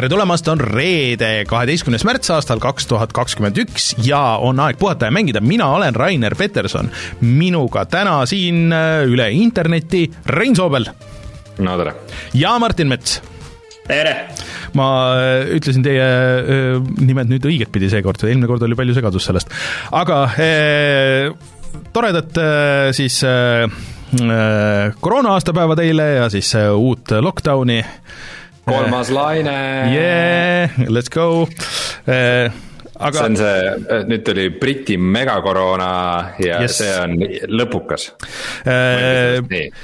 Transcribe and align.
tere 0.00 0.08
tulemast, 0.08 0.46
on 0.48 0.60
reede, 0.64 1.42
kaheteistkümnes 1.44 2.06
märts 2.08 2.30
aastal 2.32 2.60
kaks 2.62 2.86
tuhat 2.88 3.10
kakskümmend 3.12 3.58
üks 3.60 3.90
ja 4.00 4.38
on 4.40 4.56
aeg 4.64 4.78
puhata 4.80 5.10
ja 5.10 5.12
mängida, 5.12 5.42
mina 5.44 5.66
olen 5.76 5.92
Rainer 5.92 6.32
Peterson. 6.38 6.88
minuga 7.20 7.82
täna 7.84 8.14
siin 8.24 8.72
äh, 8.72 9.02
üle 9.04 9.26
interneti 9.36 10.06
Rein 10.24 10.56
Soobel. 10.56 10.88
no 11.58 11.76
tere! 11.76 11.92
ja 12.32 12.54
Martin 12.58 12.88
Mets 12.88 13.18
tere! 13.84 14.14
ma 14.72 14.88
äh, 15.20 15.52
ütlesin 15.58 15.84
teie 15.84 16.08
äh, 16.08 16.80
nimed 17.04 17.28
nüüd 17.34 17.52
õigetpidi 17.52 17.92
seekord, 17.92 18.24
eelmine 18.24 18.48
kord 18.48 18.64
oli 18.64 18.80
palju 18.80 18.96
segadust 18.96 19.28
sellest. 19.28 19.52
aga 19.92 20.22
eh, 20.40 21.28
toredat 21.92 22.46
siis 22.96 23.20
eh, 23.28 23.68
koroona 24.96 25.36
aastapäeva 25.36 25.76
teile 25.76 26.14
ja 26.22 26.30
siis 26.32 26.56
uut 26.56 27.20
lockdowni 27.20 27.82
kolmas 28.70 29.10
laine. 29.10 29.50
Yeah, 29.96 30.68
eh? 30.78 30.86
let's 30.88 31.08
go 31.08 31.48
uh, 32.06 32.48
aga 33.00 33.16
see 33.16 33.26
on 33.26 33.36
see, 33.38 34.00
nüüd 34.10 34.24
tuli 34.26 34.46
Briti 34.60 34.96
megakoroona 35.00 35.90
ja 36.42 36.60
yes. 36.64 36.78
see 36.80 36.90
on 37.00 37.16
lõpukas 37.60 38.10
äh.... 38.68 39.40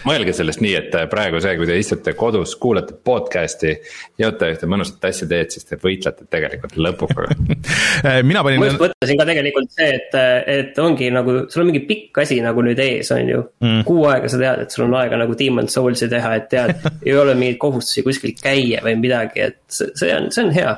mõelge 0.07 0.35
sellest 0.37 0.63
nii, 0.65 0.75
et 0.79 0.97
praegu 1.11 1.41
see, 1.43 1.55
kui 1.59 1.69
te 1.69 1.79
istute 1.81 2.13
kodus, 2.19 2.57
kuulate 2.61 2.97
podcast'i, 3.07 3.73
joote 4.21 4.51
ühte 4.53 4.69
mõnusat 4.71 5.09
asja 5.09 5.29
teed, 5.31 5.55
siis 5.55 5.69
te 5.69 5.79
võitlete 5.81 6.29
tegelikult 6.33 6.77
lõpukaga 6.77 7.37
äh, 8.07 8.21
mina 8.27 8.45
panin. 8.47 8.61
ma 8.61 8.71
just 8.71 8.83
mõtlesin 8.83 9.21
ka 9.21 9.29
tegelikult 9.31 9.73
see, 9.79 9.89
et, 9.97 10.19
et 10.57 10.83
ongi 10.83 11.11
nagu, 11.15 11.39
sul 11.53 11.65
on 11.65 11.71
mingi 11.73 11.85
pikk 11.89 12.23
asi 12.27 12.41
nagu 12.45 12.65
nüüd 12.67 12.81
ees, 12.85 13.13
on 13.17 13.33
ju 13.33 13.43
mm.. 13.65 13.83
kuu 13.89 14.05
aega 14.11 14.31
sa 14.33 14.43
tead, 14.43 14.67
et 14.67 14.77
sul 14.77 14.87
on 14.89 14.99
aega 15.01 15.21
nagu 15.23 15.39
Demon 15.39 15.71
Souls'i 15.73 16.11
teha, 16.13 16.35
et 16.41 16.51
tead 16.53 16.85
ei 17.07 17.17
ole 17.17 17.37
mingeid 17.39 17.61
kohustusi 17.63 18.05
kuskil 18.07 18.37
käia 18.37 18.85
või 18.85 18.99
midagi, 19.01 19.49
et 19.49 19.63
see 19.73 20.13
on, 20.13 20.29
see 20.35 20.45
on 20.45 20.53
hea. 20.55 20.77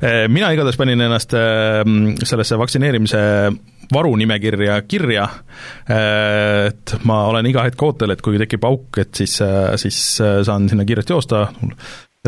Äh, 0.00 0.24
mina 0.32 0.50
igatahes 0.54 0.78
panin 0.80 1.04
ennast 1.04 1.36
äh, 1.36 1.65
sellesse 2.22 2.58
vaktsineerimise 2.58 3.22
varunimekirja 3.92 4.80
kirja, 4.88 5.26
et 5.88 6.94
ma 7.06 7.20
olen 7.30 7.46
iga 7.50 7.66
hetk 7.66 7.82
ootel, 7.86 8.14
et 8.14 8.22
kui 8.24 8.38
tekib 8.40 8.64
auk, 8.66 8.98
et 9.02 9.14
siis, 9.14 9.38
äh, 9.44 9.74
siis 9.80 10.00
äh, 10.24 10.40
saan 10.46 10.68
sinna 10.70 10.86
kiirelt 10.88 11.10
joosta, 11.14 11.46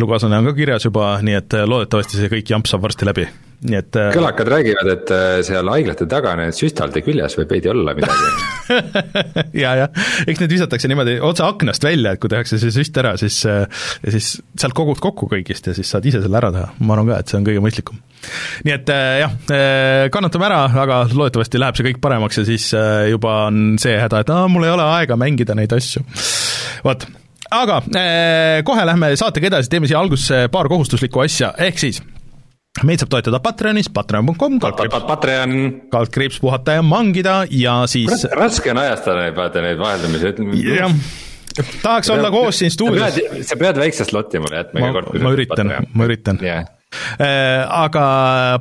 elukaaslane 0.00 0.40
on 0.40 0.50
ka 0.50 0.56
kirjas 0.56 0.88
juba, 0.88 1.12
nii 1.24 1.36
et 1.42 1.60
loodetavasti 1.66 2.20
see 2.20 2.32
kõik 2.32 2.56
jamp 2.56 2.70
saab 2.70 2.86
varsti 2.88 3.08
läbi 3.08 3.28
nii 3.66 3.78
et. 3.78 3.96
Äh, 3.98 4.10
kõlakad 4.14 4.50
räägivad, 4.52 4.90
et 4.92 5.10
äh, 5.14 5.40
seal 5.46 5.68
haiglate 5.72 6.06
taga 6.10 6.34
need 6.38 6.54
süstalde 6.54 7.02
küljes 7.02 7.34
võib 7.40 7.54
veidi 7.56 7.70
olla 7.72 7.94
midagi 7.96 8.28
ja, 9.64 9.72
jah, 9.82 10.04
eks 10.28 10.42
need 10.42 10.54
visatakse 10.54 10.90
niimoodi 10.90 11.16
otse 11.24 11.42
aknast 11.46 11.82
välja, 11.84 12.14
et 12.14 12.22
kui 12.22 12.30
tehakse 12.30 12.60
see 12.62 12.70
süst 12.74 12.98
ära, 13.00 13.16
siis 13.18 13.40
äh, 13.50 13.64
ja 14.04 14.14
siis 14.14 14.36
sealt 14.54 14.76
kogud 14.78 15.02
kokku 15.02 15.30
kõigist 15.32 15.66
ja 15.70 15.74
siis 15.74 15.90
saad 15.90 16.06
ise 16.06 16.22
selle 16.22 16.38
ära 16.38 16.52
teha, 16.54 16.70
ma 16.78 16.94
arvan 16.94 17.10
ka, 17.10 17.18
et 17.18 17.32
see 17.32 17.40
on 17.40 17.48
kõige 17.48 17.64
mõistlikum. 17.64 17.98
nii 18.68 18.74
et 18.74 18.90
jah, 19.22 19.34
kannatame 20.14 20.48
ära, 20.48 20.62
aga 20.84 21.02
loodetavasti 21.10 21.62
läheb 21.62 21.78
see 21.78 21.90
kõik 21.90 22.02
paremaks 22.04 22.40
ja 22.40 22.46
siis 22.46 22.70
juba 23.10 23.40
on 23.48 23.78
see 23.82 23.98
häda, 23.98 24.22
et 24.22 24.34
aa, 24.34 24.46
mul 24.50 24.66
ei 24.68 24.74
ole 24.74 24.86
aega 24.98 25.18
mängida 25.18 25.58
neid 25.58 25.74
asju. 25.74 26.04
vot, 26.86 27.08
aga 27.50 27.80
kohe 28.64 28.86
lähme 28.86 29.12
saatega 29.16 29.52
edasi, 29.52 29.70
teeme 29.72 29.90
siia 29.90 30.00
algusse 30.00 30.46
paar 30.52 30.68
kohustuslikku 30.70 31.22
asja, 31.24 31.52
ehk 31.58 31.80
siis 31.80 32.02
meid 32.86 33.02
saab 33.02 33.10
toetada 33.10 33.40
Patreonis, 33.42 33.88
patreon.com, 33.94 34.58
Patreon. 34.60 35.54
kaldkriips 35.90 36.40
puhata 36.40 36.78
ja 36.78 36.82
mangida 36.86 37.40
ja 37.50 37.80
siis 37.90 38.26
raske 38.32 38.70
on 38.74 38.82
ajastada 38.84 39.24
neid, 39.24 39.36
vaata 39.38 39.64
neid 39.64 39.80
vaheldumisi, 39.80 40.32
ütleme. 40.34 40.62
jah, 40.76 40.96
tahaks 41.82 42.10
olla 42.14 42.30
koos 42.34 42.62
siin 42.62 42.74
stuudios. 42.74 43.20
sa 43.48 43.58
pead 43.58 43.80
väikse 43.82 44.06
sloti 44.08 44.42
mulle 44.42 44.62
jätma 44.62 44.84
iga 44.84 44.96
kord. 45.00 45.22
ma 45.22 45.36
üritan, 45.36 45.78
ma 45.92 46.10
üritan 46.10 46.42
yeah 46.44 46.66
aga 47.18 48.04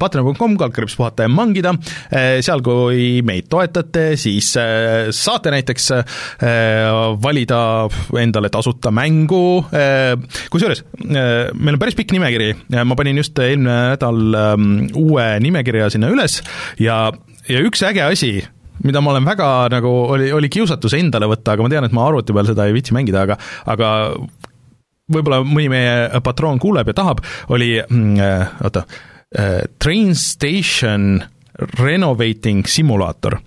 patreon.com, 0.01 0.57
kaldkriips 0.59 0.97
puhata 0.99 1.27
ja 1.27 1.31
mangida, 1.31 1.73
äh, 2.11 2.39
seal 2.45 2.63
kui 2.65 3.21
meid 3.27 3.47
toetate, 3.51 4.09
siis 4.19 4.51
äh, 4.59 5.09
saate 5.15 5.53
näiteks 5.53 5.91
valida 7.23 7.59
endale 8.19 8.49
tasuta 8.53 8.91
mängu, 8.93 9.63
kusjuures 10.51 10.83
meil 11.07 11.75
on 11.75 11.79
päris 11.81 11.97
pikk 11.97 12.13
nimekiri, 12.15 12.51
ma 12.77 12.97
panin 12.97 13.19
just 13.21 13.37
eelmine 13.39 13.77
nädal 13.93 14.37
ähm, 14.37 14.67
uue 14.97 15.25
nimekirja 15.43 15.89
sinna 15.93 16.11
üles. 16.13 16.39
Ja, 16.81 17.07
ja 17.49 17.63
üks 17.65 17.83
äge 17.87 18.03
asi, 18.05 18.31
mida 18.85 19.01
ma 19.03 19.13
olen 19.13 19.27
väga 19.27 19.49
nagu, 19.73 19.93
oli, 20.15 20.29
oli 20.35 20.49
kiusatus 20.53 20.95
endale 20.97 21.29
võtta, 21.29 21.55
aga 21.55 21.65
ma 21.65 21.71
tean, 21.73 21.87
et 21.87 21.95
ma 21.95 22.07
arvuti 22.09 22.35
peal 22.35 22.49
seda 22.49 22.67
ei 22.67 22.75
viitsi 22.75 22.95
mängida, 22.97 23.25
aga 23.27 23.39
aga 23.73 23.91
võib-olla 25.13 25.41
mõni 25.47 25.69
meie 25.71 26.21
patroon 26.23 26.59
kuuleb 26.61 26.91
ja 26.91 26.97
tahab, 26.97 27.23
oli 27.53 27.75
mm, 27.79 28.21
äh, 28.23 28.55
oota, 28.67 28.85
äh, 29.31 29.59
Train 29.79 30.15
Station 30.17 31.21
Renovating 31.79 32.67
Simulator, 32.69 33.39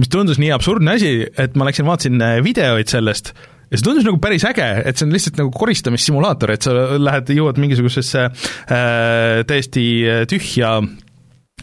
mis 0.00 0.10
tundus 0.12 0.40
nii 0.40 0.52
absurdne 0.56 0.96
asi, 0.96 1.14
et 1.28 1.58
ma 1.58 1.68
läksin 1.68 1.88
vaatasin 1.88 2.22
äh, 2.24 2.38
videoid 2.44 2.92
sellest 2.92 3.34
ja 3.70 3.78
see 3.78 3.86
tundus 3.86 4.06
nagu 4.06 4.18
päris 4.22 4.46
äge, 4.48 4.66
et 4.86 4.98
see 4.98 5.06
on 5.06 5.14
lihtsalt 5.14 5.36
nagu 5.38 5.52
koristamissimulaator, 5.54 6.54
et 6.54 6.66
sa 6.66 6.74
lähed, 6.98 7.30
jõuad 7.36 7.60
mingisugusesse 7.62 8.26
äh, 8.26 9.42
täiesti 9.46 9.84
tühja 10.30 10.78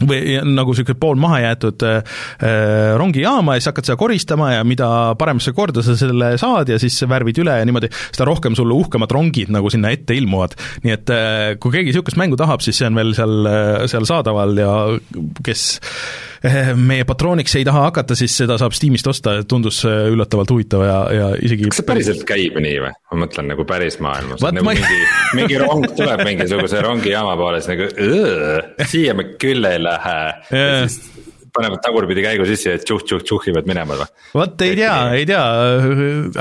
või 0.06 0.38
nagu 0.46 0.74
niisugune 0.74 0.98
pool 1.00 1.18
maha 1.20 1.40
jäetud 1.42 1.84
äh, 1.86 2.18
rongijaama 3.00 3.56
ja 3.56 3.62
siis 3.62 3.70
hakkad 3.72 3.90
seda 3.90 3.98
koristama 4.00 4.52
ja 4.54 4.64
mida 4.68 4.90
paremasse 5.18 5.54
korda 5.56 5.82
sa 5.84 5.96
selle 5.98 6.34
saad 6.40 6.70
ja 6.72 6.78
siis 6.82 7.00
värvid 7.08 7.42
üle 7.42 7.58
ja 7.60 7.66
niimoodi, 7.68 7.90
seda 8.10 8.28
rohkem 8.28 8.56
sul 8.58 8.72
uhkemad 8.76 9.12
rongid 9.14 9.52
nagu 9.54 9.70
sinna 9.72 9.92
ette 9.94 10.16
ilmuvad. 10.18 10.56
nii 10.84 10.94
et 10.94 11.14
äh, 11.14 11.44
kui 11.60 11.74
keegi 11.74 11.92
niisugust 11.92 12.20
mängu 12.20 12.38
tahab, 12.38 12.62
siis 12.64 12.78
see 12.78 12.88
on 12.90 12.98
veel 12.98 13.14
seal, 13.16 13.52
seal 13.90 14.08
saadaval 14.08 14.58
ja 14.58 14.72
kes 15.44 15.68
meie 16.90 17.06
patrooniks 17.08 17.56
ei 17.58 17.66
taha 17.68 17.84
hakata, 17.88 18.16
siis 18.18 18.36
seda 18.42 18.58
saab 18.60 18.76
Steamist 18.76 19.06
osta, 19.10 19.38
tundus 19.48 19.80
eh, 19.88 20.08
üllatavalt 20.12 20.54
huvitav 20.54 20.84
ja, 20.86 20.98
ja 21.14 21.28
isegi 21.42 21.68
kas 21.68 21.82
see 21.82 21.88
päriselt 21.88 22.24
käib 22.28 22.58
nii 22.62 22.78
või? 22.84 22.94
ma 23.12 23.20
mõtlen 23.24 23.50
nagu 23.52 23.66
päris 23.68 23.98
maailmas, 24.04 24.42
nagu 24.44 24.66
ma... 24.66 24.74
mingi, 24.76 25.00
mingi 25.38 25.60
rong 25.62 25.88
tuleb 25.98 26.24
mingisuguse 26.28 26.82
rongijaama 26.84 27.36
poole, 27.40 27.62
siis 27.64 27.74
nagu 27.74 28.88
siia 28.92 29.16
me 29.18 29.30
küll 29.40 29.68
ei 29.68 29.82
lähe 29.82 30.18
panevad 31.58 31.82
tagurpidi 31.84 32.24
käigu 32.24 32.46
sisse 32.48 32.74
ja 32.74 32.80
tšuh-tšuh-tšuhivad 32.82 33.68
minema 33.68 33.98
või? 33.98 34.08
vot 34.38 34.64
ei 34.66 34.76
tea, 34.78 34.94
ei 35.18 35.26
tea, 35.28 35.42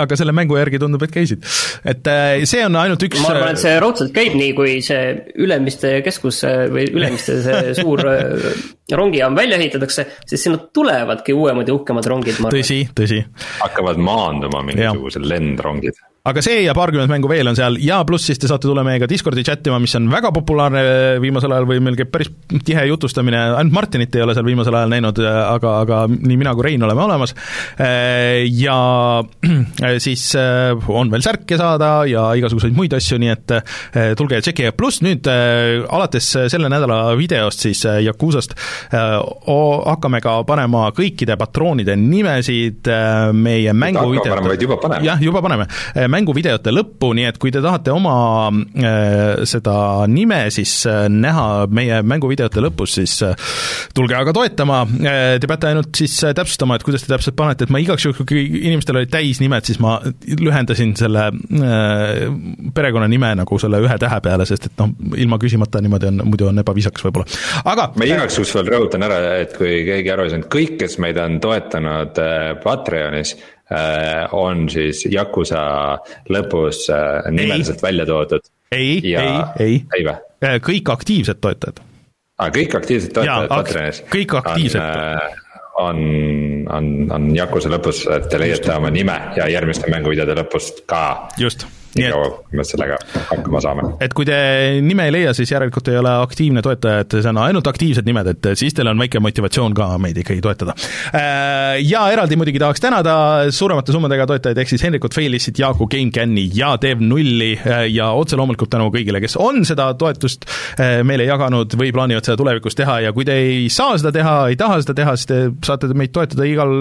aga 0.03 0.19
selle 0.19 0.35
mängu 0.37 0.59
järgi 0.59 0.81
tundub, 0.81 1.03
et 1.07 1.13
käisid. 1.13 1.45
et 1.83 2.11
äh, 2.11 2.45
see 2.49 2.63
on 2.65 2.77
ainult 2.79 3.03
üks 3.07 3.21
ma 3.23 3.33
arvan, 3.33 3.55
et 3.57 3.63
see 3.63 3.75
raudselt 3.83 4.13
käib 4.15 4.37
nii, 4.37 4.53
kui 4.57 4.77
see 4.85 5.13
Ülemiste 5.43 5.97
keskus 6.05 6.43
või 6.73 6.87
Ülemiste 6.93 7.39
see 7.45 7.63
suur 7.81 8.03
äh, 8.07 8.49
rongijaam 8.97 9.35
välja 9.37 9.59
ehitatakse, 9.59 10.07
siis 10.25 10.47
sinna 10.47 10.61
tulevadki 10.73 11.35
uuemad 11.35 11.67
ja 11.67 11.75
uhkemad 11.77 12.07
rongid. 12.07 12.39
tõsi, 12.53 12.83
tõsi. 12.97 13.23
hakkavad 13.61 13.99
maanduma 14.01 14.63
mingisugused 14.69 15.25
lendrongid 15.27 15.97
aga 16.27 16.43
see 16.43 16.63
ja 16.65 16.73
paarkümmend 16.75 17.11
mängu 17.11 17.29
veel 17.31 17.47
on 17.47 17.55
seal 17.57 17.77
ja 17.79 18.01
pluss 18.07 18.27
siis 18.27 18.39
te 18.41 18.49
saate 18.49 18.67
tulla 18.67 18.83
meiega 18.85 19.07
Discordi 19.09 19.45
chat 19.47 19.67
ima, 19.69 19.79
mis 19.79 19.95
on 19.95 20.09
väga 20.11 20.31
populaarne 20.35 20.81
viimasel 21.23 21.53
ajal 21.55 21.67
või 21.69 21.79
meil 21.83 21.95
käib 21.99 22.11
päris 22.11 22.31
tihe 22.67 22.83
jutustamine, 22.89 23.39
ainult 23.59 23.75
Martinit 23.75 24.15
ei 24.17 24.25
ole 24.25 24.35
seal 24.35 24.47
viimasel 24.47 24.75
ajal 24.75 24.91
näinud, 24.91 25.21
aga, 25.23 25.73
aga 25.85 26.01
nii 26.11 26.39
mina 26.39 26.53
kui 26.57 26.67
Rein 26.67 26.83
oleme 26.83 27.03
olemas. 27.05 27.33
ja 27.77 28.77
siis 30.05 30.25
eh, 30.35 30.89
on 30.89 31.11
veel 31.13 31.23
särke 31.23 31.59
saada 31.59 31.91
ja 32.09 32.25
igasuguseid 32.39 32.75
muid 32.75 32.95
asju, 32.97 33.19
nii 33.23 33.31
et 33.31 33.55
eh, 33.55 34.11
tulge 34.19 34.39
ja 34.39 34.43
tšekkige, 34.43 34.73
pluss 34.77 35.03
nüüd 35.05 35.29
eh, 35.31 35.85
alates 35.87 36.33
selle 36.51 36.71
nädala 36.71 37.15
videost 37.19 37.63
siis 37.67 37.85
Yakuusast 38.03 38.55
hakkame 38.91 40.19
ka 40.23 40.39
panema 40.47 40.87
kõikide 40.95 41.37
patroonide 41.39 41.95
nimesid 41.99 42.89
meie 43.37 43.73
mängu 43.77 44.05
videote 44.11 45.01
jah, 45.05 45.21
juba 45.23 45.41
paneme 45.45 45.67
mänguvideote 46.17 46.73
lõppu, 46.73 47.11
nii 47.17 47.27
et 47.29 47.37
kui 47.41 47.51
te 47.53 47.61
tahate 47.63 47.93
oma 47.93 48.15
äh, 48.49 49.43
seda 49.49 49.77
nime 50.11 50.39
siis 50.53 50.73
äh, 50.89 51.05
näha 51.11 51.67
meie 51.71 52.01
mänguvideote 52.07 52.63
lõpus, 52.63 52.97
siis 52.99 53.15
äh, 53.25 53.35
tulge 53.97 54.17
aga 54.17 54.33
toetama, 54.35 54.83
te 54.87 55.49
peate 55.49 55.69
ainult 55.71 55.97
siis 55.97 56.15
täpsustama, 56.37 56.77
et 56.77 56.85
kuidas 56.85 57.03
te 57.03 57.11
täpselt 57.11 57.37
panete, 57.37 57.65
et 57.65 57.73
ma 57.73 57.81
igaks 57.81 58.05
juhuks, 58.05 58.25
kui 58.27 58.43
inimestel 58.67 58.99
olid 58.99 59.11
täisnimed, 59.13 59.65
siis 59.67 59.79
ma 59.83 59.97
lühendasin 60.27 60.93
selle 60.99 61.27
perekonnanime 62.75 63.33
nagu 63.41 63.59
selle 63.61 63.81
ühe 63.83 63.97
tähe 64.01 64.19
peale, 64.23 64.45
sest 64.49 64.69
et 64.69 64.81
noh, 64.81 64.93
ilma 65.17 65.39
küsimata 65.41 65.81
niimoodi 65.83 66.11
on, 66.11 66.23
muidu 66.29 66.49
on 66.51 66.63
ebaviisakas 66.63 67.07
võib-olla, 67.07 67.27
aga 67.73 67.89
ma 67.97 68.09
igaks 68.09 68.39
juhuks 68.39 68.55
veel 68.57 68.71
rõhutan 68.75 69.05
ära, 69.07 69.19
et 69.41 69.57
kui 69.57 69.81
keegi 69.87 70.13
aru 70.13 70.27
ei 70.27 70.33
saanud, 70.35 70.49
kõik, 70.53 70.77
kes 70.81 70.97
meid 71.03 71.19
on 71.21 71.39
toetanud 71.43 72.21
Patreonis, 72.63 73.35
on 74.31 74.69
siis 74.71 75.03
Yakuza 75.11 75.63
lõpus 76.31 76.85
äh, 76.93 77.25
nimeliselt 77.31 77.81
välja 77.83 78.05
toodud. 78.07 78.45
ei, 78.71 79.01
ei, 79.03 79.33
ei, 79.59 79.81
ei 79.97 80.05
või? 80.07 80.15
Äh, 80.43 80.59
kõik 80.63 80.91
aktiivsed 80.93 81.41
toetajad. 81.43 81.81
aa, 81.81 82.47
ah, 82.47 82.53
kõik 82.53 82.77
aktiivsed 82.79 83.11
toetajad 83.17 83.51
Patreonis? 83.51 84.03
kõik 84.13 84.37
aktiivsed. 84.39 84.81
on, 85.83 85.99
on, 86.73 86.93
on 87.11 87.27
Yakuza 87.35 87.69
lõpus, 87.73 88.05
et 88.15 88.29
te 88.31 88.39
leiate 88.39 88.71
oma 88.75 88.89
nime 88.93 89.17
ja 89.37 89.49
järgmiste 89.51 89.91
mänguvideode 89.91 90.37
lõpust 90.39 90.85
ka. 90.87 91.03
just 91.37 91.67
nii 91.97 92.11
kaua, 92.13 92.29
kui 92.47 92.59
me 92.59 92.65
sellega 92.67 92.97
hakkama 93.31 93.61
saame. 93.63 93.85
et 94.03 94.13
kui 94.17 94.27
te 94.27 94.37
nime 94.83 95.07
ei 95.07 95.13
leia, 95.15 95.33
siis 95.37 95.51
järelikult 95.51 95.91
ei 95.91 95.99
ole 95.99 96.13
aktiivne 96.23 96.63
toetaja, 96.65 97.05
et 97.05 97.17
see 97.19 97.31
on 97.31 97.41
ainult 97.43 97.67
aktiivsed 97.69 98.07
nimed, 98.07 98.31
et 98.33 98.49
siis 98.59 98.75
teil 98.77 98.91
on 98.91 98.99
väike 99.01 99.21
motivatsioon 99.23 99.75
ka 99.77 99.89
meid 100.01 100.19
ikkagi 100.21 100.43
toetada. 100.43 100.75
Äh, 101.11 101.77
ja 101.85 102.05
eraldi 102.13 102.37
muidugi 102.39 102.61
tahaks 102.61 102.83
tänada 102.83 103.15
suuremate 103.53 103.95
summadega 103.95 104.27
toetajaid, 104.29 104.61
ehk 104.63 104.73
siis 104.73 104.85
Henrikut 104.85 105.15
Feilissit, 105.17 105.59
Jaaku 105.59 105.89
GameCami 105.91 106.47
ja 106.57 106.75
Dev0 106.81 107.51
äh, 107.55 107.85
ja 107.93 108.11
otse 108.17 108.39
loomulikult 108.39 108.71
tänu 108.73 108.89
kõigile, 108.93 109.21
kes 109.23 109.37
on 109.41 109.63
seda 109.67 109.89
toetust 109.99 110.47
äh, 110.77 110.99
meile 111.07 111.27
jaganud 111.27 111.77
või 111.79 111.93
plaanivad 111.95 112.27
seda 112.27 112.37
tulevikus 112.39 112.77
teha 112.77 112.99
ja 113.07 113.13
kui 113.15 113.25
te 113.27 113.37
ei 113.41 113.67
saa 113.73 113.97
seda 113.99 114.13
teha, 114.15 114.37
ei 114.51 114.59
taha 114.59 114.79
seda 114.83 114.97
teha, 115.01 115.15
siis 115.17 115.31
te 115.31 115.41
saate 115.65 115.91
meid 115.97 116.13
toetada 116.15 116.47
igal 116.47 116.75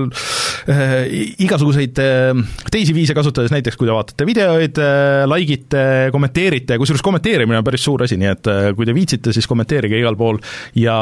igasuguseid 0.67 1.99
äh, 2.03 2.41
teisi 2.73 2.95
viise 2.95 3.15
kasutades, 3.15 3.53
näiteks 3.55 3.79
kui 3.79 3.87
te 3.87 3.95
vaatate 3.95 4.27
videoid 4.27 4.81
äh,, 4.83 5.23
like 5.31 5.55
ite, 5.55 5.83
kommenteerite, 6.13 6.79
kusjuures 6.81 7.05
kommenteerimine 7.07 7.61
on 7.61 7.67
päris 7.67 7.85
suur 7.87 8.03
asi, 8.07 8.19
nii 8.19 8.31
et 8.33 8.51
äh, 8.51 8.69
kui 8.77 8.89
te 8.89 8.95
viitsite, 8.97 9.35
siis 9.37 9.47
kommenteerige 9.47 9.99
igal 10.01 10.19
pool 10.19 10.41
ja 10.79 10.97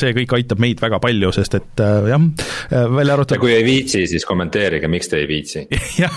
see 0.00 0.14
kõik 0.16 0.32
aitab 0.38 0.62
meid 0.62 0.80
väga 0.82 1.00
palju, 1.02 1.32
sest 1.36 1.58
et 1.58 1.82
äh, 1.84 2.08
jah, 2.12 2.24
äh, 2.70 2.86
välja 2.96 3.16
arvatud 3.18 3.36
ja 3.36 3.42
kui 3.42 3.52
ei 3.54 3.66
viitsi, 3.66 4.04
siis 4.10 4.26
kommenteerige, 4.28 4.88
miks 4.92 5.12
te 5.12 5.20
ei 5.20 5.28
viitsi 5.30 5.66
jah, 6.02 6.16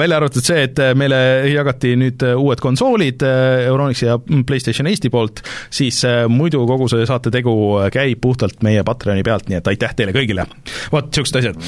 välja 0.00 0.20
arvatud 0.20 0.46
see, 0.46 0.64
et 0.70 0.80
meile 0.96 1.20
jagati 1.50 1.92
nüüd 2.00 2.24
uued 2.30 2.62
konsoolid 2.62 3.24
Euronixi 3.24 4.08
ja 4.08 4.16
PlayStation 4.18 4.88
Eesti 4.90 5.12
poolt, 5.12 5.44
siis 5.72 6.02
muidu 6.32 6.62
kogu 6.68 6.88
see 6.90 7.04
saate 7.08 7.32
tegu 7.34 7.54
käib 7.92 8.20
puhtalt 8.24 8.64
meie 8.66 8.82
Patreoni 8.86 9.24
pealt, 9.26 9.48
nii 9.50 9.60
et 9.60 9.70
aitäh 9.72 9.94
teile 9.96 10.14
kõigile. 10.16 10.46
vot, 10.92 11.10
niisugused 11.10 11.40
asjad. 11.40 11.60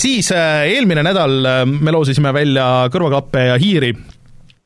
Siis 0.00 0.30
eelmine 0.32 1.02
nädal 1.04 1.44
me 1.68 1.92
loosisime 1.92 2.32
välja 2.32 2.64
kõrvaklappe 2.92 3.50
ja 3.50 3.58
hiiri. 3.60 3.92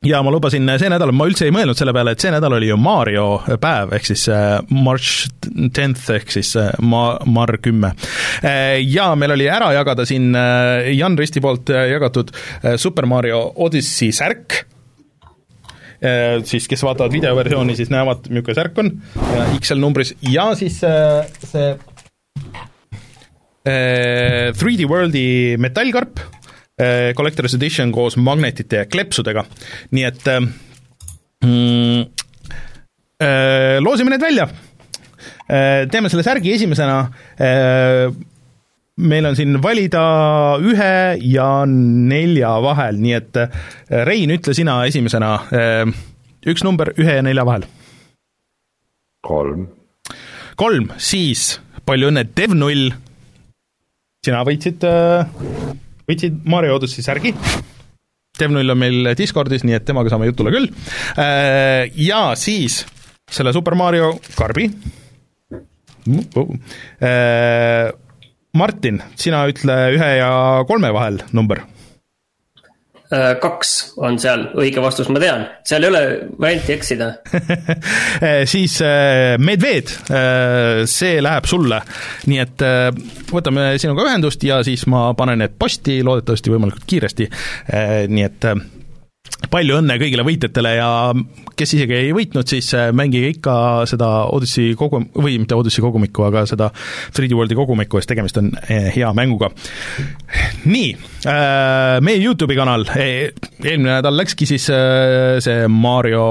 Ja 0.04 0.20
ma 0.22 0.28
lubasin 0.34 0.68
see 0.76 0.90
nädal, 0.92 1.14
ma 1.16 1.24
üldse 1.24 1.46
ei 1.48 1.52
mõelnud 1.54 1.78
selle 1.78 1.94
peale, 1.96 2.12
et 2.12 2.20
see 2.20 2.32
nädal 2.32 2.58
oli 2.58 2.68
ju 2.68 2.76
Mario 2.76 3.38
päev, 3.60 3.94
ehk 3.96 4.04
siis 4.10 4.26
äh, 4.28 4.58
March 4.68 5.30
tenth 5.72 6.10
ehk 6.12 6.34
siis 6.34 6.50
äh, 6.60 6.74
ma-, 6.84 7.16
Mar 7.24 7.54
kümme. 7.64 7.94
Äh, 8.44 8.82
ja 8.84 9.08
meil 9.16 9.32
oli 9.32 9.48
ära 9.48 9.70
jagada 9.72 10.04
siin 10.08 10.34
Jan 10.34 11.16
Risti 11.16 11.40
poolt 11.40 11.72
jagatud 11.72 12.34
Super 12.80 13.08
Mario 13.08 13.40
Odyssey 13.64 14.12
särk, 14.12 14.60
siis 16.44 16.66
kes 16.68 16.82
vaatavad 16.84 17.14
videoversiooni, 17.14 17.76
siis 17.78 17.88
näevad, 17.88 18.26
milline 18.28 18.56
särk 18.58 18.76
on, 18.82 18.90
XL 19.56 19.80
numbris, 19.80 20.12
ja 20.28 20.50
siis 20.58 20.82
see 20.82 21.68
3D 23.64 24.84
Worldi 24.90 25.56
metallkarp 25.56 26.20
Äh, 26.74 27.14
Collector's 27.14 27.54
Edition 27.54 27.92
koos 27.94 28.16
magnetite 28.18 28.80
ja 28.80 28.86
kleepsudega, 28.90 29.44
nii 29.94 30.06
et 30.08 30.24
äh, 30.26 30.40
mm, 31.46 32.00
äh, 33.22 33.76
loosime 33.84 34.10
need 34.10 34.24
välja. 34.24 34.48
teeme 35.44 36.08
selle 36.08 36.22
särgi 36.24 36.54
esimesena, 36.54 37.02
meil 38.96 39.26
on 39.28 39.34
siin 39.36 39.58
valida 39.62 40.04
ühe 40.56 40.94
ja 41.20 41.48
nelja 41.68 42.54
vahel, 42.64 42.96
nii 42.96 43.12
et 43.12 43.40
Rein, 44.08 44.32
ütle 44.32 44.54
sina 44.56 44.78
esimesena, 44.88 45.34
üks 46.48 46.64
number 46.64 46.94
ühe 46.96 47.18
ja 47.18 47.26
nelja 47.26 47.44
vahel. 47.44 47.68
kolm. 49.20 49.68
kolm, 50.56 50.88
siis 50.96 51.60
palju 51.84 52.08
õnne, 52.08 52.24
Dev0, 52.24 52.88
sina 54.24 54.42
võitsid 54.46 54.84
võtsid 56.08 56.42
Mario 56.48 56.78
Odyssey 56.78 57.04
särgi, 57.04 57.32
Dev0 58.34 58.74
on 58.74 58.80
meil 58.80 59.12
Discordis, 59.18 59.62
nii 59.66 59.76
et 59.78 59.84
temaga 59.86 60.10
saame 60.10 60.26
jutule 60.28 60.52
küll, 60.54 60.70
äh, 61.22 61.86
ja 61.94 62.26
siis 62.38 62.82
selle 63.30 63.54
Super 63.54 63.76
Mario 63.78 64.14
karbi, 64.34 64.68
äh, 66.04 67.92
Martin, 68.54 69.00
sina 69.18 69.44
ütle 69.50 69.78
ühe 69.94 70.10
ja 70.18 70.32
kolme 70.68 70.92
vahel 70.94 71.22
number. 71.32 71.62
Äh, 71.64 71.73
kaks 73.42 73.72
on 74.02 74.18
seal 74.20 74.46
õige 74.58 74.82
vastus, 74.82 75.08
ma 75.12 75.20
tean, 75.22 75.46
seal 75.66 75.84
ei 75.84 75.90
ole 75.92 76.02
varianti 76.40 76.74
eksida. 76.74 77.10
Siis 78.52 78.78
äh, 78.84 79.34
Medved, 79.38 79.92
äh, 80.10 80.84
see 80.90 81.18
läheb 81.24 81.48
sulle, 81.50 81.80
nii 82.30 82.40
et 82.42 82.64
võtame 83.30 83.74
sinuga 83.82 84.08
ühendust 84.08 84.44
ja 84.46 84.60
siis 84.66 84.86
ma 84.90 85.08
panen 85.18 85.42
need 85.42 85.58
posti, 85.58 86.00
loodetavasti 86.06 86.52
võimalikult 86.52 86.86
kiiresti, 86.88 87.28
nii 88.10 88.26
et 88.26 88.48
palju 89.50 89.78
õnne 89.80 89.96
kõigile 90.00 90.24
võitjatele 90.26 90.74
ja 90.76 90.88
kes 91.58 91.74
isegi 91.76 91.96
ei 91.96 92.12
võitnud, 92.16 92.48
siis 92.50 92.68
äh, 92.76 92.90
mängige 92.96 93.30
ikka 93.34 93.54
seda 93.90 94.08
Odyssey 94.34 94.74
kogu, 94.78 95.02
või 95.14 95.38
mitte 95.42 95.56
Odyssey 95.58 95.84
kogumikku, 95.84 96.26
aga 96.28 96.44
seda 96.50 96.70
3D 97.14 97.36
Worldi 97.36 97.58
kogumikku, 97.58 98.00
sest 98.00 98.12
tegemist 98.14 98.38
on 98.40 98.52
äh, 98.64 98.90
hea 98.94 99.10
mänguga. 99.16 99.50
nii, 100.64 100.94
äh, 101.30 101.98
meie 102.04 102.22
Youtube'i 102.22 102.58
kanal, 102.58 102.86
e, 102.96 103.08
eelmine 103.62 103.98
nädal 103.98 104.18
läkski 104.18 104.48
siis 104.48 104.66
see 104.66 105.68
Mario 105.70 106.26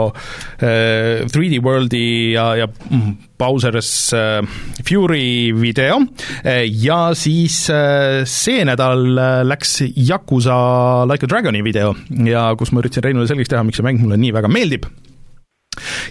3D 0.60 1.60
Worldi 1.64 2.06
ja, 2.34 2.48
ja 2.64 2.68
mm, 2.68 3.33
Bowser's 3.40 4.14
äh, 4.14 4.42
Fury 4.86 5.54
video 5.58 6.02
äh, 6.44 6.66
ja 6.68 7.14
siis 7.18 7.70
äh, 7.70 8.24
see 8.30 8.64
nädal 8.66 9.04
läks 9.48 9.82
Yakuza 9.96 11.06
Like 11.10 11.26
a 11.26 11.32
Dragoni 11.32 11.64
video 11.66 11.96
ja 12.10 12.52
kus 12.60 12.72
ma 12.72 12.84
üritasin 12.84 13.08
Reinule 13.08 13.30
selgeks 13.30 13.52
teha, 13.54 13.64
miks 13.66 13.82
see 13.82 13.88
mäng 13.88 14.04
mulle 14.04 14.20
nii 14.22 14.36
väga 14.36 14.52
meeldib 14.52 14.88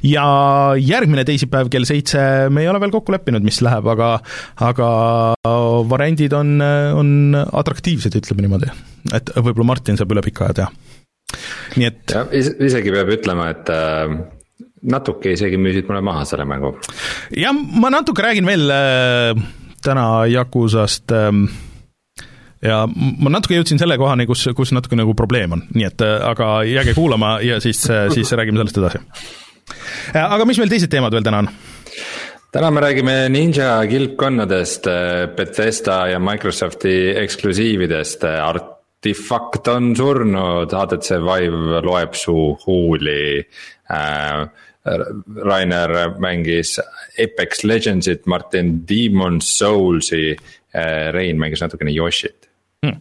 ja 0.03 0.25
järgmine 0.79 1.25
teisipäev 1.29 1.71
kell 1.73 1.87
seitse 1.87 2.23
me 2.51 2.65
ei 2.65 2.71
ole 2.71 2.81
veel 2.83 2.95
kokku 2.95 3.15
leppinud, 3.15 3.45
mis 3.47 3.61
läheb, 3.63 3.87
aga 3.95 4.17
aga 4.67 4.89
variandid 5.91 6.35
on, 6.35 6.57
on 6.99 7.13
atraktiivsed, 7.45 8.19
ütleme 8.19 8.43
niimoodi. 8.47 8.73
et 9.15 9.31
võib-olla 9.39 9.71
Martin 9.71 10.01
saab 10.01 10.15
üle 10.15 10.25
pika 10.27 10.49
aja 10.49 10.59
teha. 10.63 10.71
nii 11.79 11.89
et 11.93 12.17
jah, 12.19 12.35
isegi 12.35 12.95
peab 12.95 13.15
ütlema, 13.15 13.53
et 13.55 13.71
äh, 13.71 14.19
natuke 14.83 15.33
isegi 15.37 15.59
müüsid 15.61 15.89
mulle 15.89 16.01
maha 16.05 16.25
selle 16.29 16.47
mängu. 16.49 16.77
jah, 17.37 17.53
ma 17.55 17.91
natuke 17.91 18.23
räägin 18.23 18.47
veel 18.47 18.71
äh, 18.71 19.43
täna 19.83 20.25
Yakusast 20.31 21.13
äh, 21.13 21.31
ja 22.63 22.83
ma 22.87 23.33
natuke 23.33 23.57
jõudsin 23.59 23.81
selle 23.81 23.99
kohani, 24.01 24.27
kus, 24.31 24.45
kus 24.57 24.73
natuke 24.75 24.99
nagu 24.99 25.15
probleem 25.19 25.59
on, 25.59 25.67
nii 25.75 25.89
et 25.89 26.05
äh, 26.07 26.17
aga 26.31 26.55
jääge 26.69 26.97
kuulama 26.99 27.37
ja 27.45 27.61
siis 27.63 27.85
äh,, 27.91 28.09
siis 28.15 28.33
räägime 28.39 28.61
sellest 28.63 28.81
edasi. 28.83 29.03
Äh, 30.15 30.23
aga 30.23 30.47
mis 30.49 30.61
meil 30.63 30.71
teised 30.73 30.93
teemad 30.93 31.15
veel 31.15 31.27
täna 31.27 31.43
on? 31.45 31.51
täna 32.53 32.71
me 32.71 32.83
räägime 32.85 33.17
Ninja 33.33 33.75
kilpkonnadest, 33.89 34.87
äh, 34.87 35.29
Bethesda 35.37 36.05
ja 36.13 36.21
Microsofti 36.23 36.97
eksklusiividest, 37.25 38.27
Artifact 38.45 39.71
on 39.73 39.95
surnud, 39.97 40.75
HTC 40.77 41.23
Vive 41.27 41.83
loeb 41.87 42.19
su 42.19 42.37
huuli 42.67 43.41
äh,. 43.91 44.47
Rainer 44.85 46.19
mängis 46.19 46.81
Apex 47.15 47.65
Legendsit, 47.65 48.27
Martin 48.27 48.83
Demon's 48.89 49.59
Soulsi, 49.59 50.37
äh, 50.75 51.13
Rein 51.15 51.39
mängis 51.39 51.63
natukene 51.63 51.93
Yoshit. 51.95 52.49
Hmm.. 52.87 52.99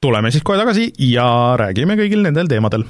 tuleme 0.00 0.30
siis 0.30 0.42
kohe 0.42 0.56
tagasi 0.56 0.92
ja 1.10 1.56
räägime 1.60 1.98
kõigil 1.98 2.22
nendel 2.24 2.48
teemadel. 2.48 2.86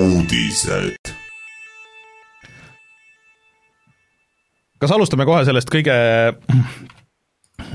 Uudised. 0.00 1.16
kas 4.80 4.92
alustame 4.96 5.26
kohe 5.28 5.44
sellest 5.44 5.68
kõige 5.72 5.94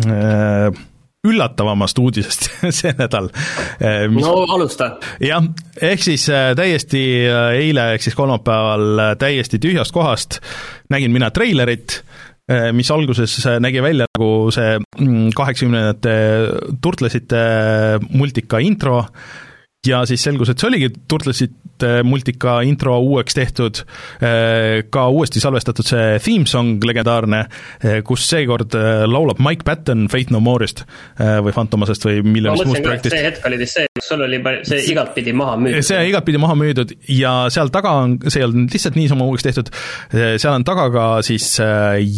äh, 0.05 0.69
üllatavamast 1.25 1.99
uudisest 2.01 2.49
see 2.77 2.93
nädal 2.97 3.29
äh, 3.79 4.05
mis.... 4.11 4.25
no 4.25 4.45
alusta. 4.55 4.95
jah, 5.23 5.43
ehk 5.81 6.05
siis 6.05 6.27
äh, 6.31 6.51
täiesti 6.57 7.03
äh, 7.29 7.55
eile, 7.65 7.91
ehk 7.95 8.05
siis 8.05 8.17
kolmapäeval 8.17 9.17
täiesti 9.21 9.59
tühjast 9.61 9.95
kohast 9.95 10.39
nägin 10.93 11.13
mina 11.13 11.31
treilerit, 11.33 12.01
mis 12.77 12.91
alguses 12.93 13.39
nägi 13.57 13.81
välja 13.81 14.05
nagu 14.05 14.51
see 14.53 14.75
mm, 14.77 15.31
kaheksakümnendate 15.33 16.11
turtlesite 16.77 17.39
multika 18.13 18.59
intro, 18.61 18.99
ja 19.87 20.01
siis 20.09 20.23
selgus, 20.25 20.51
et 20.51 20.61
see 20.61 20.69
oligi 20.69 20.91
Turtlesite 21.07 22.01
multika 22.07 22.59
intro 22.63 22.95
uueks 23.03 23.35
tehtud, 23.35 23.81
ka 24.89 25.03
uuesti 25.11 25.41
salvestatud 25.43 25.87
see 25.87 26.19
theme 26.23 26.47
song 26.49 26.83
legendaarne, 26.87 27.41
kus 28.07 28.27
seekord 28.29 28.75
laulab 29.09 29.41
Mike 29.43 29.67
Patton 29.67 30.05
Fate 30.11 30.31
No 30.33 30.39
More'ist 30.43 30.85
või 31.19 31.55
Fantomasest 31.55 32.07
või 32.07 32.21
miljonist 32.23 32.69
muust 32.69 32.85
projektist. 32.85 33.15
see 33.15 33.25
hetk 33.27 33.49
oli 33.49 33.59
vist 33.59 33.79
see, 33.79 33.89
kus 33.97 34.07
sul 34.13 34.23
oli 34.25 34.39
see 34.67 34.85
igatpidi 34.93 35.35
maha 35.35 35.57
müüdud. 35.65 35.87
see 35.89 36.05
igatpidi 36.09 36.41
maha 36.41 36.55
müüdud 36.59 36.95
ja 37.11 37.33
seal 37.53 37.73
taga 37.75 37.95
on, 38.05 38.17
see 38.27 38.39
ei 38.39 38.47
olnud 38.47 38.75
lihtsalt 38.75 38.99
niisama 38.99 39.27
uueks 39.27 39.47
tehtud, 39.47 39.73
seal 40.15 40.53
on 40.53 40.67
taga 40.67 40.87
ka 40.93 41.09
siis 41.27 41.49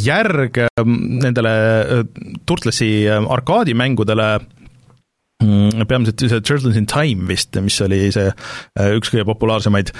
järg 0.06 0.62
nendele 0.86 1.56
Turtlesi 2.46 2.92
arkaadimängudele 3.10 4.30
peamiselt 5.38 6.24
see 6.26 6.42
Turtles 6.42 6.78
in 6.78 6.90
Time 6.90 7.28
vist, 7.30 7.56
mis 7.62 7.78
oli 7.86 8.08
see 8.14 8.28
äh, 8.32 8.92
üks 8.98 9.14
kõige 9.14 9.28
populaarsemaid. 9.30 9.94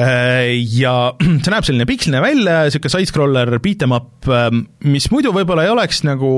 Äh, 0.00 0.54
ja 0.78 1.12
see 1.42 1.50
näeb 1.52 1.66
selline 1.66 1.86
piksline 1.88 2.20
välja, 2.22 2.60
niisugune 2.68 2.92
side-scroller 2.94 3.50
beat 3.60 3.82
em 3.84 3.96
up, 3.96 4.28
ähm, 4.30 4.62
mis 4.86 5.08
muidu 5.12 5.32
võib-olla 5.34 5.66
ei 5.66 5.72
oleks 5.72 6.04
nagu 6.06 6.30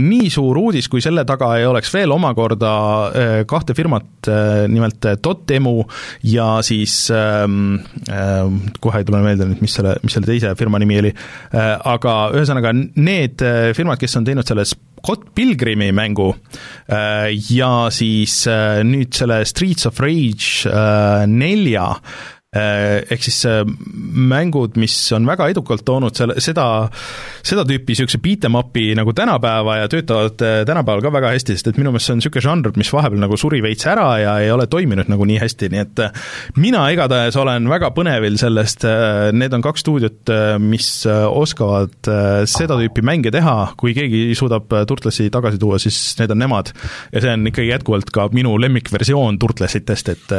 nii 0.00 0.32
suur 0.32 0.58
uudis, 0.62 0.88
kui 0.90 1.04
selle 1.04 1.26
taga 1.28 1.52
ei 1.60 1.68
oleks 1.68 1.92
veel 1.94 2.14
omakorda 2.16 2.72
äh, 3.10 3.34
kahte 3.50 3.76
firmat, 3.76 4.08
nimelt 4.72 5.04
Dotemu 5.20 5.76
ja 6.32 6.48
siis 6.64 6.96
ähm, 7.12 7.76
äh, 8.08 8.48
kohe 8.80 9.02
ei 9.02 9.06
tule 9.06 9.20
meelde 9.22 9.50
nüüd, 9.50 9.60
mis 9.62 9.76
selle, 9.76 9.98
mis 10.02 10.16
selle 10.16 10.30
teise 10.30 10.56
firma 10.58 10.80
nimi 10.80 10.96
oli 11.02 11.12
aga 11.52 12.16
ühesõnaga 12.34 12.72
need 12.74 13.44
firmad, 13.76 14.00
kes 14.00 14.16
on 14.18 14.26
teinud 14.26 14.48
selles 14.48 14.72
Scott 15.04 15.34
Pilgrimi 15.34 15.92
mängu. 15.92 16.34
Äh, 16.88 17.36
ja 17.52 17.90
siis 17.92 18.46
äh, 18.46 18.80
nüüd 18.88 19.12
selle 19.12 19.44
Streets 19.44 19.84
of 19.84 20.00
Rage 20.00 20.64
äh, 20.64 21.26
nelja 21.28 21.98
ehk 22.54 23.24
siis 23.24 23.40
äh, 23.50 23.62
mängud, 24.30 24.78
mis 24.78 24.94
on 25.16 25.26
väga 25.26 25.48
edukalt 25.50 25.82
toonud 25.86 26.14
selle, 26.14 26.36
seda, 26.42 26.66
seda 27.42 27.64
tüüpi 27.66 27.94
niisuguse 27.94 28.20
beat 28.22 28.46
em 28.46 28.58
up'i 28.58 28.92
nagu 28.98 29.14
tänapäeva 29.16 29.80
ja 29.80 29.90
töötavad 29.90 30.44
äh, 30.44 30.60
tänapäeval 30.68 31.02
ka 31.02 31.12
väga 31.16 31.32
hästi, 31.34 31.56
sest 31.56 31.72
et 31.72 31.80
minu 31.80 31.90
meelest 31.90 32.10
see 32.10 32.14
on 32.14 32.22
niisugune 32.22 32.46
žanr, 32.46 32.72
mis 32.78 32.92
vahepeal 32.94 33.24
nagu 33.24 33.38
suri 33.40 33.62
veits 33.64 33.88
ära 33.90 34.06
ja 34.22 34.36
ei 34.44 34.52
ole 34.54 34.68
toiminud 34.70 35.10
nagu 35.10 35.26
nii 35.26 35.40
hästi, 35.42 35.70
nii 35.72 35.82
et 35.82 36.04
mina 36.62 36.84
igatahes 36.94 37.36
olen 37.40 37.66
väga 37.70 37.90
põnevil 37.96 38.38
sellest, 38.40 38.86
need 39.34 39.56
on 39.56 39.64
kaks 39.64 39.84
stuudiot, 39.84 40.32
mis 40.62 40.88
oskavad 41.10 42.10
seda 42.50 42.78
tüüpi 42.80 43.02
mänge 43.06 43.32
teha, 43.34 43.56
kui 43.80 43.94
keegi 43.96 44.26
suudab 44.38 44.70
Turtlesi 44.88 45.26
tagasi 45.34 45.60
tuua, 45.60 45.80
siis 45.82 45.98
need 46.20 46.34
on 46.34 46.42
nemad. 46.44 46.70
ja 47.12 47.22
see 47.24 47.34
on 47.34 47.48
ikkagi 47.50 47.72
jätkuvalt 47.72 48.12
ka 48.14 48.28
minu 48.34 48.54
lemmikversioon 48.62 49.38
Turtlesitest, 49.42 50.14
et 50.14 50.36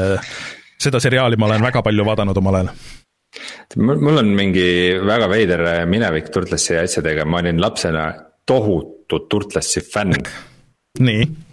seda 0.81 0.99
seriaali 0.99 1.37
ma 1.37 1.49
olen 1.49 1.65
väga 1.65 1.83
palju 1.85 2.05
vaadanud 2.07 2.37
omal 2.37 2.59
ajal. 2.61 2.71
Mul 3.75 4.21
on 4.21 4.31
mingi 4.37 4.67
väga 5.03 5.27
veider 5.27 5.63
minevik 5.91 6.29
Turtlesi 6.31 6.77
asjadega, 6.79 7.25
ma 7.25 7.41
olin 7.43 7.59
lapsena 7.61 8.05
tohutu 8.47 9.25
Turtlesi 9.29 9.83
fänn. 9.83 10.15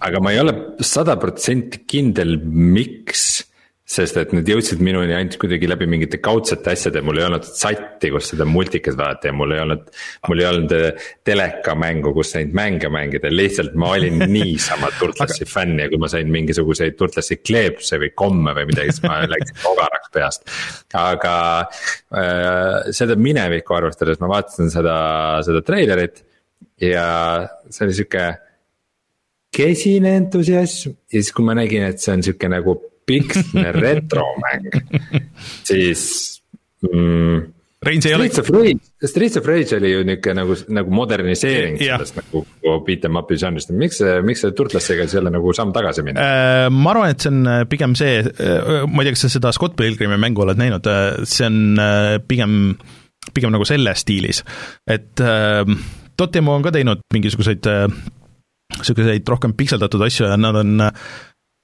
aga 0.00 0.20
ma 0.20 0.30
ei 0.30 0.38
ole 0.40 0.54
sada 0.80 1.16
protsenti 1.18 1.82
kindel, 1.86 2.36
miks 2.44 3.51
sest 3.92 4.16
et 4.20 4.30
need 4.32 4.48
jõudsid 4.48 4.80
minuni 4.84 5.12
ainult 5.12 5.36
kuidagi 5.40 5.68
läbi 5.68 5.86
mingite 5.90 6.20
kaudsete 6.24 6.72
asjade, 6.72 7.02
mul 7.04 7.20
ei 7.20 7.26
olnud 7.26 7.44
satti, 7.46 8.10
kus 8.12 8.30
seda 8.32 8.46
multikat 8.48 8.96
vaadata 8.98 9.28
ja 9.28 9.34
mul 9.36 9.52
ei 9.52 9.62
olnud. 9.64 9.88
mul 10.28 10.42
ei 10.42 10.48
olnud 10.48 10.74
äh, 10.76 11.08
telekamängu, 11.28 12.14
kus 12.16 12.32
neid 12.38 12.54
mänge 12.56 12.88
mängida, 12.92 13.30
lihtsalt 13.32 13.76
ma 13.78 13.92
olin 13.96 14.22
niisama 14.36 14.92
Turtlesi 14.98 15.48
fänn 15.48 15.82
ja 15.82 15.88
kui 15.92 16.00
ma 16.00 16.10
sain 16.12 16.30
mingisuguseid 16.32 16.96
Turtlesi 16.98 17.40
kleepse 17.42 18.00
või 18.00 18.12
komme 18.16 18.54
või 18.56 18.68
midagi, 18.70 18.94
siis 18.96 19.04
ma 19.06 19.20
läksin 19.34 19.66
ogaraks 19.72 20.14
peast. 20.14 20.54
aga 20.96 21.34
äh, 21.60 22.92
seda 22.96 23.18
minevikku 23.18 23.76
arvestades 23.76 24.22
ma 24.22 24.30
vaatasin 24.32 24.72
seda, 24.72 24.96
seda 25.44 25.64
treilerit 25.66 26.24
ja 26.80 27.04
see 27.68 27.86
oli 27.86 27.98
sihuke 27.98 28.24
kesine 29.52 30.16
entusiasm 30.16 30.96
ja 31.12 31.20
siis, 31.20 31.32
kui 31.34 31.44
ma 31.44 31.56
nägin, 31.58 31.84
et 31.90 32.00
see 32.00 32.14
on 32.14 32.24
sihuke 32.24 32.48
nagu 32.48 32.78
piksne 33.12 33.72
retromäng, 33.82 34.70
siis 35.68 36.04
mm,. 36.88 37.50
Reins 37.82 38.06
ei 38.06 38.12
ole. 38.14 38.28
Streets 39.02 39.40
of 39.40 39.46
Rage, 39.50 39.74
oli 39.74 39.90
ju 39.90 40.04
nihuke 40.06 40.30
nagu, 40.38 40.54
nagu 40.70 40.92
moderniseering 40.94 41.80
ja. 41.82 41.96
sellest 41.98 42.20
nagu 42.20 42.44
beat 42.86 43.08
em 43.08 43.18
up'i 43.18 43.38
žanrist, 43.40 43.72
miks 43.74 43.98
see, 43.98 44.12
miks 44.22 44.44
see 44.44 44.54
Turtlesega 44.54 45.08
ei 45.08 45.18
ole 45.18 45.32
nagu 45.34 45.54
samm 45.56 45.74
tagasi 45.74 46.04
minna 46.06 46.22
äh,? 46.22 46.68
ma 46.70 46.92
arvan, 46.92 47.10
et 47.10 47.26
see 47.26 47.32
on 47.32 47.42
äh, 47.50 47.64
pigem 47.70 47.96
see, 47.98 48.22
äh, 48.22 48.86
ma 48.86 49.02
ei 49.02 49.10
tea, 49.10 49.16
kas 49.16 49.26
sa 49.26 49.32
seda 49.34 49.50
Scott 49.56 49.74
Pilgrimi 49.78 50.20
mängu 50.22 50.46
oled 50.46 50.62
näinud, 50.62 50.86
äh, 50.86 51.26
see 51.26 51.50
on 51.50 51.82
pigem, 52.30 52.56
pigem 53.34 53.54
nagu 53.56 53.66
selles 53.66 54.06
stiilis, 54.06 54.44
et 54.86 55.26
äh, 55.26 55.66
Dotemu 56.22 56.54
on 56.54 56.62
ka 56.62 56.70
teinud 56.76 57.02
mingisuguseid 57.14 57.66
niisuguseid 58.78 59.28
rohkem 59.28 59.54
pikseldatud 59.56 60.02
asju 60.06 60.26
ja 60.28 60.38
nad 60.40 60.56
on 60.56 60.80
äh, 60.80 60.92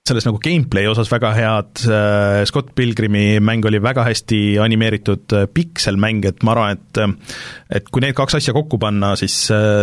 selles 0.08 0.26
nagu 0.26 0.40
gameplay 0.42 0.88
osas 0.90 1.10
väga 1.12 1.32
head, 1.36 1.82
äh, 1.88 2.42
Scott 2.48 2.72
Pilgrimi 2.76 3.38
mäng 3.44 3.66
oli 3.68 3.80
väga 3.82 4.04
hästi 4.08 4.40
animeeritud 4.62 5.34
äh, 5.36 5.48
pikselmäng, 5.52 6.24
et 6.28 6.44
ma 6.46 6.54
arvan, 6.54 6.78
et 6.78 7.02
äh, 7.02 7.36
et 7.78 7.90
kui 7.92 8.04
need 8.04 8.16
kaks 8.16 8.38
asja 8.38 8.54
kokku 8.56 8.80
panna, 8.80 9.14
siis, 9.20 9.36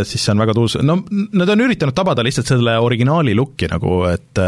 siis 0.10 0.24
see 0.24 0.34
on 0.34 0.42
väga 0.42 0.56
tuus, 0.58 0.78
no 0.82 0.98
nad 1.10 1.52
on 1.54 1.64
üritanud 1.68 1.96
tabada 1.98 2.26
lihtsalt 2.26 2.50
selle 2.50 2.80
originaali 2.82 3.36
look'i 3.38 3.70
nagu, 3.70 4.00
et 4.10 4.42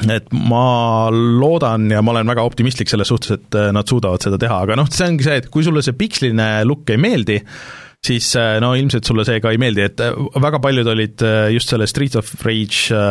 et 0.00 0.30
ma 0.32 0.64
loodan 1.12 1.90
ja 1.92 2.00
ma 2.00 2.14
olen 2.14 2.32
väga 2.32 2.46
optimistlik 2.48 2.88
selles 2.88 3.10
suhtes, 3.12 3.36
et 3.36 3.58
nad 3.74 3.88
suudavad 3.88 4.24
seda 4.24 4.38
teha, 4.40 4.62
aga 4.64 4.78
noh, 4.80 4.88
see 4.88 5.10
ongi 5.10 5.26
see, 5.26 5.42
et 5.42 5.50
kui 5.52 5.66
sulle 5.66 5.84
see 5.84 5.98
piksline 5.98 6.48
look 6.64 6.88
ei 6.88 7.00
meeldi, 7.02 7.36
siis 8.00 8.30
no 8.64 8.72
ilmselt 8.78 9.04
sulle 9.04 9.26
see 9.28 9.42
ka 9.44 9.52
ei 9.52 9.60
meeldi, 9.60 9.84
et 9.90 10.00
väga 10.40 10.62
paljud 10.64 10.88
olid 10.94 11.26
just 11.52 11.74
selle 11.74 11.90
Street 11.90 12.16
of 12.16 12.32
Rage 12.46 13.04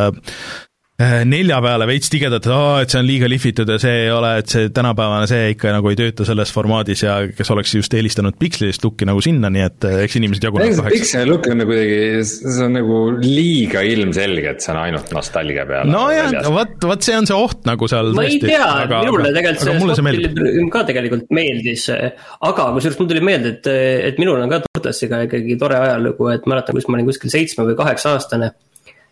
nelja 0.99 1.61
peale 1.63 1.85
veits 1.87 2.11
tigedalt, 2.11 2.43
et 2.43 2.51
aa, 2.51 2.81
et 2.83 2.91
see 2.91 2.99
on 2.99 3.07
liiga 3.07 3.29
lihvitud 3.31 3.69
ja 3.71 3.77
see 3.79 4.01
ei 4.03 4.09
ole, 4.11 4.33
et 4.41 4.51
see 4.51 4.67
tänapäevane, 4.75 5.29
see 5.31 5.53
ikka 5.53 5.71
nagu 5.71 5.91
ei 5.91 5.97
tööta 5.99 6.27
selles 6.27 6.51
formaadis 6.51 7.05
ja 7.05 7.15
kes 7.31 7.51
oleks 7.55 7.75
just 7.77 7.95
eelistanud 7.95 8.35
pikslist 8.39 8.83
looki 8.83 9.07
nagu 9.07 9.23
sinna, 9.23 9.51
nii 9.53 9.63
et 9.63 9.87
äh, 9.87 10.01
eks 10.03 10.19
inimesed 10.19 10.49
jagunevad 10.49 10.81
kaheks. 10.81 10.97
piksel 10.97 11.31
look 11.31 11.47
on 11.47 11.61
nagu 11.63 11.71
kuidagi, 11.71 12.25
see 12.27 12.67
on 12.67 12.75
nagu 12.75 12.99
liiga 13.23 13.85
ilmselge, 13.87 14.55
et 14.57 14.65
see 14.65 14.75
on 14.75 14.81
ainult 14.83 15.15
nostalgia 15.15 15.65
peale. 15.69 15.87
nojah, 15.93 16.35
vot, 16.51 16.75
vot 16.91 17.07
see 17.07 17.15
on 17.15 17.29
see 17.29 17.39
oht 17.47 17.63
nagu 17.69 17.91
seal 17.91 18.11
ma 18.11 18.27
tõesti. 18.27 18.51
ma 18.51 18.59
ei 18.59 18.91
tea, 18.91 19.01
minule 19.07 19.33
tegelikult 19.39 19.65
see 19.65 20.27
Scott 20.59 20.73
ka 20.75 20.85
tegelikult 20.91 21.31
meeldis, 21.35 21.87
aga 21.95 22.71
kusjuures 22.75 22.99
mul 22.99 23.13
tuli 23.13 23.23
meelde, 23.23 23.55
et, 23.55 23.71
et 24.11 24.19
minul 24.19 24.43
on 24.43 24.51
ka 24.51 24.65
Tortesiga 24.67 25.23
ikkagi 25.25 25.55
tore 25.59 25.79
ajalugu, 25.79 26.27
et 26.35 26.47
mäletan, 26.49 26.75
kus 26.75 26.91
ma 26.91 26.99
olin 26.99 27.07
kuskil 27.07 27.31
seitsme 27.31 27.65
või 27.69 27.79
kaheksa 27.79 28.17
aastane 28.17 28.51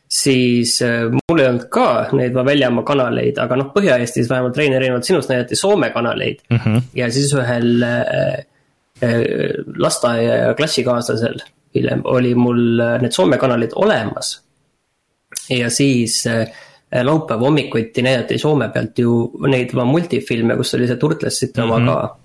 siis 0.09 0.81
äh, 0.81 1.09
mul 1.11 1.41
ei 1.41 1.49
olnud 1.49 1.67
ka 1.71 1.87
neid 2.15 2.35
väljamaa 2.35 2.85
kanaleid, 2.87 3.39
aga 3.43 3.57
noh, 3.59 3.71
Põhja-Eestis 3.75 4.29
vähemalt 4.31 4.57
Rein, 4.57 4.75
erinevalt 4.77 5.07
sinust 5.07 5.31
näidati 5.31 5.59
Soome 5.59 5.89
kanaleid 5.91 6.43
mm. 6.49 6.57
-hmm. 6.57 6.81
ja 6.95 7.11
siis 7.11 7.33
ühel 7.35 7.83
äh, 7.83 8.37
äh, 9.03 9.21
lasteaia 9.77 10.37
ja 10.45 10.53
klassikaaslasel 10.53 11.41
hiljem 11.75 12.01
oli 12.03 12.35
mul 12.35 12.79
need 13.01 13.11
Soome 13.11 13.37
kanalid 13.37 13.75
olemas. 13.75 14.43
ja 15.49 15.69
siis 15.69 16.23
laupäeva 17.03 17.41
hommikuti 17.41 18.01
näidati 18.01 18.37
Soome 18.37 18.69
pealt 18.69 18.99
ju 18.99 19.31
neid 19.47 19.73
multifilme, 19.73 20.55
kus 20.55 20.73
oli 20.73 20.87
see 20.87 20.95
Turtlesite 20.95 21.61
mm 21.61 21.69
-hmm. 21.69 21.73
oma 21.73 21.93
ka 21.93 22.17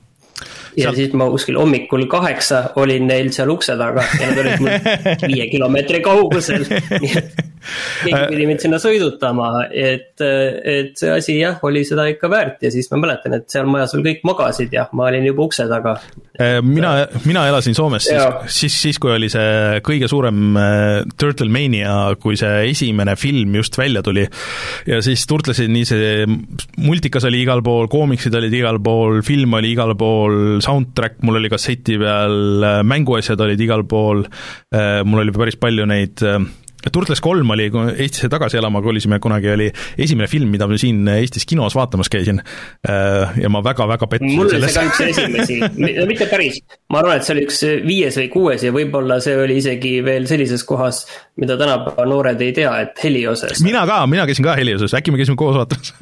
ja 0.77 0.83
seal... 0.83 0.95
siis 0.95 1.13
ma 1.13 1.29
kuskil 1.31 1.59
hommikul 1.59 2.07
kaheksa 2.07 2.63
olin 2.77 3.07
neil 3.07 3.33
seal 3.33 3.51
ukse 3.51 3.77
taga 3.77 4.05
ja 4.21 4.31
nad 4.31 4.39
olid 4.39 4.61
mul 4.61 4.71
viie 5.29 5.49
kilomeetri 5.51 6.01
kaugusel 6.01 6.65
nii 7.01 7.13
et 7.19 7.43
keegi 8.03 8.23
pidi 8.33 8.47
mind 8.49 8.63
sinna 8.65 8.79
sõidutama, 8.83 9.51
et, 9.69 10.21
et 10.21 10.93
see 10.99 11.11
asi 11.13 11.37
jah, 11.39 11.61
oli 11.67 11.85
seda 11.87 12.07
ikka 12.11 12.31
väärt 12.33 12.65
ja 12.65 12.73
siis 12.75 12.91
ma 12.93 13.01
mäletan, 13.03 13.37
et 13.39 13.49
seal 13.53 13.69
majas 13.71 13.95
veel 13.97 14.05
kõik 14.09 14.25
magasid 14.29 14.75
ja 14.75 14.87
ma 14.97 15.09
olin 15.11 15.27
juba 15.29 15.47
ukse 15.49 15.67
taga. 15.71 15.95
Äh, 16.41 16.59
mina, 16.65 16.95
mina 17.27 17.45
elasin 17.51 17.77
Soomes 17.77 18.09
siis, 18.09 18.23
siis, 18.55 18.79
siis 18.87 19.01
kui 19.03 19.13
oli 19.15 19.29
see 19.33 19.81
kõige 19.85 20.09
suurem 20.11 20.59
äh, 20.59 21.03
Turtle 21.19 21.51
Mania, 21.53 22.15
kui 22.21 22.39
see 22.41 22.71
esimene 22.71 23.17
film 23.21 23.57
just 23.61 23.79
välja 23.79 24.03
tuli 24.05 24.25
ja 24.89 25.01
siis 25.05 25.27
turtlesid 25.31 25.71
nii 25.73 25.89
see 25.89 26.13
multikas 26.83 27.27
oli 27.29 27.43
igal 27.45 27.63
pool, 27.65 27.89
koomiksid 27.93 28.35
olid 28.39 28.55
igal 28.57 28.81
pool, 28.83 29.21
film 29.27 29.59
oli 29.59 29.75
igal 29.77 29.95
pool, 29.99 30.59
soundtrack 30.65 31.23
mul 31.27 31.41
oli 31.41 31.53
kasseti 31.53 31.99
peal, 32.01 32.67
mänguasjad 32.89 33.41
olid 33.45 33.61
igal 33.63 33.85
pool, 33.89 34.25
mul 34.73 35.23
oli 35.23 35.35
päris 35.37 35.59
palju 35.61 35.87
neid 35.89 36.23
Turtles 36.91 37.21
kolm 37.23 37.51
oli, 37.55 37.69
kui 37.71 37.93
Eestisse 37.93 38.29
tagasi 38.33 38.59
elama 38.59 38.83
kolisime 38.83 39.19
kunagi, 39.23 39.51
oli 39.53 39.69
esimene 39.99 40.29
film, 40.31 40.51
mida 40.53 40.67
ma 40.71 40.79
siin 40.81 41.07
Eestis 41.15 41.47
kinos 41.49 41.77
vaatamas 41.79 42.11
käisin. 42.13 42.41
Äh, 42.89 43.37
ja 43.43 43.51
ma 43.53 43.63
väga-väga 43.65 44.09
pettusin 44.11 44.39
mul 44.39 44.51
oli 44.51 44.67
see 44.67 44.75
ka 44.75 44.87
üks 44.89 45.03
esimesi, 45.07 45.59
no 46.01 46.07
mitte 46.09 46.27
päris, 46.31 46.59
ma 46.93 47.03
arvan, 47.03 47.21
et 47.21 47.27
see 47.27 47.37
oli 47.37 47.45
üks 47.47 47.61
viies 47.87 48.19
või 48.21 48.29
kuues 48.33 48.67
ja 48.67 48.73
võib-olla 48.75 49.19
see 49.23 49.37
oli 49.39 49.59
isegi 49.61 49.95
veel 50.05 50.27
sellises 50.31 50.65
kohas, 50.69 51.05
mida 51.41 51.57
tänapäeva 51.61 52.07
noored 52.09 52.43
ei 52.45 52.55
tea, 52.57 52.73
et 52.87 53.05
Helioses. 53.05 53.63
mina 53.65 53.85
ka, 53.89 54.01
mina 54.11 54.27
käisin 54.29 54.47
ka 54.47 54.57
Helioses, 54.59 54.97
äkki 54.99 55.15
me 55.15 55.21
käisime 55.21 55.39
koos 55.41 55.59
vaatamas? 55.61 55.95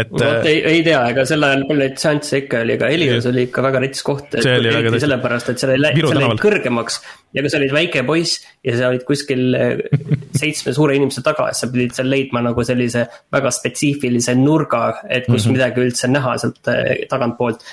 Et 0.00 0.10
vot 0.10 0.22
äh, 0.24 0.46
ei, 0.48 0.60
ei 0.70 0.80
tea, 0.86 1.00
ega 1.12 1.24
sel 1.28 1.44
ajal 1.44 1.66
palju 1.68 1.82
neid 1.82 2.00
seansse 2.00 2.40
ikka 2.42 2.62
oli, 2.64 2.78
aga 2.78 2.88
Helios 2.92 3.28
oli 3.30 3.44
ikka 3.48 3.62
väga 3.64 3.82
rets 3.84 4.02
koht, 4.06 4.32
et 4.38 4.48
eriti 4.48 5.02
sellepärast, 5.02 5.52
et 5.52 5.62
seal 5.62 5.76
jäi 5.76 6.32
kõrgemaks 6.40 7.00
ja 7.34 7.42
kui 7.42 7.50
sa 7.50 7.60
olid 7.60 7.74
väike 7.74 8.04
poiss 8.06 8.42
ja 8.64 8.76
sa 8.78 8.90
olid 8.92 9.04
kuskil 9.08 9.56
eh, 9.58 9.82
seitsme 10.38 10.74
suure 10.76 10.96
inimese 10.98 11.24
taga, 11.26 11.50
siis 11.50 11.64
sa 11.64 11.70
pidid 11.72 11.96
seal 11.96 12.10
leidma 12.10 12.44
nagu 12.46 12.64
sellise 12.66 13.06
väga 13.34 13.52
spetsiifilise 13.54 14.36
nurga, 14.38 14.84
et 15.08 15.26
kus 15.26 15.44
mm 15.44 15.48
-hmm. 15.48 15.56
midagi 15.58 15.84
üldse 15.84 16.10
näha 16.10 16.38
sealt 16.38 16.72
eh, 16.72 17.06
tagantpoolt. 17.10 17.64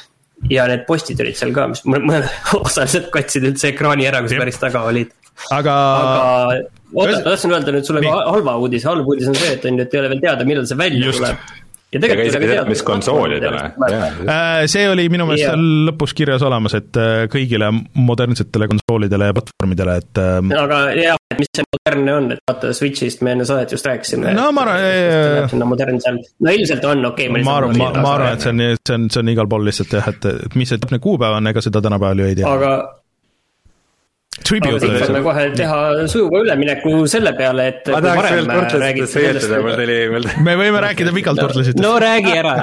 ja 0.49 0.65
need 0.67 0.87
postid 0.87 1.19
olid 1.21 1.37
seal 1.37 1.51
ka, 1.53 1.67
mis 1.69 1.83
mõned 1.85 2.25
osaliselt 2.65 3.11
katsid 3.13 3.43
üldse 3.45 3.67
ekraani 3.69 4.07
ära, 4.09 4.21
kui 4.21 4.29
sa 4.29 4.41
päris 4.41 4.57
taga 4.57 4.83
olid. 4.89 5.11
aga, 5.51 5.75
aga 6.01 6.21
oota, 6.93 7.17
ma 7.17 7.23
tahtsin 7.29 7.51
öelda 7.51 7.71
nüüd 7.71 7.85
sulle 7.85 8.01
ka 8.01 8.15
halva 8.25 8.57
uudise, 8.57 8.87
halb 8.89 9.07
uudis 9.07 9.29
on 9.29 9.35
see, 9.35 9.53
et 9.53 9.65
on 9.65 9.77
ju, 9.77 9.85
et 9.85 9.93
ei 9.93 9.99
ole 9.99 10.09
veel 10.09 10.23
teada, 10.25 10.45
millal 10.45 10.65
see 10.65 10.77
välja 10.77 11.05
Just. 11.05 11.21
tuleb 11.21 11.60
ja 11.91 11.99
tegelikult 11.99 12.37
ei 12.41 12.49
tea, 12.51 12.63
mis 12.69 12.83
konsoolidele. 12.87 13.63
Äh, 13.91 14.63
see 14.71 14.85
oli 14.89 15.07
minu 15.11 15.27
meelest 15.27 15.49
seal 15.49 15.65
lõpus 15.89 16.13
kirjas 16.17 16.43
olemas, 16.47 16.75
et 16.79 16.99
äh, 16.99 17.25
kõigile 17.31 17.71
modernsetele 17.97 18.69
konsoolidele 18.71 19.31
ja 19.31 19.35
platvormidele, 19.37 19.97
et 20.03 20.21
ähm, 20.23 20.53
aga 20.55 20.81
jah, 20.97 21.19
et 21.33 21.41
mis 21.41 21.51
see 21.57 21.67
modernne 21.67 22.15
on, 22.15 22.31
et 22.35 22.43
vaata 22.47 22.71
Switch'ist 22.77 23.25
me 23.25 23.35
enne 23.35 23.47
saadet 23.47 23.75
just 23.75 23.87
rääkisime. 23.89 24.31
no 24.37 24.47
ma 24.55 24.65
arvan, 24.67 25.51
sinna 25.51 25.67
modern 25.67 25.99
seal, 26.03 26.21
no 26.39 26.55
ilmselt 26.55 26.87
on, 26.93 27.05
okei 27.11 27.27
okay,. 27.29 27.43
ma 27.43 27.59
arvan, 27.59 27.77
ma, 27.81 27.91
ma 27.99 28.15
arvan, 28.15 28.39
et 28.39 28.47
see 28.47 28.55
on, 28.55 28.65
see 28.79 28.97
on, 28.97 29.11
see 29.11 29.25
on 29.25 29.35
igal 29.35 29.51
pool 29.51 29.67
lihtsalt 29.67 29.99
jah, 29.99 30.09
et, 30.15 30.31
et 30.47 30.57
mis 30.59 30.71
see 30.71 30.81
täpne 30.81 31.01
kuupäev 31.03 31.41
on, 31.41 31.51
ega 31.51 31.63
seda 31.63 31.83
tänapäeval 31.83 32.23
ju 32.23 32.31
ei 32.31 32.39
tea. 32.39 32.47
aga 32.47 32.73
Tribute 32.81 32.97
aga 32.97 32.97
siit 32.97 32.97
saame 32.97 34.20
kohe 35.25 35.43
teha 35.55 36.07
sujuva 36.09 36.41
ülemineku 36.45 37.03
selle 37.11 37.33
peale, 37.37 37.67
et. 37.71 37.91
ma 37.91 37.99
tahaks 38.03 38.33
veel 38.33 38.49
Turtlesitest 38.49 39.17
rääkida, 39.19 39.59
mul 39.65 39.77
tuli, 39.79 39.97
mul 40.13 40.27
me 40.47 40.55
võime 40.59 40.83
rääkida 40.85 41.13
pikalt 41.15 41.41
Turtlesitest. 41.43 41.83
no 41.83 41.93
räägi 42.01 42.33
ära, 42.39 42.55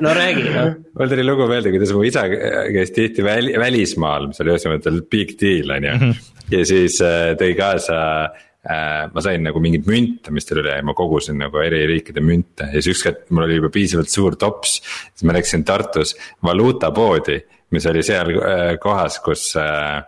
no 0.00 0.14
räägi, 0.16 0.46
noh. 0.54 0.70
mul 0.98 1.12
tuli 1.12 1.26
lugu 1.28 1.48
meelde, 1.50 1.72
kuidas 1.74 1.92
mu 1.96 2.04
isa 2.08 2.24
käis 2.30 2.94
tihti 2.96 3.24
väli, 3.26 3.52
välismaal, 3.60 4.30
mis 4.30 4.40
oli 4.42 4.54
ühes 4.54 4.68
mõttes 4.70 5.00
big 5.12 5.34
deal, 5.40 5.74
on 5.76 5.88
ju. 5.90 5.98
Mhm. 5.98 6.30
ja 6.56 6.62
siis 6.72 6.96
äh, 7.04 7.34
tõi 7.40 7.52
kaasa 7.58 7.98
äh, 8.24 9.04
ma 9.12 9.24
sain 9.24 9.44
nagu 9.44 9.62
mingeid 9.62 9.88
münte, 9.90 10.32
mis 10.34 10.48
tal 10.48 10.62
oli 10.64 10.72
ja 10.72 10.86
ma 10.86 10.96
kogusin 10.98 11.38
nagu 11.44 11.60
eri 11.62 11.84
riikide 11.90 12.24
münte 12.24 12.70
ja 12.72 12.80
siis 12.80 12.96
ükskord 12.96 13.28
mul 13.28 13.44
oli 13.44 13.60
juba 13.60 13.72
piisavalt 13.76 14.12
suur 14.12 14.40
tops. 14.40 14.80
siis 15.12 15.28
ma 15.28 15.36
läksin 15.36 15.68
Tartus 15.68 16.16
valuutapoodi, 16.48 17.38
mis 17.76 17.86
oli 17.92 18.02
seal 18.08 18.34
äh, 18.40 18.74
kohas, 18.82 19.20
kus 19.24 19.52
äh, 19.60 20.00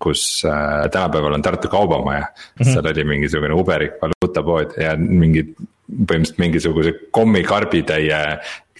kus 0.00 0.42
äh, 0.48 0.88
tänapäeval 0.90 1.36
on 1.36 1.42
Tartu 1.42 1.68
Kaubamaja 1.68 2.20
mm. 2.20 2.64
-hmm. 2.64 2.72
seal 2.72 2.86
oli 2.86 3.04
mingisugune 3.04 3.54
uberik 3.54 4.00
valuutapood 4.02 4.74
ja 4.80 4.96
mingid, 4.96 5.54
põhimõtteliselt 5.90 6.38
mingisuguse 6.38 6.94
kommikarbitäie 7.10 8.20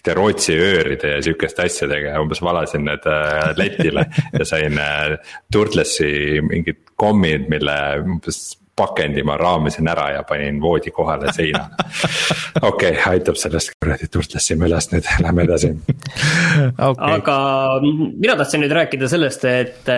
mingite 0.01 0.13
Rootsi 0.13 0.53
ööride 0.57 1.15
ja 1.15 1.21
sihukeste 1.21 1.65
asjadega 1.65 2.15
ja 2.15 2.21
umbes 2.21 2.41
valasin 2.41 2.85
need 2.85 3.05
äh, 3.05 3.53
letile 3.57 4.05
ja 4.39 4.45
sain 4.45 4.77
äh, 4.77 5.17
Turtlesi 5.51 6.41
mingid 6.41 6.81
kommid, 6.95 7.47
mille 7.49 8.01
umbes 8.01 8.57
pakendi 8.75 9.21
ma 9.23 9.35
raamisin 9.37 9.87
ära 9.87 10.09
ja 10.15 10.23
panin 10.23 10.61
voodi 10.61 10.91
kohale 10.91 11.33
seinale. 11.33 11.75
okei 12.61 12.91
okay,, 12.91 13.13
aitab 13.13 13.35
sellest 13.35 13.75
kuradi 13.77 14.07
Turtlesi 14.07 14.55
mölast 14.55 14.93
nüüd, 14.95 15.05
lähme 15.21 15.43
edasi 15.43 15.73
okay.. 16.89 17.13
aga 17.13 17.37
mina 17.83 18.35
tahtsin 18.39 18.63
nüüd 18.63 18.73
rääkida 18.73 19.09
sellest, 19.11 19.45
et 19.45 19.91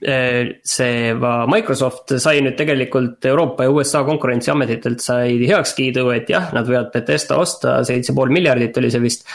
Eh, 0.00 0.60
see 0.64 1.12
Microsoft 1.12 2.14
sai 2.22 2.40
nüüd 2.40 2.54
tegelikult 2.56 3.26
Euroopa 3.28 3.66
ja 3.66 3.72
USA 3.74 4.00
konkurentsiametitelt 4.06 5.02
sai 5.04 5.34
heakskiidu, 5.44 6.06
et 6.14 6.30
jah, 6.32 6.48
nad 6.56 6.68
võivad 6.68 6.88
Betesta 6.94 7.36
osta, 7.40 7.82
seitse 7.84 8.14
pool 8.16 8.32
miljardit 8.32 8.78
oli 8.80 8.92
see 8.92 9.02
vist. 9.02 9.26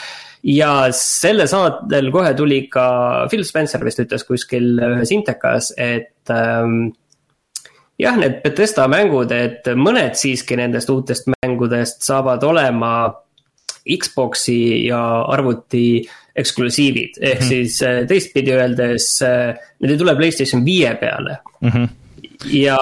ja 0.48 0.88
selle 0.94 1.46
saatel 1.50 2.10
kohe 2.14 2.34
tuli 2.38 2.64
ka 2.74 2.88
Phil 3.30 3.46
Spencer 3.46 3.84
vist 3.86 4.02
ütles 4.02 4.26
kuskil 4.26 4.80
ühes 4.82 5.14
intekas, 5.14 5.72
et 5.78 6.34
ähm, 6.34 6.90
jah, 8.02 8.18
need 8.18 8.42
Betesta 8.42 8.88
mängud, 8.90 9.32
et 9.32 9.70
mõned 9.78 10.18
siiski 10.18 10.58
nendest 10.58 10.90
uutest 10.90 11.30
mängudest 11.38 12.02
saavad 12.08 12.44
olema 12.50 12.94
Xbox'i 13.96 14.88
ja 14.88 15.02
arvuti 15.34 16.02
eksklusiivid, 16.38 17.18
ehk 17.22 17.40
mm 17.40 17.46
-hmm. 17.46 17.50
siis 17.50 17.82
äh, 17.82 18.02
teistpidi 18.08 18.54
öeldes, 18.54 19.22
äh, 19.26 19.56
need 19.80 19.92
ei 19.92 19.98
tule 19.98 20.16
Playstation 20.16 20.66
viie 20.66 20.96
peale 20.96 21.38
mm. 21.62 21.70
-hmm. 21.70 21.88
ja 22.54 22.78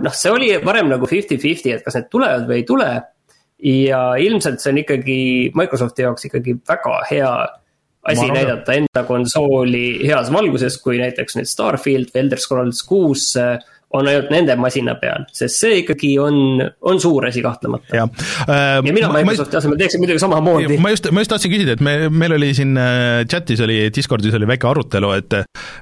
noh, 0.00 0.14
see 0.14 0.32
oli 0.32 0.54
varem 0.64 0.88
nagu 0.88 1.06
fifty-fifty, 1.06 1.74
et 1.74 1.84
kas 1.84 1.94
need 1.94 2.08
tulevad 2.10 2.48
või 2.48 2.62
ei 2.62 2.64
tule. 2.64 3.02
ja 3.64 4.14
ilmselt 4.20 4.60
see 4.60 4.72
on 4.72 4.78
ikkagi 4.78 5.50
Microsofti 5.54 6.02
jaoks 6.02 6.24
ikkagi 6.24 6.56
väga 6.68 6.96
hea 7.10 7.30
asi 8.04 8.26
näidata 8.30 8.72
enda 8.72 9.04
konsooli 9.08 10.06
heas 10.06 10.32
valguses, 10.32 10.76
kui 10.82 10.98
näiteks 11.00 11.38
nüüd 11.38 11.48
Starfield 11.48 12.10
või 12.12 12.20
Elder 12.20 12.42
Scrolls 12.42 12.82
kuus 12.82 13.30
äh, 13.40 13.56
on 13.94 14.08
ainult 14.10 14.30
nende 14.34 14.56
masina 14.60 14.96
peal, 15.00 15.26
sest 15.34 15.60
see 15.62 15.80
ikkagi 15.82 16.14
on, 16.22 16.62
on 16.82 17.00
suur 17.02 17.28
asi 17.28 17.42
kahtlemata. 17.44 17.96
ja, 17.96 18.08
äh, 18.48 18.80
ja 18.80 18.94
mina 18.94 19.10
Microsofti 19.14 19.58
asemel 19.60 19.78
teeksin 19.80 20.02
muidugi 20.02 20.22
samamoodi. 20.22 20.78
ma 20.82 20.92
just, 20.94 21.10
ma 21.14 21.24
just 21.24 21.32
tahtsin 21.34 21.52
küsida, 21.52 21.78
et 21.78 21.84
me, 21.84 21.96
meil 22.10 22.36
oli 22.38 22.52
siin 22.56 22.76
äh, 22.80 23.22
chat'is 23.30 23.62
oli, 23.64 23.78
Discordis 23.94 24.34
oli 24.36 24.48
väike 24.50 24.68
arutelu, 24.70 25.12
et 25.18 25.38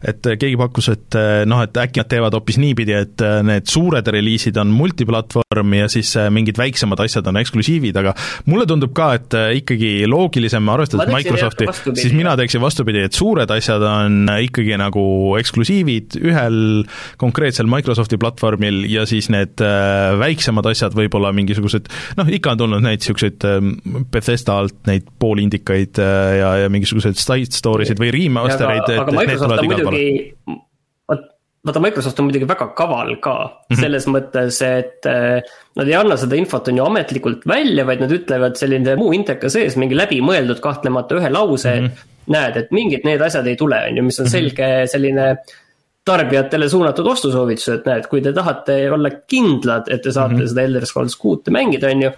et 0.09 0.27
keegi 0.39 0.57
pakkus, 0.59 0.91
et 0.93 1.19
äh, 1.19 1.43
noh, 1.49 1.63
et 1.65 1.83
äkki 1.85 2.03
nad 2.03 2.11
teevad 2.11 2.37
hoopis 2.37 2.59
niipidi, 2.63 2.97
et 2.97 3.25
äh, 3.25 3.41
need 3.47 3.71
suured 3.71 4.07
reliisid 4.15 4.59
on 4.61 4.73
multiplatvorm 4.75 5.77
ja 5.79 5.89
siis 5.93 6.15
väiksemad 6.17 6.59
väiksemad 6.63 7.01
asjad 7.05 7.27
on 7.31 7.39
eksklusiivid, 7.41 7.97
aga 7.97 8.15
mulle 8.51 8.67
tundub 8.69 8.93
ka, 8.97 9.13
et 9.19 9.37
ikkagi 9.63 10.07
loogilisem, 10.11 10.69
arvestades 10.73 11.13
Microsofti, 11.13 11.69
siis 11.99 12.15
mina 12.17 12.35
teeksin 12.39 12.63
vastupidi, 12.63 13.05
et 13.07 13.17
suured 13.17 13.51
asjad 13.51 13.83
on 13.87 14.27
ikkagi 14.43 14.77
nagu 14.81 15.05
eksklusiivid 15.41 16.19
ühel 16.23 16.59
konkreetsel 17.21 17.71
Microsofti 17.71 18.02
Microsofti 18.03 18.19
platvormil 18.19 18.83
ja 18.91 19.05
siis 19.07 19.29
need 19.33 19.63
äh, 19.63 20.13
väiksemad 20.19 20.67
asjad, 20.71 20.95
võib-olla 20.97 21.33
mingisugused 21.37 21.89
noh, 22.19 22.33
ikka 22.35 22.55
on 22.55 22.65
tulnud 22.65 22.85
neid 22.85 23.03
niisuguseid 23.03 23.47
äh, 23.47 23.61
Bethesda 24.13 24.59
alt 24.63 24.81
neid 24.91 25.07
poolindikaid 25.23 26.01
äh, 26.03 26.33
ja, 26.41 26.51
ja 26.65 26.73
mingisuguseid 26.73 27.21
side 27.21 27.55
story 27.55 27.87
sid 27.89 28.03
või 28.03 28.11
remaster 28.15 28.75
eid, 28.75 28.91
et, 28.91 29.15
need 29.15 29.39
tulevad 29.39 29.69
igal 29.69 29.87
pool 29.87 30.59
vaata, 31.63 31.83
Microsoft 31.83 32.19
on 32.19 32.27
muidugi 32.27 32.49
väga 32.49 32.73
kaval 32.79 33.17
ka 33.23 33.35
mm 33.39 33.51
-hmm. 33.71 33.81
selles 33.81 34.07
mõttes, 34.11 34.63
et 34.67 35.07
äh, 35.07 35.43
nad 35.79 35.89
ei 35.89 35.95
anna 35.95 36.17
seda 36.19 36.37
infot, 36.37 36.69
on 36.69 36.81
ju 36.81 36.85
ametlikult 36.85 37.47
välja, 37.47 37.87
vaid 37.87 38.03
nad 38.03 38.11
ütlevad 38.11 38.59
selline 38.59 38.97
muu 38.99 39.13
inteka 39.15 39.51
sees, 39.51 39.77
mingi 39.77 39.95
läbimõeldud 39.95 40.61
kahtlemata 40.61 41.21
ühe 41.21 41.31
lause 41.31 41.71
mm, 41.71 41.87
-hmm. 41.87 42.33
näed, 42.35 42.57
et 42.57 42.73
mingid 42.75 43.07
need 43.07 43.23
asjad 43.23 43.47
ei 43.47 43.57
tule, 43.57 43.79
on 43.89 43.97
ju, 43.97 44.03
mis 44.03 44.21
on 44.21 44.27
mhm. 44.27 44.33
selge 44.33 44.73
selline 44.87 45.37
tarbijatele 46.05 46.69
suunatud 46.69 47.07
ostusoovitused, 47.07 47.87
näed, 47.87 48.09
kui 48.11 48.23
te 48.25 48.33
tahate 48.35 48.77
olla 48.91 49.11
kindlad, 49.31 49.89
et 49.93 50.03
te 50.03 50.13
saate 50.13 50.35
mm 50.35 50.41
-hmm. 50.41 50.51
seda 50.51 50.63
Elder 50.63 50.87
Scrolls 50.87 51.17
kuute 51.17 51.51
mängida, 51.55 51.91
on 51.91 52.03
ju. 52.03 52.11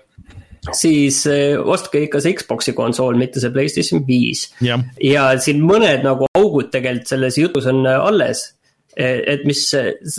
siis 0.73 1.27
eh, 1.27 1.61
ostke 1.61 2.01
ikka 2.01 2.20
see 2.20 2.33
Xbox'i 2.33 2.73
konsool, 2.73 3.16
mitte 3.20 3.40
see 3.40 3.51
Playstation 3.51 4.07
viis. 4.07 4.55
ja 5.03 5.38
siin 5.38 5.61
mõned 5.61 6.03
nagu 6.03 6.27
augud 6.35 6.70
tegelikult 6.70 7.07
selles 7.07 7.38
jutus 7.38 7.66
on 7.66 7.87
alles 7.87 8.55
et 8.96 9.44
mis, 9.48 9.61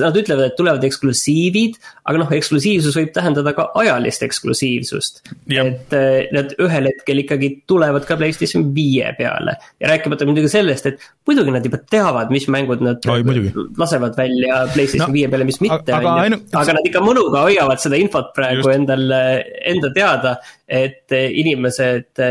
nad 0.01 0.17
ütlevad, 0.19 0.49
et 0.49 0.57
tulevad 0.57 0.83
eksklusiivid, 0.87 1.77
aga 2.09 2.21
noh, 2.21 2.31
eksklusiivsus 2.35 2.97
võib 2.99 3.11
tähendada 3.15 3.53
ka 3.55 3.67
ajalist 3.81 4.25
eksklusiivsust. 4.25 5.21
et 5.55 5.95
eh, 5.95 6.27
nad 6.35 6.53
ühel 6.61 6.89
hetkel 6.91 7.23
ikkagi 7.23 7.51
tulevad 7.69 8.07
ka 8.07 8.17
Playstation 8.19 8.67
viie 8.75 9.11
peale 9.17 9.57
ja 9.81 9.91
rääkimata 9.91 10.27
muidugi 10.27 10.51
sellest, 10.51 10.89
et 10.91 11.05
muidugi 11.27 11.53
nad 11.55 11.65
juba 11.65 11.79
teavad, 11.91 12.33
mis 12.33 12.47
mängud 12.51 12.83
nad 12.85 13.05
Oi, 13.11 13.23
lasevad 13.77 14.17
välja 14.17 14.65
Playstation 14.73 15.13
viie 15.15 15.29
no, 15.29 15.35
peale, 15.35 15.47
mis 15.47 15.61
mitte, 15.63 15.95
on 15.95 16.07
ju. 16.07 16.15
Ainu... 16.25 16.41
aga 16.63 16.77
nad 16.79 16.89
ikka 16.91 17.03
mõnuga 17.05 17.45
hoiavad 17.47 17.83
seda 17.83 17.99
infot 18.01 18.33
praegu 18.35 18.63
Just. 18.63 18.75
endal, 18.75 19.07
enda 19.75 19.93
teada, 19.95 20.35
et 20.67 21.15
inimesed 21.15 22.23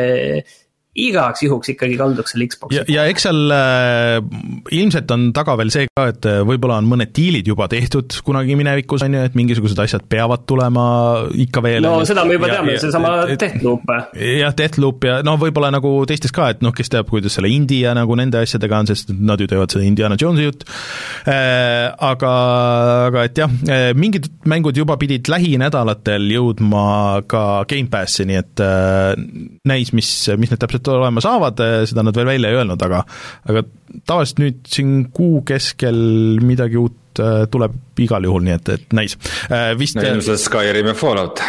igaks 0.94 1.42
juhuks 1.42 1.72
ikkagi 1.72 1.96
kalduks 1.98 2.34
selle 2.34 2.46
Xbox'i 2.50 2.78
ja, 2.78 2.84
ja 2.86 3.04
eks 3.10 3.26
seal 3.26 3.50
äh, 3.50 4.18
ilmselt 4.78 5.10
on 5.10 5.26
taga 5.34 5.56
veel 5.58 5.72
see 5.74 5.88
ka, 5.90 6.06
et 6.12 6.28
äh, 6.30 6.42
võib-olla 6.46 6.78
on 6.78 6.88
mõned 6.90 7.10
diilid 7.14 7.48
juba 7.50 7.66
tehtud 7.70 8.14
kunagi 8.26 8.54
minevikus, 8.58 9.02
on 9.06 9.16
ju, 9.16 9.24
et 9.26 9.38
mingisugused 9.38 9.80
asjad 9.82 10.06
peavad 10.10 10.44
tulema 10.46 10.84
ikka 11.46 11.62
veel. 11.64 11.82
no 11.86 12.04
seda 12.06 12.22
me 12.28 12.36
juba 12.38 12.50
ja, 12.50 12.60
teame, 12.60 12.76
seesama 12.82 13.14
Deathloop. 13.32 13.90
jah, 14.14 14.54
Deathloop 14.54 15.08
ja 15.08 15.16
no 15.26 15.34
võib-olla 15.40 15.72
nagu 15.74 15.96
teistes 16.08 16.34
ka, 16.34 16.52
et 16.54 16.62
noh, 16.64 16.74
kes 16.76 16.92
teab, 16.94 17.10
kuidas 17.10 17.34
selle 17.38 17.50
indie 17.50 17.82
ja 17.88 17.96
nagu 17.98 18.14
nende 18.18 18.44
asjadega 18.44 18.84
on, 18.84 18.90
sest 18.92 19.10
nad 19.18 19.42
ju 19.42 19.50
teevad 19.50 19.74
seda 19.74 19.86
Indiana 19.88 20.18
Jonesi 20.20 20.46
jutt 20.46 20.62
äh,, 21.26 21.90
aga, 21.90 22.32
aga 23.10 23.26
et 23.26 23.42
jah, 23.42 23.58
äh, 23.66 23.88
mingid 23.98 24.30
mängud 24.50 24.78
juba 24.78 24.98
pidid 25.00 25.26
lähinädalatel 25.32 26.30
jõudma 26.36 26.86
ka 27.26 27.44
Gamepassi, 27.70 28.28
nii 28.30 28.38
et 28.38 28.62
äh, 28.62 29.12
näis, 29.66 29.90
mis, 29.96 30.14
mis 30.38 30.54
need 30.54 30.62
täpselt 30.62 30.83
olema 30.90 31.22
saavad, 31.24 31.62
seda 31.88 32.04
nad 32.06 32.16
veel 32.16 32.28
välja 32.28 32.50
ei 32.50 32.58
öelnud, 32.60 32.82
aga 32.86 33.02
aga 33.50 33.64
tavaliselt 34.08 34.42
nüüd 34.42 34.60
siin 34.70 34.92
kuu 35.14 35.42
keskel 35.46 35.98
midagi 36.44 36.78
uut 36.80 37.22
äh, 37.22 37.44
tuleb 37.50 38.02
igal 38.04 38.26
juhul, 38.26 38.44
nii 38.46 38.56
et, 38.56 38.72
et 38.76 38.96
näis. 38.96 39.16
Äh, 39.48 39.72
vist 39.78 39.98
no 39.98 40.06
ilmselt 40.06 40.42
Skyrim 40.42 40.90
ja 40.90 40.96
Fallout. 40.98 41.42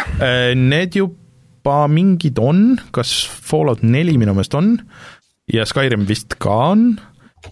Need 0.56 0.98
juba 1.00 1.82
mingid 1.90 2.40
on, 2.42 2.80
kas 2.94 3.18
Fallout 3.26 3.84
neli 3.86 4.16
minu 4.20 4.36
meelest 4.36 4.56
on 4.58 4.76
ja 5.52 5.66
Skyrim 5.68 6.08
vist 6.08 6.38
ka 6.42 6.56
on 6.72 6.88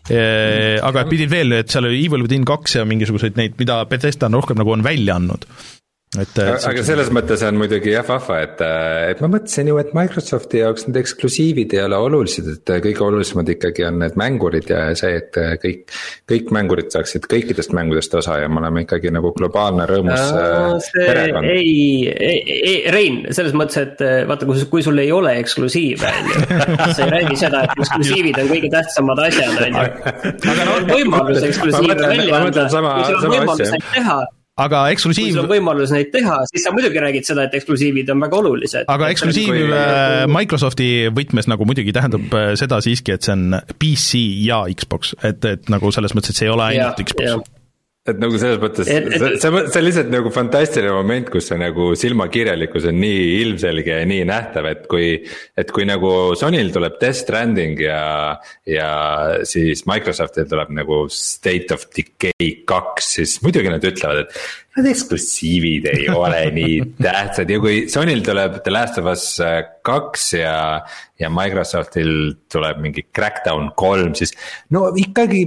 aga 0.05 1.05
pidid 1.07 1.31
veel, 1.31 1.53
et 1.55 1.70
seal 1.70 1.87
oli 1.87 2.01
Evil 2.03 2.25
within 2.25 2.42
kaks 2.49 2.81
ja 2.81 2.83
mingisuguseid 2.88 3.37
neid, 3.38 3.55
mida 3.61 3.77
Bethesda 3.87 4.27
on 4.27 4.40
rohkem 4.40 4.59
nagu 4.59 4.73
on 4.75 4.83
välja 4.83 5.14
andnud 5.20 5.47
et 6.22 6.40
aga 6.44 6.85
selles 6.87 7.11
mõttes 7.14 7.42
on 7.46 7.59
muidugi 7.59 7.94
jah 7.94 8.07
vahva, 8.07 8.40
et, 8.44 8.61
et 9.11 9.22
ma 9.24 9.31
mõtlesin 9.37 9.70
ju, 9.70 9.79
et 9.83 9.94
Microsofti 9.96 10.62
jaoks 10.62 10.88
need 10.88 11.00
eksklusiivid 11.03 11.74
ei 11.77 11.83
ole 11.87 11.98
olulised, 12.09 12.50
et 12.57 12.74
kõige 12.85 13.05
olulisemad 13.07 13.50
ikkagi 13.57 13.87
on 13.88 14.00
need 14.03 14.18
mängurid 14.20 14.70
ja 14.70 14.87
see, 14.98 15.18
et 15.20 15.38
kõik. 15.62 15.85
kõik 16.31 16.53
mängurid 16.55 16.92
saaksid 16.94 17.27
kõikidest 17.31 17.74
mängudest 17.77 18.14
osa 18.18 18.38
ja 18.42 18.48
me 18.48 18.61
oleme 18.62 18.85
ikkagi 18.85 19.12
nagu 19.14 19.33
globaalne 19.37 19.87
rõõmus 19.88 20.31
äh, 20.35 20.90
perekond. 20.94 21.48
ei, 21.50 22.12
ei, 22.12 22.38
ei, 22.55 22.77
Rein, 22.94 23.20
selles 23.35 23.57
mõttes, 23.57 23.81
et 23.83 24.05
äh, 24.05 24.22
vaata, 24.29 24.48
kui, 24.48 24.62
kui 24.70 24.85
sul 24.87 25.00
ei 25.03 25.11
ole 25.14 25.35
eksklusiive, 25.42 26.12
on 26.20 26.31
ju. 26.31 26.46
sa 26.94 27.07
ei 27.07 27.12
räägi 27.16 27.40
seda, 27.42 27.64
et 27.66 27.77
eksklusiivid 27.79 28.40
on 28.44 28.53
kõige 28.53 28.72
tähtsamad 28.77 29.27
asjad, 29.27 29.59
on 29.66 29.81
ju. 29.81 30.14
aga 30.55 30.70
no 30.70 30.79
võimalus 30.92 31.50
eksklusiive 31.50 32.00
välja 32.07 32.40
anda, 32.40 32.70
kui 32.70 33.07
sul 33.11 33.20
on 33.20 33.38
võimalus 33.38 33.77
neid 33.77 33.92
teha 33.98 34.22
aga 34.61 34.85
eksklusiiv. 34.95 35.27
kui 35.31 35.35
sul 35.35 35.45
on 35.45 35.51
võimalus 35.51 35.93
neid 35.95 36.12
teha, 36.14 36.37
siis 36.51 36.67
sa 36.67 36.73
muidugi 36.75 37.03
räägid 37.03 37.27
seda, 37.27 37.49
et 37.49 37.57
eksklusiivid 37.59 38.12
on 38.14 38.23
väga 38.27 38.38
olulised. 38.43 38.87
aga 38.90 39.11
eksklusiiv 39.14 39.51
kui... 39.51 39.67
Microsofti 40.35 40.88
võtmes 41.14 41.51
nagu 41.51 41.67
muidugi 41.69 41.95
tähendab 41.97 42.38
äh, 42.38 42.53
seda 42.61 42.81
siiski, 42.85 43.17
et 43.17 43.27
see 43.27 43.35
on 43.35 43.59
PC 43.75 44.23
ja 44.47 44.64
Xbox, 44.71 45.17
et, 45.27 45.45
et 45.51 45.73
nagu 45.73 45.90
selles 45.95 46.14
mõttes, 46.17 46.35
et 46.35 46.43
see 46.43 46.49
ei 46.51 46.55
ole 46.55 46.71
ainult 46.71 47.03
ja, 47.03 47.11
Xbox 47.11 47.54
et 48.05 48.19
nagu 48.21 48.37
selles 48.37 48.59
mõttes, 48.61 48.85
see, 48.85 49.21
see, 49.40 49.49
on 49.49 49.85
lihtsalt 49.87 50.11
nagu 50.12 50.29
fantastiline 50.33 50.93
moment, 50.93 51.31
kus 51.33 51.47
see 51.49 51.57
nagu 51.61 51.87
silmakirjalikkus 51.97 52.85
on 52.90 52.99
nii 53.01 53.23
ilmselge 53.38 53.97
ja 54.03 54.09
nii 54.09 54.27
nähtav, 54.29 54.69
et 54.69 54.83
kui. 54.90 55.07
et 55.57 55.71
kui 55.73 55.87
nagu 55.88 56.11
Sonyl 56.37 56.69
tuleb 56.75 56.99
Death 57.01 57.23
Stranding 57.23 57.81
ja, 57.81 58.03
ja 58.69 58.90
siis 59.49 59.87
Microsoftil 59.88 60.51
tuleb 60.51 60.75
nagu 60.77 61.05
State 61.09 61.73
of 61.73 61.87
Decay 61.97 62.51
kaks, 62.69 63.14
siis 63.17 63.38
muidugi 63.45 63.73
nad 63.73 63.85
ütlevad, 63.88 64.27
et 64.27 64.37
Need 64.75 64.89
eksklusiivid 64.91 65.85
ei 65.87 66.09
ole 66.11 66.41
nii 66.55 66.79
tähtsad 66.99 67.51
ja 67.53 67.61
kui 67.63 67.85
Sonyl 67.93 68.25
tuleb 68.27 68.57
The 68.65 68.73
Last 68.75 68.99
of 68.99 69.07
Us 69.13 69.27
äh, 69.43 69.61
kaks 69.87 70.25
ja, 70.35 70.57
ja 71.21 71.31
Microsoftil 71.31 72.11
tuleb 72.51 72.81
mingi 72.83 73.05
Crackdown 73.15 73.71
kolm, 73.79 74.17
siis. 74.19 74.35
no 74.75 74.89
ikkagi 74.99 75.45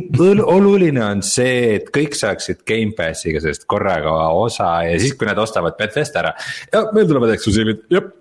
oluline 0.48 1.04
on 1.04 1.26
see, 1.28 1.76
et 1.76 1.92
kõik 1.96 2.16
saaksid 2.16 2.63
Gamepassiga 2.68 3.44
sellest 3.44 3.68
korraga 3.68 4.16
osa 4.32 4.72
ja 4.88 4.96
siis, 5.02 5.18
kui 5.20 5.28
nad 5.28 5.44
ostavad 5.44 5.76
Bethesda 5.80 6.24
ära. 6.24 6.34
meil 6.96 7.12
tulevad 7.12 7.36
eksklusiivid, 7.36 7.84
jep 7.92 8.13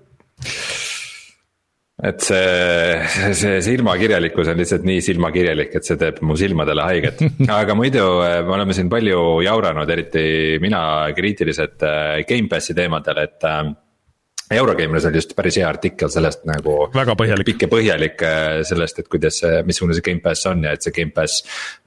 et 1.96 2.20
see, 2.20 3.32
see 3.32 3.54
silmakirjalikkus 3.64 4.50
on 4.52 4.60
lihtsalt 4.60 4.84
nii 4.84 5.00
silmakirjalik, 5.04 5.72
et 5.78 5.88
see 5.88 5.96
teeb 6.00 6.20
mu 6.28 6.36
silmadele 6.36 6.84
haiget. 6.84 7.22
aga 7.60 7.76
muidu 7.78 8.04
eh, 8.26 8.42
me 8.44 8.56
oleme 8.58 8.76
siin 8.76 8.90
palju 8.92 9.40
jauranud, 9.46 9.90
eriti 9.94 10.26
mina 10.62 10.82
kriitiliselt 11.16 11.86
eh, 11.88 12.22
Gamepassi 12.28 12.76
teemadel, 12.76 13.22
et 13.24 13.48
äh, 13.48 13.62
Eurogameris 14.56 15.08
oli 15.08 15.18
just 15.18 15.32
päris 15.34 15.56
hea 15.58 15.66
artikkel 15.66 16.10
sellest 16.12 16.44
nagu. 16.46 16.76
väga 16.94 17.16
põhjalik. 17.18 17.48
pikk 17.48 17.64
ja 17.64 17.70
põhjalik 17.72 18.20
sellest, 18.68 19.00
et 19.00 19.08
kuidas, 19.10 19.40
missugune 19.66 19.96
see 19.96 20.04
Gamepass 20.06 20.46
on 20.52 20.62
ja 20.68 20.76
et 20.76 20.86
see 20.86 20.94
Gamepass 20.94 21.40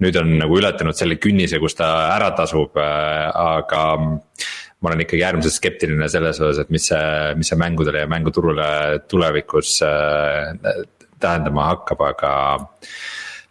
nüüd 0.04 0.17
on 0.19 0.34
nagu 0.41 0.58
ületanud 0.60 0.98
selle 0.98 1.15
künnise, 1.22 1.62
kus 1.63 1.78
ta 1.80 1.88
ära 2.17 2.34
tasub, 2.36 2.76
aga 2.76 3.86
ma 4.80 4.92
olen 4.92 5.04
ikkagi 5.04 5.26
äärmiselt 5.28 5.58
skeptiline 5.58 6.08
selles 6.12 6.39
osas, 6.39 6.63
et 6.63 6.70
mis 6.74 6.86
see, 6.92 7.34
mis 7.39 7.52
see 7.52 7.60
mängudele 7.60 8.06
ja 8.06 8.10
mänguturule 8.12 8.70
tulevikus 9.12 9.80
äh, 9.84 10.54
tähendama 11.20 11.68
hakkab, 11.74 12.04
aga 12.13 12.34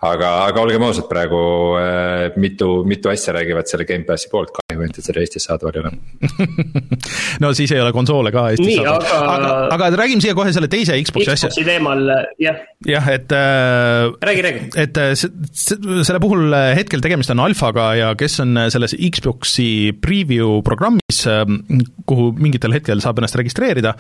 aga, 0.07 0.29
aga 0.47 0.63
olgem 0.63 0.85
ausad, 0.87 1.09
praegu 1.11 1.41
äh, 1.81 2.37
mitu, 2.39 2.85
mitu 2.87 3.11
asja 3.11 3.35
räägivad 3.35 3.67
selle 3.71 3.87
Gamepassi 3.89 4.31
poolt, 4.31 4.53
kahju 4.55 4.85
ainult, 4.85 5.01
et 5.01 5.09
seda 5.09 5.23
Eestis 5.25 5.49
saadaval 5.49 5.75
ei 5.75 5.83
ole 5.83 5.91
no 7.43 7.51
siis 7.59 7.73
ei 7.75 7.83
ole 7.83 7.91
konsoole 7.97 8.31
ka 8.35 8.45
Eestis 8.53 8.69
Nii, 8.69 8.77
saadaval, 8.79 9.09
aga, 9.19 9.51
aga, 9.75 9.91
aga 9.91 10.01
räägime 10.03 10.23
siia 10.23 10.37
kohe 10.39 10.53
selle 10.55 10.71
teise 10.71 10.95
Xbox'i 11.03 11.33
asja. 11.35 11.51
Xbox'i 11.51 11.67
teemal, 11.67 12.05
jah. 12.43 12.63
jah, 12.87 13.11
et 13.17 13.35
äh,. 13.35 14.13
räägi, 14.31 14.47
räägi. 14.47 14.63
et 14.85 15.03
äh, 15.03 15.13
selle 15.19 16.23
puhul 16.23 16.47
äh, 16.53 16.71
hetkel 16.79 17.03
tegemist 17.03 17.35
on 17.35 17.43
alfaga 17.49 17.91
ja 17.99 18.15
kes 18.19 18.39
on 18.47 18.55
selles 18.71 18.95
Xbox'i 18.95 19.69
preview 19.99 20.61
programmis, 20.67 21.25
kuhu 22.07 22.31
mingitel 22.39 22.77
hetkel 22.77 23.03
saab 23.03 23.19
ennast 23.19 23.37
registreerida, 23.39 23.95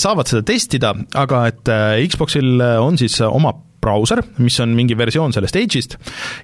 saavad 0.00 0.28
seda 0.30 0.42
testida, 0.46 0.94
aga 1.18 1.46
et 1.50 1.74
Xbox'il 2.10 2.58
on 2.82 2.98
siis 2.98 3.20
oma 3.30 3.54
brauser, 3.80 4.22
mis 4.38 4.58
on 4.62 4.74
mingi 4.76 4.96
versioon 4.98 5.34
sellest 5.34 5.56
Edge'ist 5.60 5.96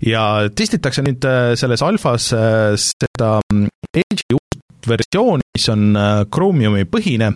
ja 0.07 0.49
testitakse 0.49 1.05
nüüd 1.07 1.25
äh, 1.29 1.53
selles 1.59 1.85
alfas 1.87 2.33
äh, 2.37 2.75
seda 2.81 3.37
mm, 3.53 3.71
Edge'i 3.97 4.41
uut 4.87 4.95
versiooni, 4.95 5.43
mis 5.57 5.69
on 5.73 5.97
äh, 5.97 6.27
Chromiumi 6.33 6.87
põhine, 6.91 7.33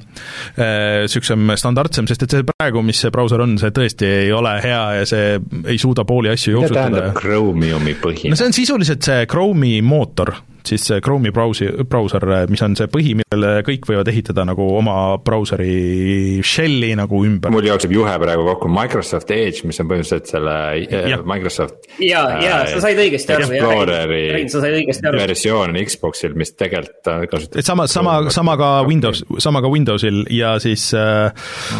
niisugusem 0.56 1.54
standardsem, 1.58 2.08
sest 2.10 2.26
et 2.26 2.36
see 2.36 2.46
praegu, 2.46 2.82
mis 2.86 3.00
see 3.02 3.12
brauser 3.14 3.42
on, 3.44 3.56
see 3.60 3.72
tõesti 3.74 4.08
ei 4.26 4.32
ole 4.34 4.56
hea 4.62 4.82
ja 5.00 5.08
see 5.08 5.34
ei 5.64 5.78
suuda 5.80 6.04
pooli 6.08 6.32
asju 6.32 6.58
jooksutada. 6.58 6.86
mida 6.88 7.02
tähendab 7.02 7.20
Chromiumi 7.20 7.96
põhine? 8.02 8.34
no 8.34 8.40
see 8.40 8.50
on 8.50 8.56
sisuliselt 8.56 9.06
see 9.06 9.26
Chrome'i 9.30 9.80
mootor 9.82 10.34
siis 10.66 10.84
see 10.90 11.00
Chrome'i 11.04 11.32
brausi, 11.34 11.68
brauser, 11.88 12.24
mis 12.50 12.62
on 12.64 12.76
see 12.78 12.88
põhi, 12.92 13.14
millele 13.18 13.52
kõik 13.66 13.86
võivad 13.90 14.08
ehitada 14.12 14.44
nagu 14.48 14.66
oma 14.76 14.94
brauseri 15.24 16.40
shell'i 16.46 16.92
nagu 16.98 17.22
ümber. 17.26 17.52
mul 17.52 17.68
jookseb 17.70 17.94
juhe 17.94 18.16
praegu 18.22 18.46
kokku 18.50 18.70
Microsoft 18.72 19.32
Edge, 19.34 19.64
mis 19.68 19.80
on 19.82 19.90
põhimõtteliselt 19.90 20.30
selle 20.34 20.56
äh, 20.84 21.08
ja. 21.14 21.20
Microsoft. 21.26 21.90
ja, 22.04 22.24
ja 22.44 22.60
sa 22.70 22.82
said 22.84 23.00
õigesti 23.00 23.36
aru. 23.36 23.50
Exploreri 23.60 25.16
versioon 25.16 25.78
Xbox'il, 25.80 26.36
mis 26.38 26.54
tegelikult 26.58 27.39
kasutab. 27.40 27.58
et 27.58 27.66
sama, 27.66 27.86
sama, 27.90 28.16
sama 28.30 28.56
ka 28.60 28.70
Windows, 28.88 29.24
sama 29.38 29.62
ka 29.64 29.72
Windowsil 29.72 30.24
ja 30.30 30.56
siis 30.62 30.90
äh, 30.94 31.32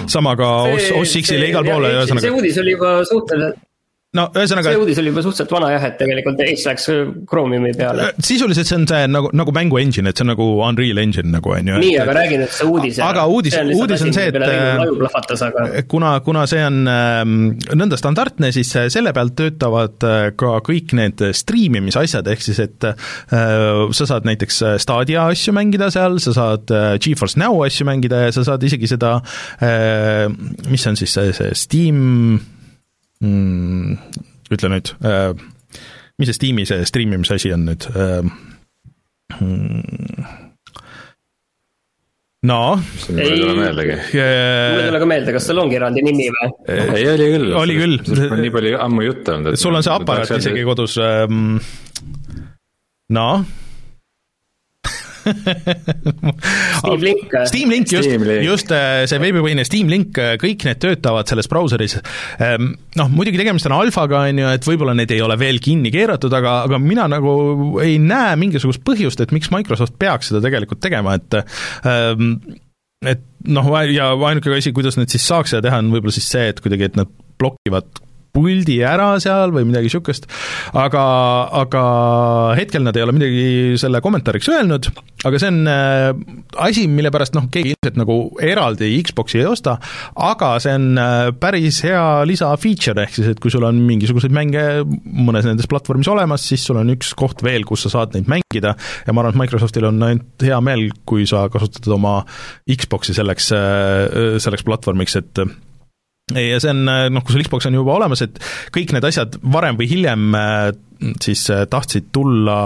sama 0.07 0.37
ka 0.37 0.51
OS, 0.75 0.93
OS 0.99 1.17
X-il 1.23 1.45
ja 1.45 1.51
igal 1.55 1.67
pool, 1.69 1.89
ühesõnaga. 1.89 2.27
see 2.27 2.37
uudis 2.37 2.61
oli 2.63 2.77
juba 2.77 3.01
suhteliselt 3.09 3.67
no 4.19 4.25
ühesõnaga. 4.35 4.73
see 4.73 4.81
uudis 4.81 4.99
oli 4.99 5.11
juba 5.13 5.23
suhteliselt 5.23 5.53
vana 5.55 5.69
jah, 5.71 5.85
et 5.87 5.97
tegelikult 6.01 6.41
Ace 6.43 6.67
läks 6.67 6.89
Chromiumi 7.31 7.71
peale. 7.79 8.09
Äh, 8.09 8.25
sisuliselt 8.27 8.67
see 8.67 8.79
on 8.81 8.87
see 8.91 9.07
nagu, 9.11 9.31
nagu 9.39 9.55
mängu 9.55 9.79
engine, 9.79 10.11
et 10.11 10.19
see 10.19 10.27
on 10.27 10.33
nagu 10.33 10.47
Unreal 10.67 10.99
Engine 11.03 11.31
nagu 11.31 11.55
on 11.55 11.71
ju. 11.71 11.79
nii, 11.85 11.95
aga 12.03 12.17
räägi 12.19 12.41
nüüd 12.41 12.55
see 12.57 12.67
uudis. 12.67 13.01
aga 13.07 13.29
uudis, 13.31 13.59
uudis 13.77 14.05
on 14.07 14.15
see, 14.17 14.27
et 14.33 14.41
aga... 14.41 15.69
Äh, 15.69 15.87
kuna, 15.91 16.17
kuna 16.27 16.45
see 16.51 16.67
on 16.67 16.83
äh, 16.91 17.23
nõnda 17.79 18.01
standardne, 18.01 18.51
siis 18.57 18.75
selle 18.91 19.15
peal 19.15 19.31
töötavad 19.39 20.09
äh, 20.09 20.19
ka 20.39 20.57
kõik 20.67 20.97
need 20.99 21.23
striimimisasjad, 21.43 22.35
ehk 22.35 22.47
siis 22.51 22.63
et 22.67 22.91
äh, 22.91 23.11
sa 23.95 24.11
saad 24.11 24.27
näiteks 24.27 24.63
Stadia 24.83 25.29
asju 25.31 25.55
mängida 25.55 25.93
seal, 25.95 26.19
sa 26.23 26.35
saad 26.35 26.75
äh, 26.75 26.95
GeForce 26.99 27.39
Now 27.39 27.63
asju 27.63 27.87
mängida 27.87 28.27
ja 28.27 28.35
sa 28.35 28.43
saad 28.47 28.67
isegi 28.67 28.91
seda 28.91 29.21
äh,, 29.63 30.27
mis 30.67 30.87
on 30.91 30.99
siis 30.99 31.15
see, 31.15 31.37
see 31.37 31.55
Steam 31.55 32.41
mm,, 33.25 33.97
ütle 34.55 34.71
nüüd 34.73 34.93
äh,, 35.05 35.33
mis 36.21 36.31
see 36.31 36.39
Steam'i 36.39 36.67
see 36.69 36.87
striimimise 36.89 37.39
asi 37.41 37.53
on 37.57 37.67
nüüd 37.71 37.89
äh,? 37.95 38.23
Mm, 39.31 40.25
no. 42.51 42.61
mul 43.13 43.21
ei 43.23 43.37
tule 43.39 43.55
meeldegi. 43.61 43.97
mul 44.11 44.81
ei 44.83 44.89
tule 44.89 45.03
ka 45.03 45.09
meelde, 45.13 45.35
kas 45.37 45.47
sul 45.47 45.63
ongi 45.63 45.79
eraldi 45.79 46.03
nimi 46.03 46.27
või? 46.35 46.51
ei, 46.67 47.07
oli 47.13 47.31
küll. 47.37 47.55
oli 47.61 47.79
küll. 47.79 47.97
nii 48.43 48.53
palju 48.57 48.83
ammu 48.89 49.07
juttu 49.07 49.37
olnud. 49.37 49.61
sul 49.61 49.79
on 49.79 49.87
see 49.87 49.95
aparaat 49.95 50.35
isegi 50.41 50.67
kodus 50.67 50.99
ähm,, 51.05 51.59
no 53.15 53.29
Steam 56.81 57.03
Link. 57.05 57.35
Steam 57.51 57.73
Link, 57.73 57.91
just, 57.93 58.09
just 58.45 58.73
see 59.11 59.21
veebipõhine 59.23 59.65
Steam 59.69 59.91
Link, 59.93 60.17
kõik 60.41 60.67
need 60.69 60.81
töötavad 60.83 61.31
selles 61.31 61.51
brauseris. 61.51 61.99
Ehm, 62.41 62.73
noh, 63.01 63.13
muidugi 63.13 63.41
tegemist 63.41 63.69
on 63.71 63.77
alfaga, 63.79 64.25
on 64.31 64.43
ju, 64.43 64.49
et 64.57 64.71
võib-olla 64.71 64.95
need 64.99 65.13
ei 65.15 65.23
ole 65.25 65.37
veel 65.41 65.61
kinni 65.63 65.93
keeratud, 65.95 66.33
aga, 66.41 66.61
aga 66.69 66.81
mina 66.83 67.07
nagu 67.11 67.33
ei 67.85 67.99
näe 68.03 68.35
mingisugust 68.41 68.85
põhjust, 68.87 69.23
et 69.25 69.35
miks 69.37 69.53
Microsoft 69.55 69.99
peaks 70.01 70.33
seda 70.33 70.43
tegelikult 70.45 70.83
tegema, 70.83 71.17
et 71.21 71.41
ähm, 71.89 72.37
et 73.07 73.23
noh, 73.49 73.73
ja 73.89 74.11
ainuke 74.13 74.53
asi, 74.53 74.75
kuidas 74.77 74.99
nad 75.01 75.09
siis 75.13 75.25
saaks 75.25 75.55
seda 75.55 75.69
teha, 75.69 75.81
on 75.81 75.93
võib-olla 75.95 76.13
siis 76.15 76.29
see, 76.29 76.51
et 76.53 76.61
kuidagi, 76.61 76.91
et 76.91 76.99
nad 77.01 77.09
blokivad 77.41 77.89
puldi 78.35 78.79
ära 78.87 79.13
seal 79.23 79.53
või 79.55 79.67
midagi 79.69 79.91
niisugust, 79.91 80.29
aga, 80.79 81.05
aga 81.63 81.85
hetkel 82.59 82.85
nad 82.85 82.97
ei 82.97 83.05
ole 83.05 83.15
midagi 83.17 83.45
selle 83.81 84.03
kommentaariks 84.05 84.51
öelnud, 84.53 84.91
aga 85.27 85.41
see 85.41 85.51
on 85.51 85.61
äh, 85.71 86.11
asi, 86.67 86.87
mille 86.91 87.13
pärast 87.13 87.35
noh, 87.37 87.49
keegi 87.53 87.75
ilmselt 87.75 87.99
nagu 88.01 88.19
eraldi 88.45 88.91
Xbox'i 89.07 89.41
ei 89.43 89.49
osta, 89.51 89.77
aga 90.31 90.53
see 90.63 90.77
on 90.79 91.01
äh, 91.01 91.31
päris 91.41 91.83
hea 91.87 92.03
lisa-feature, 92.29 93.07
ehk 93.07 93.17
siis 93.19 93.33
et 93.33 93.43
kui 93.43 93.53
sul 93.53 93.67
on 93.67 93.81
mingisuguseid 93.89 94.35
mänge 94.35 94.67
mõnes 94.87 95.49
nendes 95.49 95.69
platvormis 95.71 96.11
olemas, 96.13 96.47
siis 96.47 96.65
sul 96.67 96.81
on 96.81 96.93
üks 96.95 97.15
koht 97.19 97.45
veel, 97.47 97.67
kus 97.69 97.87
sa 97.87 97.95
saad 97.97 98.15
neid 98.17 98.31
mängida. 98.31 98.77
Ja 99.07 99.15
ma 99.15 99.25
arvan, 99.25 99.35
et 99.35 99.43
Microsoftil 99.45 99.89
on 99.91 99.99
ainult 100.07 100.47
hea 100.47 100.61
meel, 100.65 100.89
kui 101.09 101.27
sa 101.29 101.47
kasutad 101.53 101.91
oma 101.97 102.21
Xbox'i 102.71 103.17
selleks, 103.17 103.51
äh, 103.57 104.39
selleks 104.43 104.67
platvormiks, 104.67 105.19
et 105.21 105.45
ja 106.37 106.61
see 106.63 106.73
on 106.73 106.85
noh, 106.87 107.25
kui 107.25 107.35
sul 107.35 107.45
Xbox 107.47 107.69
on 107.71 107.79
juba 107.79 107.97
olemas, 107.99 108.23
et 108.27 108.39
kõik 108.75 108.95
need 108.95 109.07
asjad 109.07 109.37
varem 109.53 109.79
või 109.81 109.89
hiljem 109.91 110.37
äh, 110.39 110.71
siis 111.23 111.47
äh, 111.53 111.65
tahtsid 111.71 112.11
tulla 112.15 112.57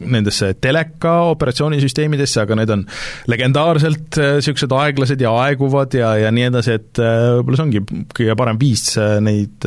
nendesse 0.00 0.52
teleka 0.62 1.14
operatsioonisüsteemidesse, 1.34 2.42
aga 2.44 2.58
need 2.60 2.74
on 2.74 2.84
legendaarselt 3.30 4.20
niisugused 4.20 4.72
äh, 4.72 4.84
aeglased 4.86 5.22
ja 5.22 5.32
aeguvad 5.46 5.96
ja, 5.98 6.14
ja 6.26 6.34
nii 6.34 6.50
edasi, 6.50 6.78
et 6.78 7.00
võib-olla 7.02 7.58
see 7.58 7.68
ongi 7.68 7.86
kõige 8.16 8.38
parem 8.38 8.60
viis 8.60 8.92
neid 9.24 9.66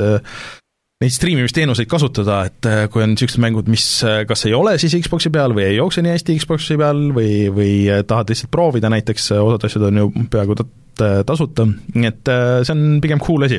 neid 1.04 1.12
striimimisteenuseid 1.12 1.90
kasutada, 1.92 2.38
et 2.48 2.70
kui 2.92 3.04
on 3.04 3.12
niisugused 3.14 3.42
mängud, 3.44 3.68
mis 3.72 3.84
kas 4.30 4.46
ei 4.48 4.56
ole 4.56 4.78
siis 4.80 4.96
Xbox'i 5.04 5.32
peal 5.34 5.52
või 5.58 5.66
ei 5.68 5.76
jookse 5.76 6.04
nii 6.06 6.16
hästi 6.16 6.38
Xbox'i 6.40 6.80
peal 6.80 7.10
või, 7.16 7.46
või 7.54 7.76
tahad 8.08 8.32
lihtsalt 8.32 8.54
proovida 8.54 8.92
näiteks, 8.94 9.34
osad 9.42 9.68
asjad 9.68 9.90
on 9.90 10.02
ju 10.02 10.10
peaaegu 10.32 10.56
Äh, 10.96 11.22
tasuta, 11.28 11.66
nii 11.68 12.08
et 12.08 12.30
äh, 12.32 12.62
see 12.64 12.72
on 12.72 13.00
pigem 13.04 13.20
cool 13.20 13.44
asi. 13.44 13.58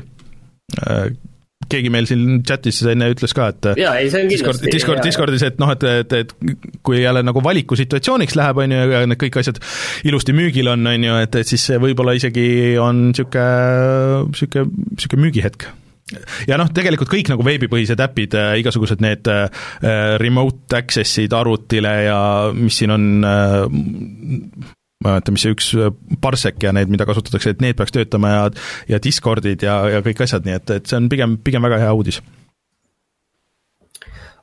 Äh, 0.81 1.11
keegi 1.68 1.90
meil 1.92 2.07
siin 2.09 2.40
chatis 2.46 2.79
enne 2.88 3.11
ütles 3.12 3.35
ka, 3.37 3.51
et 3.53 3.68
jaa, 3.81 3.96
ei 4.01 4.09
see 4.12 4.22
on 4.22 4.31
Discord, 4.31 4.61
kindlasti 4.61 4.72
Discord, 4.77 5.03
Discordis, 5.05 5.44
et 5.44 5.61
noh, 5.61 5.72
et, 5.75 5.85
et, 5.85 6.14
et 6.22 6.81
kui 6.87 7.01
jälle 7.03 7.25
nagu 7.27 7.42
valikusituatsiooniks 7.44 8.38
läheb, 8.38 8.61
on 8.62 8.72
ju, 8.77 8.83
ja 8.94 9.03
need 9.11 9.20
kõik 9.20 9.40
asjad 9.42 9.61
ilusti 10.09 10.37
müügil 10.37 10.70
on, 10.72 10.87
on 10.88 11.09
ju, 11.09 11.16
et, 11.27 11.40
et 11.42 11.51
siis 11.51 11.64
see 11.72 11.81
võib-olla 11.83 12.14
isegi 12.16 12.46
on 12.81 13.09
niisugune, 13.11 14.31
niisugune, 14.31 14.87
niisugune 14.94 15.27
müügihetk 15.27 15.68
ja 16.47 16.59
noh, 16.61 16.71
tegelikult 16.75 17.11
kõik 17.11 17.31
nagu 17.33 17.45
veebipõhised 17.47 18.01
äpid 18.05 18.37
äh,, 18.38 18.55
igasugused 18.62 19.03
need 19.03 19.27
äh, 19.31 19.49
remote 20.23 20.79
access'id 20.79 21.35
arvutile 21.35 21.95
ja 22.07 22.19
mis 22.55 22.79
siin 22.79 22.95
on 22.95 23.09
äh, 23.27 23.66
ma 25.03 25.11
ei 25.11 25.16
mäleta, 25.16 25.35
mis 25.35 25.45
see 25.45 25.57
üks 25.57 25.73
äh, 25.75 25.92
parsek 26.23 26.62
ja 26.62 26.73
need, 26.77 26.92
mida 26.92 27.09
kasutatakse, 27.09 27.57
et 27.57 27.64
need 27.64 27.79
peaks 27.79 27.95
töötama 27.95 28.33
ja 28.33 28.49
ja 28.95 29.03
Discordid 29.03 29.66
ja, 29.66 29.81
ja 29.97 30.03
kõik 30.07 30.23
asjad, 30.25 30.47
nii 30.47 30.59
et, 30.61 30.75
et 30.79 30.88
see 30.88 31.01
on 31.01 31.11
pigem, 31.12 31.38
pigem 31.42 31.66
väga 31.66 31.83
hea 31.83 31.92
uudis. 31.97 32.23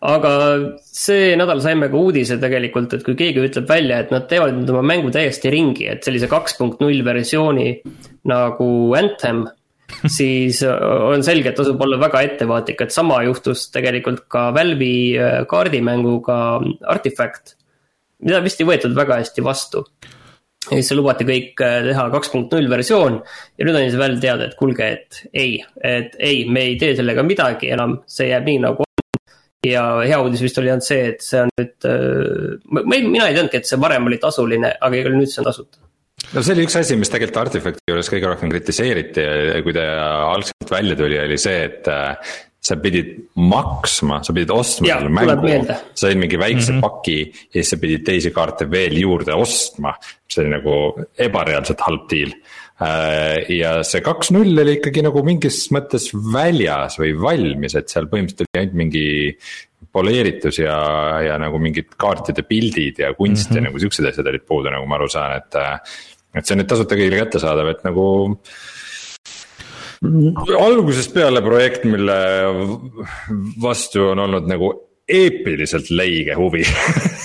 aga 0.04 0.36
see 0.84 1.32
nädal 1.40 1.64
saime 1.64 1.88
ka 1.88 1.96
uudise 1.96 2.36
tegelikult, 2.44 2.92
et 2.92 3.08
kui 3.08 3.16
keegi 3.16 3.40
ütleb 3.40 3.72
välja, 3.72 4.04
et 4.04 4.12
nad 4.12 4.28
teevad 4.28 4.52
nüüd 4.58 4.76
oma 4.76 4.84
mängu 4.84 5.16
täiesti 5.16 5.48
ringi, 5.54 5.88
et 5.96 6.04
sellise 6.04 6.28
kaks 6.28 6.60
punkt 6.60 6.84
null 6.84 7.00
versiooni 7.08 7.70
nagu 8.28 8.68
Anthem 9.00 9.46
siis 10.18 10.62
äh, 10.66 10.74
on 11.14 11.24
selge, 11.26 11.52
et 11.52 11.60
tasub 11.60 11.82
olla 11.84 12.00
väga 12.02 12.24
ettevaatlik, 12.28 12.86
et 12.86 12.96
sama 12.96 13.22
juhtus 13.28 13.68
tegelikult 13.74 14.26
ka 14.32 14.50
Valve'i 14.56 15.14
äh, 15.20 15.38
kaardimänguga 15.50 16.38
Artifact. 16.96 17.56
mida 18.24 18.40
vist 18.44 18.62
ei 18.62 18.68
võetud 18.68 18.96
väga 18.96 19.20
hästi 19.20 19.44
vastu 19.44 19.84
ja 20.70 20.78
siis 20.78 20.94
lubati 20.96 21.28
kõik 21.28 21.60
äh, 21.66 21.82
teha 21.90 22.08
kaks 22.14 22.32
punkt 22.32 22.56
null 22.56 22.70
versioon 22.72 23.20
ja 23.58 23.68
nüüd 23.68 23.76
on 23.76 23.86
siis 23.86 24.00
veel 24.00 24.18
teada, 24.24 24.48
et 24.48 24.58
kuulge, 24.60 24.90
et 24.98 25.24
ei, 25.34 25.58
et 25.84 26.18
ei, 26.20 26.44
me 26.50 26.68
ei 26.70 26.80
tee 26.80 26.96
sellega 27.00 27.26
midagi 27.28 27.72
enam, 27.76 28.00
see 28.08 28.30
jääb 28.32 28.48
nii 28.48 28.64
nagu 28.64 28.88
ja 29.68 29.86
hea 30.04 30.20
uudis 30.20 30.44
vist 30.44 30.60
oli 30.60 30.72
ainult 30.72 30.88
see, 30.88 31.08
et 31.14 31.24
see 31.24 31.40
on 31.40 31.52
nüüd, 31.56 31.88
ma 32.68 32.84
ei, 32.98 33.08
mina 33.08 33.30
ei 33.30 33.36
teadnudki, 33.36 33.64
et 33.64 33.70
see 33.70 33.80
varem 33.80 34.10
oli 34.10 34.20
tasuline, 34.20 34.76
aga 34.76 35.00
igal 35.00 35.16
nüüd 35.16 35.32
see 35.32 35.44
on 35.44 35.48
tasuta 35.52 35.84
no 36.34 36.42
see 36.42 36.56
oli 36.56 36.66
üks 36.68 36.80
asi, 36.80 36.98
mis 37.00 37.12
tegelikult 37.14 37.44
Artifacti 37.46 37.92
juures 37.92 38.10
kõige 38.12 38.32
rohkem 38.32 38.54
kritiseeriti, 38.54 39.28
kui 39.66 39.76
ta 39.76 39.86
algselt 40.32 40.74
välja 40.74 40.98
tuli, 41.00 41.20
oli 41.22 41.38
see, 41.42 41.62
et 41.70 41.90
äh, 41.92 42.34
sa 42.64 42.78
pidid 42.80 43.16
maksma, 43.44 44.22
sa 44.24 44.34
pidid 44.36 44.52
ostma 44.56 44.88
ja, 44.88 44.98
selle 45.02 45.12
mängu, 45.12 45.66
sa 45.68 46.06
said 46.06 46.20
mingi 46.20 46.40
väikse 46.40 46.72
mm 46.72 46.78
-hmm. 46.78 46.86
paki 46.86 47.20
ja 47.28 47.60
siis 47.60 47.74
sa 47.74 47.80
pidid 47.82 48.06
teisi 48.08 48.32
kaarte 48.32 48.70
veel 48.72 48.96
juurde 49.02 49.36
ostma. 49.36 49.96
see 50.34 50.42
oli 50.46 50.54
nagu 50.56 50.76
ebareaalselt 51.20 51.82
halb 51.86 52.08
deal. 52.10 52.32
Äh, 52.82 53.52
ja 53.54 53.84
see 53.84 54.02
kaks-null 54.02 54.58
oli 54.64 54.80
ikkagi 54.80 55.04
nagu 55.06 55.22
mingis 55.24 55.68
mõttes 55.76 56.10
väljas 56.34 56.98
või 56.98 57.14
valmis, 57.20 57.76
et 57.76 57.90
seal 57.90 58.08
põhimõtteliselt 58.10 58.50
oli 58.50 58.62
ainult 58.64 58.80
mingi 58.80 59.06
poleeritus 59.94 60.58
ja, 60.58 60.78
ja 61.22 61.38
nagu 61.38 61.60
mingid 61.62 61.94
kaartide 62.00 62.42
pildid 62.48 63.04
ja 63.04 63.14
kunst 63.14 63.50
mm 63.50 63.52
-hmm. 63.52 63.56
ja 63.56 63.62
mhm. 63.62 63.68
nagu 63.70 63.80
siuksed 63.80 64.06
asjad 64.10 64.28
olid 64.28 64.46
puudu, 64.48 64.72
nagu 64.74 64.88
ma 64.88 64.96
aru 64.96 65.10
saan, 65.10 65.38
et. 65.38 65.62
Et 66.34 66.46
see 66.46 66.56
on 66.56 66.64
nüüd 66.64 66.72
tasuta 66.72 66.98
kõigile 67.00 67.22
kättesaadav, 67.24 67.74
et 67.74 67.84
nagu 67.88 68.08
algusest 70.60 71.14
peale 71.16 71.44
projekt, 71.46 71.86
mille 71.88 72.18
vastu 73.64 74.10
on 74.12 74.24
olnud 74.26 74.50
nagu 74.50 74.74
eepiliselt 75.08 75.90
leige 75.92 76.36
huvi 76.40 76.64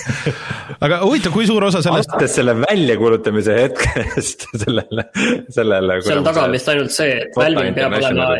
aga 0.85 1.01
huvitav, 1.03 1.33
kui 1.35 1.47
suur 1.47 1.63
osa 1.67 1.81
sellest. 1.83 2.11
alates 2.11 2.35
selle 2.39 2.55
väljakuulutamise 2.59 3.55
hetkest 3.55 4.47
sellele, 4.63 5.05
sellele. 5.55 5.99
seal 6.05 6.25
taga 6.27 6.47
on 6.47 6.55
vist 6.55 6.71
ainult 6.71 6.95
see, 6.95 7.21
et 7.23 7.39
Valve'il 7.39 7.75
peab 7.77 7.95
olema 7.99 8.33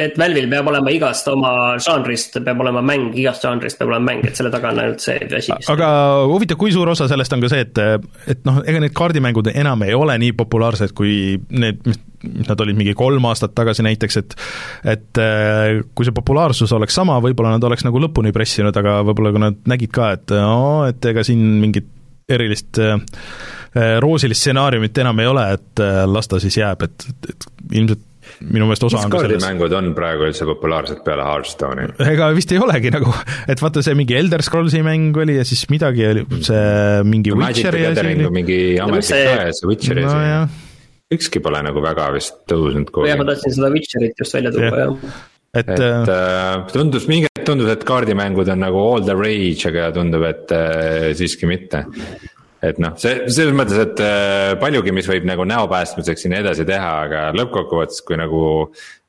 et 0.00 0.14
Valve'il 0.16 0.46
peab 0.48 0.68
olema 0.70 0.92
igast 0.94 1.26
oma 1.28 1.50
žanrist, 1.82 2.38
peab 2.44 2.60
olema 2.64 2.80
mäng, 2.84 3.10
igast 3.20 3.44
žanrist 3.44 3.76
peab 3.76 3.90
olema 3.90 4.08
mäng, 4.08 4.22
et 4.24 4.38
selle 4.38 4.48
taga 4.52 4.70
on 4.72 4.80
ainult 4.80 5.04
see 5.04 5.18
asi. 5.36 5.52
aga 5.72 5.88
huvitav, 6.30 6.56
kui 6.60 6.72
suur 6.72 6.88
osa 6.88 7.08
sellest 7.10 7.34
on 7.36 7.42
ka 7.44 7.50
see, 7.52 7.66
et, 7.66 7.80
et 8.32 8.46
noh, 8.48 8.62
ega 8.64 8.80
need 8.80 8.94
kaardimängud 8.96 9.50
enam 9.52 9.84
ei 9.84 9.92
ole 9.96 10.16
nii 10.22 10.32
populaarsed, 10.38 10.94
kui 10.96 11.36
need, 11.52 11.82
mis 11.84 12.00
nad 12.48 12.62
olid 12.64 12.78
mingi 12.78 12.94
kolm 12.96 13.26
aastat 13.28 13.52
tagasi 13.58 13.84
näiteks, 13.84 14.16
et 14.22 14.36
et 14.94 15.20
äh, 15.20 15.82
kui 15.92 16.08
see 16.08 16.16
populaarsus 16.16 16.72
oleks 16.72 16.96
sama, 16.96 17.18
võib-olla 17.24 17.52
nad 17.58 17.66
oleks 17.68 17.84
nagu 17.84 18.00
lõpuni 18.00 18.32
pressinud, 18.32 18.76
aga 18.78 19.02
võib-olla 19.04 19.34
kui 19.34 19.42
nad 19.44 19.58
nägid 19.74 19.92
ka, 19.92 20.14
et 20.16 20.32
oo, 20.38 20.86
et 20.88 21.10
ega 21.12 21.26
siin 21.26 21.42
mingit 21.60 21.90
erilist 22.32 22.80
äh, 22.80 22.96
äh 23.76 23.98
roosilist 24.00 24.40
stsenaariumit 24.40 25.02
enam 25.04 25.20
ei 25.20 25.28
ole, 25.28 25.44
et 25.58 25.84
las 26.08 26.32
ta 26.32 26.40
siis 26.40 26.56
jääb, 26.62 26.88
et, 26.88 27.06
et 27.28 27.46
ilmselt 27.76 28.08
minu 28.42 28.68
meelest 28.68 28.86
osa 28.88 29.00
mis 29.00 29.06
on 29.08 29.14
ka 29.14 29.22
selles. 29.24 29.44
mängud 29.44 29.76
on 29.78 29.92
praegu 29.96 30.26
üldse 30.28 30.46
populaarsed 30.48 31.02
peale 31.06 31.26
Hearthstone'i? 31.26 31.88
ega 32.12 32.30
vist 32.36 32.54
ei 32.54 32.60
olegi 32.62 32.92
nagu, 32.94 33.14
et 33.50 33.62
vaata 33.62 33.84
see 33.84 33.96
mingi 33.98 34.18
Elder 34.18 34.44
Scrollsi 34.44 34.82
mäng 34.86 35.16
oli 35.22 35.38
ja 35.38 35.46
siis 35.48 35.64
midagi 35.72 36.06
oli, 36.10 36.26
see 36.44 36.62
mingi 37.08 37.34
no, 37.34 37.42
Witcheri 37.42 37.86
asi 37.90 38.06
oli. 38.06 38.30
mingi 38.38 38.60
ametlik 38.82 39.26
ka 39.32 39.48
ja 39.48 39.58
see 39.58 39.70
Witcheri 39.70 40.06
asi 40.06 40.32
no, 40.32 40.46
ükski 41.12 41.42
pole 41.44 41.60
nagu 41.66 41.84
väga 41.84 42.08
vist 42.16 42.42
tõusnud 42.50 42.88
kogu 42.90 43.06
aeg. 43.06 43.14
jah, 43.14 43.20
ma 43.20 43.28
tahtsin 43.28 43.58
seda 43.58 43.70
Witcherit 43.74 44.24
just 44.24 44.38
välja 44.38 44.54
tuua, 44.54 44.72
jah 44.86 45.20
et, 45.52 45.68
et 45.68 46.08
äh, 46.08 46.62
tundus, 46.72 47.04
mingi 47.10 47.28
hetk 47.28 47.44
tundus, 47.44 47.68
et 47.68 47.82
kaardimängud 47.84 48.48
on 48.48 48.62
nagu 48.64 48.80
all 48.80 49.04
the 49.04 49.16
rage, 49.16 49.66
aga 49.68 49.90
tundub, 49.92 50.24
et 50.24 50.54
äh, 50.56 51.10
siiski 51.18 51.48
mitte 51.50 51.84
et 52.62 52.80
noh, 52.82 52.96
see 53.00 53.26
selles 53.32 53.54
mõttes, 53.58 53.78
et 53.82 54.02
äh, 54.04 54.54
paljugi, 54.60 54.94
mis 54.94 55.08
võib 55.10 55.26
nagu 55.28 55.46
näo 55.48 55.68
päästmiseks 55.70 56.26
ja 56.26 56.32
nii 56.32 56.42
edasi 56.44 56.66
teha, 56.68 56.90
aga 57.08 57.22
lõppkokkuvõttes, 57.36 58.02
kui 58.06 58.18
nagu 58.20 58.42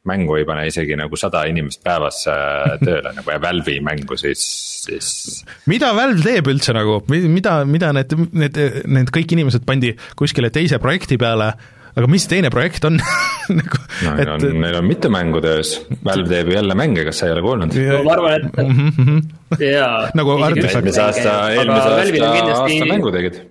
mängu 0.09 0.35
ei 0.35 0.45
pane 0.47 0.65
isegi 0.67 0.97
nagu 0.99 1.15
sada 1.19 1.45
inimest 1.47 1.83
päevas 1.85 2.23
äh, 2.31 2.73
tööle 2.83 3.13
nagu 3.15 3.31
ja 3.31 3.39
Valve'i 3.43 3.79
mängu, 3.83 4.17
siis, 4.19 4.41
siis. 4.83 5.43
mida 5.69 5.93
Valve 5.95 6.25
teeb 6.25 6.49
üldse 6.51 6.75
nagu, 6.75 6.99
mida, 7.07 7.61
mida 7.69 7.93
need, 7.95 8.17
need, 8.33 8.59
need 8.97 9.13
kõik 9.15 9.37
inimesed 9.37 9.63
pandi 9.67 9.93
kuskile 10.19 10.51
teise 10.53 10.81
projekti 10.83 11.19
peale 11.21 11.53
aga 11.93 12.09
mis 12.09 12.25
teine 12.29 12.51
projekt 12.53 12.85
on 12.89 12.99
nagu, 13.59 13.79
no, 14.05 14.13
et... 14.17 14.29
on, 14.35 14.45
neil 14.63 14.77
on 14.79 14.87
mitu 14.87 15.11
mängu 15.13 15.41
töös, 15.43 15.75
Valve 16.05 16.29
teeb 16.31 16.51
ju 16.51 16.57
jälle 16.57 16.77
mänge, 16.77 17.05
kas 17.07 17.21
sa 17.21 17.29
ei 17.29 17.35
ole 17.35 17.45
kuulnud? 17.45 17.79
ma 18.05 18.13
arvan, 18.17 18.37
et 18.37 18.61
mm 18.61 18.91
-hmm. 18.91 19.19
jaa. 19.61 19.97
nagu 20.13 20.37
eelmise 20.37 21.01
aasta, 21.01 21.33
eelmise 21.53 21.89
aasta, 21.89 22.11
kindlasti... 22.13 22.53
aasta 22.53 22.93
mängu 22.93 23.11
tegid 23.15 23.41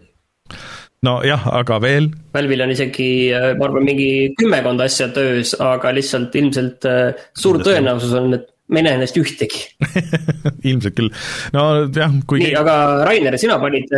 nojah, 1.03 1.47
aga 1.59 1.79
veel? 1.83 2.09
Valve'il 2.35 2.63
on 2.63 2.73
isegi, 2.75 3.11
ma 3.59 3.67
arvan, 3.67 3.85
mingi 3.87 4.09
kümmekond 4.39 4.83
asja 4.85 5.09
töös, 5.15 5.55
aga 5.59 5.91
lihtsalt 5.95 6.35
ilmselt 6.39 6.87
äh, 6.87 7.27
suur 7.35 7.59
tõenäosus 7.63 8.15
on, 8.19 8.39
et 8.39 8.47
ma 8.73 8.81
ei 8.81 8.87
näe 8.87 8.97
nendest 8.97 9.19
ühtegi 9.19 9.67
ilmselt 10.71 10.97
küll, 10.99 11.11
no 11.57 11.67
jah, 11.91 12.15
kui. 12.27 12.43
nii, 12.45 12.55
aga 12.59 12.77
Rainer, 13.09 13.39
sina 13.41 13.59
panid 13.63 13.91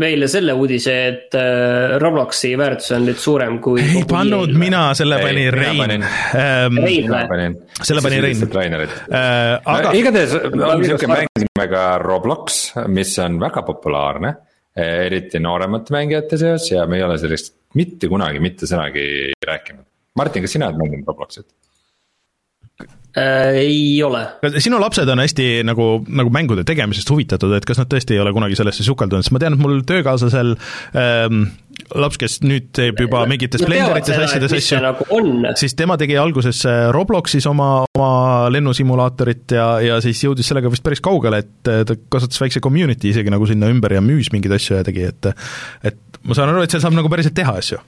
meile 0.00 0.28
selle 0.30 0.54
uudise, 0.56 0.94
et 1.08 1.36
äh, 1.38 1.96
Robloksi 2.00 2.52
väärtus 2.58 2.92
on 2.96 3.06
nüüd 3.08 3.20
suurem 3.20 3.58
kui. 3.64 3.80
ei 3.80 4.04
pannud 4.08 4.50
eel. 4.52 4.58
mina, 4.60 4.82
selle 4.98 5.18
pani 5.22 5.46
Rein. 5.52 5.94
Ähm, 5.96 6.80
Rein 6.84 7.08
või? 7.12 7.48
selle 7.80 8.04
pani 8.04 8.20
Rein. 8.24 8.44
Äh, 8.46 9.56
aga. 9.64 9.94
igatahes 9.96 10.36
on 10.36 10.84
sihuke 10.84 11.10
mäng 11.10 11.44
nimega 11.46 11.86
Roblox, 12.02 12.62
mis 12.92 13.14
on 13.24 13.40
väga 13.42 13.64
populaarne, 13.66 14.34
eriti 14.76 15.40
nooremate 15.40 15.94
mängijate 15.96 16.36
seas 16.40 16.68
ja 16.68 16.84
me 16.88 17.00
ei 17.00 17.06
ole 17.06 17.16
sellest 17.20 17.54
mitte 17.76 18.10
kunagi 18.12 18.42
mitte 18.44 18.68
sõnagi 18.68 19.06
rääkinud. 19.48 19.84
Martin, 20.16 20.44
kas 20.44 20.56
sina 20.56 20.68
oled 20.70 20.80
mänginud 20.80 21.08
Robloxit? 21.08 21.48
Äh,? 23.16 23.60
ei 23.62 24.02
ole. 24.02 24.22
sinu 24.58 24.80
lapsed 24.80 25.08
on 25.08 25.22
hästi 25.22 25.46
nagu, 25.66 25.88
nagu 26.08 26.32
mängude 26.32 26.64
tegemisest 26.68 27.10
huvitatud, 27.10 27.54
et 27.56 27.66
kas 27.68 27.80
nad 27.80 27.90
tõesti 27.92 28.16
ei 28.16 28.22
ole 28.22 28.32
kunagi 28.36 28.58
sellesse 28.58 28.84
sukeldunud, 28.86 29.24
sest 29.24 29.34
ma 29.34 29.42
tean, 29.42 29.56
et 29.56 29.62
mul 29.62 29.80
töökaaslasel 29.88 30.54
ähm, 30.96 31.46
laps, 31.96 32.18
kes 32.20 32.38
nüüd 32.44 32.70
teeb 32.76 33.00
juba 33.04 33.24
mingites 33.30 33.62
no, 33.62 33.70
blenderites 33.70 34.20
asjades 34.26 34.56
asju, 34.58 34.80
nagu 34.84 35.54
siis 35.60 35.76
tema 35.78 35.98
tegi 36.00 36.18
alguses 36.20 36.62
äh, 36.68 36.86
Robloxis 36.94 37.48
oma, 37.50 37.70
oma 37.96 38.12
lennusimulaatorit 38.52 39.56
ja, 39.56 39.68
ja 39.84 40.00
siis 40.04 40.22
jõudis 40.26 40.48
sellega 40.50 40.72
vist 40.72 40.84
päris 40.86 41.04
kaugele, 41.04 41.42
et 41.44 41.72
äh, 41.72 41.84
ta 41.88 41.98
kasutas 42.12 42.40
väikse 42.42 42.64
community 42.64 43.12
isegi 43.12 43.32
nagu 43.32 43.48
sinna 43.48 43.70
ümber 43.72 43.96
ja 43.96 44.04
müüs 44.04 44.32
mingeid 44.34 44.56
asju 44.58 44.80
ja 44.80 44.86
tegi, 44.86 45.08
et 45.12 45.32
et 45.86 46.02
ma 46.26 46.36
saan 46.36 46.52
aru, 46.52 46.64
et 46.64 46.72
seal 46.72 46.82
saab 46.84 46.96
nagu 46.96 47.12
päriselt 47.12 47.36
teha 47.36 47.56
asju. 47.60 47.80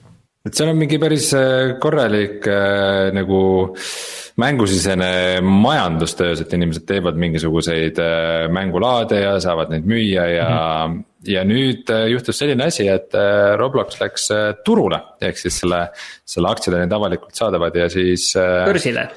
et 0.47 0.55
seal 0.55 0.71
on 0.71 0.79
mingi 0.79 0.99
päris 1.01 1.31
äh, 1.37 1.75
korralik 1.83 2.47
äh, 2.47 3.09
nagu 3.15 3.41
äh, 3.73 4.28
mängusisene 4.39 5.11
majandustöös, 5.43 6.41
et 6.43 6.53
inimesed 6.55 6.85
teevad 6.87 7.17
mingisuguseid 7.19 7.99
äh, 8.01 8.47
mängulaade 8.53 9.21
ja 9.23 9.35
saavad 9.43 9.71
neid 9.73 9.87
müüa 9.89 10.25
ja 10.31 10.47
mm, 10.49 10.95
-hmm. 10.95 11.03
ja 11.33 11.43
nüüd 11.47 11.91
äh, 11.93 12.07
juhtus 12.13 12.39
selline 12.39 12.69
asi, 12.69 12.87
et 12.87 13.15
äh, 13.15 13.55
Roblox 13.59 13.99
läks 14.01 14.29
turule, 14.65 15.01
ehk 15.21 15.37
siis 15.37 15.59
selle, 15.63 15.87
selle 16.25 16.51
aktsiad 16.51 16.77
olid 16.79 16.95
avalikult 16.99 17.35
saadavad 17.35 17.75
ja 17.75 17.89
siis. 17.89 18.33
börsile. 18.65 19.09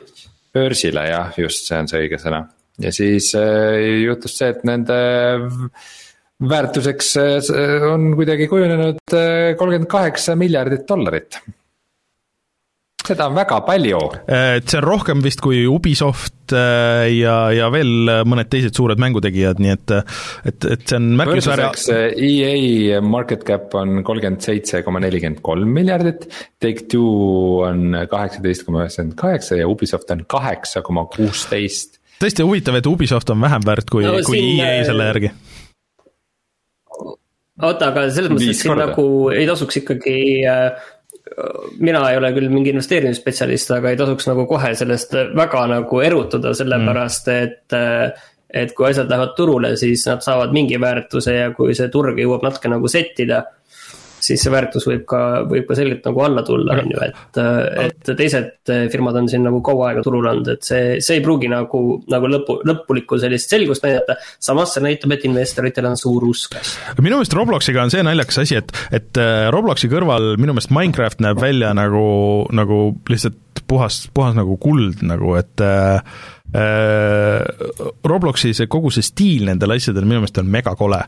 börsile 0.55 1.07
jah, 1.09 1.33
just, 1.39 1.67
see 1.69 1.79
on 1.79 1.89
see 1.89 2.05
õige 2.07 2.21
sõna 2.23 2.45
ja 2.83 2.93
siis 2.93 3.33
juhtus 4.03 4.39
see, 4.39 4.49
et 4.49 4.63
nende 4.65 4.99
väärtuseks 6.43 7.17
on 7.87 8.15
kuidagi 8.19 8.49
kujunenud 8.51 9.19
kolmkümmend 9.59 9.91
kaheksa 9.91 10.35
miljardit 10.37 10.89
dollarit 10.89 11.39
seda 13.07 13.27
on 13.29 13.37
väga 13.37 13.59
palju. 13.67 14.01
Äh, 14.27 14.59
et 14.61 14.71
see 14.71 14.81
on 14.81 14.87
rohkem 14.87 15.23
vist 15.25 15.43
kui 15.45 15.63
Ubisoft 15.71 16.55
äh, 16.55 17.09
ja, 17.17 17.37
ja 17.55 17.69
veel 17.75 18.11
mõned 18.29 18.51
teised 18.53 18.77
suured 18.79 19.01
mängutegijad, 19.03 19.63
nii 19.63 19.75
et 19.75 19.95
et, 19.95 20.67
et 20.77 20.85
see 20.87 20.99
on 20.99 21.09
märkimisväärne 21.21 21.71
EA 22.29 23.01
market 23.05 23.47
cap 23.49 23.75
on 23.79 24.03
kolmkümmend 24.07 24.45
seitse 24.45 24.83
koma 24.87 25.03
nelikümmend 25.03 25.43
kolm 25.45 25.73
miljardit, 25.75 26.29
Take-Two 26.63 27.63
on 27.69 27.99
kaheksateist 28.11 28.67
koma 28.69 28.85
üheksakümmend 28.85 29.19
kaheksa 29.19 29.59
ja 29.61 29.71
Ubisoft 29.71 30.11
on 30.15 30.27
kaheksa 30.31 30.85
koma 30.87 31.07
kuusteist. 31.13 31.99
tõesti 32.23 32.47
huvitav, 32.47 32.79
et 32.79 32.87
Ubisoft 32.91 33.31
on 33.35 33.43
vähem 33.43 33.67
väärt 33.67 33.91
kui 33.91 34.07
no,, 34.07 34.19
kui 34.27 34.39
siin, 34.39 34.63
EA 34.63 34.87
selle 34.91 35.11
järgi 35.11 35.35
oota, 37.63 37.91
aga 37.93 38.09
selles 38.11 38.33
mõttes, 38.33 38.55
et 38.55 38.63
siin 38.63 38.79
nagu 38.79 39.07
ei 39.35 39.47
tasuks 39.49 39.83
ikkagi 39.83 40.17
äh, 40.49 40.91
mina 41.79 42.03
ei 42.11 42.19
ole 42.19 42.33
küll 42.35 42.51
mingi 42.53 42.73
investeerimisspetsialist, 42.75 43.71
aga 43.77 43.93
ei 43.93 43.99
tasuks 44.01 44.27
nagu 44.29 44.47
kohe 44.51 44.73
sellest 44.79 45.15
väga 45.39 45.65
nagu 45.71 46.05
erutuda, 46.05 46.55
sellepärast 46.59 47.33
mm. 47.33 47.49
et. 47.49 48.29
et 48.53 48.75
kui 48.77 48.85
asjad 48.85 49.09
lähevad 49.09 49.31
turule, 49.33 49.71
siis 49.81 50.03
nad 50.05 50.21
saavad 50.21 50.51
mingi 50.53 50.77
väärtuse 50.77 51.33
ja 51.39 51.47
kui 51.57 51.73
see 51.73 51.89
turg 51.89 52.19
jõuab 52.21 52.43
natuke 52.45 52.69
nagu 52.69 52.91
settida 52.91 53.39
siis 54.25 54.43
see 54.43 54.53
väärtus 54.53 54.87
võib 54.89 55.05
ka, 55.09 55.21
võib 55.49 55.67
ka 55.69 55.77
selgelt 55.79 56.07
nagu 56.09 56.25
alla 56.25 56.45
tulla, 56.47 56.79
on 56.83 56.93
ju, 56.93 57.01
et, 57.07 57.41
et 57.87 58.13
teised 58.19 58.73
firmad 58.93 59.19
on 59.23 59.31
siin 59.31 59.45
nagu 59.47 59.63
kaua 59.65 59.91
aega 59.91 60.05
turul 60.07 60.29
olnud, 60.31 60.53
et 60.55 60.67
see, 60.67 60.99
see 61.05 61.19
ei 61.19 61.25
pruugi 61.25 61.51
nagu, 61.53 61.83
nagu 62.13 62.31
lõpu, 62.31 62.59
lõpulikku 62.69 63.21
sellist 63.23 63.53
selgust 63.53 63.87
näidata. 63.87 64.19
samas 64.43 64.75
see 64.77 64.85
näitab, 64.85 65.17
et 65.17 65.27
investoritel 65.29 65.91
on 65.91 65.99
suur 66.01 66.29
usk 66.29 66.59
asja. 66.61 66.97
minu 67.01 67.19
meelest 67.19 67.37
Robloxiga 67.39 67.85
on 67.85 67.95
see 67.95 68.05
naljakas 68.07 68.43
asi, 68.45 68.61
et, 68.63 68.75
et 68.95 69.23
äh, 69.23 69.49
Robloxi 69.55 69.91
kõrval 69.93 70.35
minu 70.41 70.57
meelest 70.57 70.75
Minecraft 70.75 71.25
näeb 71.25 71.41
välja 71.43 71.73
nagu, 71.77 72.05
nagu 72.55 72.83
lihtsalt 73.11 73.65
puhas, 73.69 74.05
puhas 74.15 74.37
nagu 74.37 74.57
kuld 74.61 75.01
nagu, 75.07 75.37
et 75.41 75.63
Äh, 75.63 76.03
Robloksi 78.05 78.51
see 78.53 78.69
kogu 78.69 78.91
see 78.93 79.05
stiil 79.07 79.47
nendel 79.49 79.73
asjadel 79.73 80.05
minu 80.05 80.21
meelest 80.21 80.41
on 80.43 80.51
megakole. 80.53 80.99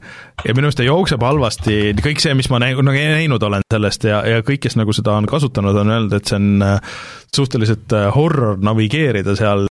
ja 0.44 0.54
minu 0.54 0.64
meelest 0.64 0.80
ta 0.80 0.86
jookseb 0.86 1.22
halvasti, 1.24 1.74
kõik 2.00 2.22
see, 2.22 2.32
mis 2.38 2.48
ma 2.52 2.62
näinud, 2.62 2.86
nagu 2.86 3.02
näinud 3.18 3.42
olen 3.44 3.66
sellest 3.72 4.06
ja, 4.08 4.22
ja 4.24 4.44
kõik, 4.46 4.62
kes 4.64 4.78
nagu 4.80 4.94
seda 4.96 5.18
on 5.18 5.28
kasutanud, 5.28 5.76
on 5.76 5.92
öelnud, 5.92 6.16
et 6.16 6.30
see 6.30 6.38
on 6.38 6.64
äh, 6.64 6.94
suhteliselt 7.34 7.92
äh, 7.92 8.08
horror 8.14 8.56
navigeerida 8.64 9.34
seal 9.36 9.66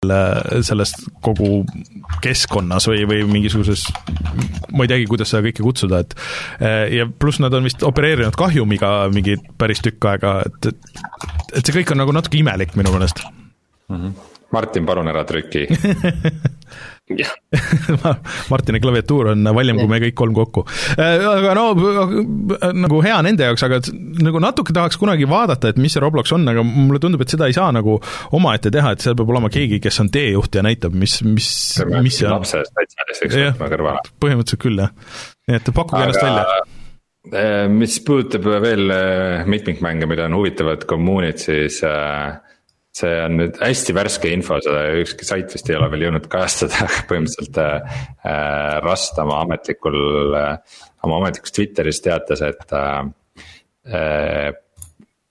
selles 0.67 0.95
kogu 1.23 1.63
keskkonnas 2.25 2.89
või, 2.91 3.05
või 3.07 3.23
mingisuguses, 3.31 3.85
ma 4.75 4.87
ei 4.87 4.91
teagi, 4.91 5.07
kuidas 5.11 5.31
seda 5.31 5.45
kõike 5.47 5.63
kutsuda, 5.63 6.01
et 6.03 6.17
ja 6.97 7.07
pluss 7.07 7.39
nad 7.43 7.55
on 7.55 7.69
vist 7.69 7.85
opereerinud 7.87 8.35
kahjumiga 8.39 8.91
mingi 9.15 9.37
päris 9.61 9.85
tükk 9.85 10.09
aega, 10.11 10.41
et, 10.49 10.73
et 10.73 10.91
et 11.57 11.67
see 11.67 11.81
kõik 11.81 11.95
on 11.95 12.03
nagu 12.03 12.15
natuke 12.15 12.41
imelik 12.41 12.77
minu 12.79 12.93
meelest 12.95 13.23
mm. 13.23 13.97
-hmm 13.97 14.30
Martin, 14.53 14.89
palun 14.89 15.11
ära 15.11 15.25
trüki 15.29 15.67
Martini 18.51 18.81
klaviatuur 18.81 19.33
on 19.33 19.49
valjem 19.55 19.81
kui 19.81 19.89
me 19.91 19.99
kõik 20.05 20.17
kolm 20.19 20.35
kokku. 20.37 20.65
Äh, 20.95 21.25
aga 21.27 21.55
no 21.59 21.65
nagu 22.77 23.01
hea 23.05 23.19
nende 23.27 23.49
jaoks, 23.49 23.65
aga 23.67 23.81
nagu 24.23 24.43
natuke 24.43 24.75
tahaks 24.77 24.99
kunagi 25.01 25.29
vaadata, 25.31 25.73
et 25.73 25.81
mis 25.83 25.95
see 25.95 26.03
Roblox 26.03 26.35
on, 26.37 26.47
aga 26.53 26.65
mulle 26.67 27.01
tundub, 27.03 27.25
et 27.25 27.35
seda 27.35 27.49
ei 27.51 27.57
saa 27.57 27.71
nagu 27.75 27.99
omaette 28.37 28.73
teha, 28.75 28.95
et 28.95 29.05
seal 29.05 29.17
peab 29.19 29.33
olema 29.35 29.51
keegi, 29.53 29.81
kes 29.83 30.03
on 30.05 30.13
teejuht 30.15 30.61
ja 30.61 30.65
näitab, 30.67 30.95
mis, 30.97 31.19
mis, 31.27 31.49
mis 32.01 32.21
see 32.21 32.29
on. 32.29 32.37
lapse 32.39 32.63
spetsialistiks 32.69 33.41
võtma 33.41 33.73
kõrvale. 33.75 34.05
põhimõtteliselt 34.23 34.63
küll, 34.63 34.85
jah. 34.85 34.95
nii 35.51 35.61
et 35.61 35.73
pakkuge 35.81 36.05
ennast 36.07 36.25
välja 36.25 36.45
äh, 37.33 37.65
mis 37.75 37.99
puudutab 38.07 38.47
veel 38.63 38.95
äh, 38.95 39.51
mitmikmänge, 39.51 40.09
mida 40.11 40.31
on 40.31 40.39
huvitavad 40.39 40.87
kommuunid, 40.89 41.43
siis 41.43 41.83
äh, 41.87 42.39
see 42.97 43.11
on 43.25 43.37
nüüd 43.39 43.59
hästi 43.63 43.95
värske 43.95 44.31
info, 44.35 44.59
seda 44.65 44.83
ükski 45.01 45.27
sait 45.27 45.53
vist 45.55 45.69
ei 45.71 45.77
ole 45.79 45.91
veel 45.93 46.09
jõudnud 46.09 46.27
kajastada, 46.31 46.81
aga 46.87 47.05
põhimõtteliselt 47.11 47.61
äh, 47.63 47.99
äh, 48.27 48.79
Rust 48.85 49.21
oma 49.23 49.43
ametlikul 49.45 50.35
äh,, 50.39 50.81
oma 51.07 51.21
ametlikus 51.21 51.55
Twitteris 51.57 52.03
teatas, 52.05 52.43
et 52.47 52.75
äh, 52.77 52.97
äh, 53.95 54.49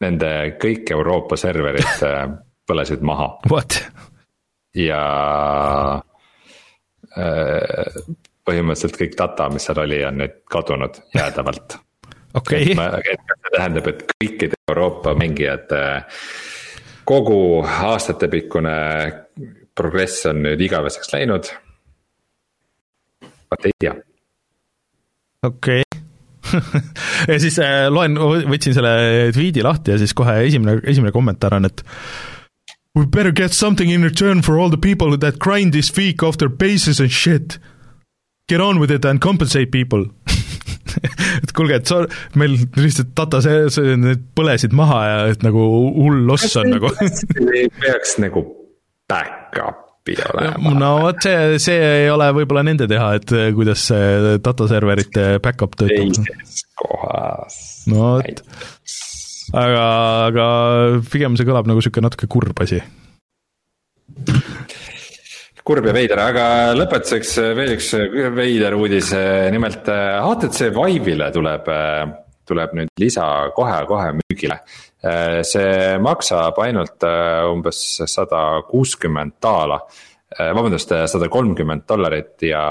nende 0.03 0.31
kõik 0.61 0.93
Euroopa 0.95 1.39
serverid 1.39 2.05
äh, 2.07 2.23
põlesid 2.69 3.03
maha. 3.05 3.33
What? 3.51 3.81
ja 4.77 5.03
äh, 7.17 7.99
põhimõtteliselt 8.47 8.99
kõik 9.01 9.19
data, 9.19 9.49
mis 9.51 9.65
seal 9.67 9.81
oli, 9.83 9.99
on 10.07 10.21
nüüd 10.21 10.39
kadunud 10.49 11.01
jäädavalt. 11.17 11.75
okei. 12.39 12.71
see 12.71 13.51
tähendab, 13.51 13.91
et 13.91 14.05
kõikide 14.13 14.59
Euroopa 14.69 15.15
mängijate 15.17 15.83
äh, 15.97 16.25
kogu 17.09 17.41
aastatepikkune 17.65 18.77
progress 19.77 20.25
on 20.29 20.43
nüüd 20.45 20.61
igaveseks 20.61 21.13
läinud. 21.15 21.51
vot 23.49 23.65
ei 23.65 23.73
tea. 23.79 23.95
okei 25.43 25.81
okay. 25.81 25.85
ja 27.31 27.37
siis 27.41 27.59
äh, 27.61 27.87
loen, 27.93 28.17
võtsin 28.49 28.73
selle 28.73 28.91
tweet'i 29.35 29.63
lahti 29.65 29.93
ja 29.93 30.01
siis 30.01 30.15
kohe 30.17 30.39
esimene, 30.47 30.79
esimene 30.83 31.13
kommentaar 31.13 31.57
on, 31.59 31.69
et 31.69 31.83
We 32.97 33.05
better 33.05 33.31
get 33.31 33.53
something 33.53 33.91
in 33.91 34.01
return 34.01 34.41
for 34.41 34.57
all 34.59 34.71
the 34.71 34.77
people 34.77 35.15
that 35.15 35.37
grind 35.37 35.73
this 35.73 35.95
week 35.95 36.23
off 36.23 36.37
their 36.37 36.49
bases 36.49 36.99
and 36.99 37.11
shit. 37.11 37.59
Get 38.49 38.59
on 38.59 38.79
with 38.79 38.91
it 38.91 39.05
and 39.05 39.21
compensate 39.21 39.71
people 39.71 40.07
et 41.43 41.53
kuulge, 41.55 41.79
et 41.79 41.89
sa, 41.89 42.01
meil 42.39 42.55
lihtsalt 42.77 43.13
data, 43.17 43.41
see, 43.45 43.97
need 43.99 44.23
põlesid 44.37 44.75
maha 44.77 45.01
ja 45.07 45.19
et 45.33 45.45
nagu 45.45 45.65
hull 45.97 46.25
loss 46.29 46.57
on 46.59 46.73
nagu 46.75 46.91
peaks 47.83 48.17
nagu 48.23 48.45
back-up'i 49.09 50.17
olema. 50.29 50.75
no 50.77 50.93
vot, 51.05 51.21
see, 51.25 51.59
see 51.63 51.79
ei 52.03 52.09
ole 52.13 52.29
võib-olla 52.37 52.65
nende 52.67 52.89
teha, 52.91 53.11
et 53.19 53.35
kuidas 53.57 53.89
see 53.91 54.37
data 54.45 54.69
serverite 54.69 55.31
back-up 55.43 55.77
töötab. 55.79 56.23
teises 56.29 56.65
kohas. 56.79 57.59
no 57.89 58.15
vot, 58.17 58.45
aga, 59.53 59.83
aga 60.29 60.47
pigem 61.11 61.37
see 61.39 61.49
kõlab 61.49 61.69
nagu 61.69 61.81
niisugune 61.81 62.09
natuke 62.09 62.29
kurb 62.31 62.65
asi 62.65 62.83
kurb 65.69 65.85
ja 65.85 65.91
veider, 65.93 66.17
aga 66.17 66.43
lõpetuseks 66.73 67.35
veel 67.53 67.75
üks 67.75 67.91
veider 68.33 68.73
uudis, 68.73 69.11
nimelt 69.53 69.85
HTC 69.85 70.71
Vive'ile 70.73 71.27
tuleb, 71.35 71.69
tuleb 72.49 72.73
nüüd 72.79 72.89
lisa 72.97 73.27
kohe-kohe 73.53 74.15
müügile. 74.17 74.57
see 75.45 75.99
maksab 76.01 76.57
ainult 76.63 77.05
umbes 77.51 77.83
sada 78.09 78.63
kuuskümmend 78.65 79.37
daala 79.45 79.77
vabandust, 80.57 80.95
sada 81.13 81.29
kolmkümmend 81.29 81.85
dollarit 81.85 82.49
ja 82.49 82.63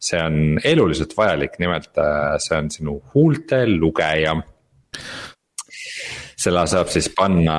see 0.00 0.24
on 0.24 0.58
eluliselt 0.64 1.12
vajalik, 1.18 1.60
nimelt 1.60 1.92
see 2.40 2.56
on 2.56 2.72
sinu 2.72 2.96
huulte 3.12 3.66
lugeja 3.68 4.38
selle 6.44 6.64
saab 6.68 6.90
siis 6.92 7.08
panna 7.16 7.56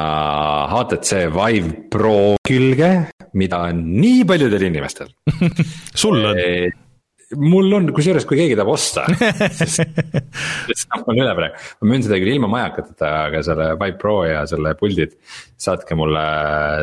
HTC 0.69 1.27
Vive 1.33 1.73
Pro 1.91 2.35
külge, 2.45 2.91
mida 3.37 3.63
on 3.69 3.81
nii 3.97 4.25
paljudel 4.29 4.67
inimestel 4.69 5.09
sul 6.01 6.21
on? 6.21 6.41
Mul 7.39 7.73
on, 7.77 7.89
kusjuures 7.95 8.25
kui 8.27 8.37
keegi 8.39 8.55
tahab 8.57 8.71
osta 8.73 9.05
siis, 9.59 9.77
siis 9.79 10.85
noh, 10.91 11.03
mul 11.07 11.21
üle 11.21 11.33
praegu, 11.37 11.63
ma 11.81 11.89
müün 11.91 12.05
seda 12.05 12.19
küll 12.21 12.33
ilma 12.35 12.49
majakateta, 12.51 13.11
aga 13.29 13.41
selle 13.45 13.71
Vive 13.79 13.97
Pro 14.01 14.17
ja 14.27 14.43
selle 14.49 14.75
puldid. 14.79 15.15
saatke 15.65 15.95
mulle 15.95 16.21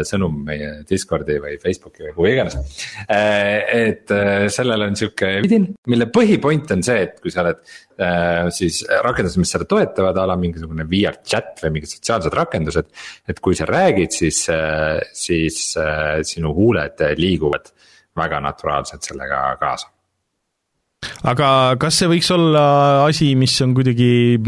sõnum 0.09 0.39
meie 0.47 0.71
Discordi 0.89 1.37
või 1.43 1.59
Facebooki 1.61 2.07
või 2.07 2.15
kuhu 2.17 2.31
iganes. 2.31 2.57
Eh, 3.05 3.59
et 3.93 4.15
eh, 4.17 4.47
sellel 4.53 4.87
on 4.87 4.97
sihuke 4.99 5.35
vidin, 5.45 5.69
mille 5.93 6.09
põhipoint 6.13 6.73
on 6.75 6.85
see, 6.87 7.05
et 7.05 7.21
kui 7.23 7.35
sa 7.35 7.45
oled 7.45 7.61
eh, 7.61 8.49
siis 8.57 8.81
rakendused, 9.05 9.43
mis 9.43 9.53
seda 9.55 9.69
toetavad, 9.69 10.19
a 10.19 10.27
la 10.33 10.39
mingisugune 10.41 10.89
VR 10.89 11.21
chat 11.21 11.61
või 11.63 11.77
mingid 11.77 11.93
sotsiaalsed 11.93 12.35
rakendused. 12.39 12.91
et 13.29 13.45
kui 13.45 13.59
sa 13.59 13.69
räägid, 13.69 14.17
siis, 14.17 14.45
siis 15.13 15.63
sinu 16.33 16.57
huuled 16.57 17.05
liiguvad 17.21 17.75
väga 18.17 18.41
naturaalselt 18.45 19.05
sellega 19.05 19.45
kaasa 19.61 19.93
aga 21.29 21.49
kas 21.83 22.01
see 22.01 22.11
võiks 22.11 22.31
olla 22.35 22.65
asi, 23.07 23.33
mis 23.39 23.55
on 23.65 23.75
kuidagi, 23.79 24.39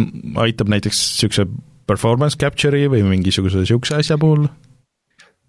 aitab 0.44 0.70
näiteks 0.72 1.00
niisuguse 1.14 1.48
performance 1.88 2.38
capture'i 2.40 2.88
või 2.92 3.04
mingisuguse 3.06 3.62
niisuguse 3.62 3.98
asja 4.00 4.18
puhul? 4.20 4.46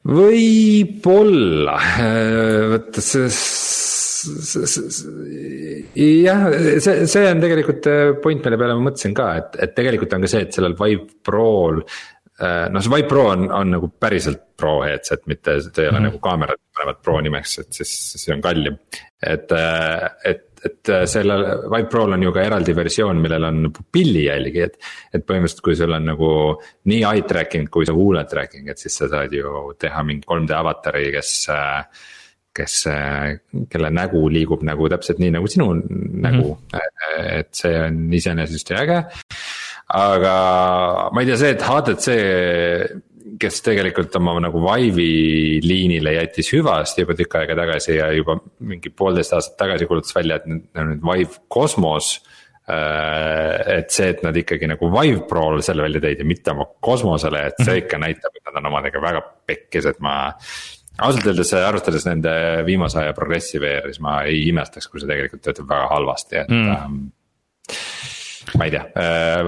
võib-olla, 0.06 1.80
vot 2.76 3.00
see, 3.02 3.30
jah, 6.22 6.44
see, 6.86 7.08
see 7.10 7.30
on 7.30 7.42
tegelikult 7.42 7.90
point, 8.22 8.44
mille 8.46 8.60
peale 8.62 8.76
ma 8.78 8.86
mõtlesin 8.90 9.16
ka, 9.18 9.32
et, 9.42 9.58
et 9.66 9.74
tegelikult 9.78 10.14
on 10.14 10.26
ka 10.26 10.30
see, 10.30 10.44
et 10.46 10.54
sellel 10.54 10.78
Vive 10.78 11.08
Pro'l 11.26 11.82
noh, 11.82 12.82
see 12.84 12.92
Vive 12.92 13.08
Pro 13.10 13.28
on, 13.32 13.48
on 13.50 13.74
nagu 13.78 13.90
päriselt 14.00 14.44
pro 14.60 14.78
headset, 14.84 15.26
mitte 15.32 15.58
see 15.64 15.72
ei 15.84 15.88
ole 15.90 15.92
mm 15.92 15.98
-hmm. 15.98 16.10
nagu 16.10 16.20
kaamerad 16.24 16.62
panevad 16.76 17.02
pro 17.04 17.20
nimeks, 17.22 17.60
et 17.60 17.74
siis 17.74 17.92
see 18.22 18.34
on 18.36 18.42
kallim. 18.42 18.78
et, 19.26 19.52
et 20.24 20.55
et 20.66 20.92
äh, 20.94 21.06
sellel 21.10 21.46
Vive 21.70 21.88
Pro'l 21.92 22.16
on 22.16 22.26
ju 22.26 22.34
ka 22.36 22.44
eraldi 22.46 22.76
versioon, 22.78 23.22
millel 23.22 23.48
on 23.50 23.70
pupillijälgi, 23.76 24.66
et. 24.66 24.78
et 25.14 25.26
põhimõtteliselt, 25.26 25.64
kui 25.66 25.78
sul 25.78 25.96
on 25.96 26.10
nagu 26.12 26.32
nii 26.92 27.06
eye 27.06 27.24
tracking 27.30 27.70
kui 27.72 27.88
see 27.88 27.96
huule 27.96 28.26
tracking, 28.30 28.70
et 28.72 28.82
siis 28.82 28.98
sa 29.02 29.10
saad 29.12 29.34
ju 29.34 29.72
teha 29.80 30.04
mingi 30.08 30.26
3D 30.28 30.58
avatari, 30.58 31.10
kes 31.16 31.32
kes, 32.56 32.76
kelle 33.68 33.90
nägu 33.92 34.22
liigub 34.32 34.62
nagu 34.64 34.88
täpselt 34.92 35.20
nii 35.20 35.34
nagu 35.36 35.48
sinu 35.52 35.74
mm 35.74 35.82
-hmm. 35.82 36.22
nägu, 36.24 36.58
et 37.20 37.50
see 37.52 37.74
on 37.82 38.14
iseenesest 38.14 38.72
äge. 38.72 39.04
aga 39.88 40.36
ma 41.12 41.22
ei 41.22 41.28
tea, 41.28 41.38
see, 41.38 41.52
et 41.52 41.62
HTC 41.62 42.08
kes 43.42 43.60
tegelikult 43.66 44.16
oma 44.20 44.36
nagu 44.44 44.62
Vive'i 44.64 45.60
liinile 45.64 46.16
jättis 46.20 46.52
hüvasti 46.54 47.04
juba 47.04 47.16
tükk 47.18 47.40
aega 47.42 47.58
tagasi 47.58 47.98
ja 47.98 48.10
juba 48.16 48.38
mingi 48.64 48.92
poolteist 48.94 49.36
aastat 49.36 49.58
tagasi 49.64 49.88
kuulutas 49.90 50.16
välja, 50.16 50.40
et 50.40 50.48
neil 50.50 50.84
on 50.84 50.92
nüüd 50.94 51.04
Vive 51.06 51.42
Cosmos 51.52 52.12
äh, 52.70 53.78
et 53.78 53.92
see, 53.94 54.12
et 54.14 54.24
nad 54.26 54.38
ikkagi 54.38 54.70
nagu 54.72 54.90
Vive 54.94 55.24
Prol 55.30 55.62
selle 55.66 55.86
välja 55.86 56.04
tõid 56.04 56.24
ja 56.24 56.28
mitte 56.28 56.54
oma 56.56 56.68
kosmosele, 56.88 57.44
et 57.50 57.60
see 57.62 57.72
mhm. 57.72 57.84
ikka 57.84 58.02
näitab, 58.02 58.38
et 58.38 58.48
nad 58.50 58.62
on 58.62 58.72
omadega 58.72 59.04
väga 59.04 59.24
pekkis, 59.48 59.90
et 59.92 60.00
ma. 60.06 60.16
ausalt 60.96 61.28
öeldes 61.28 61.52
arvestades 61.60 62.06
nende 62.08 62.32
viimase 62.68 63.02
aja 63.02 63.16
progressi 63.18 63.60
VR-i, 63.60 63.92
siis 63.92 64.04
ma 64.04 64.22
ei 64.30 64.46
imestaks, 64.48 64.88
kui 64.88 65.02
see 65.02 65.12
tegelikult 65.12 65.44
töötab 65.44 65.68
väga 65.74 65.90
halvasti, 65.92 66.38
et 66.46 66.54
mm. 66.54 67.02
ma 68.56 68.70
ei 68.70 68.78
tea, 68.78 68.86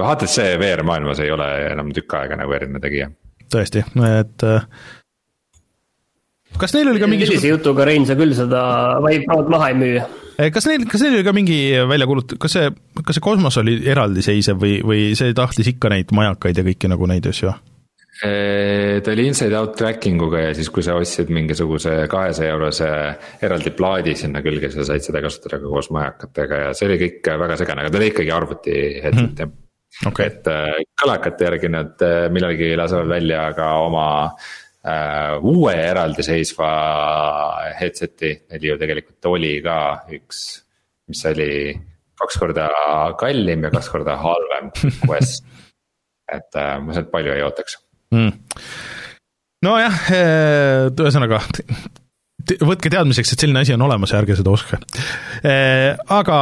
HTC 0.01 0.49
äh, 0.49 0.57
VR 0.59 0.83
maailmas 0.87 1.23
ei 1.23 1.31
ole 1.31 1.47
enam 1.69 1.95
tükk 1.95 2.19
aega 2.19 2.41
nagu 2.41 2.57
erinev 2.57 2.83
tegija 2.83 3.07
tõesti, 3.53 3.83
et 4.07 4.45
äh, 4.47 4.65
kas 6.61 6.73
neil 6.75 6.91
oli 6.91 7.01
ka 7.01 7.09
mingi 7.09 7.27
sellise 7.29 7.51
jutuga, 7.53 7.85
Rein, 7.87 8.07
sa 8.09 8.17
küll 8.19 8.35
seda 8.37 8.61
Vive 9.05 9.27
Prod 9.27 9.51
maha 9.53 9.71
ei 9.73 9.77
müü. 9.77 10.01
Eh, 10.37 10.51
kas 10.53 10.67
neil, 10.69 10.85
kas 10.89 11.01
neil 11.01 11.17
oli 11.17 11.25
ka 11.25 11.33
mingi 11.33 11.57
välja 11.89 12.09
kuulut-, 12.09 12.37
kas 12.41 12.57
see, 12.57 12.69
kas 13.01 13.17
see 13.17 13.25
kosmos 13.25 13.57
oli 13.61 13.79
eraldiseisev 13.89 14.59
või, 14.61 14.77
või 14.85 15.09
see 15.17 15.33
tahtis 15.37 15.71
ikka 15.73 15.91
neid 15.93 16.13
majakaid 16.13 16.61
ja 16.61 16.65
kõiki 16.67 16.91
nagu 16.91 17.09
neid 17.09 17.29
asju? 17.29 17.53
Eh, 18.25 18.97
ta 19.05 19.13
oli 19.13 19.27
inside 19.29 19.53
out 19.57 19.75
tracking 19.77 20.21
uga 20.25 20.47
ja 20.47 20.53
siis, 20.57 20.71
kui 20.73 20.85
sa 20.85 20.95
ostsid 20.97 21.29
mingisuguse 21.33 21.99
kahesaja 22.09 22.55
eurose 22.55 22.89
eraldi 23.45 23.73
plaadi 23.77 24.15
sinna 24.17 24.41
külge, 24.45 24.71
sa 24.73 24.85
said 24.87 25.05
seda 25.05 25.21
kasutada 25.25 25.61
ka 25.61 25.69
koos 25.69 25.91
majakatega 25.93 26.63
ja 26.65 26.73
see 26.77 26.89
oli 26.89 26.97
kõik 27.03 27.31
väga 27.45 27.59
segane, 27.61 27.85
aga 27.85 27.93
ta 27.93 28.01
oli 28.01 28.11
ikkagi 28.13 28.33
arvuti 28.33 28.75
headset 29.05 29.23
mm. 29.23 29.39
-hmm 29.45 29.63
okay.. 30.05 30.29
et 30.29 30.47
äh, 30.51 30.77
kõlakate 31.01 31.49
järgi 31.49 31.71
nad 31.73 32.05
äh, 32.05 32.27
millalgi 32.33 32.71
lasevad 32.77 33.09
välja 33.11 33.47
ka 33.57 33.71
oma 33.85 34.07
äh, 34.27 35.37
uue 35.41 35.73
eraldiseisva 35.73 36.71
headset'i, 37.79 38.33
neil 38.51 38.71
ju 38.71 38.79
tegelikult 38.81 39.31
oli 39.33 39.57
ka 39.65 39.79
üks, 40.17 40.43
mis 41.09 41.23
oli 41.31 41.51
kaks 42.17 42.39
korda 42.41 42.67
kallim 43.19 43.67
ja 43.67 43.73
kaks 43.73 43.91
korda 43.93 44.17
halvem 44.21 44.71
Quest 45.05 45.45
et 46.37 46.59
äh, 46.59 46.77
ma 46.83 46.95
sealt 46.95 47.11
palju 47.13 47.33
ei 47.33 47.45
ootaks. 47.45 47.79
Mm.. 48.15 48.33
nojah, 49.65 50.03
äh, 50.15 50.83
ühesõnaga 50.91 51.41
võtke 52.63 52.87
teadmiseks, 52.87 53.33
et 53.33 53.41
selline 53.43 53.65
asi 53.65 53.73
on 53.75 53.83
olemas 53.83 54.13
ja 54.13 54.21
ärge 54.21 54.37
seda 54.39 54.53
ostke. 54.53 54.77
Aga 55.43 56.37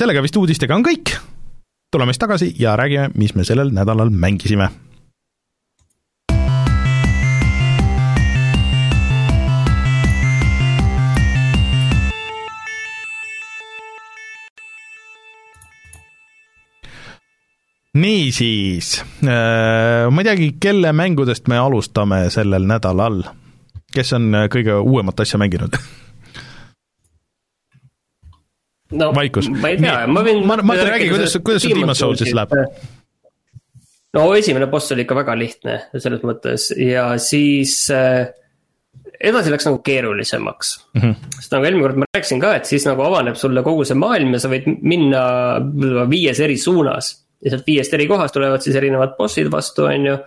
sellega 0.00 0.22
vist 0.24 0.38
uudistega 0.40 0.78
on 0.78 0.86
kõik 0.86 1.12
tuleme 1.92 2.12
siis 2.12 2.18
tagasi 2.18 2.54
ja 2.58 2.76
räägime, 2.76 3.10
mis 3.14 3.34
me 3.34 3.44
sellel 3.44 3.70
nädalal 3.70 4.10
mängisime 4.10 4.70
niisiis, 17.94 19.02
äh, 19.28 20.08
ma 20.10 20.20
ei 20.20 20.24
teagi, 20.24 20.52
kelle 20.60 20.92
mängudest 20.96 21.48
me 21.48 21.58
alustame 21.60 22.24
sellel 22.30 22.64
nädalal. 22.66 23.22
kes 23.92 24.12
on 24.16 24.32
kõige 24.48 24.78
uuemat 24.80 25.20
asja 25.20 25.38
mänginud 25.38 25.76
no, 28.92 29.12
vaikus. 29.16 29.48
ma 29.52 29.72
ei 29.72 29.80
tea, 29.80 30.02
ma 30.10 30.24
võin. 30.26 30.42
ma, 30.46 30.58
ma 30.66 30.76
räägi, 30.76 31.08
kuidas, 31.12 31.38
kuidas 31.44 31.64
sul 31.64 31.76
Demon's 31.76 32.02
Soulsis 32.02 32.34
läheb? 32.36 32.52
no 34.16 34.28
esimene 34.36 34.68
boss 34.72 34.92
oli 34.92 35.06
ikka 35.06 35.16
väga 35.16 35.36
lihtne 35.38 35.78
selles 35.96 36.22
mõttes 36.26 36.68
ja 36.76 37.06
siis 37.22 37.76
äh, 37.94 38.28
edasi 39.22 39.52
läks 39.52 39.66
nagu 39.68 39.80
keerulisemaks 39.86 40.72
mm. 40.94 41.00
-hmm. 41.02 41.34
sest 41.38 41.54
nagu 41.54 41.68
eelmine 41.68 41.86
kord 41.86 42.00
ma 42.02 42.08
rääkisin 42.16 42.42
ka, 42.42 42.54
et 42.58 42.68
siis 42.68 42.86
nagu 42.88 43.04
avaneb 43.06 43.38
sulle 43.40 43.64
kogu 43.64 43.86
see 43.88 43.98
maailm 43.98 44.36
ja 44.36 44.42
sa 44.42 44.50
võid 44.52 44.68
minna 44.82 45.22
viies 46.10 46.40
eri 46.40 46.58
suunas. 46.58 47.14
ja 47.42 47.50
sealt 47.50 47.66
viiest 47.66 47.94
eri 47.94 48.06
kohast 48.06 48.34
tulevad 48.36 48.62
siis 48.62 48.76
erinevad 48.78 49.16
bossid 49.18 49.48
vastu, 49.50 49.88
on 49.90 50.04
ju, 50.06 50.18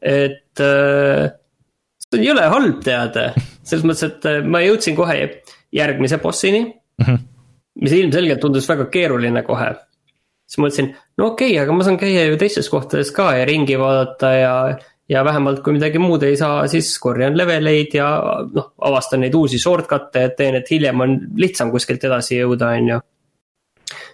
et 0.00 0.62
äh, 0.64 1.26
see 2.00 2.18
on 2.18 2.24
jõle 2.24 2.46
halb 2.54 2.80
teada, 2.84 3.32
selles 3.62 3.84
mõttes, 3.84 4.06
et 4.08 4.30
äh, 4.30 4.40
ma 4.40 4.62
jõudsin 4.64 4.96
kohe 4.96 5.18
järgmise 5.72 6.18
bossini 6.22 6.64
mm. 6.64 7.04
-hmm 7.04 7.33
mis 7.82 7.94
ilmselgelt 7.96 8.42
tundus 8.42 8.68
väga 8.70 8.86
keeruline 8.92 9.42
kohe. 9.46 9.72
siis 10.46 10.60
mõtlesin, 10.60 10.90
no 11.18 11.30
okei 11.32 11.54
okay,, 11.54 11.62
aga 11.62 11.76
ma 11.76 11.86
saan 11.86 12.00
käia 12.00 12.26
ju 12.28 12.36
teistes 12.40 12.68
kohtades 12.72 13.10
ka 13.14 13.30
ja 13.38 13.46
ringi 13.48 13.78
vaadata 13.80 14.32
ja, 14.36 14.54
ja 15.10 15.24
vähemalt 15.24 15.62
kui 15.64 15.76
midagi 15.76 16.02
muud 16.02 16.22
ei 16.26 16.36
saa, 16.36 16.66
siis 16.70 16.92
korjan 17.02 17.36
leveleid 17.38 17.96
ja 17.96 18.08
noh, 18.52 18.70
avastan 18.88 19.24
neid 19.24 19.34
uusi 19.34 19.58
shortcut'e, 19.62 20.28
et 20.28 20.36
teen, 20.38 20.60
et 20.60 20.70
hiljem 20.70 21.00
on 21.00 21.16
lihtsam 21.40 21.72
kuskilt 21.74 22.04
edasi 22.04 22.38
jõuda, 22.42 22.74
on 22.78 22.92
ju. 22.92 23.00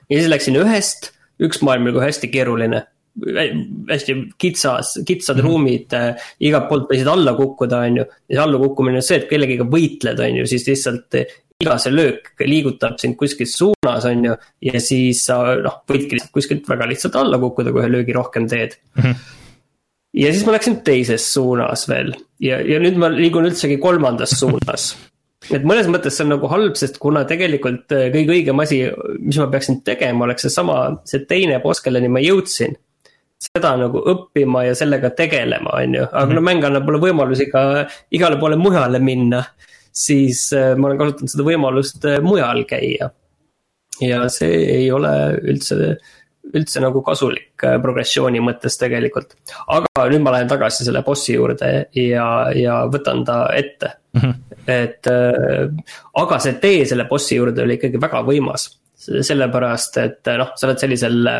ja 0.08 0.22
siis 0.22 0.30
läksin 0.30 0.60
ühest, 0.62 1.12
üks 1.42 1.62
maailm 1.66 1.88
oli 1.88 1.98
kohe 1.98 2.10
hästi 2.10 2.32
keeruline 2.32 2.86
hästi 3.90 4.14
kitsas, 4.38 5.00
kitsad 5.06 5.36
mm 5.36 5.40
-hmm. 5.40 5.46
ruumid 5.46 5.92
äh,, 5.92 6.14
igalt 6.40 6.68
poolt 6.68 6.88
võisid 6.90 7.08
alla 7.10 7.34
kukkuda, 7.34 7.78
on 7.78 7.96
ju. 7.96 8.04
ja 8.28 8.36
see 8.36 8.44
allakukkumine 8.44 9.00
on 9.02 9.02
see, 9.02 9.18
et 9.18 9.28
kellegiga 9.28 9.64
võitled, 9.64 10.20
on 10.20 10.36
ju, 10.36 10.46
siis 10.46 10.66
lihtsalt 10.68 11.18
iga 11.60 11.76
see 11.80 11.92
löök 11.92 12.32
liigutab 12.40 12.96
sind 13.00 13.18
kuskil 13.20 13.48
suunas, 13.48 14.06
on 14.08 14.24
ju. 14.24 14.38
ja 14.64 14.80
siis 14.80 15.24
sa 15.26 15.40
noh, 15.60 15.82
võidki 15.88 16.16
lihtsalt 16.16 16.32
kuskilt 16.32 16.68
väga 16.68 16.88
lihtsalt 16.88 17.18
alla 17.20 17.38
kukkuda, 17.42 17.74
kui 17.74 17.84
ühe 17.84 17.92
löögi 17.92 18.16
rohkem 18.16 18.48
teed 18.48 18.78
mm. 18.96 19.02
-hmm. 19.02 19.14
ja 20.24 20.32
siis 20.32 20.46
ma 20.46 20.56
läksin 20.56 20.80
teises 20.86 21.32
suunas 21.32 21.86
veel 21.88 22.14
ja, 22.40 22.60
ja 22.60 22.80
nüüd 22.80 22.98
ma 23.00 23.12
liigun 23.12 23.48
üldsegi 23.50 23.78
kolmandas 23.78 24.38
suunas 24.40 24.92
et 25.56 25.64
mõnes 25.64 25.88
mõttes 25.92 26.16
see 26.16 26.26
on 26.26 26.34
nagu 26.36 26.48
halb, 26.52 26.76
sest 26.76 27.00
kuna 27.02 27.24
tegelikult 27.28 27.92
äh, 27.96 28.08
kõige 28.14 28.36
õigem 28.36 28.62
asi, 28.64 28.84
mis 29.18 29.40
ma 29.40 29.48
peaksin 29.52 29.82
tegema, 29.84 30.24
oleks 30.24 30.48
seesama, 30.48 30.82
see 31.08 31.24
teine 31.28 31.60
boss, 31.64 31.84
kelleni 31.84 32.08
ma 32.08 32.22
jõudsin. 32.24 32.76
seda 33.40 33.70
nagu 33.80 34.02
õppima 34.04 34.66
ja 34.66 34.74
sellega 34.76 35.10
tegelema, 35.16 35.70
on 35.72 35.94
ju, 35.94 36.02
aga 36.04 36.26
mm 36.26 36.30
-hmm. 36.30 36.34
no 36.34 36.40
mäng 36.40 36.64
annab 36.64 36.84
mulle 36.84 36.98
võimalusi 37.00 37.46
ka 37.50 37.86
igale 38.10 38.36
poole 38.36 38.56
mujale 38.56 38.98
minna 38.98 39.44
siis 39.92 40.48
ma 40.54 40.88
olen 40.88 40.98
kasutanud 41.00 41.32
seda 41.32 41.46
võimalust 41.46 42.06
mujal 42.22 42.64
käia. 42.68 43.10
ja 44.00 44.22
see 44.32 44.62
ei 44.78 44.90
ole 44.92 45.12
üldse 45.42 45.96
üldse 46.56 46.82
nagu 46.82 47.02
kasulik 47.06 47.64
äh, 47.66 47.76
progressiooni 47.82 48.42
mõttes 48.44 48.78
tegelikult. 48.80 49.36
aga 49.68 50.06
nüüd 50.10 50.24
ma 50.24 50.34
lähen 50.34 50.50
tagasi 50.50 50.86
selle 50.86 51.02
bossi 51.06 51.34
juurde 51.36 51.70
ja, 51.96 52.26
ja 52.56 52.80
võtan 52.90 53.24
ta 53.26 53.42
ette 53.56 53.92
mm. 54.16 54.20
-hmm. 54.20 54.34
et 54.66 55.10
äh, 55.10 55.94
aga 56.22 56.40
see 56.42 56.58
tee 56.62 56.84
selle 56.86 57.06
bossi 57.10 57.38
juurde 57.38 57.64
oli 57.64 57.78
ikkagi 57.78 58.00
väga 58.00 58.24
võimas. 58.26 58.68
sellepärast, 59.00 59.96
et 59.96 60.28
äh, 60.28 60.38
noh, 60.40 60.52
sa 60.56 60.66
oled 60.68 60.78
sellisel 60.78 61.30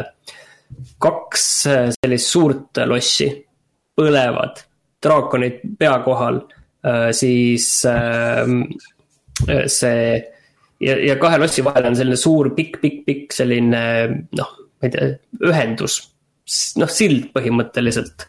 kaks 0.99 1.47
sellist 1.99 2.31
suurt 2.31 2.79
lossi, 2.87 3.27
põlevad, 3.97 4.63
draakonid 5.03 5.61
pea 5.79 5.99
kohal, 6.05 6.39
siis 7.13 7.67
see 9.71 10.05
ja, 10.81 10.97
ja 11.11 11.17
kahe 11.21 11.41
lossi 11.41 11.65
vahel 11.65 11.91
on 11.91 11.99
selline 11.99 12.19
suur 12.19 12.51
pikk, 12.57 12.81
pikk, 12.83 13.05
pikk 13.09 13.37
selline 13.37 13.83
noh, 14.39 14.55
ma 14.81 14.89
ei 14.89 14.95
tea, 14.95 15.13
ühendus, 15.51 16.01
noh 16.81 16.91
sild 16.91 17.31
põhimõtteliselt. 17.37 18.29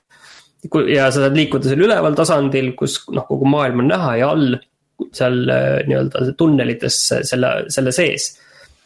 ja 0.92 1.08
sa 1.10 1.26
saad 1.26 1.38
liikuda 1.38 1.72
seal 1.72 1.88
üleval 1.88 2.18
tasandil, 2.18 2.74
kus 2.78 3.00
noh, 3.16 3.26
kogu 3.30 3.50
maailm 3.50 3.86
on 3.86 3.92
näha 3.94 4.14
ja 4.22 4.30
all 4.36 4.60
seal 5.18 5.50
äh, 5.50 5.80
nii-öelda 5.88 6.36
tunnelites 6.38 7.00
selle, 7.10 7.54
selle 7.74 7.94
sees. 7.96 8.36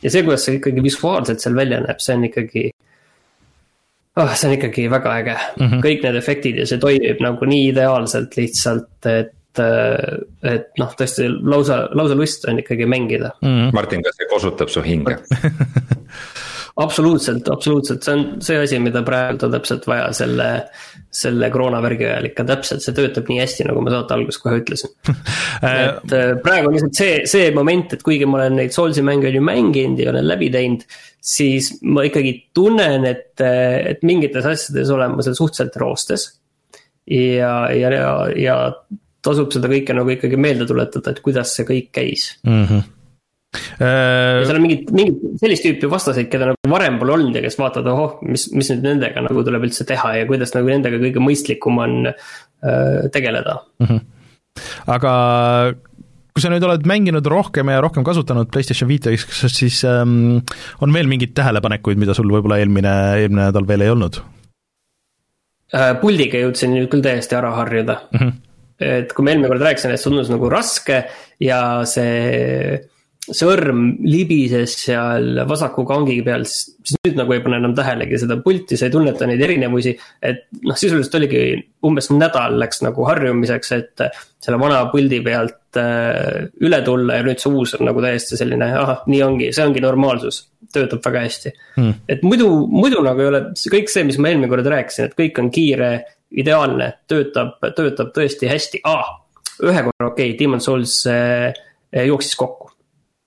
ja 0.04 0.12
see, 0.12 0.24
kuidas 0.24 0.46
see 0.48 0.60
ikkagi 0.62 0.84
visuaalselt 0.86 1.44
seal 1.44 1.58
välja 1.58 1.82
näeb, 1.84 2.00
see 2.04 2.16
on 2.16 2.28
ikkagi 2.30 2.66
oh,. 4.22 4.32
see 4.32 4.48
on 4.48 4.56
ikkagi 4.56 4.86
väga 4.92 5.18
äge 5.20 5.36
mm, 5.36 5.66
-hmm. 5.66 5.82
kõik 5.84 6.06
need 6.06 6.20
efektid 6.22 6.62
ja 6.62 6.68
see 6.70 6.80
toimib 6.80 7.24
nagu 7.24 7.50
nii 7.50 7.72
ideaalselt 7.74 8.38
lihtsalt, 8.40 8.94
et 9.04 9.34
äh, 9.34 9.35
et 9.60 10.72
noh, 10.82 10.96
tõesti 11.00 11.30
lausa, 11.30 11.86
lausa 11.96 12.18
lust 12.18 12.48
on 12.50 12.60
ikkagi 12.64 12.88
mängida 12.90 13.36
mm. 13.42 13.48
-hmm. 13.48 13.74
Martin, 13.74 14.04
kas 14.04 14.20
see 14.20 14.30
kosutab 14.32 14.74
su 14.74 14.84
hinge 14.86 15.18
absoluutselt, 16.76 17.48
absoluutselt, 17.50 18.04
see 18.04 18.14
on 18.14 18.24
see 18.44 18.58
asi, 18.60 18.80
mida 18.84 19.02
praegu 19.08 19.48
on 19.48 19.54
täpselt 19.54 19.86
vaja 19.88 20.10
selle, 20.16 20.48
selle 21.14 21.50
koroonavärgi 21.54 22.08
ajal 22.10 22.28
ikka 22.30 22.46
täpselt, 22.50 22.84
see 22.84 22.96
töötab 22.98 23.32
nii 23.32 23.40
hästi, 23.40 23.68
nagu 23.70 23.84
ma 23.84 23.94
saate 23.94 24.16
alguses 24.18 24.42
kohe 24.44 24.60
ütlesin 24.60 24.92
et 25.16 26.16
äh, 26.18 26.34
praegu 26.44 26.70
on 26.70 26.76
lihtsalt 26.76 27.00
see, 27.00 27.14
see 27.32 27.54
moment, 27.56 27.96
et 27.96 28.04
kuigi 28.04 28.28
ma 28.28 28.42
olen 28.42 28.60
neid 28.60 28.76
Soulsi 28.76 29.06
mänge 29.08 29.32
on 29.32 29.40
ju 29.40 29.46
mänginud 29.46 30.04
ja 30.04 30.12
olen 30.12 30.28
läbi 30.28 30.52
teinud. 30.52 30.84
siis 31.26 31.72
ma 31.82 32.04
ikkagi 32.06 32.36
tunnen, 32.54 33.08
et, 33.08 33.40
et 33.42 34.04
mingites 34.04 34.46
asjades 34.46 34.92
olen 34.92 35.16
ma 35.16 35.24
seal 35.26 35.38
suhteliselt 35.38 35.80
roostes. 35.80 36.28
ja, 37.08 37.56
ja, 37.72 37.92
ja, 37.94 38.14
ja 38.36 38.60
tasub 39.26 39.54
seda 39.54 39.72
kõike 39.72 39.96
nagu 39.98 40.14
ikkagi 40.14 40.40
meelde 40.40 40.68
tuletada, 40.70 41.14
et 41.14 41.24
kuidas 41.26 41.56
see 41.58 41.68
kõik 41.68 41.90
käis 41.96 42.34
mm. 42.44 42.68
-hmm 42.68 42.92
ja 43.80 44.44
seal 44.46 44.58
on 44.58 44.64
mingid, 44.66 44.90
mingid 44.96 45.40
sellist 45.42 45.66
tüüpi 45.66 45.90
vastaseid, 45.92 46.30
keda 46.32 46.52
nagu 46.52 46.72
varem 46.72 47.00
pole 47.00 47.16
olnud 47.16 47.38
ja 47.38 47.44
kes 47.46 47.58
vaatavad, 47.60 47.88
ohoh, 47.94 48.18
mis, 48.28 48.48
mis 48.56 48.72
nüüd 48.74 48.86
nendega 48.86 49.24
nagu 49.26 49.44
tuleb 49.48 49.68
üldse 49.68 49.88
teha 49.88 50.16
ja 50.20 50.28
kuidas 50.30 50.54
nagu 50.56 50.72
nendega 50.72 51.00
kõige 51.02 51.24
mõistlikum 51.24 51.82
on 51.84 51.98
äh, 52.12 53.08
tegeleda 53.16 53.60
mm. 53.80 53.88
-hmm. 53.88 54.02
aga 54.96 55.16
kui 56.36 56.44
sa 56.44 56.52
nüüd 56.52 56.66
oled 56.68 56.88
mänginud 56.90 57.28
rohkem 57.32 57.72
ja 57.72 57.82
rohkem 57.84 58.04
kasutanud 58.04 58.50
PlayStation 58.52 58.90
viite, 58.92 59.14
siis 59.16 59.84
ähm, 59.88 60.42
on 60.84 60.96
veel 60.96 61.08
mingeid 61.08 61.32
tähelepanekuid, 61.38 62.00
mida 62.02 62.14
sul 62.18 62.32
võib-olla 62.32 62.60
eelmine, 62.60 62.96
eelmine 63.22 63.50
nädal 63.50 63.68
veel 63.68 63.86
ei 63.86 63.94
olnud 63.94 64.20
äh,? 65.72 65.94
puldiga 66.02 66.44
jõudsin 66.44 66.76
nüüd 66.76 66.92
küll 66.92 67.06
täiesti 67.06 67.40
ära 67.40 67.54
harjuda 67.62 68.02
mm. 68.12 68.20
-hmm. 68.20 68.42
Et 68.80 69.14
kui 69.14 69.26
ma 69.26 69.34
eelmine 69.34 69.52
kord 69.52 69.64
rääkisin, 69.64 69.94
et 69.94 70.02
see 70.02 70.10
tundus 70.10 70.32
nagu 70.34 70.50
raske 70.52 71.06
ja 71.44 71.62
see 71.90 72.84
sõrm 73.26 73.86
libises 74.06 74.76
seal 74.84 75.42
vasaku 75.50 75.86
kangi 75.88 76.20
peal, 76.26 76.46
siis, 76.46 76.76
siis 76.86 77.00
nüüd 77.08 77.18
nagu 77.18 77.34
ei 77.34 77.42
pane 77.42 77.58
enam 77.62 77.74
tähelegi 77.78 78.20
seda 78.22 78.38
pulti, 78.44 78.78
sa 78.78 78.88
ei 78.88 78.94
tunneta 78.94 79.28
neid 79.30 79.42
erinevusi. 79.42 79.96
et 80.22 80.46
noh, 80.62 80.78
sisuliselt 80.78 81.18
oligi 81.18 81.46
umbes 81.86 82.12
nädal 82.14 82.60
läks 82.62 82.84
nagu 82.86 83.06
harjumiseks, 83.08 83.72
et 83.80 84.06
selle 84.46 84.60
vana 84.62 84.84
puldi 84.92 85.22
pealt 85.26 85.80
äh, 85.82 86.46
üle 86.62 86.82
tulla 86.86 87.20
ja 87.20 87.26
nüüd 87.26 87.42
see 87.42 87.54
uus 87.54 87.74
on 87.80 87.88
nagu 87.90 88.04
täiesti 88.04 88.38
selline, 88.38 88.70
ahah, 88.84 89.02
nii 89.10 89.24
ongi, 89.26 89.50
see 89.56 89.66
ongi 89.66 89.84
normaalsus. 89.84 90.46
töötab 90.76 91.00
väga 91.06 91.22
hästi 91.24 91.52
hmm., 91.78 91.92
et 92.12 92.24
muidu, 92.26 92.50
muidu 92.68 93.00
nagu 93.06 93.22
ei 93.24 93.30
ole 93.30 93.42
kõik 93.56 93.90
see, 93.90 94.04
mis 94.04 94.18
ma 94.20 94.32
eelmine 94.32 94.52
kord 94.52 94.68
rääkisin, 94.68 95.08
et 95.08 95.18
kõik 95.18 95.40
on 95.40 95.50
kiire, 95.54 95.92
ideaalne, 96.42 96.92
töötab, 97.10 97.60
töötab 97.78 98.14
tõesti 98.16 98.50
hästi 98.50 98.82
ah,, 98.90 99.12
ühe 99.64 99.86
korra 99.88 100.10
okei 100.12 100.32
okay,, 100.32 100.40
Demon 100.40 100.64
Souls 100.64 101.02
äh, 101.12 101.54
jooksis 102.06 102.36
kokku 102.40 102.72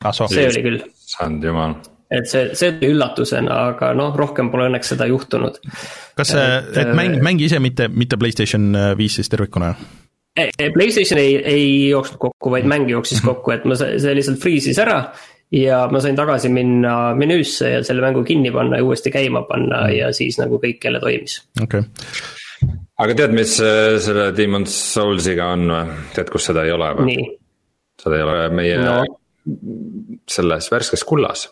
ah,. 0.05 0.13
see 0.15 0.49
oli 0.49 0.65
küll. 0.65 0.83
issand 0.89 1.45
jumal. 1.45 1.79
et 2.11 2.29
see, 2.31 2.51
see 2.59 2.75
tuli 2.77 2.93
üllatusena, 2.97 3.63
aga 3.73 3.93
noh, 3.97 4.13
rohkem 4.17 4.53
pole 4.53 4.69
õnneks 4.71 4.95
seda 4.95 5.09
juhtunud. 5.11 5.61
kas 6.19 6.35
see, 6.35 6.51
et, 6.61 6.77
et 6.85 6.93
mäng, 6.97 7.19
mängi 7.25 7.49
ise, 7.49 7.63
mitte, 7.63 7.89
mitte 7.93 8.21
PlayStation 8.21 8.71
viis 8.99 9.19
siis 9.21 9.33
tervikuna? 9.33 9.75
PlayStation 10.39 11.19
ei, 11.19 11.35
ei 11.51 11.67
jooksnud 11.89 12.21
kokku, 12.23 12.53
vaid 12.53 12.69
mäng 12.71 12.87
jooksis 12.91 13.25
kokku, 13.25 13.51
et 13.57 13.65
ma, 13.67 13.75
see 13.75 14.15
lihtsalt 14.15 14.39
freeze'is 14.39 14.79
ära 14.79 15.01
ja 15.55 15.87
ma 15.93 16.01
sain 16.05 16.17
tagasi 16.17 16.51
minna 16.53 17.15
menüüsse 17.17 17.71
ja 17.73 17.85
selle 17.87 18.05
mängu 18.05 18.25
kinni 18.25 18.53
panna 18.53 18.81
ja 18.81 18.85
uuesti 18.85 19.11
käima 19.11 19.43
panna 19.49 19.87
mm. 19.87 19.95
ja 19.97 20.13
siis 20.13 20.39
nagu 20.41 20.61
kõik 20.61 20.85
jälle 20.85 21.01
toimis. 21.01 21.41
okei 21.63 21.81
okay. 21.81 22.13
Aga 23.03 23.19
tead, 23.21 23.37
mis 23.37 23.59
äh, 23.63 23.99
selle 24.03 24.31
Demon's 24.37 24.75
Souls'iga 24.95 25.53
on 25.55 25.69
või, 25.73 25.93
tead, 26.17 26.33
kus 26.33 26.49
seda 26.51 26.67
ei 26.67 26.75
ole 26.75 26.91
või? 26.99 27.21
seda 27.99 28.19
ei 28.19 28.27
ole 28.27 28.41
meie 28.55 28.81
no 28.83 28.99
selles 30.29 30.69
värskes 30.73 31.05
kullas. 31.09 31.47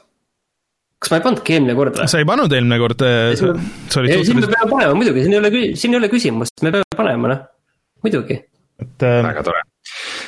kas 1.03 1.13
ma 1.13 1.21
ei 1.21 1.25
pannudki 1.27 1.57
eelmine 1.57 1.77
kord 1.79 2.01
või? 2.01 2.11
sa 2.11 2.23
ei 2.23 2.29
pannud 2.29 2.59
eelmine 2.59 2.81
kord, 2.83 3.07
äh, 3.07 3.31
sa 3.39 3.53
olid 3.53 3.63
suhteliselt. 3.93 4.27
siin 4.31 4.43
me 4.43 4.51
peame 4.51 4.73
panema 4.73 4.99
muidugi, 4.99 5.25
siin 5.27 5.37
ei 5.39 5.43
ole, 5.43 5.65
siin 5.79 5.97
ei 5.97 6.03
ole 6.03 6.13
küsimust, 6.13 6.59
me 6.67 6.75
peame 6.75 6.99
panema 6.99 7.33
noh, 7.35 7.47
muidugi. 8.07 8.43
et 8.83 9.07
äh.... 9.07 9.23
väga 9.31 9.47
tore 9.47 9.66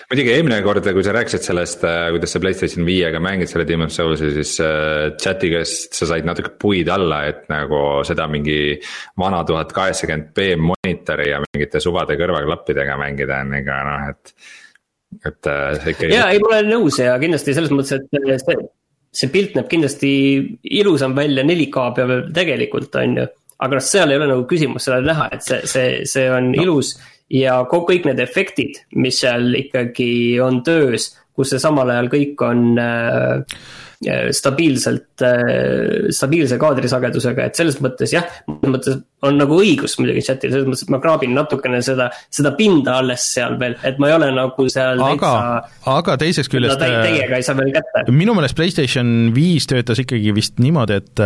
muidugi 0.08 0.32
eelmine 0.32 0.58
kord, 0.64 0.86
kui 0.96 1.04
sa 1.04 1.12
rääkisid 1.16 1.44
sellest, 1.44 1.82
äh, 1.84 2.06
kuidas 2.14 2.32
sa 2.32 2.40
Playstation 2.40 2.86
viiega 2.88 3.20
mängid 3.20 3.50
selle 3.50 3.66
Demon's 3.68 3.98
Souls'i, 3.98 4.30
siis 4.38 4.54
äh, 4.64 5.10
chat'i 5.20 5.50
käest 5.52 5.98
sa 5.98 6.08
said 6.08 6.28
natuke 6.28 6.54
puid 6.60 6.88
alla, 6.92 7.24
et 7.28 7.44
nagu 7.52 8.00
seda 8.08 8.28
mingi 8.30 8.78
vana 9.20 9.42
tuhat 9.48 9.74
kaheksakümmend 9.76 10.32
B 10.36 10.54
monitori 10.70 11.28
ja 11.32 11.42
mingite 11.44 11.82
suvade 11.84 12.16
kõrvaklappidega 12.20 12.96
mängida 13.00 13.42
on 13.44 13.58
ikka 13.60 13.82
noh, 13.90 14.08
et 14.14 14.34
et 15.24 15.50
äh, 15.50 15.76
see 15.82 15.94
ikka. 15.94 16.10
ja 16.12 16.28
ei, 16.32 16.40
ma 16.42 16.54
olen 16.54 16.72
nõus 16.72 16.98
ja 17.00 17.16
kindlasti 17.20 17.56
selles 17.56 17.72
mõttes, 17.74 18.00
et 18.00 18.18
äh, 18.20 18.40
see, 18.42 18.56
see 19.20 19.32
pilt 19.34 19.56
näeb 19.58 19.68
kindlasti 19.70 20.12
ilusam 20.80 21.16
välja 21.16 21.44
4K 21.46 21.86
peal 21.96 22.16
tegelikult, 22.36 22.96
on 23.00 23.20
ju. 23.22 23.28
aga 23.58 23.76
noh, 23.76 23.84
seal 23.84 24.12
ei 24.12 24.20
ole 24.20 24.32
nagu 24.32 24.48
küsimus 24.48 24.88
seda 24.88 25.00
näha, 25.04 25.28
et 25.36 25.44
see, 25.44 25.62
see, 25.68 25.94
see 26.08 26.28
on 26.32 26.52
no. 26.54 26.64
ilus 26.64 26.96
ja 27.30 27.58
kõik 27.70 28.08
need 28.08 28.20
efektid, 28.24 28.82
mis 28.96 29.20
seal 29.24 29.52
ikkagi 29.58 30.38
on 30.42 30.62
töös, 30.66 31.12
kus 31.36 31.52
see 31.52 31.62
samal 31.62 31.90
ajal 31.92 32.08
kõik 32.12 32.46
on 32.46 32.64
äh, 32.82 33.60
Äh, 34.06 34.28
stabiilselt, 34.30 35.22
äh, 35.26 36.06
stabiilse 36.14 36.54
kaadrisagedusega, 36.62 37.48
et 37.48 37.58
selles 37.58 37.80
mõttes 37.82 38.12
jah, 38.12 38.28
mõnes 38.46 38.70
mõttes 38.70 38.98
on 39.26 39.34
nagu 39.40 39.56
õigus 39.58 39.96
muidugi 39.98 40.22
chat'il, 40.22 40.52
selles 40.52 40.68
mõttes, 40.68 40.84
et 40.86 40.92
ma 40.94 41.00
kraabin 41.02 41.32
natukene 41.34 41.80
seda, 41.82 42.06
seda 42.30 42.52
pinda 42.54 43.00
alles 43.00 43.24
seal 43.32 43.56
veel, 43.58 43.74
et 43.82 43.98
ma 43.98 44.12
ei 44.12 44.14
ole 44.14 44.28
nagu 44.36 44.68
seal 44.70 45.02
aga, 45.02 45.32
aga 45.90 46.14
teisest 46.22 46.52
küljest 46.52 46.78
äh, 46.78 46.94
täiega 47.08 47.40
ei 47.40 47.48
saa 47.48 47.58
veel 47.58 47.74
kätte. 47.74 48.04
minu 48.14 48.38
meelest 48.38 48.54
PlayStation 48.60 49.32
viis 49.34 49.66
töötas 49.66 49.98
ikkagi 50.04 50.30
vist 50.36 50.62
niimoodi, 50.62 51.00
et 51.02 51.24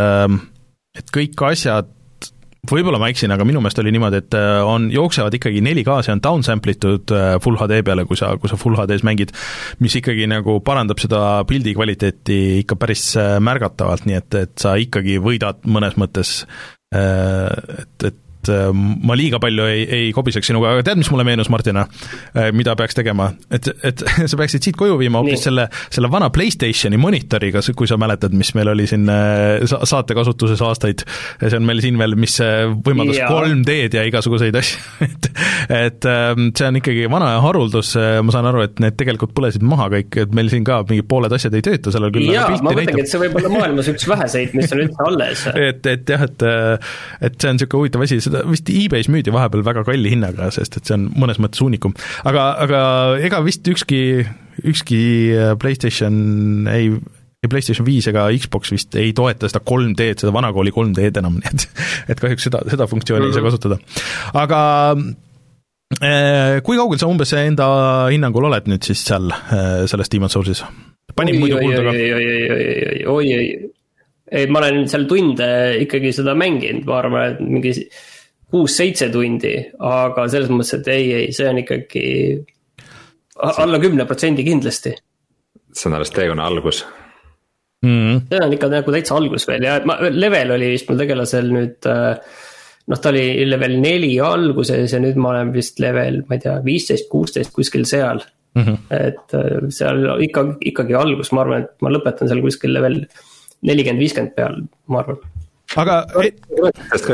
et 0.97 1.13
kõik 1.13 1.45
asjad 1.51 1.93
võib-olla 2.71 3.01
ma 3.03 3.09
eksin, 3.11 3.33
aga 3.35 3.43
minu 3.47 3.59
meelest 3.63 3.81
oli 3.83 3.91
niimoodi, 3.95 4.21
et 4.23 4.37
äh, 4.39 4.61
on, 4.63 4.87
jooksevad 4.95 5.35
ikkagi 5.35 5.63
4K, 5.67 5.97
see 6.07 6.15
on 6.15 6.23
downsample 6.23 6.77
itud 6.77 7.15
äh, 7.17 7.35
full 7.43 7.59
HD 7.59 7.81
peale, 7.87 8.05
kui 8.07 8.19
sa, 8.19 8.33
kui 8.39 8.51
sa 8.51 8.59
full 8.61 8.79
HD-s 8.79 9.03
mängid, 9.07 9.35
mis 9.83 9.97
ikkagi 9.99 10.29
nagu 10.31 10.61
parandab 10.65 11.03
seda 11.03 11.43
pildi 11.49 11.75
kvaliteeti 11.75 12.39
ikka 12.61 12.79
päris 12.79 13.09
äh, 13.19 13.35
märgatavalt, 13.43 14.07
nii 14.07 14.21
et, 14.21 14.39
et 14.45 14.55
sa 14.63 14.77
ikkagi 14.79 15.19
võidad 15.23 15.67
mõnes 15.67 15.99
mõttes 15.99 16.43
et, 16.93 18.05
et 18.05 18.19
et 18.43 18.51
äh, 18.53 18.71
ma 18.75 19.17
liiga 19.19 19.39
palju 19.43 19.67
ei, 19.71 19.83
ei 19.87 20.11
kobiseks 20.15 20.51
sinuga, 20.51 20.75
aga 20.75 20.87
tead, 20.87 21.01
mis 21.01 21.11
mulle 21.13 21.27
meenus, 21.27 21.51
Martina, 21.53 21.87
äh, 22.35 22.51
mida 22.57 22.75
peaks 22.79 22.97
tegema? 22.99 23.31
et, 23.53 23.69
et 23.87 24.03
sa 24.31 24.39
peaksid 24.39 24.67
siit 24.67 24.79
koju 24.79 24.99
viima 25.01 25.23
hoopis 25.23 25.47
selle, 25.47 25.69
selle 25.93 26.11
vana 26.13 26.31
PlayStationi 26.35 26.99
monitoriga, 27.01 27.63
kui 27.77 27.91
sa 27.91 27.99
mäletad, 28.01 28.35
mis 28.37 28.53
meil 28.59 28.73
oli 28.73 28.89
siin 28.91 29.07
äh, 29.13 29.63
saate 29.69 30.17
kasutuses 30.19 30.63
aastaid, 30.65 31.05
see 31.43 31.59
on 31.59 31.67
meil 31.69 31.83
siin 31.85 31.99
veel, 32.01 32.17
mis 32.19 32.39
võimaldas 32.87 33.23
3D-d 33.23 34.01
ja 34.01 34.07
igasuguseid 34.09 34.59
asju. 34.63 34.81
Et 35.07 35.31
et 35.73 36.07
ähm, 36.09 36.51
see 36.59 36.67
on 36.69 36.79
ikkagi 36.81 37.07
vana 37.11 37.33
haruldus, 37.43 37.95
ma 37.97 38.35
saan 38.35 38.49
aru, 38.51 38.65
et 38.67 38.81
need 38.83 38.97
tegelikult 38.99 39.33
põlesid 39.37 39.65
maha 39.67 39.89
kõik, 39.93 40.19
et 40.25 40.35
meil 40.37 40.51
siin 40.53 40.67
ka 40.67 40.81
mingid 40.89 41.07
pooled 41.11 41.33
asjad 41.33 41.55
ei 41.57 41.65
tööta 41.65 41.93
sellel 41.95 42.13
küll. 42.15 42.31
jaa, 42.33 42.49
ma 42.59 42.73
mõtlengi, 42.73 43.05
et 43.05 43.11
see 43.11 43.21
võib 43.23 43.39
olla 43.41 43.53
maailmas 43.53 43.91
üks 43.93 44.07
väheseid, 44.11 44.57
mis 44.59 44.73
on 44.75 44.83
üldse 44.85 45.07
alles. 45.07 45.47
Et, 45.63 45.87
et 45.87 46.11
jah, 46.11 46.25
et 46.27 46.43
et 47.23 47.37
see 47.39 47.51
on 47.51 47.57
niisugune 47.57 47.83
huvitav 47.83 48.03
asi, 48.05 48.19
seda 48.33 48.45
vist 48.49 48.71
e-base 48.73 49.13
müüdi 49.13 49.35
vahepeal 49.35 49.65
väga 49.67 49.87
kalli 49.87 50.15
hinnaga, 50.17 50.51
sest 50.55 50.81
et 50.81 50.89
see 50.89 50.99
on 50.99 51.09
mõnes 51.15 51.41
mõttes 51.43 51.63
uunikum. 51.65 51.95
aga, 52.29 52.49
aga 52.67 52.85
ega 53.23 53.43
vist 53.45 53.69
ükski 53.69 54.03
ükski 54.69 55.03
Playstation 55.61 56.69
ei 56.73 56.95
ei 57.43 57.51
PlayStation 57.51 57.87
viis 57.87 58.07
ega 58.07 58.29
Xbox 58.39 58.71
vist 58.71 58.95
ei 58.99 59.11
toeta 59.19 59.49
seda 59.51 59.65
3D-d, 59.67 60.21
seda 60.23 60.31
vanakooli 60.35 60.71
3D-d 60.75 61.19
enam, 61.19 61.39
nii 61.41 61.51
et 61.51 61.67
et 62.15 62.23
kahjuks 62.23 62.47
seda, 62.49 62.63
seda 62.71 62.87
funktsiooni 62.91 63.29
ei 63.29 63.35
saa 63.35 63.45
kasutada. 63.45 63.81
aga 64.39 64.61
kui 66.63 66.79
kaugel 66.79 67.01
sa 67.03 67.11
umbes 67.11 67.35
enda 67.37 67.67
hinnangul 68.13 68.47
oled 68.49 68.71
nüüd 68.71 68.87
siis 68.87 69.03
seal 69.09 69.29
selles 69.91 70.13
Demon's 70.13 70.39
Soulsis? 70.39 70.63
panin 71.19 71.41
muidu 71.43 71.59
kuulda 71.59 71.83
ka. 71.83 71.93
oi, 71.93 72.09
oi, 72.15 72.27
oi, 72.31 72.43
oi, 72.55 72.65
oi, 73.11 73.35
oi, 73.37 73.73
ei, 74.33 74.47
ma 74.49 74.63
olen 74.63 74.87
seal 74.89 75.05
tunde 75.11 75.49
ikkagi 75.83 76.15
seda 76.17 76.37
mänginud, 76.39 76.87
ma 76.89 77.01
arvan, 77.03 77.35
et 77.35 77.43
mingi 77.43 77.75
kuus-seitse 78.53 79.09
tundi, 79.13 79.55
aga 79.89 80.27
selles 80.29 80.51
mõttes, 80.53 80.77
et 80.81 80.91
ei, 80.93 81.07
ei, 81.17 81.31
see 81.37 81.49
on 81.49 81.63
ikkagi 81.63 82.05
alla 83.43 83.81
kümne 83.83 84.07
protsendi 84.09 84.45
kindlasti. 84.47 84.93
see 85.73 85.89
on 85.89 85.97
alles 85.97 86.13
teekonna 86.13 86.47
algus 86.47 86.83
mm. 87.83 87.89
-hmm. 87.89 88.21
see 88.29 88.45
on 88.45 88.53
ikka 88.53 88.69
nagu 88.69 88.93
täitsa 88.93 89.17
algus 89.17 89.49
veel 89.49 89.65
ja 89.65 89.81
ma, 89.89 89.97
level 90.11 90.51
oli 90.57 90.69
vist 90.75 90.89
mul 90.91 91.01
tegelasel 91.01 91.49
nüüd 91.55 91.89
äh, 91.89 92.21
noh, 92.87 93.01
ta 93.01 93.09
oli 93.09 93.49
level 93.49 93.79
neli 93.81 94.13
alguses 94.21 94.93
ja 94.93 95.01
nüüd 95.01 95.17
ma 95.17 95.33
olen 95.33 95.53
vist 95.55 95.81
level, 95.81 96.23
ma 96.29 96.37
ei 96.37 96.45
tea, 96.45 96.59
viisteist, 96.65 97.09
kuusteist 97.09 97.55
kuskil 97.57 97.87
seal 97.89 98.21
mm. 98.55 98.63
-hmm. 98.63 98.79
et 98.91 99.37
äh, 99.39 99.69
seal 99.71 100.05
ikka, 100.29 100.47
ikkagi 100.61 100.99
algus, 100.99 101.33
ma 101.33 101.47
arvan, 101.47 101.65
et 101.65 101.77
ma 101.81 101.95
lõpetan 101.95 102.29
seal 102.29 102.45
kuskil 102.45 102.75
level 102.77 103.07
nelikümmend, 103.63 104.03
viiskümmend 104.03 104.37
peal, 104.37 104.61
ma 104.93 105.05
arvan 105.05 105.23
aga. 105.81 106.03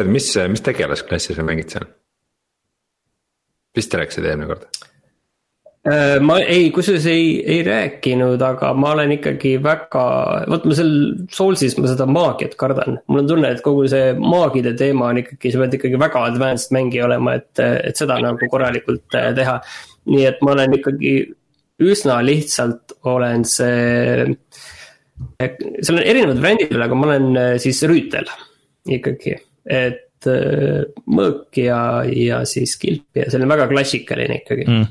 mis, 0.07 0.33
mis 0.51 0.65
tegelasklassi 0.65 1.37
sa 1.37 1.47
mängid 1.47 1.75
seal? 1.75 1.89
vist 3.79 3.95
rääkisid 3.95 4.27
eelmine 4.27 4.49
kord? 4.51 4.67
Äh, 5.89 6.19
ma 6.21 6.41
ei, 6.43 6.69
kusjuures 6.75 7.07
ei, 7.09 7.39
ei 7.47 7.61
rääkinud, 7.65 8.43
aga 8.43 8.73
ma 8.77 8.91
olen 8.97 9.15
ikkagi 9.15 9.55
väga, 9.63 10.03
vot 10.51 10.67
ma 10.67 10.77
seal 10.77 10.91
Soulsis 11.33 11.77
ma 11.79 11.89
seda 11.89 12.09
maagiat 12.11 12.57
kardan. 12.61 12.99
mul 13.07 13.23
on 13.23 13.31
tunne, 13.31 13.53
et 13.55 13.63
kogu 13.65 13.87
see 13.89 14.11
maagide 14.19 14.75
teema 14.79 15.13
on 15.13 15.23
ikkagi, 15.23 15.53
sa 15.55 15.63
pead 15.63 15.79
ikkagi 15.79 16.01
väga 16.03 16.25
advanced 16.33 16.75
mängija 16.75 17.07
olema, 17.07 17.37
et, 17.39 17.63
et 17.63 18.01
seda 18.01 18.19
nagu 18.25 18.51
korralikult 18.51 19.17
äh, 19.17 19.31
teha. 19.39 19.61
nii 20.11 20.27
et 20.29 20.43
ma 20.43 20.57
olen 20.57 20.77
ikkagi 20.81 21.15
üsna 21.87 22.19
lihtsalt 22.27 22.99
olen 23.07 23.47
see 23.47 24.35
seal 25.39 25.95
on 25.95 26.03
erinevad 26.03 26.43
veel, 26.43 26.83
aga 26.83 26.99
ma 26.99 27.11
olen 27.13 27.31
äh, 27.39 27.55
siis 27.63 27.81
rüütel 27.87 28.27
ikkagi, 28.97 29.37
et 29.69 30.31
äh, 30.31 30.83
mõõk 31.11 31.61
ja, 31.61 31.81
ja 32.09 32.43
siis 32.49 32.77
kilp 32.81 33.19
ja 33.19 33.29
see 33.31 33.41
on 33.41 33.51
väga 33.51 33.69
klassikaline 33.71 34.41
ikkagi. 34.43 34.67
Mm.. 34.69 34.91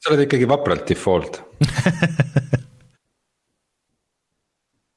sa 0.00 0.14
oled 0.14 0.26
ikkagi 0.26 0.48
vapralt 0.50 0.86
default. 0.88 1.42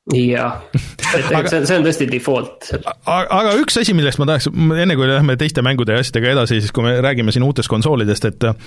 Jah, 0.09 0.63
et 0.73 1.27
aga, 1.37 1.45
see 1.51 1.59
on, 1.59 1.65
see 1.69 1.75
on 1.77 1.83
tõesti 1.85 2.05
default. 2.09 2.71
aga 3.05 3.51
üks 3.61 3.77
asi, 3.77 3.93
millest 3.93 4.17
ma 4.17 4.25
tahaks, 4.25 4.47
enne 4.49 4.95
kui 4.97 5.05
lähme 5.05 5.35
teiste 5.37 5.61
mängude 5.61 5.93
ja 5.93 6.01
asjadega 6.01 6.31
edasi, 6.33 6.57
siis 6.63 6.73
kui 6.73 6.87
me 6.87 6.95
räägime 7.05 7.29
siin 7.35 7.45
uutest 7.45 7.69
konsoolidest, 7.69 8.25
et 8.25 8.47
äh, 8.49 8.57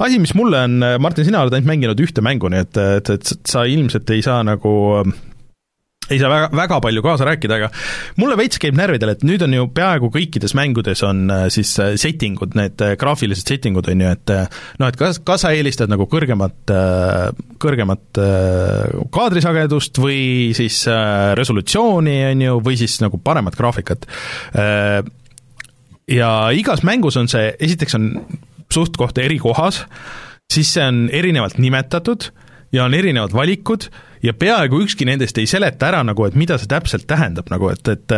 asi, 0.00 0.16
mis 0.22 0.32
mulle 0.38 0.62
on, 0.64 0.80
Martin, 1.04 1.28
sina 1.28 1.42
oled 1.44 1.52
ainult 1.52 1.68
mänginud 1.68 2.00
ühte 2.00 2.24
mängu, 2.24 2.48
nii 2.48 2.64
et, 2.64 2.80
et, 2.96 3.12
et 3.12 3.34
sa 3.44 3.66
ilmselt 3.68 4.08
ei 4.16 4.24
saa 4.24 4.40
nagu 4.48 4.72
ei 6.10 6.18
saa 6.20 6.30
väga, 6.30 6.50
väga 6.54 6.78
palju 6.84 7.02
kaasa 7.02 7.26
rääkida, 7.26 7.58
aga 7.58 7.68
mulle 8.20 8.36
veits 8.38 8.60
käib 8.62 8.76
närvidele, 8.78 9.16
et 9.16 9.24
nüüd 9.26 9.42
on 9.46 9.56
ju 9.56 9.66
peaaegu 9.74 10.10
kõikides 10.14 10.54
mängudes 10.58 11.02
on 11.06 11.24
äh, 11.32 11.46
siis 11.52 11.72
äh, 11.82 11.94
setting 12.00 12.38
ud, 12.42 12.54
need 12.58 12.82
äh, 12.84 12.94
graafilised 13.00 13.48
setting 13.48 13.78
ud, 13.78 13.88
on 13.90 14.04
ju, 14.04 14.12
et 14.14 14.34
noh, 14.80 14.86
et 14.86 14.98
kas, 15.00 15.18
kas 15.26 15.42
sa 15.44 15.52
eelistad 15.56 15.90
nagu 15.90 16.06
kõrgemat, 16.10 16.72
kõrgemat 17.62 18.20
kaadrisagedust 19.14 19.98
või 20.02 20.54
siis 20.56 20.82
resolutsiooni, 21.38 22.16
on 22.30 22.46
ju, 22.46 22.58
või 22.66 22.78
siis 22.80 22.98
nagu 23.02 23.18
paremat 23.22 23.56
graafikat. 23.58 24.06
Ja 26.06 26.30
igas 26.54 26.84
mängus 26.86 27.18
on 27.18 27.30
see, 27.30 27.50
esiteks 27.66 27.96
on 27.98 28.10
suht-koht 28.72 29.18
eri 29.22 29.38
kohas, 29.42 29.82
siis 30.52 30.70
see 30.76 30.84
on 30.86 31.06
erinevalt 31.14 31.58
nimetatud 31.62 32.30
ja 32.74 32.86
on 32.86 32.94
erinevad 32.94 33.34
valikud 33.34 33.88
ja 34.24 34.34
peaaegu 34.36 34.80
ükski 34.84 35.08
nendest 35.08 35.38
ei 35.38 35.48
seleta 35.50 35.90
ära 35.90 36.02
nagu, 36.06 36.26
et 36.26 36.36
mida 36.38 36.58
see 36.60 36.70
täpselt 36.70 37.06
tähendab 37.10 37.50
nagu, 37.52 37.70
et, 37.72 37.88
et 37.92 38.16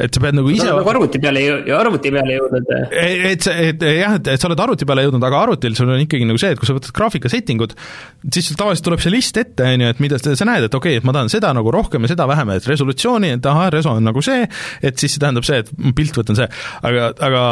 et 0.00 0.14
sa 0.14 0.22
pead 0.22 0.36
nagu 0.38 0.50
ise 0.52 0.66
nagu 0.68 0.90
arvuti 0.92 1.20
peale 1.22 1.42
ja 1.44 1.78
arvuti 1.80 2.12
peale 2.14 2.36
jõudnud. 2.38 2.70
et 2.90 3.44
see, 3.44 3.68
et 3.70 3.84
jah, 3.84 4.16
et, 4.16 4.30
et 4.34 4.40
sa 4.40 4.48
oled 4.48 4.62
arvuti 4.64 4.88
peale 4.88 5.04
jõudnud, 5.06 5.24
aga 5.26 5.42
arvutil 5.46 5.76
sul 5.78 5.92
on 5.92 6.00
ikkagi 6.04 6.28
nagu 6.28 6.40
see, 6.40 6.54
et 6.54 6.60
kui 6.60 6.68
sa 6.68 6.76
võtad 6.76 6.94
graafika 6.96 7.32
setting 7.32 7.62
ud, 7.64 7.74
siis 8.32 8.50
tavaliselt 8.56 8.86
tuleb 8.88 9.02
see 9.04 9.12
list 9.12 9.40
ette, 9.40 9.66
on 9.66 9.84
ju, 9.84 9.90
et 9.94 10.02
mida 10.02 10.20
sa, 10.20 10.34
sa 10.38 10.48
näed, 10.48 10.68
et 10.68 10.76
okei 10.76 10.96
okay,, 10.96 11.02
et 11.02 11.08
ma 11.08 11.14
tahan 11.16 11.32
seda 11.32 11.52
nagu 11.56 11.72
rohkem 11.74 12.06
ja 12.06 12.12
seda 12.14 12.26
vähem, 12.30 12.54
et 12.56 12.68
resolutsiooni, 12.70 13.34
et 13.36 13.50
ahah, 13.50 13.68
reso 13.74 13.92
on 13.92 14.06
nagu 14.06 14.24
see, 14.24 14.46
et 14.86 15.00
siis 15.00 15.16
see 15.16 15.22
tähendab 15.22 15.46
see, 15.46 15.60
et 15.64 15.72
pilt 15.96 16.16
võtan 16.16 16.38
see. 16.38 16.48
aga, 16.86 17.10
aga 17.28 17.42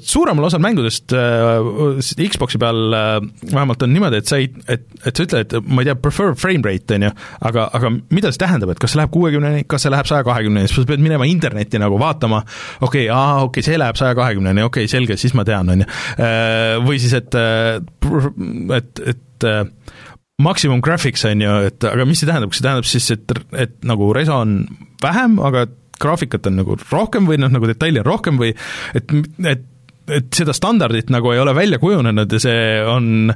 suuremal 0.00 0.48
osal 0.48 0.62
mängudest 0.64 1.14
äh, 1.16 2.28
Xbox'i 2.32 2.60
peal 2.62 2.96
äh, 2.96 3.14
vähemalt 3.52 3.86
on 3.86 3.94
niimoodi, 3.94 4.22
et 4.22 4.30
sa 4.30 4.40
ei, 4.42 4.50
et, 4.70 4.88
et 5.04 5.12
sa 5.14 5.26
ütled, 5.26 5.58
ma 5.68 5.84
ei 5.84 5.90
tea, 5.90 5.98
prefer 6.02 6.34
frame 6.38 6.66
rate, 6.66 6.98
on 6.98 7.08
ju, 7.08 7.11
aga, 7.40 7.66
aga 7.78 7.92
mida 8.14 8.32
see 8.32 8.42
tähendab, 8.42 8.74
et 8.74 8.82
kas 8.82 8.94
see 8.94 9.00
läheb 9.00 9.12
kuuekümneni, 9.14 9.66
kas 9.70 9.86
see 9.86 9.92
läheb 9.92 10.08
saja 10.10 10.26
kahekümneni, 10.26 10.70
siis 10.70 10.82
sa 10.82 10.88
pead 10.88 11.04
minema 11.04 11.28
internetti 11.30 11.80
nagu 11.82 11.98
vaatama, 12.00 12.42
okei 12.80 13.06
okay,, 13.06 13.10
aa, 13.12 13.42
okei 13.42 13.50
okay,, 13.50 13.66
see 13.70 13.80
läheb 13.80 14.00
saja 14.00 14.16
kahekümneni, 14.18 14.64
okei 14.66 14.86
okay,, 14.86 14.92
selge, 14.92 15.18
siis 15.20 15.36
ma 15.38 15.46
tean, 15.48 15.72
on 15.72 15.84
ju. 15.84 15.90
Äh, 16.16 16.78
või 16.86 17.02
siis, 17.02 17.14
et, 17.18 17.36
äh, 17.38 17.78
et, 18.78 19.04
et 19.14 19.48
äh, 19.48 19.62
maksimum 20.42 20.82
graphics 20.84 21.26
on 21.28 21.44
ju, 21.44 21.58
et 21.68 21.88
aga 21.88 22.06
mis 22.08 22.22
see 22.22 22.30
tähendab, 22.30 22.52
kas 22.52 22.60
see 22.60 22.68
tähendab 22.68 22.88
siis, 22.88 23.10
et, 23.14 23.38
et 23.66 23.78
nagu 23.88 24.10
reso 24.16 24.40
on 24.42 24.60
vähem, 25.02 25.38
aga 25.44 25.66
graafikat 26.02 26.48
on 26.50 26.58
nagu 26.62 26.76
rohkem 26.90 27.28
või 27.28 27.38
noh, 27.40 27.52
nagu 27.52 27.68
detaili 27.70 28.02
on 28.02 28.08
rohkem 28.08 28.40
või 28.40 28.54
et, 28.98 29.12
et 29.46 29.68
et 30.10 30.34
seda 30.34 30.54
standardit 30.56 31.10
nagu 31.14 31.30
ei 31.30 31.38
ole 31.38 31.54
välja 31.54 31.78
kujunenud 31.78 32.32
ja 32.34 32.40
see 32.42 32.62
on 32.88 33.30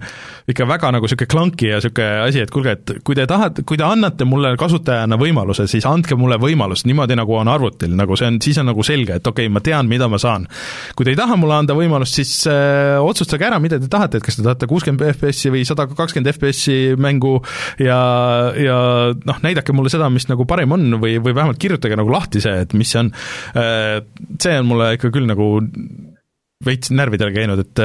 ikka 0.51 0.67
väga 0.67 0.91
nagu 0.95 1.07
niisugune 1.07 1.31
clunky 1.31 1.69
ja 1.71 1.79
niisugune 1.79 2.25
asi, 2.25 2.43
et 2.43 2.51
kuulge, 2.51 2.75
et 2.75 2.93
kui 3.07 3.15
te 3.19 3.27
tahate, 3.29 3.63
kui 3.67 3.79
te 3.79 3.87
annate 3.87 4.27
mulle 4.27 4.53
kasutajana 4.59 5.19
võimaluse, 5.21 5.69
siis 5.71 5.87
andke 5.87 6.19
mulle 6.19 6.39
võimalust 6.43 6.89
niimoodi, 6.91 7.17
nagu 7.19 7.37
on 7.39 7.51
arvutil, 7.53 7.95
nagu 7.99 8.19
see 8.19 8.31
on, 8.33 8.41
siis 8.43 8.59
on 8.63 8.71
nagu 8.73 8.87
selge, 8.87 9.21
et 9.21 9.31
okei 9.31 9.47
okay,, 9.47 9.53
ma 9.55 9.63
tean, 9.63 9.91
mida 9.91 10.11
ma 10.11 10.19
saan. 10.23 10.49
kui 10.97 11.07
te 11.07 11.15
ei 11.15 11.19
taha 11.19 11.39
mulle 11.39 11.61
anda 11.61 11.77
võimalust, 11.79 12.19
siis 12.19 12.35
äh, 12.51 12.97
otsustage 13.03 13.47
ära, 13.47 13.61
mida 13.63 13.79
te 13.83 13.91
tahate, 13.93 14.19
et 14.19 14.27
kas 14.27 14.41
te 14.41 14.47
tahate 14.47 14.71
kuuskümmend 14.71 15.07
FPS-i 15.15 15.55
või 15.55 15.63
sada 15.69 15.87
kakskümmend 15.91 16.33
FPS-i 16.35 16.97
mängu 16.99 17.37
ja, 17.79 18.01
ja 18.59 18.81
noh, 19.15 19.41
näidake 19.47 19.77
mulle 19.77 19.93
seda, 19.93 20.11
mis 20.11 20.27
nagu 20.31 20.49
parim 20.51 20.75
on 20.75 20.99
või, 21.03 21.17
või 21.23 21.37
vähemalt 21.37 21.63
kirjutage 21.63 21.99
nagu 21.99 22.11
lahti 22.11 22.43
see, 22.43 22.67
et 22.67 22.75
mis 22.75 22.91
see 22.91 23.05
on 23.05 23.15
äh,, 23.55 24.03
see 24.43 24.59
on 24.59 24.71
mulle 24.73 24.95
ikka 24.99 25.15
küll 25.15 25.31
nagu 25.31 25.55
veits 26.65 26.93
närvidele 26.95 27.35
käinud, 27.35 27.61
et, 27.61 27.83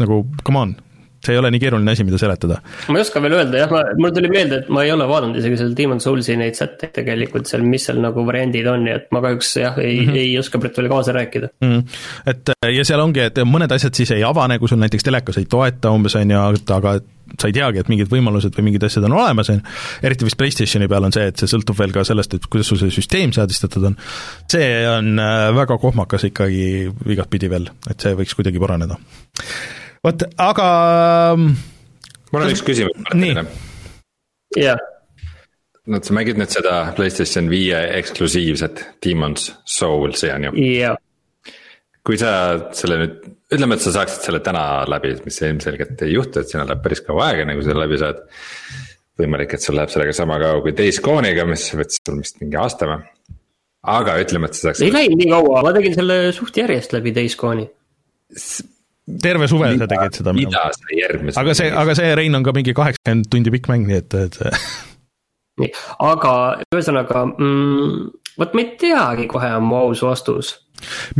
nagu 0.00 0.22
come 0.46 0.62
on, 0.62 0.76
see 1.24 1.34
ei 1.34 1.38
ole 1.40 1.50
nii 1.52 1.60
keeruline 1.60 1.92
asi, 1.92 2.04
mida 2.08 2.18
seletada. 2.20 2.60
ma 2.88 2.98
ei 2.98 3.04
oska 3.04 3.22
veel 3.22 3.36
öelda 3.36 3.62
jah, 3.62 3.72
ma, 3.74 3.82
mul 4.00 4.14
tuli 4.16 4.30
meelde, 4.32 4.62
et 4.62 4.72
ma 4.72 4.84
ei 4.86 4.92
ole 4.94 5.06
vaadanud 5.10 5.38
isegi 5.40 5.60
seal 5.60 5.74
Demon 5.76 6.00
Soulsi 6.00 6.36
neid 6.40 6.56
sätteid 6.58 6.94
tegelikult 6.96 7.50
seal, 7.50 7.64
mis 7.66 7.86
seal 7.88 8.00
nagu 8.02 8.24
variandid 8.26 8.68
on, 8.70 8.84
nii 8.86 8.96
et 8.96 9.08
ma 9.14 9.22
kahjuks 9.24 9.54
jah, 9.60 9.78
ei 9.82 10.00
mm, 10.00 10.10
-hmm. 10.10 10.20
ei 10.24 10.34
oska 10.40 10.62
praegu 10.62 10.80
veel 10.80 10.90
kaasa 10.92 11.16
rääkida 11.16 11.52
mm. 11.60 11.70
-hmm. 11.70 12.02
et 12.32 12.74
ja 12.76 12.84
seal 12.88 13.04
ongi, 13.04 13.24
et 13.28 13.40
mõned 13.44 13.72
asjad 13.76 13.94
siis 13.94 14.14
ei 14.16 14.24
avane, 14.24 14.58
kui 14.58 14.68
sul 14.68 14.80
näiteks 14.80 15.04
telekas 15.06 15.40
ei 15.40 15.48
toeta 15.50 15.90
umbes, 15.90 16.16
on 16.16 16.30
ju, 16.30 16.44
aga 16.76 17.00
sa 17.38 17.48
ei 17.48 17.54
teagi, 17.54 17.78
et 17.78 17.90
mingid 17.90 18.08
võimalused 18.10 18.56
või 18.56 18.70
mingid 18.70 18.84
asjad 18.88 19.04
on 19.06 19.14
olemas, 19.18 19.50
on 19.52 19.60
ju, 19.60 19.66
eriti 20.02 20.26
vist 20.26 20.38
PlayStationi 20.40 20.88
peal 20.90 21.06
on 21.06 21.14
see, 21.14 21.28
et 21.30 21.36
see 21.36 21.50
sõltub 21.50 21.78
veel 21.78 21.92
ka 21.94 22.04
sellest, 22.04 22.34
et 22.34 22.48
kuidas 22.50 22.72
sul 22.72 22.80
see 22.80 22.94
süsteem 22.94 23.34
seadistatud 23.36 23.90
on, 23.92 23.98
see 24.50 24.70
on 24.88 25.20
äh, 25.22 25.50
väga 25.54 25.78
kohmakas 25.78 26.26
ikkagi 26.30 26.64
igatpidi 27.06 27.52
veel, 27.52 27.70
et 27.90 28.00
see 28.00 28.16
võiks 28.18 28.34
kuidagi 28.38 28.62
paraneda 28.62 28.98
vot, 30.06 30.24
aga 30.40 30.68
ähm, 31.34 31.50
mul 32.32 32.46
on 32.46 32.54
üks 32.54 32.62
küsimus. 32.66 32.96
nii. 33.16 33.44
jah. 34.60 34.80
no 35.90 36.00
sa 36.04 36.16
mängid 36.16 36.40
nüüd 36.40 36.52
seda 36.52 36.78
PlayStation 36.96 37.50
viie 37.52 37.78
eksklusiivset 37.98 38.84
Demon's 39.04 39.50
Souls'i 39.68 40.32
on 40.34 40.48
ju? 40.48 40.54
jah. 40.78 40.96
kui 42.06 42.20
sa 42.20 42.32
selle 42.76 43.00
nüüd, 43.02 43.18
ütleme, 43.52 43.76
et 43.76 43.84
sa 43.84 43.94
saaksid 43.98 44.28
selle 44.28 44.40
täna 44.44 44.86
läbi, 44.88 45.16
mis 45.26 45.40
ilmselgelt 45.44 46.06
ei 46.06 46.14
juhtu, 46.14 46.40
et 46.40 46.52
sinna 46.52 46.64
läheb 46.68 46.82
päris 46.84 47.04
kaua 47.04 47.28
aega, 47.28 47.44
enne 47.44 47.58
kui 47.58 47.66
sa 47.66 47.76
läbi 47.76 48.00
saad. 48.00 48.24
võimalik, 49.20 49.52
et 49.52 49.64
sul 49.64 49.76
läheb 49.76 49.92
sellega 49.92 50.16
sama 50.16 50.40
kaua 50.40 50.64
kui 50.64 50.76
Days 50.76 51.00
Gone'iga, 51.04 51.44
mis 51.48 51.68
võttis 51.76 52.00
sul 52.00 52.22
vist 52.22 52.40
mingi 52.40 52.56
aasta 52.60 52.88
või? 52.88 53.02
aga 53.90 54.16
ütleme, 54.20 54.48
et 54.48 54.56
sa 54.56 54.68
saaks. 54.68 54.84
ei 54.84 54.92
läinud 54.96 55.20
nii 55.20 55.32
kaua, 55.32 55.64
ma 55.66 55.76
tegin 55.76 55.96
selle 55.96 56.20
suht 56.36 56.56
järjest 56.56 56.96
läbi 56.96 57.12
Days 57.16 57.36
Gone'i 57.40 57.68
terve 59.22 59.48
suve 59.48 59.72
sa 59.78 59.90
tegid 59.90 60.20
seda. 60.20 60.34
mida 60.36 60.68
sa 60.76 60.94
järgmise. 60.94 61.40
aga 61.40 61.56
see, 61.56 61.72
aga 61.82 61.96
see 61.98 62.14
Rein 62.18 62.38
on 62.38 62.46
ka 62.46 62.54
mingi 62.56 62.74
kaheksakümmend 62.76 63.28
tundi 63.32 63.52
pikk 63.54 63.70
mäng, 63.72 63.88
nii 63.90 64.00
et, 64.02 64.16
et 64.26 64.40
nii, 65.62 65.70
aga 66.06 66.32
ühesõnaga 66.70 67.24
mm,, 67.30 68.10
vot 68.40 68.56
ma 68.56 68.64
ei 68.64 68.74
teagi 68.80 69.30
kohe 69.30 69.52
on 69.56 69.66
mu 69.66 69.80
aus 69.80 70.04
vastus. 70.06 70.52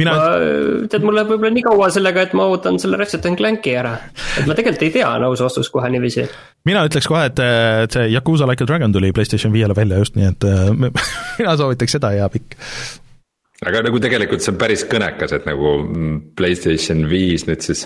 mina 0.00 0.14
ma, 0.16 0.28
tead, 0.92 1.02
mul 1.04 1.18
läheb 1.18 1.34
võib-olla 1.34 1.52
nii 1.56 1.66
kaua 1.66 1.90
sellega, 1.92 2.24
et 2.28 2.36
ma 2.38 2.46
ootan 2.52 2.78
selle 2.82 3.00
Ratchet 3.00 3.26
and 3.28 3.40
Clanki 3.40 3.74
ära. 3.80 3.96
et 4.38 4.48
ma 4.48 4.56
tegelikult 4.56 4.86
ei 4.86 4.94
tea, 5.00 5.08
on 5.08 5.28
aus 5.28 5.44
vastus 5.44 5.72
kohe 5.72 5.90
niiviisi. 5.92 6.28
mina 6.68 6.86
ütleks 6.88 7.10
kohe, 7.10 7.26
et, 7.32 7.44
et 7.84 7.98
see 7.98 8.08
Yakuusa 8.14 8.48
Like 8.48 8.64
a 8.64 8.70
Dragon 8.70 8.92
tuli 8.94 9.12
PlayStation 9.16 9.52
viiele 9.56 9.76
välja 9.76 10.00
just, 10.02 10.16
nii 10.20 10.32
et 10.32 10.50
mina 11.40 11.56
soovitaks 11.60 11.98
seda 11.98 12.14
ja 12.16 12.30
pikk 12.32 12.58
aga 13.66 13.82
nagu 13.84 14.00
tegelikult 14.00 14.40
see 14.44 14.54
on 14.54 14.58
päris 14.60 14.84
kõnekas, 14.88 15.34
et 15.36 15.46
nagu 15.48 15.72
Playstation 16.38 17.02
viis 17.10 17.44
nüüd 17.48 17.64
siis 17.64 17.84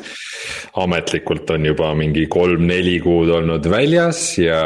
ametlikult 0.78 1.50
on 1.54 1.66
juba 1.66 1.90
mingi 1.98 2.26
kolm-neli 2.30 2.98
kuud 3.02 3.32
olnud 3.34 3.66
väljas 3.70 4.22
ja, 4.38 4.60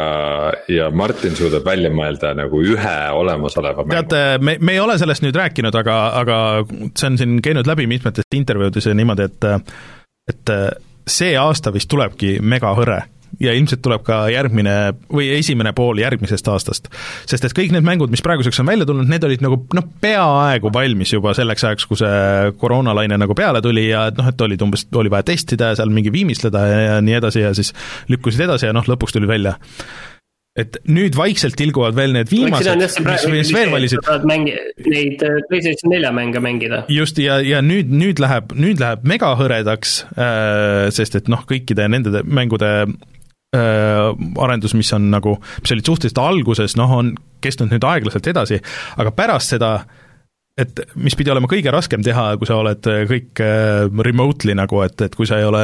ja 0.69 0.89
Martin 0.93 1.37
suudab 1.37 1.65
välja 1.65 1.91
mõelda 1.93 2.35
nagu 2.37 2.61
ühe 2.61 2.97
olemasoleva 3.17 3.85
mängu. 3.87 4.09
tead, 4.13 4.45
me, 4.45 4.57
me 4.61 4.77
ei 4.77 4.83
ole 4.83 4.99
sellest 5.01 5.25
nüüd 5.25 5.37
rääkinud, 5.39 5.75
aga, 5.81 5.99
aga 6.21 6.41
see 6.93 7.09
on 7.09 7.21
siin 7.21 7.39
käinud 7.45 7.69
läbi 7.69 7.89
mitmetes 7.89 8.29
intervjuudes 8.35 8.91
ja 8.91 8.97
niimoodi, 8.97 9.29
et 9.29 9.49
et 10.29 10.53
see 11.09 11.33
aasta 11.41 11.73
vist 11.73 11.89
tulebki 11.89 12.37
megahõre 12.45 13.01
ja 13.39 13.53
ilmselt 13.55 13.81
tuleb 13.85 14.03
ka 14.07 14.21
järgmine 14.33 14.75
või 15.13 15.29
esimene 15.37 15.73
pool 15.77 16.01
järgmisest 16.01 16.47
aastast. 16.51 16.89
sest 17.29 17.47
et 17.47 17.55
kõik 17.55 17.73
need 17.75 17.85
mängud, 17.87 18.11
mis 18.11 18.23
praeguseks 18.25 18.59
on 18.63 18.69
välja 18.69 18.87
tulnud, 18.89 19.09
need 19.09 19.23
olid 19.27 19.45
nagu 19.45 19.61
noh, 19.77 19.87
peaaegu 20.01 20.73
valmis 20.73 21.13
juba 21.13 21.33
selleks 21.37 21.65
ajaks, 21.69 21.87
kui 21.89 21.99
see 21.99 22.53
koroonalaine 22.59 23.19
nagu 23.21 23.37
peale 23.37 23.63
tuli 23.65 23.89
ja 23.89 24.07
et 24.11 24.19
noh, 24.19 24.27
et 24.29 24.45
olid 24.47 24.67
umbes, 24.67 24.85
oli 24.95 25.11
vaja 25.13 25.29
testida 25.31 25.71
ja 25.71 25.79
seal 25.79 25.93
mingi 25.93 26.13
viimistleda 26.13 26.67
ja, 26.67 26.79
ja 26.89 27.01
nii 27.03 27.19
edasi 27.21 27.45
ja 27.45 27.55
siis 27.57 27.73
lükkusid 28.11 28.47
edasi 28.47 28.69
ja 28.69 28.75
noh, 28.75 28.87
lõpuks 28.89 29.15
tuli 29.15 29.29
välja 29.29 29.57
et 30.59 30.79
nüüd 30.89 31.15
vaikselt 31.17 31.55
tilguvad 31.59 31.95
veel 31.97 32.13
need 32.15 32.29
viimased, 32.31 32.81
mis, 33.05 33.25
mis 33.31 33.51
veel 33.55 33.71
valisid. 33.71 34.09
mängi-, 34.27 34.55
neid 34.87 35.21
äh, 35.25 35.37
PlayStation 35.47 35.93
nelja 35.93 36.11
mänge 36.15 36.41
mängida. 36.43 36.83
just, 36.91 37.21
ja, 37.21 37.39
ja 37.45 37.61
nüüd, 37.65 37.91
nüüd 37.93 38.21
läheb, 38.21 38.55
nüüd 38.57 38.81
läheb 38.81 39.05
megahõredaks 39.07 39.95
äh,, 40.17 40.89
sest 40.95 41.19
et 41.19 41.31
noh, 41.31 41.45
kõikide 41.49 41.87
nende 41.91 42.23
mängude 42.25 42.73
arendus, 43.57 44.75
mis 44.77 44.91
on 44.93 45.07
nagu, 45.09 45.39
mis 45.63 45.71
olid 45.73 45.87
suhteliselt 45.87 46.21
alguses, 46.21 46.75
noh, 46.77 46.91
on 46.99 47.15
kestnud 47.41 47.71
nüüd 47.73 47.87
aeglaselt 47.87 48.27
edasi, 48.29 48.59
aga 49.01 49.13
pärast 49.15 49.55
seda 49.55 49.71
et 50.59 50.81
mis 50.99 51.15
pidi 51.15 51.31
olema 51.31 51.47
kõige 51.49 51.71
raskem 51.71 52.03
teha, 52.03 52.33
kui 52.39 52.47
sa 52.49 52.57
oled 52.59 52.83
kõik 53.09 53.41
äh, 53.43 53.85
remotely 54.05 54.55
nagu, 54.57 54.81
et, 54.83 54.99
et 55.05 55.15
kui 55.15 55.27
sa 55.29 55.39
ei 55.39 55.47
ole 55.47 55.61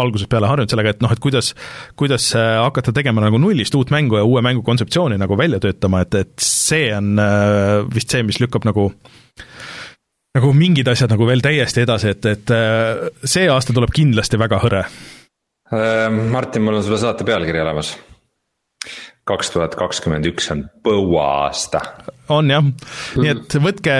algusest 0.00 0.30
peale 0.32 0.50
harjunud 0.50 0.72
sellega, 0.72 0.94
et 0.94 1.04
noh, 1.04 1.12
et 1.14 1.22
kuidas, 1.22 1.52
kuidas 1.98 2.30
äh, 2.38 2.56
hakata 2.64 2.94
tegema 2.96 3.22
nagu 3.24 3.38
nullist 3.42 3.76
uut 3.78 3.94
mängu 3.94 4.18
ja 4.18 4.26
uue 4.26 4.42
mängu 4.44 4.64
kontseptsiooni 4.66 5.20
nagu 5.20 5.38
välja 5.38 5.62
töötama, 5.62 6.02
et, 6.04 6.18
et 6.24 6.34
see 6.42 6.88
on 6.96 7.14
vist 7.94 8.14
see, 8.14 8.24
mis 8.26 8.40
lükkab 8.42 8.66
nagu 8.66 8.90
nagu 10.34 10.50
mingid 10.56 10.88
asjad 10.90 11.12
nagu 11.14 11.28
veel 11.28 11.44
täiesti 11.44 11.84
edasi, 11.84 12.10
et, 12.16 12.26
et 12.26 12.54
see 13.22 13.46
aasta 13.50 13.76
tuleb 13.76 13.94
kindlasti 13.94 14.40
väga 14.40 14.58
hõre 14.64 14.82
Martin, 16.30 16.62
mul 16.62 16.76
on 16.78 16.84
sulle 16.84 16.98
saate 17.00 17.24
pealkiri 17.24 17.60
olemas. 17.60 17.96
kaks 19.24 19.48
tuhat 19.54 19.72
kakskümmend 19.80 20.26
üks 20.28 20.50
on 20.52 20.66
põuaasta. 20.84 21.80
on 22.28 22.50
jah, 22.52 22.66
nii 23.16 23.30
et 23.32 23.54
võtke, 23.64 23.94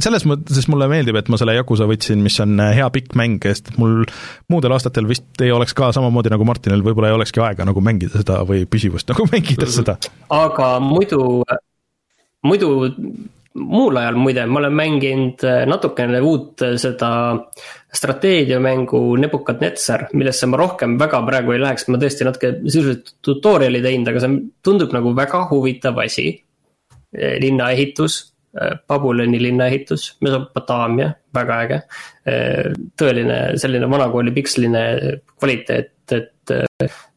selles 0.00 0.24
mõttes 0.28 0.68
mulle 0.72 0.88
meeldib, 0.88 1.18
et 1.20 1.28
ma 1.28 1.36
selle 1.40 1.58
Yakuza 1.58 1.84
võtsin, 1.88 2.22
mis 2.24 2.38
on 2.40 2.56
hea 2.60 2.86
pikk 2.94 3.12
mäng, 3.20 3.44
sest 3.44 3.68
mul 3.76 4.06
muudel 4.48 4.72
aastatel 4.72 5.08
vist 5.10 5.44
ei 5.44 5.52
oleks 5.52 5.76
ka 5.76 5.90
samamoodi 5.92 6.32
nagu 6.32 6.46
Martinil, 6.48 6.84
võib-olla 6.86 7.12
ei 7.12 7.18
olekski 7.18 7.44
aega 7.44 7.68
nagu 7.68 7.84
mängida 7.84 8.22
seda 8.22 8.40
või 8.48 8.64
püsivust 8.64 9.12
nagu 9.12 9.28
mängida 9.28 9.68
seda. 9.68 9.98
aga 10.32 10.70
muidu, 10.80 11.44
muidu 12.48 12.72
muul 13.58 13.96
ajal 13.98 14.18
muide, 14.18 14.44
ma 14.46 14.60
olen 14.60 14.74
mänginud 14.78 15.44
äh, 15.46 15.64
natukene 15.68 16.20
uut 16.22 16.62
äh, 16.62 16.76
seda 16.78 17.10
strateegiamängu 17.94 19.00
Nebuchadnezzar, 19.18 20.06
millesse 20.14 20.46
ma 20.46 20.60
rohkem 20.60 20.94
väga 21.00 21.22
praegu 21.26 21.56
ei 21.56 21.62
läheks, 21.62 21.88
ma 21.90 21.98
tõesti 21.98 22.26
natuke 22.26 22.52
sisuliselt 22.62 23.16
tutorial'i 23.26 23.82
teinud, 23.82 24.10
aga 24.12 24.22
see 24.22 24.36
tundub 24.66 24.94
nagu 24.94 25.14
väga 25.16 25.46
huvitav 25.50 25.98
asi. 26.04 26.28
Äh, 27.16 27.38
linnaehitus, 27.42 28.26
Babyloni 28.90 29.38
linnaehitus, 29.38 30.16
Mesopotaamia, 30.26 31.12
väga 31.34 31.58
äge. 31.62 31.76
tõeline 32.98 33.36
selline 33.62 33.86
vanakooli 33.86 34.32
piksline 34.34 34.80
kvaliteet, 35.38 35.92
et 36.16 36.54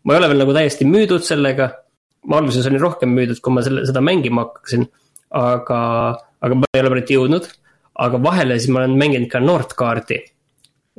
ma 0.05 0.13
ei 0.13 0.19
ole 0.21 0.29
veel 0.29 0.43
nagu 0.43 0.53
täiesti 0.53 0.86
müüdud 0.86 1.25
sellega. 1.25 1.71
ma 2.29 2.38
alguses 2.38 2.69
olin 2.69 2.86
rohkem 2.86 3.09
müüdud, 3.17 3.41
kui 3.41 3.55
ma 3.55 3.63
selle, 3.65 3.81
seda 3.89 4.05
mängima 4.05 4.45
hakkasin 4.45 4.86
aga, 5.34 5.81
aga 6.41 6.59
ma 6.59 6.69
ei 6.73 6.84
ole 6.84 6.93
pärit 6.95 7.13
jõudnud. 7.15 7.49
aga 7.93 8.17
vahele 8.23 8.57
siis 8.57 8.73
ma 8.73 8.81
olen 8.81 8.97
mänginud 8.97 9.29
ka 9.29 9.39
Nordkaardi. 9.39 10.19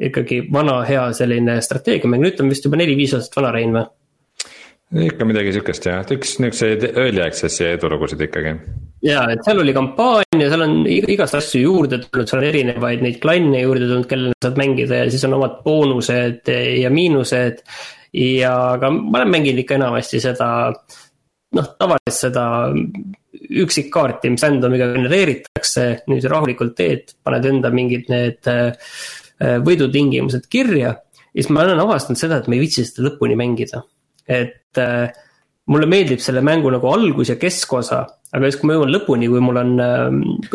ikkagi 0.09 0.45
vana 0.53 0.81
hea 0.87 1.13
selline 1.15 1.61
strateegiamäng, 1.63 2.23
nüüd 2.23 2.41
on 2.43 2.51
vist 2.51 2.65
juba 2.67 2.81
neli-viis 2.81 3.15
aastat 3.15 3.43
vana 3.43 3.53
Rein 3.55 3.75
või? 3.77 3.87
ikka 5.03 5.27
midagi 5.27 5.55
sihukest 5.55 5.87
jah, 5.89 6.03
üks 6.15 6.37
niisuguseid 6.43 6.85
early 6.93 7.23
access'i 7.25 7.67
edulugusid 7.73 8.21
ikkagi. 8.27 8.53
ja, 9.07 9.25
et 9.33 9.43
seal 9.47 9.63
oli 9.63 9.75
kampaania, 9.75 10.51
seal 10.51 10.67
on 10.67 10.77
igast 10.87 11.39
asju 11.39 11.63
juurde 11.65 11.99
tulnud, 12.05 12.31
seal 12.31 12.43
on 12.43 12.49
erinevaid 12.51 13.03
neid 13.03 13.19
klanne 13.23 13.65
juurde 13.65 13.89
tulnud, 13.89 14.07
kellele 14.11 14.39
saad 14.45 14.61
mängida 14.61 15.03
ja 15.03 15.11
siis 15.11 15.25
on 15.27 15.39
omad 15.39 15.59
boonused 15.65 16.53
ja 16.83 16.93
miinused. 16.95 17.65
ja, 18.15 18.55
aga 18.77 18.93
ma 18.95 19.19
olen 19.21 19.35
mänginud 19.35 19.65
ikka 19.65 19.79
enamasti 19.81 20.23
seda 20.23 20.49
noh, 20.71 21.75
tavaliselt 21.79 22.21
seda 22.29 22.47
üksikkaarti, 23.65 24.31
mis 24.33 24.45
random'iga 24.45 24.91
genereeritakse, 24.95 25.87
nüüd 26.11 26.27
rahulikult 26.31 26.77
teed, 26.79 27.15
paned 27.25 27.49
enda 27.51 27.71
mingid 27.75 28.09
need 28.13 28.51
äh, 28.51 28.73
võidutingimused 29.65 30.49
kirja. 30.51 30.95
ja 31.35 31.43
siis 31.43 31.51
ma 31.53 31.65
olen 31.65 31.83
avastanud 31.83 32.21
seda, 32.21 32.39
et 32.39 32.49
ma 32.49 32.57
ei 32.57 32.65
viitsi 32.65 32.87
seda 32.87 33.09
lõpuni 33.09 33.37
mängida. 33.39 33.83
et 34.25 34.81
äh, 34.81 35.13
mulle 35.67 35.89
meeldib 35.89 36.21
selle 36.21 36.41
mängu 36.45 36.71
nagu 36.73 36.89
algus 36.93 37.33
ja 37.33 37.37
keskosa, 37.41 38.05
aga 38.33 38.49
siis, 38.49 38.61
kui 38.61 38.69
ma 38.69 38.79
jõuan 38.79 38.93
lõpuni, 38.95 39.29
kui 39.29 39.43
mul 39.45 39.61
on 39.61 39.75
äh, 39.83 40.09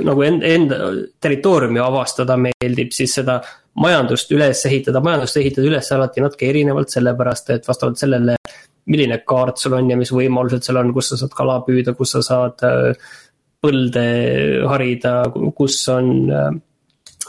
nagu 0.08 0.26
enda, 0.26 0.54
enda 0.56 0.80
territooriumi 1.22 1.82
avastada 1.84 2.38
meeldib, 2.40 2.94
siis 2.96 3.14
seda 3.20 3.40
majandust 3.80 4.32
üles 4.36 4.66
ehitada, 4.68 5.04
majandust 5.04 5.38
ehitada 5.40 5.70
üles 5.70 5.92
alati 5.96 6.26
natuke 6.26 6.50
erinevalt, 6.50 6.92
sellepärast 6.96 7.54
et 7.56 7.70
vastavalt 7.70 8.02
sellele 8.02 8.39
milline 8.90 9.20
kaart 9.28 9.60
sul 9.62 9.76
on 9.78 9.92
ja 9.92 9.98
mis 10.00 10.12
võimalused 10.14 10.66
seal 10.66 10.80
on, 10.82 10.94
kus 10.96 11.12
sa 11.12 11.20
saad 11.22 11.36
kala 11.38 11.60
püüda, 11.68 11.94
kus 11.98 12.16
sa 12.16 12.24
saad 12.26 12.64
äh, 12.66 13.12
põlde 13.60 14.08
harida, 14.70 15.14
kus 15.58 15.82
on 15.92 16.12
äh, 16.32 16.50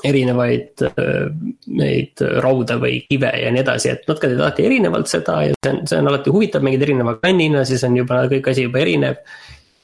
erinevaid 0.07 0.84
äh, 0.86 1.28
neid 1.76 2.22
raude 2.44 2.78
või 2.80 3.03
kive 3.09 3.32
ja 3.42 3.51
nii 3.53 3.64
edasi, 3.64 3.92
et 3.92 4.09
nad 4.09 4.20
teevad 4.22 4.44
alati 4.46 4.66
erinevalt 4.68 5.11
seda 5.11 5.40
ja 5.48 5.59
see 5.59 5.74
on, 5.74 5.82
see 5.90 6.01
on 6.01 6.12
alati 6.12 6.34
huvitav, 6.34 6.64
mängid 6.64 6.86
erineva 6.86 7.16
klannina, 7.20 7.66
siis 7.68 7.84
on 7.88 7.98
juba 8.01 8.22
kõik 8.30 8.53
asi 8.53 8.68
juba 8.68 8.80
erinev. 8.84 9.20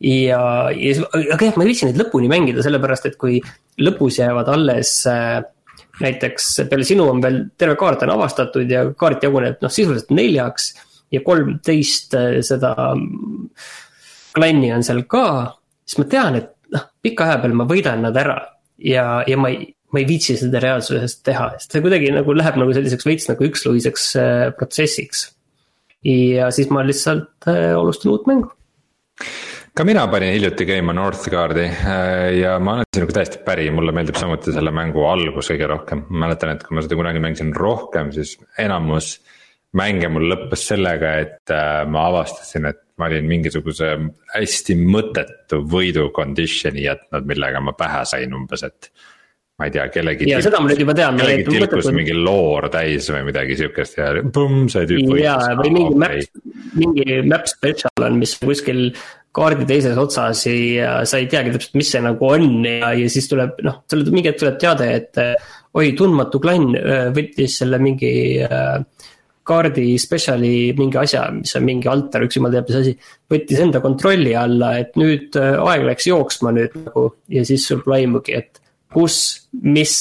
ja, 0.00 0.40
ja 0.72 0.94
aga 1.34 1.50
jah, 1.50 1.58
ma 1.58 1.66
ei 1.66 1.72
viitsi 1.72 1.90
neid 1.90 2.00
lõpuni 2.00 2.30
mängida, 2.32 2.64
sellepärast 2.64 3.10
et 3.10 3.20
kui 3.20 3.42
lõpus 3.82 4.20
jäävad 4.22 4.48
alles 4.54 4.94
näiteks 6.00 6.48
peale 6.70 6.84
sinu 6.84 7.06
on 7.08 7.22
veel 7.24 7.38
terve 7.58 7.76
kaart 7.80 8.04
on 8.04 8.12
avastatud 8.16 8.70
ja 8.70 8.84
kaart 8.98 9.24
jaguneb 9.24 9.62
noh, 9.64 9.72
sisuliselt 9.72 10.12
neljaks 10.16 10.72
ja 11.12 11.22
kolmteist 11.26 12.16
äh, 12.18 12.40
seda 12.46 12.74
mm, 12.94 13.48
klanni 14.36 14.72
on 14.74 14.84
seal 14.86 15.04
ka, 15.11 15.26
siis 15.86 16.00
ma 16.02 16.09
tean, 16.11 16.40
et 16.40 16.52
noh, 16.74 16.88
pika 17.02 17.28
aja 17.28 17.40
peal 17.44 17.57
ma 17.57 17.66
võidan 17.68 18.04
nad 18.04 18.16
ära 18.20 18.38
ja, 18.82 19.22
ja 19.26 19.38
ma 19.40 19.52
ei, 19.52 19.70
ma 19.94 20.02
ei 20.02 20.09
viitsi 20.09 20.36
seda 20.40 20.61
reaalsuses 20.62 21.20
teha, 21.26 21.52
sest 21.57 21.76
see 21.76 21.84
kuidagi 21.84 22.12
nagu 22.14 22.36
läheb 22.36 22.59
nagu 22.61 22.74
selliseks 22.76 23.09
veits 23.09 23.30
nagu 23.30 23.48
üksluiseks 23.48 24.11
äh, 24.20 24.44
protsessiks. 24.59 25.30
ja 26.07 26.50
siis 26.54 26.72
ma 26.74 26.84
lihtsalt 26.86 27.50
äh, 27.50 27.72
alustan 27.76 28.14
uut 28.14 28.26
mängu 28.30 28.52
ka 29.76 29.84
mina 29.84 30.07
panin 30.09 30.32
hiljuti 30.32 30.64
käima 30.68 30.92
Northgardi 30.96 31.66
ja 32.40 32.54
ma 32.61 32.78
olen 32.78 32.86
sinuga 32.96 33.18
täiesti 33.18 33.42
päri, 33.44 33.66
mulle 33.70 33.92
meeldib 33.92 34.16
samuti 34.16 34.52
selle 34.52 34.72
mängu 34.72 35.04
algus 35.04 35.50
kõige 35.52 35.68
rohkem. 35.68 36.04
ma 36.09 36.24
mäletan, 36.24 36.54
et 36.57 36.64
kui 36.64 36.76
ma 36.76 36.84
seda 36.84 36.96
kunagi 36.96 37.20
mängisin 37.20 37.52
rohkem, 37.57 38.09
siis 38.12 38.38
enamus 38.61 39.18
mänge 39.77 40.11
mul 40.12 40.29
lõppes 40.31 40.68
sellega, 40.72 41.16
et 41.24 41.53
äh, 41.55 41.83
ma 41.91 42.07
avastasin, 42.11 42.70
et 42.70 42.83
ma 43.01 43.11
olin 43.11 43.27
mingisuguse 43.29 43.91
hästi 44.33 44.79
mõttetu 44.81 45.61
võidu 45.68 46.09
condition'i 46.16 46.87
jätnud, 46.87 47.29
millega 47.29 47.61
ma 47.64 47.77
pähe 47.77 48.07
sain 48.09 48.33
umbes, 48.37 48.64
et. 48.66 48.91
ma 49.57 49.68
ei 49.68 49.72
tea, 49.72 49.87
kellegi. 49.89 50.29
ja 50.29 50.41
seda 50.45 50.61
ma 50.61 50.68
nüüd 50.68 50.81
juba 50.85 50.95
tean. 50.97 51.20
kellegi 51.20 51.47
tilkus 51.49 51.91
mingi 51.97 52.16
loor 52.16 52.68
täis 52.72 53.09
või 53.12 53.22
midagi 53.29 53.57
sihukest 53.61 54.01
ja 54.01 54.09
põmm, 54.33 54.66
see 54.72 54.89
tüüp 54.89 55.12
võitis. 55.12 55.24
ja, 55.24 55.37
või 55.61 55.70
mingi 55.77 56.01
map, 56.03 56.43
mingi 56.77 57.20
map 57.29 57.49
special 57.53 58.09
on, 58.09 58.18
mis 58.20 58.37
kuskil 58.41 58.91
kaardi 59.37 59.68
teises 59.68 59.97
otsas 60.01 60.47
ja 60.49 60.99
sa 61.09 61.20
ei 61.20 61.29
teagi 61.29 61.53
täpselt, 61.53 61.77
mis 61.77 61.93
see 61.93 62.01
nagu 62.05 62.29
on 62.29 62.64
ja, 62.64 62.95
ja 62.97 63.09
siis 63.12 63.29
tuleb 63.29 63.61
noh, 63.64 63.83
sulle 63.91 64.12
mingi 64.12 64.33
hetk 64.33 64.41
tuleb 64.45 64.61
teade, 64.62 64.89
et 64.97 65.20
oi, 65.77 65.91
tundmatu 65.97 66.41
klann 66.41 66.72
äh, 66.77 67.09
võttis 67.16 67.59
selle 67.61 67.81
mingi 67.83 68.12
äh, 68.45 68.79
kaardi 69.47 69.94
spetsiali 70.01 70.53
mingi 70.78 70.99
asja, 71.01 71.26
mis 71.34 71.55
on 71.59 71.64
mingi 71.66 71.90
altar, 71.90 72.24
üks 72.26 72.38
jumal 72.38 72.55
teab 72.55 72.68
mis 72.68 72.78
asi. 72.80 72.94
võttis 73.30 73.62
enda 73.62 73.82
kontrolli 73.84 74.34
alla, 74.38 74.74
et 74.82 74.99
nüüd 75.01 75.38
äh, 75.40 75.57
aeg 75.62 75.86
läks 75.86 76.09
jooksma 76.11 76.53
nüüd 76.57 76.76
nagu 76.80 77.09
ja 77.32 77.44
siis 77.49 77.66
sul 77.68 77.82
tuleb 77.84 78.01
aimugi, 78.01 78.36
et 78.36 78.61
kus, 78.92 79.18
mis, 79.62 79.94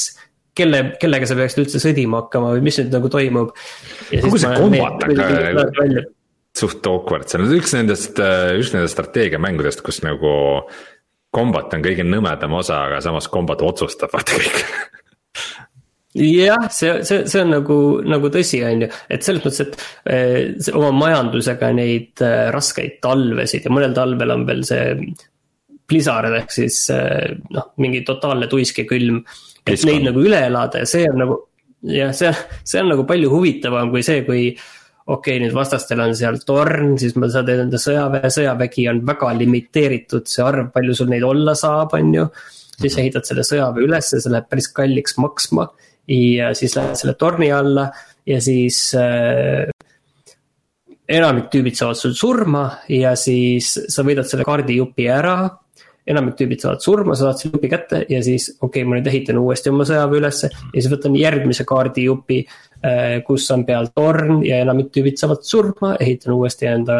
kelle, 0.57 0.81
kellega 1.01 1.29
sa 1.29 1.37
peaksid 1.37 1.65
üldse 1.65 1.81
sõdima 1.83 2.23
hakkama 2.23 2.55
või 2.55 2.65
mis 2.65 2.79
nüüd 2.81 2.93
nagu 2.95 3.11
toimub. 3.11 3.55
kogu 4.11 4.41
see 4.41 4.57
kombat 4.57 5.07
on 5.07 5.15
ka 5.19 6.05
suht 6.55 6.87
awkward, 6.87 7.27
see 7.27 7.39
on 7.41 7.55
üks 7.57 7.73
nendest, 7.75 8.19
üks 8.55 8.71
nendest 8.75 8.95
strateegiamängudest, 8.95 9.83
kus 9.85 10.01
nagu. 10.05 10.33
kombat 11.35 11.73
on 11.75 11.81
kõige 11.83 12.05
nõmedam 12.07 12.53
osa, 12.55 12.85
aga 12.87 13.01
samas 13.03 13.27
kombat 13.27 13.59
otsustab 13.65 14.13
vaata 14.15 14.37
kõik 14.39 14.61
jah, 16.15 16.69
see, 16.71 17.03
see, 17.03 17.25
see 17.27 17.41
on 17.43 17.51
nagu, 17.57 17.77
nagu 18.07 18.29
tõsi, 18.31 18.61
on 18.65 18.85
ju, 18.85 18.89
et 19.11 19.25
selles 19.25 19.43
mõttes, 19.43 19.61
et 19.65 20.13
eh, 20.15 20.69
oma 20.75 20.93
majandusega 20.95 21.71
neid 21.75 22.23
eh, 22.23 22.45
raskeid 22.55 23.01
talvesid 23.03 23.67
ja 23.67 23.73
mõnel 23.73 23.95
talvel 23.95 24.31
on 24.37 24.45
veel 24.47 24.63
see 24.67 24.93
blizzard 25.85 26.33
ehk 26.39 26.55
siis 26.55 26.79
eh, 26.95 27.35
noh, 27.53 27.73
mingi 27.83 28.05
totaalne 28.07 28.47
tuisk 28.51 28.79
ja 28.81 28.87
külm. 28.89 29.19
et 29.65 29.73
Piskon. 29.73 29.91
neid 29.91 30.07
nagu 30.07 30.23
üle 30.23 30.39
elada 30.47 30.85
ja 30.85 30.89
see 30.89 31.03
on 31.11 31.19
nagu, 31.25 31.37
jah, 31.91 32.15
see, 32.15 32.31
see 32.63 32.81
on 32.81 32.93
nagu 32.93 33.05
palju 33.09 33.31
huvitavam 33.33 33.91
kui 33.91 34.03
see, 34.05 34.23
kui 34.27 34.47
okei 35.05 35.35
okay,, 35.35 35.41
nüüd 35.43 35.53
vastastel 35.53 35.99
on 36.01 36.15
seal 36.17 36.39
torn, 36.47 36.95
siis 37.01 37.17
ma 37.19 37.27
saan 37.29 37.51
enda 37.53 37.77
sõjaväe, 37.81 38.31
sõjavägi 38.33 38.87
on 38.89 39.03
väga 39.05 39.33
limiteeritud, 39.37 40.29
see 40.31 40.45
arv, 40.45 40.71
palju 40.73 40.95
sul 40.97 41.11
neid 41.11 41.27
olla 41.27 41.53
saab, 41.59 41.93
on 41.99 42.13
ju. 42.15 42.29
siis 42.79 42.95
ehitad 43.03 43.27
selle 43.27 43.43
sõjaväe 43.45 43.83
ülesse, 43.83 44.21
see 44.23 44.31
läheb 44.31 44.47
päris 44.49 44.71
kalliks 44.71 45.19
maksma 45.21 45.67
ja 46.07 46.53
siis 46.53 46.75
lähed 46.77 46.99
selle 46.99 47.15
torni 47.19 47.51
alla 47.51 47.89
ja 48.27 48.39
siis 48.41 48.79
äh, 48.99 49.69
enamik 51.09 51.51
tüübid 51.53 51.77
saavad 51.77 51.99
sul 51.99 52.15
surma 52.17 52.65
ja 52.89 53.15
siis 53.19 53.75
sa 53.87 54.05
võidad 54.05 54.27
selle 54.29 54.45
kaardijupi 54.47 55.09
ära 55.11 55.37
enamik 56.05 56.37
tüübid 56.37 56.61
saavad 56.61 56.83
surma, 56.83 57.15
sa 57.17 57.29
saad 57.29 57.41
selle 57.41 57.57
jupi 57.57 57.69
kätte 57.71 58.01
ja 58.09 58.21
siis 58.25 58.51
okei 58.55 58.83
okay,, 58.83 58.87
ma 58.89 58.99
nüüd 58.99 59.09
ehitan 59.09 59.39
uuesti 59.41 59.71
oma 59.71 59.87
sõjaväe 59.89 60.21
ülesse 60.21 60.49
ja 60.51 60.75
siis 60.77 60.91
võtan 60.93 61.17
järgmise 61.17 61.65
kaardijupi. 61.67 62.45
Äh, 62.85 63.15
kus 63.25 63.47
on 63.49 63.63
peal 63.65 63.87
torn 63.95 64.43
ja 64.45 64.59
enamik 64.61 64.91
tüübid 64.93 65.17
saavad 65.17 65.41
surma, 65.47 65.95
ehitan 66.03 66.35
uuesti 66.35 66.67
enda, 66.69 66.99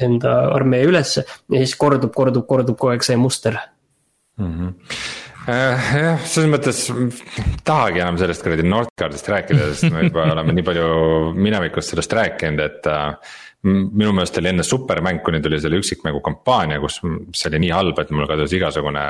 enda 0.00 0.36
armee 0.54 0.86
ülesse 0.88 1.26
ja 1.26 1.60
siis 1.60 1.74
kordub, 1.76 2.14
kordub, 2.16 2.46
kordub 2.48 2.78
kogu 2.78 2.94
aeg 2.94 3.04
see 3.04 3.18
muster 3.20 3.58
mm. 4.40 4.52
-hmm 4.54 5.25
jah, 5.46 6.22
selles 6.26 6.50
mõttes 6.50 6.84
tahagi 7.66 8.02
enam 8.02 8.18
sellest 8.20 8.44
kuradi 8.44 8.66
Northguardist 8.66 9.28
rääkida, 9.30 9.72
sest 9.72 9.92
me 9.94 10.06
juba 10.08 10.26
oleme 10.34 10.54
nii 10.56 10.66
palju 10.66 10.86
minevikust 11.38 11.92
sellest 11.92 12.16
rääkinud, 12.18 12.62
et 12.64 12.88
äh, 12.90 13.36
minu 13.66 14.12
meelest 14.14 14.38
oli 14.40 14.50
enne 14.52 14.66
supermäng, 14.66 15.22
kuni 15.26 15.40
tuli 15.42 15.60
selle 15.62 15.78
üksikmängu 15.80 16.22
kampaania, 16.24 16.80
kus 16.82 16.98
see 17.00 17.50
oli 17.50 17.62
nii 17.66 17.74
halb, 17.74 18.02
et 18.02 18.10
mul 18.14 18.28
kadus 18.30 18.54
igasugune 18.58 19.04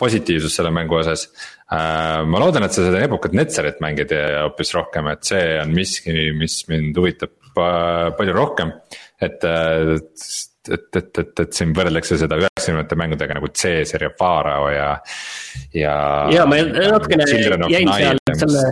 positiivsus 0.00 0.54
selle 0.56 0.72
mängu 0.74 1.00
osas. 1.00 1.26
Äh, 1.70 2.20
ma 2.26 2.42
loodan, 2.42 2.66
et 2.66 2.76
sa 2.76 2.86
seda 2.86 3.02
ebukat 3.06 3.34
Netsarit 3.36 3.82
mängid 3.84 4.14
hoopis 4.14 4.74
rohkem, 4.78 5.10
et 5.12 5.26
see 5.26 5.44
on 5.62 5.74
miski, 5.76 6.30
mis 6.36 6.62
mind 6.70 6.98
huvitab 6.98 7.34
palju 7.54 8.34
rohkem. 8.36 8.72
et, 9.20 9.42
et, 9.44 10.49
et, 10.68 10.96
et, 10.96 11.18
et, 11.22 11.32
et 11.44 11.56
siin 11.56 11.72
võrreldakse 11.76 12.18
seda 12.20 12.36
üheksakümnendate 12.40 12.98
mängudega 13.00 13.38
nagu 13.38 13.48
Caesar 13.54 14.04
ja 14.04 14.10
Pharao 14.16 14.68
ja, 14.74 14.90
ja. 15.76 15.96
ja 16.34 16.46
ma 16.48 16.60
natukene 16.60 17.26
jäin 17.72 17.92
seal 17.96 18.20
selle 18.36 18.68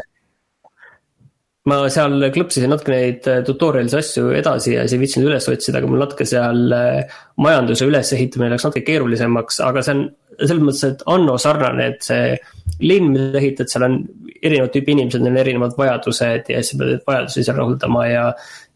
ma 1.68 1.78
seal 1.92 2.28
klõpsisin 2.34 2.70
natuke 2.72 2.92
neid 2.92 3.26
äh, 3.30 3.40
tutorial'is 3.46 3.96
asju 3.98 4.30
edasi 4.36 4.74
ja 4.74 4.84
siis 4.84 4.96
ei 4.96 5.02
viitsinud 5.02 5.30
üles 5.30 5.48
otsida, 5.50 5.80
aga 5.80 5.90
mul 5.90 6.02
natuke 6.02 6.26
seal 6.28 6.74
äh, 6.74 7.18
majanduse 7.42 7.88
ülesehitamine 7.88 8.52
läks 8.54 8.66
natuke 8.66 8.84
keerulisemaks, 8.86 9.60
aga 9.66 9.84
see 9.84 9.96
on 9.96 10.06
selles 10.38 10.62
mõttes, 10.62 10.84
et 10.86 11.02
Anno 11.10 11.34
sarnane, 11.40 11.88
et 11.92 12.06
see 12.06 12.36
linn, 12.84 13.10
mida 13.10 13.32
sa 13.32 13.40
ehitad, 13.40 13.72
seal 13.72 13.86
on 13.88 13.98
erinevat 14.38 14.70
tüüpi 14.74 14.94
inimesed, 14.94 15.24
neil 15.24 15.34
on 15.34 15.40
erinevad 15.42 15.74
vajadused 15.78 16.52
ja 16.52 16.62
siis 16.62 16.72
sa 16.72 16.78
pead 16.78 16.92
neid 16.92 17.04
vajadusi 17.10 17.44
seal 17.46 17.58
rahuldama 17.58 18.06
ja. 18.06 18.24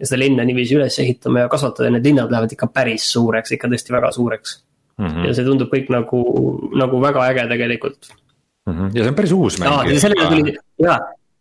ja 0.00 0.08
seda 0.08 0.20
linna 0.24 0.46
niiviisi 0.48 0.78
üles 0.78 0.98
ehitama 1.04 1.44
ja 1.44 1.52
kasvatada 1.52 1.88
ja 1.88 1.96
need 1.96 2.10
linnad 2.10 2.34
lähevad 2.34 2.56
ikka 2.56 2.68
päris 2.74 3.06
suureks, 3.14 3.54
ikka 3.54 3.70
tõesti 3.70 3.94
väga 3.94 4.10
suureks 4.16 4.56
mm. 4.98 5.06
-hmm. 5.06 5.28
ja 5.28 5.36
see 5.38 5.46
tundub 5.46 5.70
kõik 5.70 5.92
nagu, 5.94 6.22
nagu 6.82 7.02
väga 7.04 7.28
äge 7.30 7.46
tegelikult 7.54 8.10
mm. 8.10 8.72
-hmm. 8.72 8.94
ja 8.96 9.04
see 9.04 9.14
on 9.14 9.18
päris 9.20 9.36
uus 9.38 9.60
mäng. 9.62 9.98
sellele 10.02 10.30
tuli, 10.34 10.56
jaa 10.82 10.98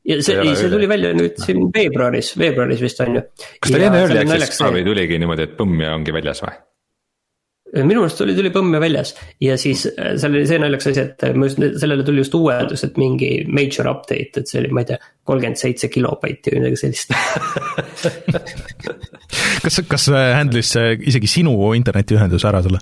ja 0.08 0.24
see, 0.24 0.38
ei, 0.41 0.56
see 0.58 0.70
tuli 0.72 0.88
välja 0.89 1.12
nüüd 1.18 1.36
siin 1.41 1.70
veebruaris, 1.74 2.30
veebruaris 2.39 2.82
vist 2.82 3.02
on 3.06 3.16
ju. 3.20 3.22
kas 3.62 3.70
ta 3.70 3.76
oli 3.78 3.86
enne 3.88 3.99
Early 4.06 4.20
Access'is 4.24 4.60
ka 4.62 4.68
või 4.74 4.84
tuligi 4.88 5.16
niimoodi, 5.22 5.43
et 5.49 5.54
põmm 5.60 5.76
ja 5.84 5.89
ongi 5.97 6.12
väljas 6.16 6.39
või? 6.45 6.54
minu 7.72 7.99
meelest 8.02 8.18
tuli, 8.20 8.34
tuli 8.36 8.49
põmm 8.52 8.74
ja 8.76 8.80
väljas 8.84 9.10
ja 9.43 9.54
siis 9.62 9.80
äh, 9.91 9.95
seal 10.20 10.34
oli 10.34 10.47
see 10.49 10.60
naljakas 10.60 10.88
asi, 10.91 11.02
et 11.06 11.20
ma 11.38 11.43
just, 11.47 11.58
sellele 11.84 12.04
tuli 12.08 12.20
just 12.24 12.34
uuendus, 12.36 12.82
et 12.88 12.95
mingi 12.99 13.30
major 13.47 13.86
update, 13.93 14.34
et 14.41 14.47
see 14.49 14.60
oli, 14.64 14.70
ma 14.76 14.80
ei 14.84 14.88
tea, 14.89 14.99
kolmkümmend 15.30 15.60
seitse 15.62 15.88
kilobaiti 15.93 16.47
või 16.52 16.58
midagi 16.66 16.78
sellist 16.82 17.10
kas, 19.64 19.76
kas 19.88 20.04
handle'is 20.12 20.72
isegi 21.14 21.28
sinu 21.32 21.54
internetiühenduse 21.78 22.45
ära 22.49 22.60
sulle? 22.66 22.82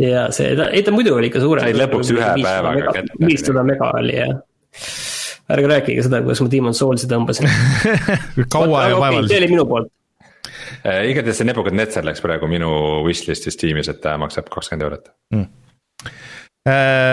ja 0.00 0.22
see, 0.32 0.48
ei 0.54 0.82
ta 0.86 0.90
muidu 0.94 1.10
oli 1.18 1.26
ikka 1.28 1.40
suurem. 1.42 1.62
sai 1.66 1.74
lõpuks 1.82 2.08
ühe 2.14 2.30
päevaga 2.38 2.82
kätte. 3.00 3.12
viissada 3.26 3.62
mega 3.66 3.86
oli 3.98 4.16
jah 4.16 4.32
ärge 5.52 5.68
rääkige 5.68 6.04
seda, 6.06 6.22
kuidas 6.24 6.40
ma 6.40 6.48
Demon 6.52 6.76
Souls'i 6.76 7.10
tõmbasin 7.10 7.50
kaua 8.54 8.88
ja 8.88 8.96
vaevaliselt. 9.00 9.34
see 9.34 9.42
oli 9.42 9.50
minu 9.52 9.66
poolt 9.68 9.90
äh,. 10.86 11.04
igatahes 11.10 11.40
see 11.40 11.48
Nebuchadnezzar 11.50 12.06
läks 12.06 12.24
praegu 12.24 12.48
minu 12.50 12.70
wishlist'is 13.04 13.60
tiimis, 13.60 13.90
et 13.92 14.00
ta 14.04 14.16
maksab 14.20 14.48
kakskümmend 14.52 14.88
eurot 14.88 15.12
mm.. 15.34 15.46
Äh, 16.64 17.12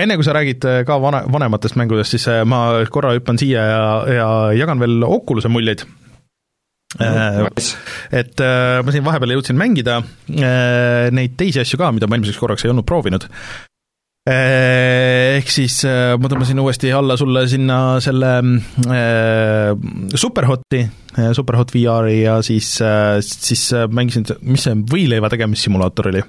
enne 0.00 0.16
kui 0.16 0.24
sa 0.24 0.32
räägid 0.36 0.64
äh, 0.64 0.82
ka 0.88 0.96
vana, 1.02 1.22
vanematest 1.28 1.76
mängudest, 1.76 2.16
siis 2.16 2.24
äh, 2.32 2.40
ma 2.48 2.80
korra 2.92 3.12
hüppan 3.16 3.40
siia 3.40 3.64
ja, 3.68 3.82
ja 4.08 4.28
jagan 4.56 4.80
veel 4.80 5.04
Oculus'e 5.04 5.52
muljeid 5.52 5.84
mm,. 5.84 7.64
Et 8.16 8.40
ma 8.40 8.92
siin 8.94 9.04
vahepeal 9.04 9.34
jõudsin 9.34 9.58
mängida 9.60 9.98
neid 11.12 11.34
teisi 11.36 11.60
asju 11.60 11.76
ka, 11.76 11.90
mida 11.92 12.08
ma 12.08 12.16
eelmiseks 12.16 12.40
korraks 12.40 12.64
ei 12.64 12.70
olnud 12.72 12.86
proovinud. 12.88 13.26
Ehk 14.28 15.48
siis 15.52 15.78
äh, 15.88 16.12
ma 16.20 16.28
tõmbasin 16.28 16.58
uuesti 16.60 16.90
alla 16.92 17.16
sulle 17.16 17.44
sinna 17.48 17.78
selle 18.04 18.32
äh, 18.42 19.70
Superhoti, 20.20 20.80
äh, 21.14 21.30
Superhot 21.36 21.72
VR-i 21.72 22.18
ja 22.24 22.34
siis, 22.44 22.74
siis 23.24 23.62
mängisin, 23.94 24.26
mis 24.44 24.66
see 24.66 24.76
võileiva 24.92 25.30
tegemissimulaator 25.32 26.10
oli? 26.12 26.24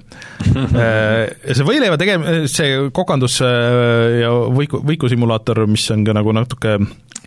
See 1.50 1.66
võileiva 1.66 1.98
tegem-, 2.00 2.24
see 2.50 2.76
kokandus 2.94 3.40
ja 3.42 4.30
võiku, 4.54 4.80
võikusimulaator, 4.86 5.64
mis 5.70 5.84
on 5.92 6.04
ka 6.06 6.14
nagu 6.16 6.32
natuke 6.36 6.76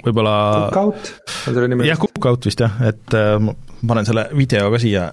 võib-olla 0.03 0.35
Cookout? 0.73 1.11
On 1.49 1.57
selle 1.57 1.69
nimi? 1.69 1.85
jah, 1.89 1.99
Cookout 1.99 2.47
vist 2.49 2.63
jah, 2.63 2.79
et 2.87 3.13
ma 3.13 3.53
panen 3.83 4.07
selle 4.07 4.25
video 4.37 4.69
ka 4.73 4.79
siia 4.81 5.09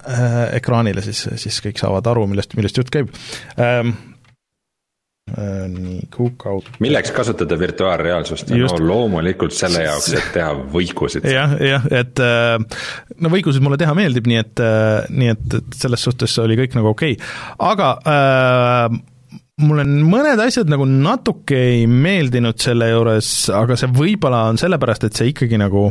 ekraanile, 0.55 1.03
siis, 1.05 1.25
siis 1.41 1.59
kõik 1.65 1.81
saavad 1.81 2.07
aru, 2.13 2.25
millest, 2.31 2.55
millest 2.57 2.79
jutt 2.79 2.93
käib. 2.93 3.11
Äh, 3.59 3.91
nii, 5.71 5.99
Cookout. 6.15 6.69
milleks 6.83 7.11
kasutada 7.15 7.57
virtuaalreaalsust? 7.59 8.51
no 8.55 8.79
loomulikult 8.87 9.55
selle 9.55 9.85
jaoks, 9.85 10.11
et 10.17 10.31
teha 10.35 10.51
võikusid. 10.73 11.27
jah, 11.31 11.55
jah, 11.63 11.87
et 12.01 12.23
äh, 12.23 12.57
no 13.21 13.31
võikusid 13.33 13.63
mulle 13.63 13.79
teha 13.81 13.95
meeldib, 13.97 14.27
nii 14.31 14.41
et, 14.41 14.63
äh, 14.65 15.07
nii 15.09 15.33
et, 15.35 15.47
et 15.61 15.79
selles 15.83 16.07
suhtes 16.09 16.37
oli 16.43 16.59
kõik 16.59 16.75
nagu 16.79 16.93
okei 16.93 17.15
okay., 17.17 17.31
aga 17.71 17.93
äh, 18.07 18.99
mulle 19.63 19.85
mõned 19.85 20.39
asjad 20.43 20.69
nagu 20.71 20.85
natuke 20.89 21.57
ei 21.57 21.85
meeldinud 21.89 22.59
selle 22.61 22.89
juures, 22.91 23.29
aga 23.55 23.77
see 23.79 23.89
võib-olla 23.95 24.43
on 24.51 24.59
sellepärast, 24.61 25.05
et 25.07 25.17
see 25.17 25.31
ikkagi 25.31 25.59
nagu 25.61 25.87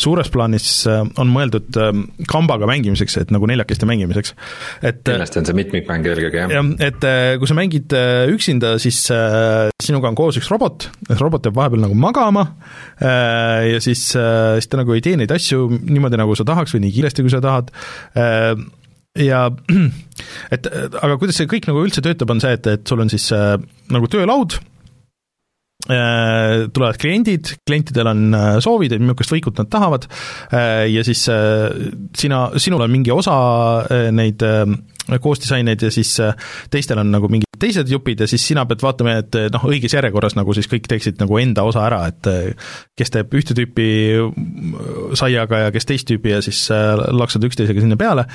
suures 0.00 0.30
plaanis 0.32 0.68
äh, 0.90 1.02
on 1.20 1.32
mõeldud 1.32 1.78
äh, 1.80 1.90
kambaga 2.30 2.68
mängimiseks, 2.70 3.18
et 3.22 3.34
nagu 3.34 3.48
neljakesti 3.50 3.88
mängimiseks, 3.88 4.34
et 4.82 5.02
äh, 5.02 5.14
kindlasti 5.14 5.40
on 5.40 5.48
see 5.48 5.58
mitmikmäng 5.58 6.08
eelkõige, 6.10 6.44
jah. 6.44 6.54
jah, 6.58 6.70
et 6.88 7.08
kui 7.40 7.50
sa 7.50 7.58
mängid 7.58 7.96
üksinda, 8.34 8.74
siis 8.82 9.00
sinuga 9.08 10.10
on 10.10 10.18
koos 10.18 10.38
üks 10.40 10.50
robot, 10.52 10.88
robot 11.20 11.48
jääb 11.48 11.58
vahepeal 11.58 11.84
nagu 11.84 11.98
magama 11.98 12.46
ja 13.00 13.80
siis, 13.82 14.06
siis 14.14 14.70
ta 14.70 14.80
nagu 14.80 14.94
ei 14.94 15.04
tee 15.04 15.18
neid 15.20 15.32
asju 15.34 15.66
niimoodi, 15.82 16.20
nagu 16.20 16.36
sa 16.38 16.46
tahaks 16.48 16.74
või 16.76 16.86
nii 16.86 16.96
kiiresti, 16.98 17.24
kui 17.24 17.32
sa 17.32 17.42
tahad, 17.44 17.72
ja 19.18 19.46
et 20.54 20.68
aga 20.68 21.16
kuidas 21.20 21.38
see 21.38 21.50
kõik 21.50 21.68
nagu 21.70 21.82
üldse 21.86 22.04
töötab, 22.04 22.34
on 22.34 22.42
see, 22.42 22.54
et, 22.58 22.70
et 22.70 22.86
sul 22.88 23.02
on 23.04 23.12
siis 23.12 23.28
äh, 23.34 23.56
nagu 23.94 24.10
töölaud 24.10 24.56
äh,, 25.90 26.66
tulevad 26.74 26.98
kliendid, 27.00 27.54
klientidel 27.66 28.10
on 28.10 28.24
äh, 28.34 28.48
soovid, 28.64 28.96
et 28.96 29.04
millist 29.04 29.34
võikut 29.34 29.60
nad 29.60 29.70
tahavad 29.72 30.08
äh, 30.08 30.88
ja 30.92 31.04
siis 31.06 31.26
äh, 31.32 31.70
sina, 32.16 32.48
sinul 32.58 32.84
on 32.86 32.92
mingi 32.92 33.14
osa 33.14 33.36
äh, 33.86 34.10
neid 34.14 34.42
äh, 34.46 34.66
koostisaineid 35.20 35.86
ja 35.86 35.92
siis 35.94 36.16
äh, 36.24 36.34
teistel 36.72 36.98
on 37.02 37.14
nagu 37.14 37.30
mingid 37.30 37.46
teised 37.60 37.88
jupid 37.88 38.20
ja 38.20 38.28
siis 38.28 38.42
sina 38.48 38.64
pead 38.66 38.82
vaatama, 38.82 39.18
et 39.22 39.36
noh, 39.54 39.66
õiges 39.70 39.94
järjekorras 39.94 40.34
nagu 40.36 40.54
siis 40.56 40.66
kõik 40.68 40.88
teeksid 40.90 41.22
nagu 41.22 41.38
enda 41.38 41.62
osa 41.68 41.84
ära, 41.86 42.02
et 42.10 42.30
äh, 42.30 42.70
kes 42.98 43.14
teeb 43.14 43.34
ühte 43.38 43.54
tüüpi 43.56 43.88
saiaga 45.16 45.66
ja 45.66 45.74
kes 45.74 45.86
teist 45.88 46.10
tüüpi 46.10 46.34
ja 46.34 46.42
siis 46.44 46.66
äh, 46.74 46.96
laksad 47.14 47.46
üksteisega 47.46 47.84
sinna 47.84 48.00
peale 48.00 48.26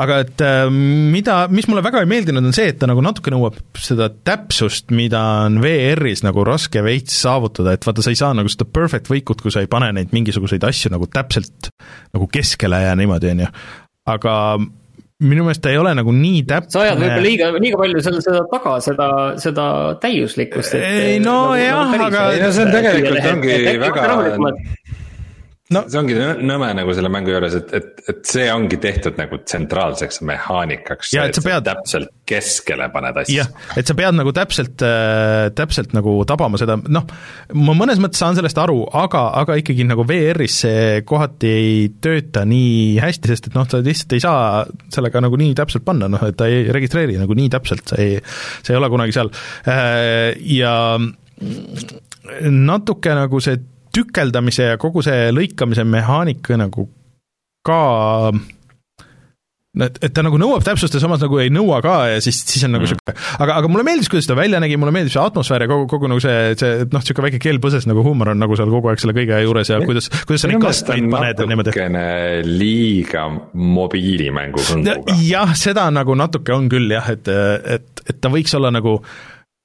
aga 0.00 0.18
et 0.24 0.44
äh, 0.44 0.66
mida, 0.72 1.46
mis 1.52 1.68
mulle 1.70 1.84
väga 1.84 2.02
ei 2.02 2.10
meeldinud, 2.10 2.44
on 2.48 2.56
see, 2.56 2.70
et 2.72 2.80
ta 2.80 2.88
nagu 2.90 3.04
natuke 3.04 3.32
nõuab 3.34 3.58
seda 3.78 4.08
täpsust, 4.12 4.92
mida 4.94 5.22
on 5.46 5.60
VR-is 5.62 6.24
nagu 6.26 6.44
raske 6.48 6.82
veits 6.84 7.16
saavutada, 7.24 7.76
et 7.76 7.86
vaata, 7.86 8.04
sa 8.04 8.12
ei 8.12 8.20
saa 8.20 8.32
nagu 8.36 8.52
seda 8.52 8.68
perfect 8.68 9.10
võikut, 9.12 9.42
kui 9.44 9.54
sa 9.54 9.64
ei 9.64 9.70
pane 9.70 9.92
neid 9.96 10.14
mingisuguseid 10.14 10.64
asju 10.68 10.92
nagu 10.94 11.08
täpselt 11.12 11.72
nagu 12.14 12.28
keskele 12.32 12.84
ja 12.86 12.94
niimoodi, 12.98 13.34
on 13.34 13.44
ju. 13.44 13.50
aga 14.12 14.36
minu 15.22 15.44
meelest 15.46 15.62
ta 15.62 15.70
ei 15.70 15.78
ole 15.78 15.92
nagu 15.94 16.14
nii 16.14 16.42
täpne. 16.48 16.72
sa 16.72 16.82
ajad 16.86 16.98
võib-olla 16.98 17.26
liiga, 17.26 17.50
liiga 17.62 17.78
palju 17.82 18.02
selle, 18.04 18.24
seda 18.24 18.42
taga, 18.50 18.74
seda, 18.84 19.08
seda 19.42 19.66
täiuslikkust. 20.02 20.74
ei 20.78 21.20
no 21.22 21.36
nagu, 21.52 21.60
jah, 21.60 21.94
aga. 22.08 22.26
ei 22.34 22.42
no 22.42 22.50
see 22.54 22.66
on 22.66 22.74
tegelikult 22.74 23.30
ongi 23.36 23.78
väga 23.84 24.08
no 25.74 25.82
see 25.90 26.00
ongi 26.00 26.16
nõme 26.46 26.70
nagu 26.76 26.94
selle 26.96 27.10
mängu 27.12 27.32
juures, 27.32 27.56
et, 27.58 27.72
et, 27.78 28.02
et 28.12 28.20
see 28.28 28.48
ongi 28.52 28.78
tehtud 28.82 29.18
nagu 29.20 29.38
tsentraalseks 29.42 30.22
mehaanikaks. 30.28 31.12
ja 31.16 31.26
et 31.28 31.38
sa 31.38 31.44
pead. 31.44 31.64
täpselt 31.66 32.12
keskele 32.28 32.88
paned 32.94 33.22
asja. 33.22 33.42
jah, 33.44 33.70
et 33.78 33.88
sa 33.88 33.96
pead 33.98 34.16
nagu 34.18 34.34
täpselt 34.36 34.84
äh,, 34.86 35.48
täpselt 35.56 35.94
nagu 35.96 36.16
tabama 36.28 36.60
seda, 36.60 36.76
noh, 36.82 37.08
ma 37.58 37.76
mõnes 37.78 38.00
mõttes 38.02 38.22
saan 38.22 38.38
sellest 38.38 38.60
aru, 38.62 38.84
aga, 39.02 39.24
aga 39.42 39.58
ikkagi 39.60 39.86
nagu 39.88 40.06
VR-is 40.08 40.60
see 40.64 41.02
kohati 41.08 41.50
ei 41.52 41.74
tööta 42.02 42.44
nii 42.48 43.00
hästi, 43.02 43.32
sest 43.32 43.50
et 43.50 43.58
noh, 43.58 43.66
sa 43.68 43.82
lihtsalt 43.82 44.16
ei 44.16 44.24
saa 44.24 44.44
sellega 44.92 45.24
nagu 45.24 45.40
nii 45.40 45.56
täpselt 45.58 45.86
panna, 45.86 46.10
noh, 46.12 46.22
et 46.28 46.38
ta 46.38 46.48
ei 46.50 46.68
registreeri 46.74 47.18
nagu 47.20 47.36
nii 47.38 47.50
täpselt, 47.52 47.84
sa 47.92 48.00
ei, 48.02 48.20
see 48.62 48.74
ei 48.74 48.80
ole 48.80 48.90
kunagi 48.92 49.16
seal 49.16 49.32
äh, 49.70 50.32
ja 50.54 50.76
natuke 52.52 53.14
nagu 53.18 53.40
see 53.42 53.58
tükeldamise 53.94 54.72
ja 54.72 54.80
kogu 54.80 55.04
see 55.04 55.30
lõikamise 55.34 55.84
mehaanika 55.88 56.58
nagu 56.60 56.88
ka 57.66 57.82
et, 59.80 59.98
et 60.04 60.12
ta 60.12 60.24
nagu 60.24 60.36
nõuab 60.40 60.64
täpsust 60.66 60.96
ja 60.96 61.00
samas 61.00 61.22
nagu 61.22 61.38
ei 61.40 61.50
nõua 61.52 61.78
ka 61.84 61.94
ja 62.10 62.18
siis, 62.24 62.42
siis 62.48 62.64
on 62.66 62.74
nagu 62.76 62.84
niisugune 62.84 63.14
mm., 63.14 63.38
aga, 63.44 63.56
aga 63.60 63.70
mulle 63.72 63.86
meeldis, 63.86 64.10
kuidas 64.12 64.28
ta 64.28 64.36
välja 64.36 64.60
nägi, 64.62 64.76
mulle 64.80 64.92
meeldib 64.94 65.14
see 65.14 65.22
atmosfäär 65.22 65.64
ja 65.64 65.70
kogu, 65.70 65.86
kogu 65.90 66.10
nagu 66.12 66.20
see, 66.22 66.52
see 66.60 66.82
noh, 66.82 67.00
niisugune 67.00 67.28
väike 67.28 67.40
keelpõses 67.42 67.88
nagu 67.88 68.04
huumor 68.04 68.32
on 68.34 68.42
nagu 68.42 68.58
seal 68.58 68.72
kogu 68.72 68.92
aeg 68.92 69.02
selle 69.02 69.16
kõige 69.16 69.40
juures 69.46 69.72
ja 69.72 69.80
kuidas, 69.84 70.10
kuidas 70.26 70.44
sa 70.44 70.52
neid 70.52 70.64
kastmeid 70.64 71.08
paned 71.14 71.42
ja 71.44 71.48
niimoodi. 71.48 71.72
natukene 71.72 72.06
liiga 72.48 73.26
mobiilimängu 73.78 74.66
kõnguga. 74.68 75.18
jah, 75.24 75.56
seda 75.58 75.88
nagu 75.94 76.16
natuke 76.20 76.56
on 76.56 76.68
küll 76.72 76.92
jah, 76.92 77.08
et, 77.14 77.32
et, 77.78 78.04
et 78.08 78.20
ta 78.20 78.32
võiks 78.32 78.52
olla 78.58 78.74
nagu 78.74 78.98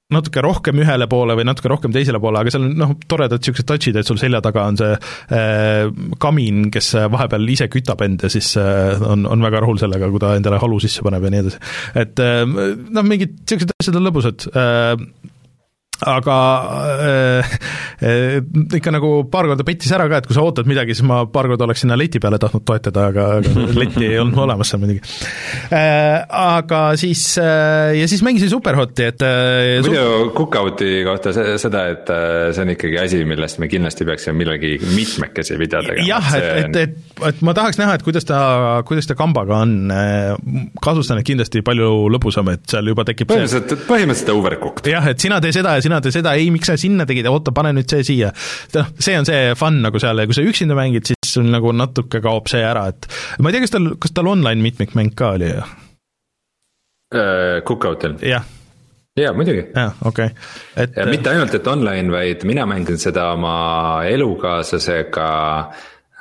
natuke 0.08 0.40
rohkem 0.40 0.78
ühele 0.80 1.04
poole 1.10 1.34
või 1.36 1.44
natuke 1.44 1.68
rohkem 1.68 1.92
teisele 1.92 2.16
poole, 2.22 2.40
aga 2.40 2.52
seal 2.52 2.64
on 2.64 2.76
noh, 2.80 2.94
toredad 3.12 3.42
niisugused 3.42 3.68
touch'id, 3.68 3.98
et 4.00 4.08
sul 4.08 4.16
selja 4.20 4.40
taga 4.44 4.64
on 4.70 4.78
see 4.80 4.94
äh, 5.36 5.90
kamin, 6.22 6.70
kes 6.72 6.94
vahepeal 7.12 7.44
ise 7.52 7.68
kütab 7.68 8.00
end 8.06 8.24
ja 8.24 8.30
siis 8.32 8.54
äh, 8.56 8.96
on, 9.04 9.26
on 9.28 9.44
väga 9.44 9.60
rahul 9.64 9.80
sellega, 9.80 10.08
kui 10.08 10.22
ta 10.22 10.32
endale 10.38 10.60
halu 10.62 10.80
sisse 10.80 11.04
paneb 11.04 11.28
ja 11.28 11.32
nii 11.34 11.42
edasi. 11.44 11.60
et 12.04 12.24
äh, 12.24 12.40
noh, 12.48 13.04
mingid 13.04 13.36
niisugused 13.42 13.76
asjad 13.76 14.00
on 14.00 14.08
lõbusad 14.08 14.48
äh,, 14.48 14.94
aga 16.06 16.36
äh, 17.02 17.56
äh, 18.02 18.36
ikka 18.78 18.92
nagu 18.94 19.10
paar 19.30 19.48
korda 19.50 19.64
pettis 19.66 19.90
ära 19.94 20.06
ka, 20.10 20.20
et 20.20 20.28
kui 20.28 20.36
sa 20.36 20.44
ootad 20.46 20.68
midagi, 20.70 20.94
siis 20.94 21.06
ma 21.08 21.24
paar 21.30 21.48
korda 21.50 21.66
oleks 21.66 21.82
sinna 21.82 21.96
leti 21.98 22.20
peale 22.22 22.38
tahtnud 22.38 22.62
toetada, 22.68 23.08
aga, 23.10 23.26
aga 23.40 23.64
letti 23.82 24.04
ei 24.06 24.20
olnud 24.22 24.38
olemas 24.46 24.70
seal 24.70 24.82
muidugi 24.84 25.02
äh,. 25.74 26.26
Aga 26.38 26.80
siis 26.98 27.22
äh, 27.40 27.96
ja 27.98 28.06
siis 28.10 28.22
mängisin 28.22 28.50
Superhoti, 28.52 29.08
et 29.10 29.22
äh, 29.26 29.78
muidu 29.82 30.30
Cookouti 30.36 31.02
kohta 31.06 31.32
seda, 31.34 31.84
et 31.92 32.10
äh, 32.12 32.50
see 32.54 32.64
on 32.64 32.72
ikkagi 32.74 32.98
asi, 33.02 33.22
millest 33.28 33.58
me 33.62 33.68
kindlasti 33.70 34.06
peaksime 34.08 34.36
millalgi 34.38 34.76
mitmekesi 34.84 35.58
video 35.58 35.82
tegema. 35.82 36.06
jah, 36.06 36.30
et, 36.38 36.48
et, 36.62 36.80
et, 36.84 37.22
et 37.32 37.42
ma 37.46 37.54
tahaks 37.58 37.80
näha, 37.80 37.98
et 37.98 38.06
kuidas 38.06 38.28
ta, 38.28 38.38
kuidas 38.88 39.10
ta 39.10 39.18
kambaga 39.18 39.62
on, 39.64 39.74
äh, 39.94 40.32
kahtlustan, 40.84 41.22
et 41.22 41.28
kindlasti 41.28 41.64
palju 41.66 41.90
lõbusam, 42.14 42.52
et 42.54 42.64
seal 42.70 42.92
juba 42.92 43.06
tekib 43.08 43.32
põhimõtteliselt, 43.32 43.86
põhimõtteliselt 43.88 44.34
overcooked. 44.36 44.90
jah, 44.92 45.10
et 45.10 45.26
sina 45.26 45.40
tee 45.42 45.54
seda 45.56 45.74
ja 45.78 45.84
sina 45.84 45.87
tee 46.04 46.14
seda, 46.14 46.34
ei, 46.38 46.50
miks 46.54 46.68
sa 46.70 46.76
sinna 46.80 47.06
tegid, 47.08 47.26
oota, 47.30 47.54
pane 47.56 47.72
nüüd 47.76 47.88
see 47.90 48.04
siia. 48.06 48.32
noh, 48.76 48.92
see 48.98 49.16
on 49.18 49.28
see 49.28 49.54
fun 49.58 49.80
nagu 49.84 50.00
seal 50.02 50.20
ja 50.20 50.28
kui 50.28 50.36
sa 50.36 50.44
üksinda 50.46 50.76
mängid, 50.78 51.08
siis 51.08 51.34
sul 51.38 51.48
nagu 51.52 51.72
natuke 51.76 52.22
kaob 52.24 52.50
see 52.50 52.62
ära, 52.64 52.88
et 52.92 53.08
ma 53.40 53.50
ei 53.50 53.56
tea, 53.56 53.64
kas 53.66 53.74
tal, 53.74 53.90
kas 54.00 54.14
tal 54.16 54.30
online 54.30 54.64
mitmikmäng 54.64 55.14
ka 55.18 55.34
oli 55.38 55.50
ju 55.52 55.60
uh,? 55.64 55.74
Cookoutil? 57.68 58.18
jah 58.24 58.44
jaa, 59.18 59.32
muidugi. 59.36 59.64
jah, 59.74 59.96
okei 60.04 60.30
okay., 60.30 60.84
et. 60.84 60.98
mitte 61.10 61.32
ainult, 61.32 61.54
et 61.54 61.66
online, 61.70 62.12
vaid 62.12 62.44
mina 62.48 62.66
mängin 62.70 63.00
seda 63.00 63.32
oma 63.34 63.56
elukaaslasega 64.08 65.30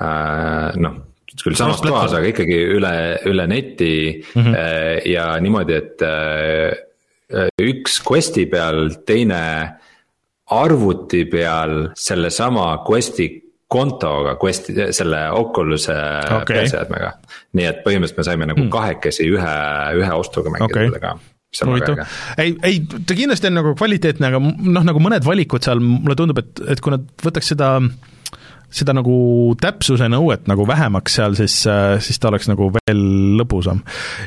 äh, 0.01 0.79
noh, 0.81 1.03
küll 1.37 1.57
samas 1.59 1.83
toas, 1.83 2.15
aga 2.17 2.31
ikkagi 2.31 2.57
üle, 2.77 2.93
üle 3.29 3.45
neti 3.51 3.93
mm 4.17 4.41
-hmm. 4.41 5.09
ja 5.11 5.29
niimoodi, 5.43 5.73
et 5.77 6.01
äh, 6.01 6.07
Äh, 6.71 6.86
üks 7.61 7.99
quest'i 8.05 8.47
peal, 8.51 8.91
teine 9.07 9.41
arvuti 10.55 11.25
peal 11.27 11.89
sellesama 11.99 12.69
quest'i 12.87 13.29
kontoga, 13.67 14.37
quest'i, 14.39 14.75
selle 14.95 15.25
Oculus'e 15.35 15.95
okay. 16.37 16.63
PC-seadmega. 16.63 17.17
nii 17.59 17.65
et 17.67 17.81
põhimõtteliselt 17.83 18.21
me 18.21 18.27
saime 18.29 18.47
nagu 18.47 18.61
hmm. 18.63 18.71
kahekesi 18.71 19.27
ühe, 19.27 19.55
ühe 19.99 20.13
ostuga 20.15 20.53
mängida 20.53 20.85
okay. 20.87 20.93
sellega 20.93 21.17
huvitav, 21.67 21.99
ei, 22.39 22.53
ei 22.67 22.79
ta 22.87 23.15
kindlasti 23.17 23.49
on 23.49 23.57
nagu 23.59 23.73
kvaliteetne, 23.75 24.29
aga 24.29 24.39
noh, 24.39 24.85
nagu 24.87 25.01
mõned 25.03 25.25
valikud 25.27 25.63
seal, 25.67 25.83
mulle 25.83 26.15
tundub, 26.19 26.39
et, 26.43 26.63
et 26.75 26.83
kui 26.83 26.93
nad 26.95 27.07
võtaks 27.23 27.51
seda 27.55 27.73
äh, 27.81 28.16
seda 28.67 28.93
nagu 28.97 29.15
täpsuse 29.61 30.09
nõuet 30.11 30.47
nagu 30.51 30.65
vähemaks 30.67 31.17
seal, 31.19 31.37
siis, 31.39 31.55
äh, 31.71 31.95
siis 32.03 32.19
ta 32.19 32.31
oleks 32.31 32.49
nagu 32.51 32.69
veel 32.75 33.03
lõbusam. 33.39 33.79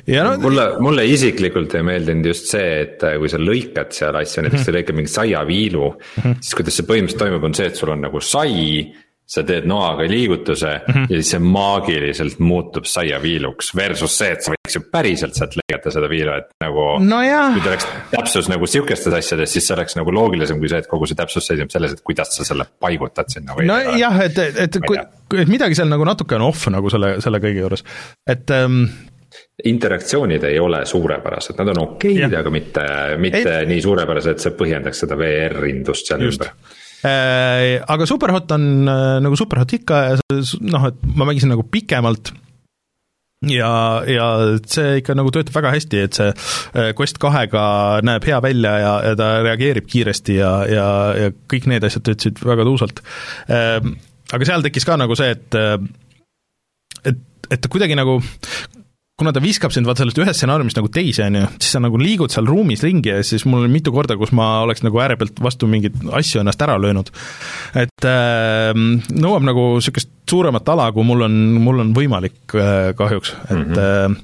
ja 0.09 0.25
no 0.25 0.37
mulle, 0.41 0.67
mulle 0.81 1.05
isiklikult 1.11 1.77
ei 1.77 1.85
meeldinud 1.87 2.31
just 2.33 2.49
see, 2.53 2.81
et 2.87 3.05
äh, 3.05 3.19
kui 3.21 3.29
sa 3.33 3.41
lõikad 3.41 3.93
seal 3.97 4.17
asju, 4.23 4.47
näiteks 4.47 4.67
sa 4.69 4.75
lõikad 4.77 4.97
mingi 4.97 5.13
saiaviilu 5.13 5.85
mm, 5.91 6.25
-hmm. 6.25 6.41
siis 6.41 6.57
kuidas 6.57 6.81
see 6.81 6.89
põhimõtteliselt 6.89 7.25
toimub, 7.27 7.47
on 7.51 7.57
see, 7.59 7.69
et 7.69 7.81
sul 7.81 7.93
on 7.93 8.05
nagu 8.09 8.25
sai 8.25 8.89
sa 9.31 9.45
teed 9.47 9.67
noaga 9.71 10.07
liigutuse 10.11 10.71
mm 10.71 10.95
-hmm. 10.95 11.07
ja 11.09 11.17
siis 11.21 11.31
see 11.31 11.39
maagiliselt 11.39 12.39
muutub 12.39 12.85
saiaviiluks 12.91 13.75
versus 13.77 14.17
see, 14.19 14.33
et 14.35 14.43
sa 14.43 14.55
võiks 14.55 14.75
ju 14.75 14.83
päriselt 14.93 15.39
sealt 15.39 15.55
lõigata 15.61 15.93
seda 15.95 16.09
viilu, 16.11 16.33
et 16.35 16.49
nagu 16.65 16.87
no. 17.05 17.21
kui 17.55 17.63
ta 17.63 17.71
oleks 17.71 17.87
täpsus 18.11 18.49
nagu 18.51 18.67
sihukestes 18.67 19.15
asjades, 19.21 19.53
siis 19.53 19.69
see 19.69 19.77
oleks 19.77 19.97
nagu 19.97 20.15
loogilisem 20.15 20.59
kui 20.59 20.73
see, 20.73 20.83
et 20.83 20.91
kogu 20.91 21.07
see 21.07 21.19
täpsus 21.19 21.47
seisneb 21.47 21.71
selles, 21.71 21.95
et 21.95 22.03
kuidas 22.03 22.35
sa 22.37 22.45
selle 22.49 22.67
paigutad 22.81 23.31
sinna 23.31 23.55
või. 23.55 23.69
nojah, 23.71 24.19
et, 24.27 24.39
et, 24.39 24.59
et 24.67 24.81
kui, 24.87 24.99
et 24.99 25.49
midagi 25.49 25.79
seal 25.79 25.89
nagu 25.93 26.05
natuke 26.05 26.35
on 26.41 26.49
off 26.49 26.67
nagu 26.75 26.91
selle, 26.91 27.15
selle 27.23 27.39
kõige 27.39 27.63
juures, 27.63 27.87
et 28.27 28.51
ähm, 28.51 28.83
interaktsioonid 29.65 30.43
ei 30.51 30.59
ole 30.59 30.83
suurepärased, 30.87 31.55
nad 31.63 31.71
on 31.77 31.85
okeid, 31.87 32.35
aga 32.35 32.51
mitte, 32.51 32.87
mitte 33.23 33.47
ei. 33.61 33.67
nii 33.71 33.83
suurepärased, 33.87 34.35
et 34.35 34.43
see 34.49 34.59
põhjendaks 34.59 35.07
seda 35.07 35.19
VR-indust 35.21 36.11
seal 36.11 36.27
Just. 36.27 36.43
ümber 36.43 36.80
aga 37.05 38.07
Superhot 38.09 38.53
on 38.57 38.69
äh, 38.89 39.17
nagu 39.25 39.39
Superhot 39.39 39.73
ikka 39.79 40.01
noh, 40.69 40.87
et 40.91 41.03
ma 41.17 41.29
mängisin 41.29 41.53
nagu 41.53 41.65
pikemalt 41.65 42.33
ja, 43.49 43.71
ja 44.05 44.27
see 44.69 44.99
ikka 45.01 45.17
nagu 45.17 45.33
töötab 45.33 45.57
väga 45.57 45.73
hästi, 45.77 46.03
et 46.05 46.19
see 46.19 46.29
äh, 46.29 46.91
Quest 46.97 47.21
kahega 47.23 47.63
näeb 48.05 48.27
hea 48.29 48.43
välja 48.45 48.75
ja, 48.83 48.93
ja 49.09 49.17
ta 49.17 49.31
reageerib 49.47 49.89
kiiresti 49.89 50.37
ja, 50.43 50.53
ja, 50.69 50.87
ja 51.17 51.33
kõik 51.51 51.71
need 51.73 51.89
asjad 51.89 52.05
töötasid 52.09 52.45
väga 52.45 52.69
tuusalt. 52.69 53.03
Aga 54.31 54.47
seal 54.47 54.63
tekkis 54.63 54.87
ka 54.87 54.99
nagu 55.01 55.17
see, 55.19 55.33
et 55.35 55.57
et, 57.09 57.25
et 57.51 57.61
ta 57.61 57.71
kuidagi 57.73 57.97
nagu, 57.99 58.21
kuna 59.21 59.35
ta 59.37 59.43
viskab 59.43 59.75
sind 59.75 59.89
vaata 59.89 60.05
sellest 60.05 60.21
ühest 60.23 60.41
stsenaariumist 60.41 60.79
nagu 60.79 60.89
teise, 60.93 61.27
on 61.29 61.41
ju, 61.43 61.49
siis 61.59 61.75
sa 61.77 61.83
nagu 61.83 62.01
liigud 62.01 62.33
seal 62.33 62.49
ruumis 62.49 62.85
ringi 62.87 63.13
ja 63.13 63.21
siis 63.27 63.45
mul 63.49 63.67
oli 63.67 63.73
mitu 63.73 63.93
korda, 63.95 64.17
kus 64.21 64.33
ma 64.37 64.63
oleks 64.65 64.85
nagu 64.87 65.01
ääre 65.03 65.19
pealt 65.21 65.43
vastu 65.45 65.69
mingeid 65.71 65.99
asju 66.17 66.41
ennast 66.41 66.63
ära 66.65 66.79
löönud. 66.81 67.13
et 67.77 68.09
äh, 68.09 68.73
nõuab 68.75 69.45
nagu 69.47 69.67
niisugust 69.77 70.13
suuremat 70.31 70.69
ala, 70.73 70.89
kui 70.95 71.05
mul 71.07 71.27
on, 71.27 71.39
mul 71.61 71.83
on 71.83 71.95
võimalik 71.97 72.55
äh, 72.55 72.93
kahjuks, 72.97 73.35
et 73.49 73.57
mm 73.57 73.75
-hmm. 73.75 74.17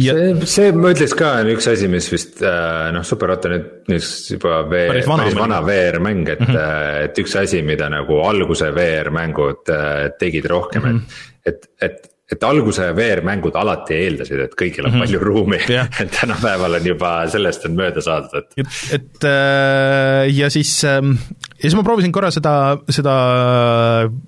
ja 0.00 0.14
see, 0.16 0.46
see 0.54 0.72
ma 0.72 0.94
ütleks 0.94 1.14
ka, 1.18 1.34
on 1.42 1.50
üks 1.52 1.68
asi, 1.70 1.90
mis 1.92 2.08
vist 2.12 2.42
äh, 2.42 2.88
noh, 2.96 3.04
Superhot 3.04 3.44
on 3.46 3.54
nüüd, 3.54 3.68
nüüd 3.92 4.08
juba 4.34 4.62
VR, 4.70 4.94
päris 4.94 5.10
vana, 5.10 5.28
päris 5.28 5.38
vana 5.38 5.60
VR-mäng, 5.68 6.32
et 6.32 6.40
mm, 6.40 6.54
-hmm. 6.54 7.04
et 7.04 7.22
üks 7.22 7.36
asi, 7.38 7.62
mida 7.62 7.90
nagu 7.92 8.18
alguse 8.24 8.72
VR-mängud 8.74 9.70
tegid 10.18 10.50
rohkem 10.50 10.82
mm, 10.82 10.98
-hmm. 10.98 11.22
et, 11.44 11.70
et, 11.80 12.00
et 12.00 12.13
et 12.32 12.44
alguse 12.46 12.86
VR-mängud 12.96 13.56
alati 13.60 13.98
eeldasid, 14.00 14.40
et 14.46 14.54
kõigil 14.56 14.86
on 14.86 14.94
mm 14.94 14.96
-hmm. 14.96 15.04
palju 15.04 15.20
ruumi 15.20 15.58
yeah. 15.68 15.88
tänapäeval 16.20 16.78
on 16.80 16.86
juba 16.86 17.12
sellest 17.28 17.66
on 17.68 17.76
mööda 17.76 18.00
saadud, 18.00 18.34
et. 18.40 18.68
et 18.92 19.28
äh, 19.28 20.30
ja 20.32 20.50
siis 20.50 20.72
ähm, 20.88 21.18
ja 21.64 21.70
siis 21.70 21.78
ma 21.78 21.84
proovisin 21.86 22.12
korra 22.12 22.28
seda, 22.34 22.52
seda 22.92 23.14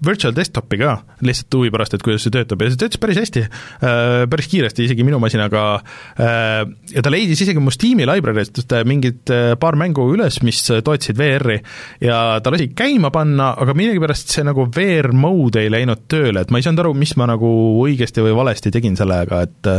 virtual 0.04 0.32
desktopi 0.36 0.78
ka, 0.80 0.94
lihtsalt 1.26 1.56
huvi 1.58 1.72
pärast, 1.74 1.96
et 1.96 2.04
kuidas 2.04 2.24
see 2.24 2.32
töötab 2.32 2.62
ja 2.64 2.70
see 2.72 2.80
töötas 2.80 3.00
päris 3.02 3.20
hästi, 3.20 3.42
äh, 3.44 4.24
päris 4.32 4.48
kiiresti 4.52 4.86
isegi 4.86 5.04
minu 5.04 5.20
masinaga 5.20 5.64
äh, 5.76 6.62
ja 6.94 7.04
ta 7.04 7.12
leidis 7.12 7.44
isegi 7.44 7.60
mu 7.60 7.74
Steam'i 7.74 8.08
library'st 8.08 8.72
mingid 8.88 9.32
äh, 9.34 9.50
paar 9.60 9.76
mängu 9.76 10.06
üles, 10.14 10.40
mis 10.46 10.62
toetasid 10.64 11.20
VR-i 11.20 11.58
ja 12.06 12.40
ta 12.40 12.54
lasi 12.54 12.70
käima 12.76 13.12
panna, 13.12 13.52
aga 13.60 13.76
millegipärast 13.76 14.32
see 14.32 14.46
nagu 14.46 14.68
VR 14.72 15.12
mode 15.16 15.66
ei 15.66 15.72
läinud 15.72 16.06
tööle, 16.08 16.46
et 16.46 16.54
ma 16.54 16.62
ei 16.62 16.66
saanud 16.66 16.86
aru, 16.86 16.96
mis 16.96 17.12
ma 17.20 17.28
nagu 17.28 17.52
õigesti 17.84 18.24
või 18.24 18.36
valesti 18.38 18.72
tegin 18.72 18.96
sellega, 18.98 19.44
et 19.44 19.72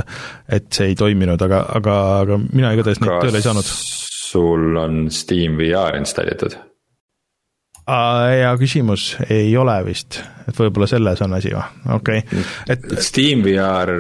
et 0.53 0.67
see 0.73 0.91
ei 0.91 0.95
toiminud, 0.99 1.41
aga, 1.41 1.63
aga, 1.79 1.97
aga 2.21 2.39
mina 2.45 2.71
igatahes 2.75 3.01
neid 3.01 3.17
tööle 3.25 3.41
ei 3.41 3.45
saanud. 3.45 3.75
sul 4.27 4.77
on 4.77 5.07
Steam 5.13 5.57
VR 5.57 5.97
installitud? 5.97 6.57
Hea 7.87 8.53
küsimus, 8.59 9.09
ei 9.31 9.51
ole 9.57 9.77
vist, 9.87 10.19
et 10.47 10.57
võib-olla 10.59 10.89
selles 10.91 11.21
on 11.23 11.37
asi 11.37 11.53
või, 11.53 11.63
okei 11.95 12.23
okay., 12.25 12.47
et. 12.73 12.87
Steam 13.03 13.45
VR 13.45 13.93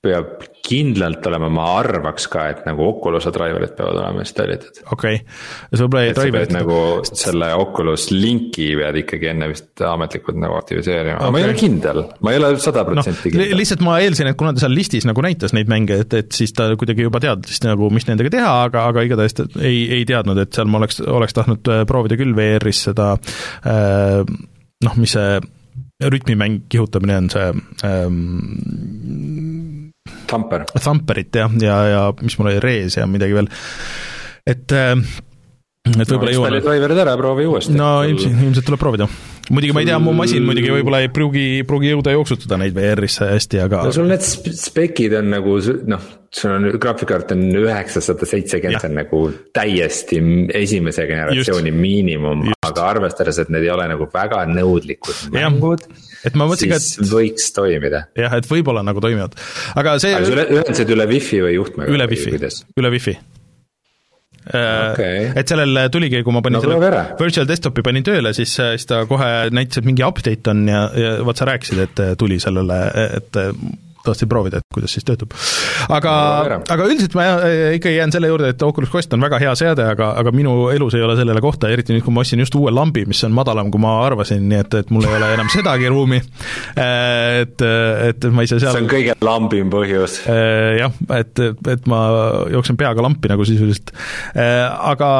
peab 0.00 0.44
kindlalt 0.64 1.26
olema, 1.28 1.50
ma 1.52 1.64
arvaks 1.76 2.24
ka, 2.32 2.46
et 2.54 2.60
nagu 2.64 2.86
Oculus'e 2.86 3.32
driver'id 3.34 3.74
peavad 3.76 3.98
olema 4.00 4.22
installitud. 4.24 4.78
okei 4.94 5.18
okay., 5.18 5.34
siis 5.66 5.82
võib-olla 5.82 6.04
ei 6.06 6.14
driver'id. 6.16 6.54
nagu 6.56 6.78
selle 7.04 7.50
Oculus 7.60 8.06
Linki 8.14 8.70
pead 8.80 9.00
ikkagi 9.02 9.28
enne 9.34 9.50
vist 9.50 9.84
ametlikult 9.84 10.40
nagu 10.40 10.56
aktiviseerima 10.56 11.18
okay., 11.18 11.34
ma 11.34 11.42
ei 11.42 11.48
ole 11.50 11.58
kindel, 11.60 12.02
ma 12.24 12.32
ei 12.32 12.40
ole 12.40 12.52
sada 12.64 12.86
protsenti 12.88 13.28
no, 13.28 13.34
kindel. 13.36 13.54
lihtsalt 13.60 13.84
ma 13.84 13.98
eeldasin, 14.00 14.32
et 14.32 14.40
kuna 14.40 14.54
ta 14.56 14.64
seal 14.64 14.76
listis 14.78 15.08
nagu 15.08 15.26
näitas 15.26 15.52
neid 15.56 15.68
mänge, 15.72 16.00
et, 16.06 16.16
et 16.22 16.32
siis 16.38 16.56
ta 16.56 16.70
kuidagi 16.80 17.04
juba 17.04 17.20
teadis 17.20 17.60
nagu, 17.66 17.92
mis 17.92 18.08
nendega 18.08 18.32
teha, 18.38 18.56
aga, 18.70 18.88
aga 18.94 19.04
igatahes 19.04 19.36
ta 19.36 19.48
ei, 19.60 19.84
ei 20.00 20.08
teadnud, 20.08 20.40
et 20.40 20.56
seal 20.56 20.70
ma 20.72 20.80
oleks, 20.80 21.02
oleks 21.04 21.36
tahtnud 21.36 21.72
äh, 21.76 21.84
proovida 21.90 22.16
küll 22.20 22.32
VR-is 22.38 22.86
seda 22.88 23.12
äh, 23.68 24.24
noh, 24.80 24.96
mis 24.96 25.12
see 25.12 25.40
rütmimäng 26.00 26.62
kihutamine 26.72 27.16
on 27.16 27.30
see 27.30 27.48
ähm, 27.84 29.49
Thumper. 30.30 30.68
Thumperit 30.76 31.40
jah, 31.42 31.56
ja, 31.62 31.80
ja 31.90 32.04
mis 32.22 32.38
mul 32.38 32.52
oli, 32.52 32.62
Rees 32.62 32.98
ja 32.98 33.08
midagi 33.10 33.36
veel, 33.36 33.50
et 34.48 34.76
äh, 34.76 34.94
et 35.88 36.06
võib-olla 36.06 36.28
no, 36.28 36.36
jõuan. 36.36 36.56
driver'id 36.60 37.02
ära, 37.02 37.16
proovi 37.18 37.46
uuesti. 37.48 37.74
no 37.76 37.90
ilmselt, 38.04 38.36
ilmselt 38.44 38.66
tuleb 38.68 38.80
proovida. 38.82 39.06
muidugi 39.50 39.74
ma 39.74 39.82
ei 39.82 39.88
tea, 39.88 39.98
mu 40.02 40.12
masin 40.16 40.44
muidugi 40.44 40.72
võib-olla 40.74 41.00
ei 41.04 41.10
pruugi, 41.14 41.44
pruugi 41.66 41.92
jõuda 41.94 42.14
jooksutada 42.14 42.58
neid 42.60 42.76
VR-isse 42.76 43.30
hästi, 43.32 43.62
aga. 43.64 43.82
no 43.88 43.94
sul 43.96 44.10
need 44.10 44.24
spekid 44.60 45.16
on 45.18 45.32
nagu 45.32 45.56
noh, 45.90 46.06
sul 46.36 46.52
on 46.52 46.68
graafikakaart 46.76 47.34
on 47.36 47.46
üheksasada 47.62 48.28
seitsekümmend, 48.28 48.84
see 48.84 48.92
on 48.92 49.00
nagu 49.00 49.22
täiesti 49.56 50.20
esimese 50.60 51.08
generatsiooni 51.10 51.72
Just. 51.72 51.82
miinimum, 51.86 52.46
aga 52.68 52.86
arvestades, 52.92 53.40
et 53.42 53.52
need 53.54 53.66
ei 53.66 53.72
ole 53.72 53.88
nagu 53.94 54.10
väga 54.12 54.44
nõudlikud 54.52 55.30
mängud 55.34 55.88
et 56.26 56.38
ma 56.38 56.46
mõtlesin 56.50 56.72
ka, 56.72 56.78
et 56.80 57.10
võiks 57.10 57.50
toimida. 57.56 58.04
jah, 58.18 58.38
et 58.38 58.48
võib-olla 58.50 58.84
nagu 58.86 59.02
toimivad, 59.02 59.36
aga 59.80 59.98
see 60.02 60.14
aga 60.16 60.30
sa 60.30 60.46
ühendasid 60.46 60.94
üle 60.96 61.06
wifi 61.10 61.42
või 61.44 61.58
juhtmega? 61.58 61.92
üle 61.96 62.08
wifi, 62.10 62.38
üle 62.80 62.94
wifi. 62.96 63.18
Okay.. 64.50 65.26
et 65.36 65.50
sellel 65.52 65.82
tuligi, 65.92 66.22
kui 66.24 66.32
ma 66.32 66.40
panin 66.42 66.56
no, 66.58 66.64
selle 66.64 67.02
virtual 67.20 67.46
desktopi 67.46 67.84
panin 67.86 68.06
tööle, 68.06 68.32
siis, 68.34 68.54
siis 68.56 68.88
ta 68.88 69.02
kohe 69.06 69.28
näitas, 69.52 69.82
et 69.82 69.86
mingi 69.86 70.04
update 70.06 70.50
on 70.50 70.64
ja, 70.70 70.86
ja 70.96 71.12
vot 71.28 71.38
sa 71.38 71.46
rääkisid, 71.50 71.82
et 71.84 72.02
tuli 72.18 72.40
sellele, 72.42 72.80
et 73.20 73.40
tahtsin 74.04 74.28
proovida, 74.28 74.60
et 74.60 74.66
kuidas 74.74 74.94
siis 74.94 75.04
töötab. 75.04 75.34
aga 75.92 76.12
aga 76.72 76.86
üldiselt 76.88 77.14
ma 77.18 77.26
ikkagi 77.76 77.96
jään 77.98 78.12
selle 78.14 78.30
juurde, 78.30 78.50
et 78.54 78.62
Oculus 78.64 78.92
Quest 78.92 79.12
on 79.16 79.22
väga 79.22 79.40
hea 79.42 79.52
seade, 79.58 79.84
aga, 79.94 80.12
aga 80.20 80.32
minu 80.34 80.54
elus 80.72 80.96
ei 80.96 81.04
ole 81.04 81.16
sellele 81.18 81.42
kohta, 81.44 81.68
eriti 81.72 81.94
nüüd, 81.94 82.04
kui 82.06 82.14
ma 82.14 82.24
ostsin 82.24 82.40
just 82.40 82.56
uue 82.56 82.72
lambi, 82.74 83.04
mis 83.08 83.20
on 83.26 83.34
madalam, 83.36 83.70
kui 83.72 83.82
ma 83.82 83.98
arvasin, 84.06 84.46
nii 84.50 84.60
et, 84.64 84.76
et 84.82 84.92
mul 84.94 85.04
ei 85.08 85.16
ole 85.18 85.32
enam 85.36 85.50
sedagi 85.56 85.90
ruumi. 85.92 86.20
et, 86.80 87.66
et 88.10 88.28
ma 88.32 88.46
saa 88.48 88.62
seal 88.62 88.76
see 88.76 88.84
on 88.84 88.90
kõige 88.90 89.16
lambim 89.24 89.72
põhjus. 89.72 90.20
jah, 90.80 90.96
et, 91.18 91.44
et 91.74 91.90
ma 91.90 92.00
jooksen 92.54 92.80
peaga 92.80 93.04
lampi 93.04 93.32
nagu 93.32 93.46
sisuliselt. 93.48 93.92
aga, 94.34 95.10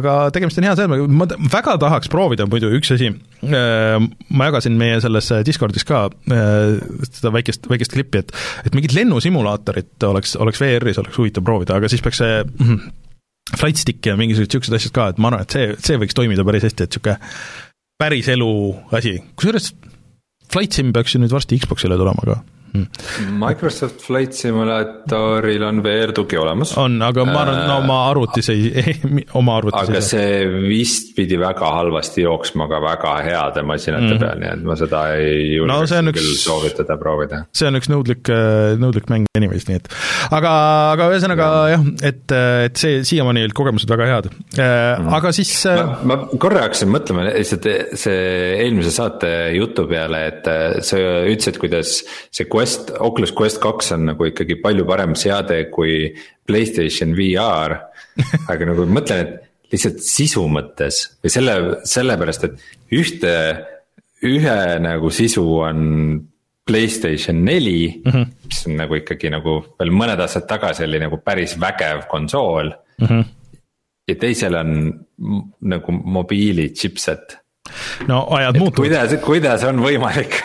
aga 0.00 0.16
tegemist 0.34 0.60
on 0.60 0.70
hea 0.70 0.76
seadmega, 0.80 1.08
ma 1.12 1.28
väga 1.52 1.76
tahaks 1.82 2.12
proovida 2.12 2.48
muidu 2.50 2.72
üks 2.78 2.94
asi, 2.96 3.12
ma 3.44 4.50
jagasin 4.50 4.76
meie 4.80 5.00
selles 5.04 5.30
Discordis 5.46 5.84
ka 5.88 6.06
seda 6.24 7.32
väikest, 7.34 7.68
väikest 7.70 7.94
klippi, 7.94 8.24
et 8.24 8.29
et 8.30 8.70
et 8.70 8.76
mingit 8.78 8.94
lennusimulaatorit 8.96 10.08
oleks, 10.08 10.36
oleks 10.40 10.62
VR-is, 10.62 11.00
oleks 11.02 11.18
huvitav 11.18 11.46
proovida, 11.46 11.78
aga 11.80 11.90
siis 11.90 12.02
peaks 12.04 12.22
see 12.22 12.42
mm, 12.44 12.80
flight 13.56 13.80
stick 13.82 14.06
ja 14.06 14.16
mingisugused 14.20 14.54
niisugused 14.54 14.78
asjad 14.78 14.96
ka, 14.96 15.08
et 15.10 15.20
ma 15.22 15.32
arvan, 15.32 15.46
et 15.46 15.56
see, 15.56 15.74
see 15.82 16.00
võiks 16.00 16.16
toimida 16.16 16.46
päris 16.46 16.68
hästi, 16.68 16.86
et 16.86 16.94
niisugune 16.94 17.18
päris 18.00 18.30
elu 18.32 18.52
asi, 18.96 19.18
kusjuures 19.36 19.72
Flight 20.50 20.74
Sim 20.74 20.94
peaks 20.94 21.14
ju 21.14 21.20
nüüd 21.22 21.30
varsti 21.30 21.60
Xboxile 21.62 21.98
tulema 21.98 22.24
ka. 22.26 22.40
Microsoft 23.40 24.00
Flight 24.04 24.32
Simulatoril 24.36 25.62
on 25.66 25.82
VR 25.82 26.12
tugi 26.14 26.38
olemas. 26.38 26.76
on, 26.78 27.00
aga 27.02 27.24
ma 27.26 27.40
arvan, 27.42 27.60
no 27.66 27.78
oma 27.82 27.96
arvutis 28.10 28.50
ei, 28.52 28.94
oma 29.40 29.56
arvutis 29.58 29.88
aga 29.88 29.98
ei 29.98 30.06
see 30.06 30.44
vist 30.68 31.12
pidi 31.16 31.38
väga 31.40 31.72
halvasti 31.80 32.24
jooksma 32.24 32.68
ka 32.70 32.80
väga 32.84 33.14
heade 33.26 33.64
masinate 33.66 34.04
mm 34.04 34.12
-hmm. 34.12 34.22
peal, 34.22 34.42
nii 34.42 34.52
et 34.52 34.64
ma 34.70 34.76
seda 34.78 35.02
ei 35.16 35.56
julgeks 35.56 35.94
no, 35.96 36.14
küll 36.14 36.30
üks, 36.34 36.44
soovitada 36.44 36.98
proovida. 37.00 37.42
see 37.52 37.68
on 37.70 37.80
üks 37.80 37.90
nõudlik, 37.90 38.30
nõudlik 38.82 39.10
mäng 39.10 39.26
anyways, 39.36 39.66
nii 39.68 39.80
et 39.80 39.90
aga, 40.30 40.52
aga 40.94 41.10
ühesõnaga 41.14 41.50
ja. 41.72 41.74
jah, 41.74 41.86
et, 42.12 42.36
et 42.68 42.80
see 42.80 43.02
siiamaani 43.10 43.44
olid 43.48 43.56
kogemused 43.56 43.90
väga 43.90 44.08
head 44.12 44.30
mm, 44.30 44.62
-hmm. 44.62 45.12
aga 45.18 45.32
siis 45.34 45.52
ma, 45.66 45.98
ma 46.04 46.20
korra 46.38 46.66
hakkasin 46.68 46.92
mõtlema 46.92 47.26
lihtsalt 47.30 47.66
see 47.98 48.20
eelmise 48.62 48.94
saate 48.94 49.30
jutu 49.56 49.86
peale, 49.90 50.22
et 50.30 50.50
sa 50.86 50.98
ütlesid, 51.00 51.58
kuidas 51.60 52.00
see 52.30 52.46
Quest, 52.60 52.90
Oculus 53.00 53.32
Quest 53.32 53.60
kaks 53.62 53.94
on 53.96 54.10
nagu 54.10 54.26
ikkagi 54.28 54.58
palju 54.60 54.84
parem 54.88 55.14
seade 55.16 55.62
kui 55.72 56.10
Playstation 56.46 57.14
VR 57.16 57.78
aga 58.52 58.68
nagu 58.68 58.84
mõtlen, 58.84 59.24
et 59.24 59.72
lihtsalt 59.72 60.02
sisu 60.04 60.44
mõttes 60.50 61.02
või 61.22 61.32
selle, 61.32 61.54
sellepärast, 61.88 62.44
et 62.48 62.96
ühte, 63.00 63.34
ühe 64.28 64.58
nagu 64.84 65.12
sisu 65.14 65.46
on 65.64 65.80
Playstation 66.68 67.40
neli 67.44 68.02
mm, 68.04 68.12
-hmm. 68.12 68.26
mis 68.46 68.66
on 68.68 68.76
nagu 68.78 68.94
ikkagi 69.00 69.32
nagu 69.32 69.56
veel 69.80 69.90
mõned 69.96 70.20
aastad 70.20 70.44
tagasi 70.50 70.84
oli 70.84 71.00
nagu 71.02 71.18
päris 71.24 71.56
vägev 71.58 72.04
konsool 72.10 72.68
mm. 73.00 73.06
-hmm. 73.06 73.24
ja 74.08 74.14
teisel 74.20 74.54
on 74.60 74.74
nagu 75.60 75.92
mobiili 75.92 76.68
chipset 76.70 77.39
no 78.08 78.26
ajad 78.30 78.58
muutuvad. 78.58 78.88
kuidas, 78.88 79.14
kuidas 79.24 79.64
on 79.68 79.80
võimalik 79.84 80.38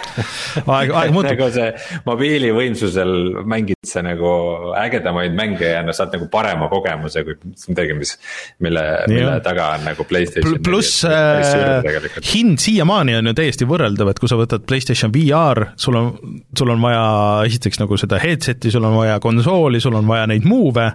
aeg, 0.65 0.91
aeg 0.91 1.13
muutub 1.15 1.31
nagu 1.31 1.47
see 1.53 1.69
mobiilivõimsusel 2.07 3.13
mängid 3.47 3.79
sa 3.87 4.03
nagu 4.05 4.31
ägedamaid 4.77 5.35
mänge 5.37 5.69
ja 5.69 5.83
no 5.85 5.93
saad 5.95 6.13
nagu 6.15 6.27
parema 6.31 6.67
kogemuse 6.71 7.23
kui 7.25 7.37
midagi, 7.69 7.95
mis, 7.97 8.15
mille, 8.63 8.83
mille 9.11 9.37
taga 9.45 9.71
on 9.77 9.85
nagu 9.87 10.05
Playstation. 10.09 10.59
pluss 10.65 11.05
äh, 11.07 12.09
hind 12.33 12.59
siiamaani 12.61 13.17
on 13.19 13.31
ju 13.31 13.35
täiesti 13.37 13.67
võrreldav, 13.69 14.11
et 14.11 14.21
kui 14.21 14.31
sa 14.31 14.39
võtad 14.39 14.65
Playstation 14.67 15.13
VR, 15.15 15.69
sul 15.79 15.99
on, 15.99 16.11
sul 16.57 16.73
on 16.73 16.83
vaja 16.83 17.05
esiteks 17.47 17.81
nagu 17.81 17.99
seda 18.01 18.19
headset'i, 18.21 18.73
sul 18.73 18.85
on 18.87 18.97
vaja 18.99 19.19
konsooli, 19.23 19.81
sul 19.83 19.95
on 19.97 20.09
vaja 20.09 20.27
neid 20.31 20.47
move'e 20.49 20.89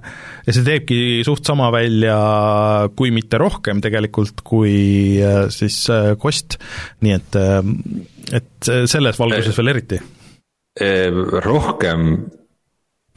ja 0.46 0.56
see 0.56 0.66
teebki 0.66 1.00
suht 1.26 1.46
sama 1.48 1.70
välja, 1.74 2.18
kui 2.96 3.14
mitte 3.14 3.40
rohkem 3.40 3.80
tegelikult, 3.84 4.44
kui 4.46 4.76
äh, 5.24 5.46
siis 5.54 5.82
äh, 5.92 6.09
kost, 6.20 6.58
nii 7.04 7.16
et, 7.16 7.38
äh, 7.38 7.60
et 8.40 8.72
selles 8.90 9.18
valguses 9.20 9.56
veel 9.58 9.74
eriti. 9.74 10.00
rohkem 11.44 12.04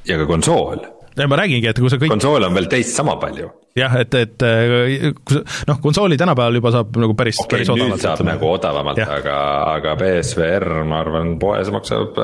ja 0.08 0.18
ka 0.20 0.26
konsool. 0.28 0.82
ma 1.30 1.38
räägingi, 1.38 1.68
et 1.70 1.78
kui 1.78 1.92
sa 1.94 2.00
kõik 2.02 2.10
konsool 2.16 2.48
on 2.48 2.56
veel 2.58 2.66
teist 2.72 2.98
sama 2.98 3.14
palju. 3.22 3.52
jah, 3.78 3.94
et, 4.02 4.16
et 4.18 4.46
sa, 4.46 5.42
noh, 5.70 5.80
konsooli 5.82 6.18
tänapäeval 6.20 6.58
juba 6.58 6.72
saab 6.74 6.98
nagu 7.04 7.16
päris 7.18 7.40
okay,, 7.42 7.60
päris 7.60 7.74
odavalt. 7.74 8.02
saab 8.02 8.24
nagu 8.28 8.50
odavamalt, 8.50 9.04
aga, 9.06 9.38
aga 9.76 9.96
PSVR, 10.02 10.68
ma 10.90 11.04
arvan, 11.06 11.36
poes 11.42 11.70
maksab 11.74 12.18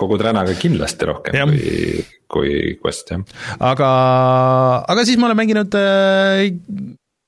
kogu 0.00 0.20
tränaga 0.20 0.56
kindlasti 0.60 1.08
rohkem 1.10 1.40
ja. 1.40 1.48
kui, 1.48 2.04
kui 2.28 2.52
Quest, 2.82 3.14
jah. 3.14 3.24
aga, 3.72 3.88
aga 4.84 5.08
siis 5.08 5.20
ma 5.20 5.30
olen 5.30 5.40
mänginud 5.40 5.80
äh, 5.80 6.52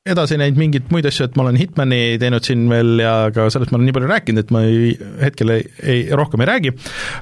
edasi 0.06 0.38
neid 0.40 0.58
mingeid 0.60 0.90
muid 0.94 1.08
asju, 1.08 1.28
et 1.28 1.38
ma 1.38 1.46
olen 1.46 1.58
Hitmani 1.60 2.00
teinud 2.22 2.46
siin 2.46 2.66
veel 2.70 3.02
ja 3.02 3.14
ka 3.34 3.48
sellest 3.52 3.72
ma 3.72 3.80
olen 3.80 3.88
nii 3.90 3.96
palju 3.96 4.10
rääkinud, 4.12 4.44
et 4.44 4.54
ma 4.54 4.62
ei, 4.66 4.94
hetkel 5.22 5.54
ei, 5.56 5.66
ei, 5.82 6.04
rohkem 6.16 6.44
ei 6.44 6.50
räägi. 6.52 6.74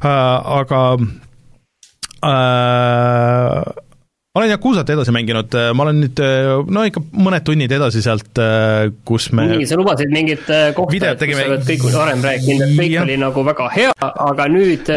Äh,, 0.05 0.11
aga 0.61 0.82
äh, 2.24 3.61
olen 4.35 4.45
olen 4.45 4.51
Yakuzat 4.51 4.91
edasi 4.91 5.12
mänginud, 5.14 5.55
ma 5.74 5.85
olen 5.87 6.01
nüüd 6.05 6.20
no 6.74 6.82
ikka 6.85 7.01
mõned 7.16 7.45
tunnid 7.47 7.72
edasi 7.72 8.03
sealt, 8.05 8.41
kus 9.09 9.30
me 9.37 9.47
nii, 9.55 9.66
sa 9.68 9.78
lubasid 9.78 10.12
mingit 10.12 10.45
kohta, 10.76 11.12
et 11.14 11.22
kus 11.24 11.39
sa 11.39 11.47
oled 11.49 11.64
kõik 11.68 11.85
varem 11.95 12.24
rääkinud, 12.24 12.64
et 12.66 12.74
kõik 12.76 12.93
ja. 12.93 13.05
oli 13.07 13.16
nagu 13.20 13.45
väga 13.47 13.68
hea, 13.72 13.95
aga 14.03 14.47
nüüd 14.53 14.91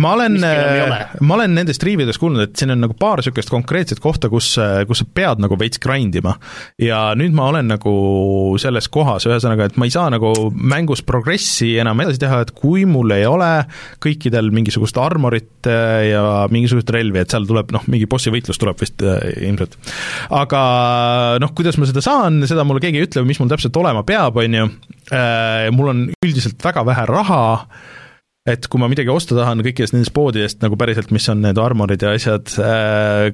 ma 0.00 0.14
olen, 0.16 0.36
ma 0.40 1.38
olen 1.38 1.56
nendest 1.56 1.84
riividest 1.86 2.20
kuulnud, 2.20 2.48
et 2.48 2.60
siin 2.60 2.74
on 2.74 2.82
nagu 2.84 2.96
paar 3.00 3.22
niisugust 3.22 3.52
konkreetset 3.52 4.02
kohta, 4.02 4.28
kus, 4.32 4.52
kus 4.88 5.02
sa 5.02 5.08
pead 5.08 5.42
nagu 5.42 5.58
veits 5.60 5.80
grind 5.82 6.18
ima. 6.20 6.36
ja 6.80 7.00
nüüd 7.18 7.36
ma 7.36 7.48
olen 7.52 7.70
nagu 7.72 7.94
selles 8.60 8.90
kohas, 8.92 9.28
ühesõnaga, 9.30 9.70
et 9.70 9.80
ma 9.80 9.88
ei 9.88 9.94
saa 9.94 10.10
nagu 10.12 10.34
mängus 10.52 11.04
progressi 11.06 11.72
enam 11.80 12.04
edasi 12.04 12.22
teha, 12.26 12.42
et 12.44 12.52
kui 12.56 12.84
mul 12.88 13.16
ei 13.16 13.24
ole 13.28 13.50
kõikidel 14.04 14.52
mingisugust 14.54 15.00
armorit 15.00 15.70
äh, 15.70 16.10
ja 16.10 16.24
mingisugust 16.52 16.92
relvi, 16.92 17.22
et 17.22 17.32
seal 17.32 17.48
tuleb 17.48 17.72
noh, 17.74 17.88
mingi 17.90 18.10
bossi 18.10 18.32
võitlus 18.40 18.60
tuleb 18.60 18.80
vist 18.82 19.04
äh, 19.06 19.30
ilmselt. 19.46 19.78
aga 20.34 20.64
noh, 21.42 21.54
kuidas 21.56 21.78
ma 21.80 21.88
seda 21.88 22.02
saan, 22.04 22.42
seda 22.50 22.66
mulle 22.66 22.82
keegi 22.82 23.00
ei 23.00 23.08
ütle, 23.08 23.24
mis 23.28 23.40
mul 23.40 23.52
täpselt 23.52 23.76
olema 23.80 24.04
peab, 24.08 24.40
on 24.42 24.58
ju, 24.60 24.68
äh, 25.14 25.70
mul 25.76 25.94
on 25.94 26.04
üldiselt 26.24 26.60
väga 26.64 26.84
vähe 26.88 27.06
raha, 27.10 27.42
et 28.50 28.66
kui 28.72 28.80
ma 28.80 28.88
midagi 28.90 29.12
osta 29.12 29.36
tahan 29.36 29.62
kõikidest 29.62 29.94
nendest 29.94 30.14
poodidest 30.16 30.62
nagu 30.64 30.78
päriselt, 30.80 31.12
mis 31.14 31.28
on 31.30 31.42
need 31.44 31.58
armorid 31.60 32.02
ja 32.02 32.14
asjad, 32.16 32.48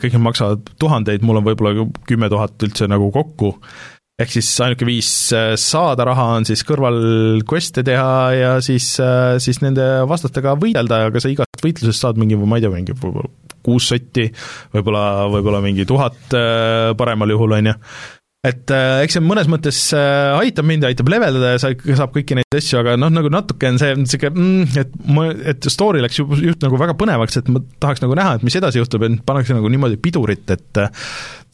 kõik 0.02 0.16
need 0.16 0.24
maksavad 0.24 0.72
tuhandeid, 0.82 1.22
mul 1.24 1.38
on 1.40 1.46
võib-olla 1.46 1.86
kümme 2.10 2.28
tuhat 2.32 2.66
üldse 2.66 2.90
nagu 2.90 3.12
kokku 3.14 3.54
ehk 4.16 4.32
siis 4.32 4.48
ainuke 4.64 4.86
viis 4.88 5.08
äh, 5.36 5.54
saada 5.60 6.06
raha 6.08 6.30
on 6.38 6.46
siis 6.48 6.62
kõrval 6.66 7.42
quest'e 7.48 7.84
teha 7.84 8.12
ja 8.36 8.52
siis, 8.64 8.94
äh, 9.02 9.36
siis 9.42 9.60
nende 9.64 9.84
vastastega 10.08 10.56
võidelda, 10.60 11.04
aga 11.10 11.20
sa 11.20 11.32
igast 11.32 11.64
võitlusest 11.64 12.06
saad 12.06 12.20
mingi, 12.20 12.38
ma 12.40 12.56
ei 12.56 12.64
tea, 12.64 12.72
mingi 12.72 12.96
kuus 13.66 13.90
sotti, 13.92 14.28
võib-olla, 14.74 15.26
võib-olla 15.32 15.62
mingi 15.64 15.88
tuhat 15.88 16.36
äh, 16.36 16.92
paremal 16.98 17.34
juhul, 17.34 17.58
on 17.58 17.72
ju. 17.72 17.80
Et 18.46 18.70
äh, 18.70 19.00
eks 19.02 19.16
see 19.16 19.24
mõnes 19.24 19.48
mõttes 19.50 19.78
äh, 19.96 20.36
aitab 20.38 20.68
mind, 20.68 20.84
aitab 20.86 21.08
leveldada 21.10 21.54
ja 21.54 21.62
sa, 21.62 21.72
saab 21.98 22.12
kõiki 22.14 22.36
neid 22.38 22.58
asju, 22.58 22.78
aga 22.78 22.94
noh, 23.00 23.10
nagu 23.10 23.30
natuke 23.32 23.72
on 23.72 23.80
see 23.80 23.96
niisugune 23.98 24.36
mm,, 24.38 24.76
et 24.82 24.92
ma, 25.10 25.24
et 25.54 25.66
story 25.72 26.04
läks 26.04 26.20
ju 26.20 26.28
just 26.44 26.62
nagu 26.62 26.78
väga 26.78 26.94
põnevaks, 27.00 27.40
et 27.40 27.50
ma 27.50 27.64
tahaks 27.82 28.04
nagu 28.04 28.14
näha, 28.18 28.36
et 28.38 28.46
mis 28.46 28.58
edasi 28.60 28.78
juhtub, 28.78 29.08
et 29.08 29.18
pannakse 29.26 29.56
nagu 29.56 29.72
niimoodi 29.72 29.98
pidurit, 30.02 30.46
et 30.54 30.82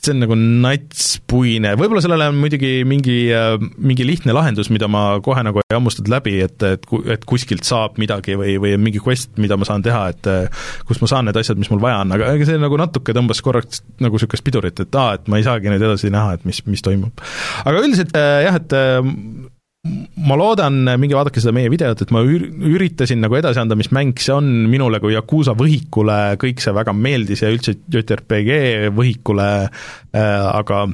see 0.03 0.15
on 0.17 0.23
nagu 0.25 0.37
natspuine, 0.37 1.75
võib-olla 1.79 2.03
sellele 2.03 2.27
on 2.33 2.39
muidugi 2.43 2.71
mingi, 2.89 3.17
äh, 3.35 3.55
mingi 3.79 4.07
lihtne 4.07 4.35
lahendus, 4.35 4.71
mida 4.75 4.89
ma 4.91 5.05
kohe 5.23 5.45
nagu 5.47 5.63
ei 5.63 5.77
hammustanud 5.77 6.11
läbi, 6.11 6.35
et, 6.43 6.59
et, 6.67 6.89
et 7.15 7.27
kuskilt 7.29 7.67
saab 7.69 8.01
midagi 8.03 8.35
või, 8.39 8.57
või 8.63 8.75
mingi 8.83 9.03
quest, 9.03 9.31
mida 9.43 9.59
ma 9.59 9.69
saan 9.69 9.85
teha, 9.87 10.03
et 10.11 10.31
äh, 10.31 10.67
kus 10.89 11.03
ma 11.03 11.11
saan 11.11 11.31
need 11.31 11.39
asjad, 11.39 11.61
mis 11.61 11.71
mul 11.71 11.83
vaja 11.83 12.03
on, 12.03 12.17
aga 12.17 12.33
ega 12.35 12.51
see 12.51 12.59
nagu 12.63 12.81
natuke 12.81 13.15
tõmbas 13.15 13.43
korraks 13.47 13.85
nagu 14.03 14.19
niisugust 14.19 14.47
pidurit, 14.47 14.83
et 14.83 14.99
aa, 14.99 15.17
et 15.21 15.31
ma 15.31 15.39
ei 15.39 15.47
saagi 15.47 15.71
nüüd 15.71 15.87
edasi 15.87 16.11
näha, 16.13 16.37
et 16.39 16.47
mis, 16.49 16.65
mis 16.67 16.83
toimub. 16.83 17.23
aga 17.63 17.87
üldiselt 17.87 18.15
äh, 18.19 18.43
jah, 18.49 18.59
et 18.59 18.79
ma 20.23 20.37
loodan, 20.39 20.85
minge 21.03 21.17
vaadake 21.19 21.43
seda 21.43 21.55
meie 21.57 21.71
videot, 21.73 22.05
et 22.05 22.13
ma 22.15 22.21
üritasin 22.23 23.19
nagu 23.25 23.35
edasi 23.35 23.59
anda, 23.59 23.75
mis 23.79 23.91
mäng 23.95 24.21
see 24.23 24.35
on 24.35 24.51
minule 24.71 25.01
kui 25.03 25.17
Yakuusa 25.17 25.57
võhikule, 25.59 26.19
kõik 26.43 26.63
see 26.63 26.75
väga 26.77 26.95
meeldis 26.95 27.43
ja 27.43 27.51
üldse 27.51 27.75
JRPG 27.91 28.93
võhikule 28.95 29.49
äh,, 29.67 30.45
aga 30.53 30.85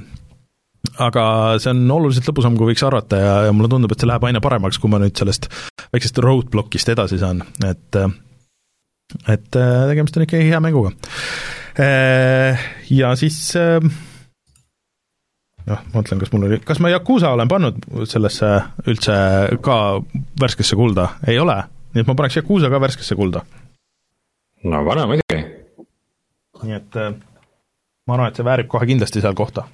aga 1.05 1.25
see 1.61 1.75
on 1.75 1.83
oluliselt 1.93 2.31
lõbusam, 2.31 2.57
kui 2.57 2.71
võiks 2.71 2.87
arvata 2.87 3.21
ja, 3.21 3.35
ja 3.49 3.53
mulle 3.53 3.69
tundub, 3.71 3.93
et 3.93 4.01
see 4.01 4.09
läheb 4.09 4.25
aina 4.25 4.41
paremaks, 4.43 4.81
kui 4.81 4.91
ma 4.91 5.03
nüüd 5.03 5.21
sellest 5.21 5.51
väiksest 5.93 6.23
roadblock'ist 6.25 6.95
edasi 6.95 7.21
saan, 7.21 7.45
et 7.69 8.01
et 9.29 9.57
äh, 9.57 9.85
tegemist 9.89 10.17
on 10.17 10.25
ikkagi 10.25 10.49
hea 10.49 10.59
mänguga. 10.65 10.93
Äh, 11.81 12.61
ja 12.93 13.13
siis 13.21 13.39
äh, 13.57 13.85
noh, 15.69 15.81
ma 15.93 16.01
mõtlen, 16.01 16.21
kas 16.23 16.33
mul 16.33 16.47
oli, 16.49 16.59
kas 16.65 16.81
ma 16.83 16.91
Yakuusa 16.93 17.33
olen 17.37 17.51
pannud 17.51 17.81
sellesse 18.09 18.51
üldse 18.89 19.17
ka 19.65 19.79
värskesse 20.41 20.79
kulda, 20.79 21.09
ei 21.29 21.39
ole, 21.41 21.57
nii 21.95 22.05
et 22.05 22.11
ma 22.11 22.17
paneks 22.19 22.41
Yakuusa 22.41 22.71
ka 22.73 22.81
värskesse 22.83 23.17
kulda. 23.19 23.45
no 24.65 24.85
pane 24.87 25.09
muidugi. 25.13 25.43
nii 26.63 26.79
et 26.79 27.01
äh, 27.01 27.13
ma 28.07 28.17
arvan, 28.17 28.31
et 28.31 28.41
see 28.41 28.49
väärib 28.49 28.71
kohe 28.71 28.89
kindlasti 28.89 29.25
seal 29.25 29.37
kohta. 29.39 29.69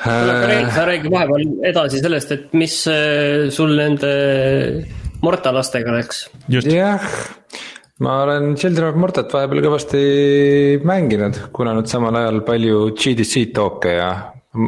sa 0.00 0.86
räägi 0.88 1.10
vahepeal 1.12 1.44
edasi 1.68 2.00
sellest, 2.00 2.32
et 2.32 2.54
mis 2.56 2.76
äh, 2.88 3.50
sul 3.52 3.76
nende 3.76 4.14
mortalastega 5.20 5.92
läks. 5.98 6.24
jah 6.48 7.04
ma 8.00 8.22
olen 8.24 8.54
Children 8.56 8.94
of 8.94 8.98
Mortat 9.00 9.32
vahepeal 9.34 9.60
kõvasti 9.66 10.02
mänginud, 10.88 11.36
kuulanud 11.52 11.88
samal 11.90 12.16
ajal 12.16 12.40
palju 12.46 12.90
GDC 12.96 13.50
talk'e 13.56 13.96
ja 13.98 14.10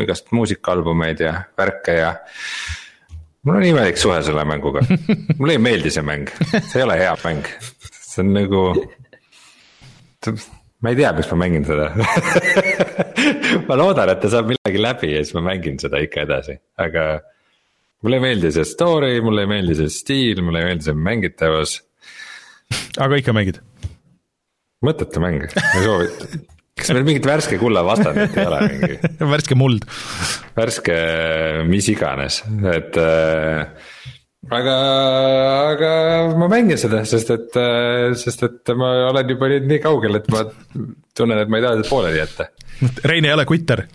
igast 0.05 0.29
muusikaalbumeid 0.37 1.23
ja 1.25 1.35
värke 1.59 1.95
ja. 1.97 2.11
mul 3.43 3.59
on 3.59 3.65
imelik 3.67 4.01
suhe 4.01 4.19
selle 4.23 4.45
mänguga, 4.49 4.85
mulle 5.39 5.57
ei 5.57 5.63
meeldi 5.65 5.93
see 5.95 6.05
mäng, 6.07 6.29
see 6.53 6.83
ei 6.83 6.85
ole 6.85 6.99
hea 7.01 7.15
mäng, 7.25 7.49
see 7.97 8.21
on 8.23 8.35
nagu. 8.37 8.65
ma 10.83 10.93
ei 10.93 10.99
tea, 10.99 11.13
miks 11.17 11.31
ma 11.33 11.39
mängin 11.41 11.65
seda 11.67 11.89
ma 13.69 13.79
loodan, 13.81 14.13
et 14.13 14.21
ta 14.23 14.31
saab 14.35 14.53
millegi 14.53 14.83
läbi 14.83 15.15
ja 15.15 15.23
siis 15.25 15.33
ma 15.39 15.47
mängin 15.49 15.81
seda 15.81 16.03
ikka 16.05 16.27
edasi, 16.29 16.59
aga. 16.85 17.07
mulle 18.05 18.21
ei 18.21 18.27
meeldi 18.29 18.53
see 18.53 18.69
story, 18.69 19.17
mulle 19.25 19.47
ei 19.47 19.51
meeldi 19.57 19.79
see 19.81 19.97
stiil, 19.97 20.45
mulle 20.45 20.61
ei 20.61 20.69
meeldi 20.69 20.91
see 20.91 21.01
mängitavus 21.09 21.79
aga 22.99 23.21
ikka 23.21 23.37
mängid? 23.37 23.61
mõttetu 24.83 25.23
mäng, 25.23 25.47
ei 25.47 25.85
soovita 25.85 26.31
kas 26.79 26.93
meil 26.97 27.05
mingit 27.07 27.27
värske 27.29 27.59
kulla 27.61 27.83
vastandit 27.87 28.37
ei 28.37 28.49
ole 28.49 28.61
mingi? 28.71 28.97
värske 29.35 29.59
muld. 29.59 29.85
värske 30.57 30.97
mis 31.69 31.89
iganes, 31.93 32.41
et 32.73 32.97
äh, 33.01 34.01
aga, 34.51 34.77
aga 35.75 35.93
ma 36.41 36.49
mängin 36.53 36.81
seda, 36.81 37.05
sest 37.09 37.31
et, 37.35 37.61
äh, 37.61 38.17
sest 38.19 38.47
et 38.49 38.75
ma 38.79 38.93
olen 39.11 39.35
juba 39.35 39.53
nüüd 39.53 39.69
nii 39.71 39.83
kaugel, 39.85 40.19
et 40.21 40.29
ma 40.33 40.47
tunnen, 41.17 41.43
et 41.43 41.53
ma 41.53 41.61
ei 41.61 41.67
taha 41.67 41.79
seda 41.79 41.93
pooleli 41.93 42.23
jätta. 42.23 42.51
Rein 43.07 43.29
ei 43.29 43.37
ole 43.37 43.47
kutter. 43.49 43.87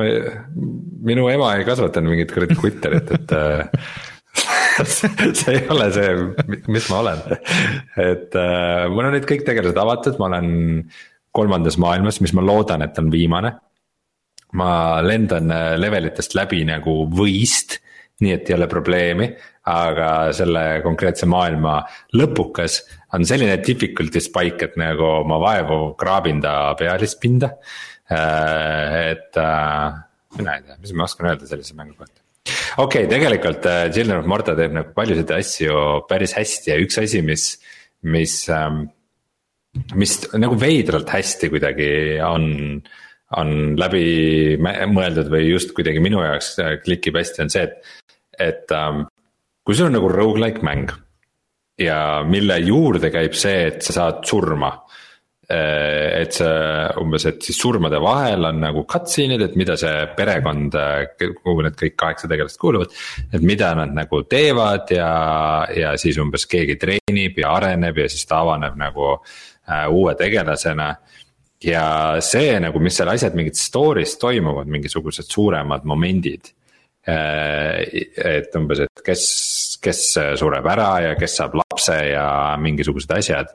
minu 0.00 1.26
ema 1.28 1.50
ei 1.58 1.64
kasvatanud 1.66 2.14
mingit 2.14 2.30
kuradi 2.32 2.56
kutterit, 2.56 3.10
et 3.18 3.34
äh, 3.36 3.90
see 5.38 5.54
ei 5.56 5.66
ole 5.72 5.86
see, 5.94 6.10
mis 6.70 6.88
ma 6.90 7.00
olen, 7.02 7.22
et 8.00 8.36
äh, 8.38 8.86
mul 8.92 9.08
on 9.08 9.16
nüüd 9.16 9.26
kõik 9.28 9.44
tegelased 9.46 9.78
avatud, 9.80 10.18
ma 10.20 10.30
olen 10.30 10.50
kolmandas 11.36 11.78
maailmas, 11.80 12.20
mis 12.24 12.34
ma 12.36 12.44
loodan, 12.44 12.84
et 12.86 12.98
on 13.00 13.10
viimane. 13.12 13.56
ma 14.58 14.98
lendan 15.06 15.52
äh, 15.54 15.76
levelitest 15.78 16.34
läbi 16.34 16.64
nagu 16.66 17.04
võist, 17.14 17.76
nii 18.20 18.32
et 18.34 18.48
ei 18.50 18.56
ole 18.56 18.66
probleemi, 18.68 19.28
aga 19.70 20.08
selle 20.34 20.80
konkreetse 20.82 21.28
maailma 21.30 21.76
lõpukas 22.18 22.80
on 23.14 23.22
selline 23.26 23.60
difficulty 23.62 24.20
spike, 24.20 24.66
et 24.66 24.80
nagu 24.80 25.20
ma 25.28 25.38
vaevu 25.38 25.94
kraabin 26.00 26.42
ta 26.42 26.74
pealispinda. 26.78 27.52
Äh, 28.10 29.12
et 29.12 29.38
äh, 29.38 30.00
mina 30.38 30.58
ei 30.58 30.66
tea, 30.66 30.80
mis 30.82 30.96
ma 30.98 31.06
oskan 31.06 31.30
öelda 31.30 31.46
sellise 31.46 31.78
mängu 31.78 31.94
kohta 31.94 32.18
okei 32.78 33.04
okay,, 33.04 33.10
tegelikult 33.10 33.66
äh, 33.68 33.88
Children 33.92 34.22
of 34.22 34.30
Morta 34.30 34.54
teeb 34.58 34.74
nagu 34.76 34.94
paljusid 34.96 35.30
asju 35.36 35.76
päris 36.10 36.34
hästi 36.38 36.72
ja 36.72 36.78
üks 36.82 36.98
asi, 37.02 37.22
mis, 37.26 37.52
mis 38.02 38.36
ähm,. 38.54 38.88
mis 39.94 40.16
nagu 40.34 40.56
veidralt 40.58 41.12
hästi 41.14 41.50
kuidagi 41.52 41.90
on, 42.26 42.80
on 43.38 43.52
läbi 43.78 44.56
mõeldud 44.60 45.30
või 45.30 45.44
just 45.46 45.74
kuidagi 45.76 46.02
minu 46.02 46.24
jaoks 46.24 46.56
äh, 46.62 46.74
klikib 46.82 47.20
hästi, 47.20 47.44
on 47.44 47.54
see, 47.54 47.68
et, 47.68 47.94
et 48.50 48.74
ähm, 48.74 49.04
kui 49.62 49.78
sul 49.78 49.90
on 49.90 49.98
nagu 49.98 50.10
rogu-like 50.10 50.66
mäng. 50.66 50.90
ja 51.80 52.22
mille 52.26 52.58
juurde 52.60 53.08
käib 53.14 53.32
see, 53.38 53.68
et 53.70 53.84
sa 53.86 53.94
saad 53.96 54.24
surma 54.28 54.74
Äh, 54.74 54.89
et 55.50 56.36
see 56.36 56.50
umbes, 57.00 57.24
et 57.26 57.42
siis 57.42 57.58
surmade 57.58 57.98
vahel 58.02 58.46
on 58.46 58.60
nagu 58.62 58.84
cutscene'id, 58.90 59.42
et 59.48 59.56
mida 59.58 59.74
see 59.78 60.04
perekond, 60.14 60.76
kuhu 61.18 61.64
need 61.66 61.78
kõik 61.80 61.96
kaheksa 61.98 62.30
tegelast 62.30 62.60
kuuluvad. 62.60 62.94
et 63.32 63.42
mida 63.42 63.72
nad 63.74 63.90
nagu 63.94 64.22
teevad 64.30 64.92
ja, 64.94 65.10
ja 65.74 65.96
siis 65.98 66.20
umbes 66.22 66.46
keegi 66.46 66.76
treenib 66.78 67.40
ja 67.42 67.56
areneb 67.56 67.98
ja 67.98 68.06
siis 68.08 68.26
ta 68.30 68.44
avaneb 68.44 68.78
nagu 68.78 69.08
äh, 69.16 69.88
uue 69.90 70.14
tegelasena. 70.14 70.94
ja 71.64 71.84
see 72.22 72.54
nagu, 72.62 72.78
mis 72.78 72.96
seal 72.96 73.10
asjad 73.10 73.34
mingid 73.34 73.58
story's 73.58 74.14
toimuvad, 74.22 74.70
mingisugused 74.70 75.26
suuremad 75.26 75.82
momendid 75.84 76.54
äh,. 77.08 77.82
et 78.38 78.54
umbes, 78.54 78.86
et 78.86 79.04
kes, 79.04 79.26
kes 79.82 80.06
sureb 80.38 80.72
ära 80.76 80.92
ja 81.08 81.18
kes 81.18 81.36
saab 81.42 81.58
lapse 81.58 81.98
ja 82.12 82.54
mingisugused 82.62 83.18
asjad 83.18 83.50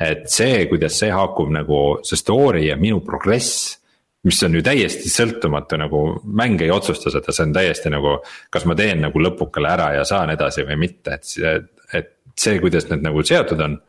et 0.00 0.26
see, 0.30 0.66
kuidas 0.70 0.96
see 0.98 1.12
haakub 1.12 1.52
nagu 1.52 1.78
see 2.06 2.18
story 2.18 2.66
ja 2.68 2.76
minu 2.80 3.00
progress 3.04 3.78
mis 4.22 4.38
on 4.46 4.54
ju 4.54 4.62
täiesti 4.62 5.10
sõltumatu 5.10 5.78
nagu 5.80 6.02
mäng 6.38 6.62
ei 6.62 6.70
otsusta 6.70 7.10
seda, 7.10 7.34
see 7.34 7.46
on 7.48 7.54
täiesti 7.56 7.90
nagu, 7.90 8.16
kas 8.54 8.66
ma 8.70 8.76
teen 8.78 9.02
nagu 9.02 9.22
lõpukale 9.22 9.72
ära 9.72 9.88
ja 9.96 10.04
saan 10.06 10.30
edasi 10.34 10.66
või 10.68 10.78
mitte, 10.84 11.18
et, 11.18 11.66
et 11.92 12.12
see, 12.38 12.60
kuidas 12.62 12.86
need 12.90 13.02
nagu 13.02 13.24
seotud 13.26 13.60
on. 13.66 13.80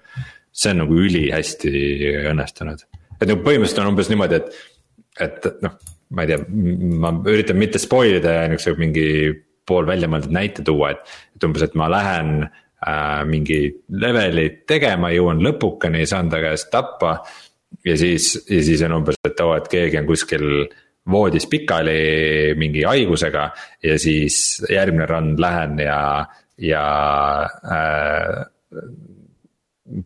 see 0.53 0.69
on 0.69 0.83
nagu 0.83 0.97
ülihästi 1.01 1.69
õnnestunud. 2.29 2.83
et 3.19 3.27
nagu 3.27 3.41
põhimõtteliselt 3.45 3.81
on 3.81 3.93
umbes 3.93 4.09
niimoodi, 4.09 4.41
et, 4.41 4.57
et 5.21 5.47
noh, 5.65 5.77
ma 6.13 6.25
ei 6.25 6.33
tea, 6.33 6.43
ma 7.01 7.13
üritan 7.29 7.57
mitte 7.57 7.81
spoil 7.81 8.17
ida 8.19 8.35
ja 8.41 8.49
niukse 8.49 8.73
mingi 8.77 9.07
pool 9.65 9.85
väljamõeldud 9.87 10.33
näite 10.33 10.65
tuua, 10.65 10.91
et, 10.93 11.15
et 11.37 11.45
umbes, 11.47 11.63
et 11.65 11.77
ma 11.79 11.87
lähen 11.89 12.49
äh, 12.87 13.23
mingi 13.29 13.59
levelit 13.99 14.63
tegema, 14.69 15.11
jõuan 15.13 15.41
lõpukani, 15.43 16.05
saan 16.09 16.29
ta 16.29 16.41
käest 16.43 16.71
tappa. 16.71 17.17
ja 17.85 17.97
siis, 17.97 18.35
ja 18.49 18.63
siis 18.63 18.81
on 18.85 18.99
umbes, 18.99 19.17
et 19.25 19.39
oo, 19.41 19.55
et 19.57 19.67
keegi 19.67 19.99
on 19.99 20.07
kuskil 20.07 20.47
voodis 21.09 21.47
pikali 21.51 22.53
mingi 22.55 22.85
haigusega 22.87 23.49
ja 23.83 23.97
siis 23.99 24.63
järgmine 24.69 25.05
rand 25.09 25.39
lähen 25.39 25.79
ja, 25.83 26.25
ja 26.57 26.83
äh, 27.65 28.45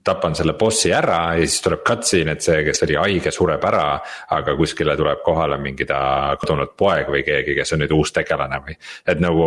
tapan 0.04 0.34
selle 0.36 0.56
bossi 0.58 0.90
ära 0.96 1.36
ja 1.38 1.46
siis 1.46 1.62
tuleb 1.62 1.84
cutscene, 1.86 2.34
et 2.34 2.42
see, 2.42 2.64
kes 2.66 2.82
oli 2.88 2.96
haige, 2.98 3.32
sureb 3.34 3.66
ära. 3.70 4.00
aga 4.34 4.56
kuskile 4.58 4.96
tuleb 4.98 5.20
kohale 5.26 5.60
mingi 5.62 5.86
ta 5.86 6.00
kadunud 6.42 6.72
poeg 6.78 7.12
või 7.14 7.22
keegi, 7.26 7.54
kes 7.60 7.76
on 7.76 7.84
nüüd 7.84 7.94
uus 7.94 8.12
tegelane 8.16 8.58
või. 8.66 8.74
et 9.06 9.22
nagu, 9.22 9.46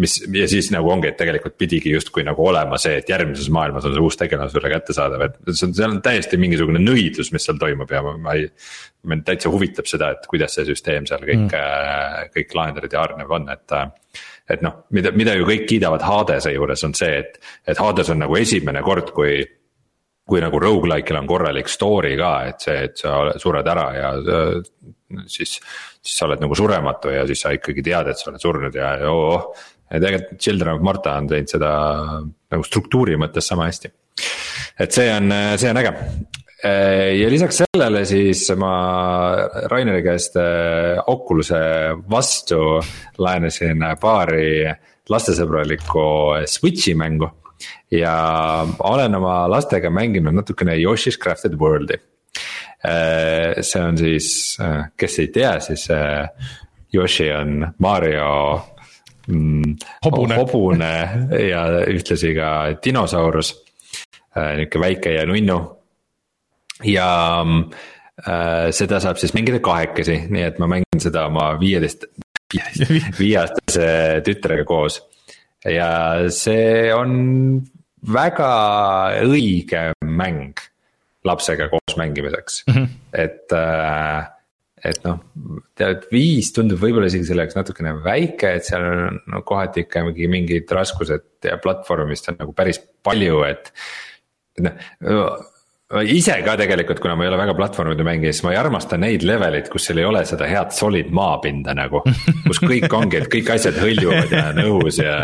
mis 0.00 0.16
ja 0.32 0.46
siis 0.48 0.70
nagu 0.72 0.88
ongi, 0.90 1.10
et 1.12 1.18
tegelikult 1.20 1.58
pidigi 1.60 1.92
justkui 1.92 2.24
nagu 2.24 2.46
olema 2.46 2.78
see, 2.80 2.96
et 3.02 3.12
järgmises 3.12 3.50
maailmas 3.52 3.84
on 3.84 3.92
see 3.92 4.04
uus 4.06 4.16
tegelane 4.16 4.48
sulle 4.50 4.70
kättesaadav, 4.72 5.26
et 5.28 5.36
see 5.52 5.68
on, 5.68 5.74
seal 5.76 5.90
on 5.90 6.00
täiesti 6.08 6.40
mingisugune 6.40 6.80
nõidlus, 6.80 7.32
mis 7.36 7.44
seal 7.44 7.60
toimub 7.60 7.92
ja 7.92 8.00
ma, 8.06 8.16
ma 8.16 8.36
ei. 8.38 8.48
mind 9.06 9.26
täitsa 9.28 9.52
huvitab 9.52 9.86
seda, 9.86 10.08
et 10.16 10.24
kuidas 10.26 10.56
see 10.56 10.64
süsteem 10.66 11.04
seal 11.06 11.20
kõik 11.20 11.44
mm., 11.52 12.32
kõik 12.34 12.56
lahendatud 12.56 12.96
ja 12.96 13.04
hargnev 13.04 13.36
on, 13.36 13.52
et 13.52 13.76
et 14.48 14.62
noh, 14.62 14.86
mida, 14.94 15.12
mida 15.12 15.34
ju 15.36 15.44
kõik 15.44 15.68
kiidavad 15.68 16.02
Hadese 16.06 16.54
juures 16.54 16.82
on 16.86 16.94
see, 16.96 17.20
et, 17.20 17.38
et 17.66 17.78
Hades 17.78 18.10
on 18.14 18.22
nagu 18.24 18.36
esimene 18.40 18.80
kord, 18.86 19.12
kui 19.14 19.42
kui 20.26 20.42
nagu 20.42 20.58
rogu-like'il 20.58 21.20
on 21.20 21.28
korralik 21.28 21.68
story 21.70 22.16
ka, 22.18 22.32
et 22.50 22.64
see, 22.66 22.78
et 22.88 22.98
sa 22.98 23.18
sured 23.38 23.68
ära 23.70 23.86
ja 23.94 24.08
siis, 25.30 25.58
siis 26.02 26.16
sa 26.16 26.26
oled 26.26 26.42
nagu 26.42 26.56
surematu 26.58 27.12
ja 27.14 27.26
siis 27.28 27.44
sa 27.44 27.52
ikkagi 27.54 27.84
tead, 27.86 28.10
et 28.10 28.18
sa 28.18 28.32
oled 28.32 28.42
surnud 28.42 28.74
ja 28.74 28.96
oo. 29.10 29.36
ja 29.86 30.00
tegelikult 30.02 30.42
Children 30.42 30.72
of 30.74 30.82
Marta 30.86 31.14
on 31.20 31.30
teinud 31.30 31.52
seda 31.52 31.70
nagu 32.26 32.66
struktuuri 32.66 33.14
mõttes 33.20 33.46
sama 33.46 33.68
hästi. 33.70 33.92
et 34.82 34.98
see 34.98 35.06
on, 35.14 35.30
see 35.62 35.70
on 35.70 35.82
äge. 35.84 35.94
ja 37.20 37.30
lisaks 37.30 37.62
sellele 37.62 38.02
siis 38.08 38.48
ma 38.58 38.74
Raineri 39.70 40.02
käest 40.02 40.38
äh, 40.42 40.98
Oculus'e 41.06 41.62
vastu 42.10 42.80
laenasin 43.22 43.92
paari 44.02 44.66
lastesõbralikku 45.06 46.06
Switch'i 46.50 46.98
mängu 46.98 47.30
ja 47.90 48.66
olen 48.78 49.14
oma 49.14 49.44
lastega 49.50 49.90
mänginud 49.90 50.34
natukene 50.34 50.76
Yoshi's 50.76 51.18
Crafted 51.22 51.54
World'i. 51.60 51.98
Äh, 52.84 53.62
see 53.62 53.82
on 53.82 53.98
siis, 53.98 54.58
äh, 54.60 54.90
kes 54.96 55.18
ei 55.18 55.28
tea, 55.32 55.56
siis 55.60 55.88
äh, 55.90 56.28
Yoshi 56.94 57.30
on 57.32 57.72
Mario 57.78 58.60
mm, 59.26 59.76
hobune. 60.04 60.36
hobune 60.36 60.92
ja 61.48 61.64
ühtlasi 61.86 62.34
ka 62.36 62.50
dinosaurus. 62.84 63.54
nihuke 64.36 64.80
väike 64.80 65.14
ja 65.14 65.22
nunnu 65.24 65.54
ja 66.84 67.06
seda 68.76 68.98
saab 69.00 69.16
siis 69.16 69.32
mängida 69.32 69.62
kahekesi, 69.64 70.26
nii 70.28 70.42
et 70.44 70.58
ma 70.60 70.68
mängin 70.68 71.00
seda 71.00 71.22
oma 71.30 71.54
viieteist, 71.56 72.04
viieaastase 73.22 73.86
tütrega 74.26 74.66
koos 74.68 74.98
ja 75.64 75.88
see 76.28 76.92
on 76.92 77.16
väga 78.12 78.50
õige 79.26 79.90
mäng 80.04 80.60
lapsega 81.26 81.68
koos 81.72 81.96
mängimiseks 81.98 82.62
mm, 82.68 82.74
-hmm. 82.74 82.88
et 83.12 83.52
äh, 83.52 84.28
et 84.84 85.02
noh, 85.06 85.18
tead 85.78 86.04
viis 86.12 86.52
tundub 86.54 86.78
võib-olla 86.78 87.08
isegi 87.10 87.26
selle 87.26 87.46
jaoks 87.46 87.56
natukene 87.58 87.94
väike, 88.04 88.52
et 88.58 88.66
seal 88.68 88.84
on 88.86 89.20
no, 89.32 89.42
kohati 89.46 89.86
ikkagi 89.86 90.28
mingid 90.30 90.70
raskused 90.70 91.48
ja 91.48 91.56
platvormist 91.62 92.28
on 92.30 92.38
nagu 92.42 92.54
päris 92.56 92.78
palju, 93.02 93.40
et. 93.48 93.72
et 94.58 94.66
noh, 94.68 95.46
ise 95.86 96.34
ka 96.42 96.56
tegelikult, 96.58 96.98
kuna 96.98 97.14
ma 97.14 97.24
ei 97.24 97.30
ole 97.30 97.36
väga 97.38 97.54
platvormide 97.54 98.04
mängija, 98.06 98.34
siis 98.34 98.42
ma 98.42 98.52
ei 98.54 98.58
armasta 98.58 98.96
neid 98.98 99.22
leveleid, 99.26 99.68
kus 99.70 99.84
seal 99.86 100.00
ei 100.02 100.06
ole 100.08 100.24
seda 100.26 100.48
head 100.50 100.72
solid 100.74 101.12
maapinda 101.14 101.76
nagu. 101.78 102.00
kus 102.48 102.58
kõik 102.62 102.90
ongi, 102.98 103.20
et 103.20 103.28
kõik 103.30 103.52
asjad 103.54 103.78
hõljuvad 103.78 104.34
ja 104.34 104.48
on 104.50 104.58
õhus 104.64 104.98
ja 104.98 105.14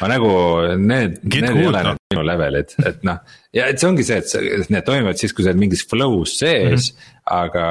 ma 0.00 0.08
nagu 0.10 0.32
need, 0.80 1.20
need 1.22 1.46
ei 1.52 1.68
ole 1.70 1.84
need 1.86 2.02
minu 2.10 2.24
levelid, 2.26 2.74
et 2.90 3.06
noh. 3.06 3.20
ja 3.54 3.68
et 3.70 3.78
see 3.78 3.90
ongi 3.90 4.06
see, 4.08 4.18
et 4.18 4.72
need 4.74 4.86
toimuvad 4.88 5.20
siis, 5.20 5.34
kui 5.36 5.46
sa 5.46 5.52
oled 5.52 5.62
mingis 5.62 5.84
flow's 5.86 6.34
sees 6.40 6.90
mm, 6.90 6.98
-hmm. 6.98 7.22
aga, 7.38 7.68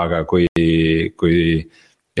aga 0.00 0.24
kui, 0.30 0.48
kui 1.20 1.40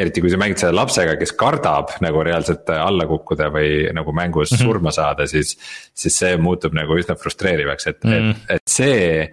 eriti 0.00 0.20
kui 0.20 0.32
sa 0.32 0.40
mängid 0.40 0.60
selle 0.60 0.76
lapsega, 0.76 1.14
kes 1.20 1.32
kardab 1.40 1.94
nagu 2.04 2.20
reaalselt 2.26 2.68
alla 2.74 3.06
kukkuda 3.08 3.48
või 3.54 3.88
nagu 3.96 4.12
mängus 4.12 4.52
mm 4.52 4.56
-hmm. 4.56 4.68
surma 4.68 4.92
saada, 4.92 5.26
siis. 5.26 5.56
siis 5.94 6.18
see 6.18 6.36
muutub 6.36 6.76
nagu 6.76 6.98
üsna 7.00 7.16
frustreerivaks, 7.16 7.86
et 7.86 8.04
mm, 8.04 8.12
-hmm. 8.12 8.36
et, 8.48 8.60
et 8.60 8.68
see 8.68 9.32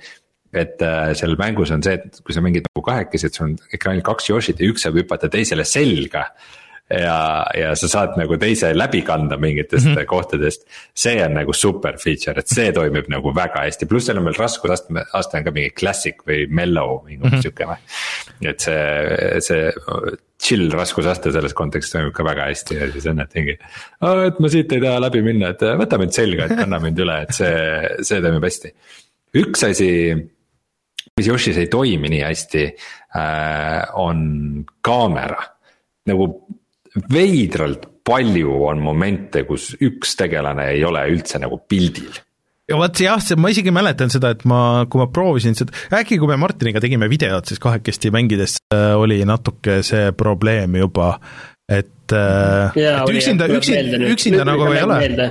et 0.54 0.82
äh, 0.82 1.12
seal 1.18 1.36
mängus 1.40 1.74
on 1.76 1.84
see, 1.84 1.98
et 1.98 2.22
kui 2.24 2.36
sa 2.36 2.44
mängid 2.44 2.68
nagu 2.70 2.86
kahekesi, 2.86 3.28
et 3.28 3.38
sul 3.38 3.50
on 3.50 3.58
ekraanil 3.76 4.06
kaks 4.06 4.32
Yoshit 4.32 4.62
ja 4.62 4.70
üks 4.72 4.86
saab 4.86 5.00
hüpata 5.00 5.30
teisele 5.32 5.66
selga. 5.68 6.28
ja, 6.88 7.44
ja 7.52 7.74
sa 7.76 7.90
saad 7.92 8.14
nagu 8.16 8.38
teise 8.40 8.70
läbi 8.72 9.02
kanda 9.04 9.36
mingitest 9.38 9.86
mm 9.86 9.96
-hmm. 9.96 10.06
kohtadest. 10.06 10.62
see 10.96 11.24
on 11.26 11.34
nagu 11.34 11.54
super 11.54 11.98
feature, 12.00 12.40
et 12.40 12.48
see 12.48 12.72
toimib 12.72 13.10
nagu 13.12 13.34
väga 13.36 13.66
hästi, 13.66 13.86
pluss 13.86 14.06
seal 14.06 14.18
on 14.18 14.24
veel 14.26 14.40
raskusastme, 14.40 15.04
aste 15.14 15.38
on 15.38 15.44
ka 15.44 15.52
mingi 15.52 15.70
classic 15.70 16.24
või 16.28 16.48
mellow 16.50 17.04
umbes 17.04 17.18
mm 17.18 17.30
-hmm. 17.30 17.42
sihuke 17.42 17.66
või. 17.66 17.78
et 18.42 18.60
see, 18.60 19.42
see 19.42 19.72
chill 20.40 20.72
raskusaste 20.72 21.32
selles 21.32 21.54
kontekstis 21.54 21.92
toimib 21.92 22.14
ka 22.14 22.24
väga 22.24 22.48
hästi 22.48 22.76
ja 22.76 22.92
siis 22.92 23.06
on, 23.06 23.20
et 23.20 23.36
mingi. 23.36 23.58
et 24.28 24.40
ma 24.40 24.50
siit 24.50 24.72
ei 24.72 24.82
taha 24.82 25.02
läbi 25.02 25.22
minna, 25.22 25.50
et 25.50 25.62
võta 25.62 25.98
mind 25.98 26.16
selga, 26.16 26.46
et 26.46 26.56
kanna 26.56 26.80
mind 26.80 27.00
üle, 27.00 27.22
et 27.22 27.36
see, 27.36 27.54
see 28.02 28.22
toimib 28.22 28.44
hästi. 28.44 28.74
üks 29.36 29.64
asi 29.64 29.92
mis 31.18 31.28
Yoshis 31.28 31.58
ei 31.58 31.70
toimi 31.72 32.12
nii 32.14 32.24
hästi 32.24 32.64
äh,, 32.68 33.84
on 33.98 34.66
kaamera. 34.86 35.42
nagu 36.08 36.30
veidralt 37.12 37.86
palju 38.08 38.54
on 38.70 38.80
momente, 38.80 39.44
kus 39.48 39.74
üks 39.84 40.16
tegelane 40.20 40.70
ei 40.72 40.86
ole 40.88 41.04
üldse 41.12 41.42
nagu 41.44 41.60
pildil 41.68 42.16
ja 42.68 42.78
vot 42.80 43.02
jah, 43.02 43.20
see, 43.24 43.38
ma 43.40 43.52
isegi 43.52 43.72
mäletan 43.74 44.12
seda, 44.14 44.32
et 44.36 44.46
ma, 44.50 44.60
kui 44.92 45.02
ma 45.02 45.08
proovisin 45.12 45.56
seda, 45.58 45.76
äkki 46.00 46.20
kui 46.20 46.30
me 46.32 46.40
Martiniga 46.40 46.82
tegime 46.84 47.10
videot, 47.12 47.48
siis 47.48 47.62
kahekesti 47.64 48.12
mängides 48.16 48.58
äh, 48.76 48.94
oli 49.00 49.22
natuke 49.28 49.80
see 49.88 50.12
probleem 50.18 50.76
juba, 50.82 51.14
et 51.68 52.16
äh,, 52.16 52.76
et 52.76 53.14
üksinda, 53.14 53.48
üksinda, 53.52 54.02
üksinda 54.12 54.48
nagu 54.48 54.68
ei 54.72 54.84
ole. 54.84 55.30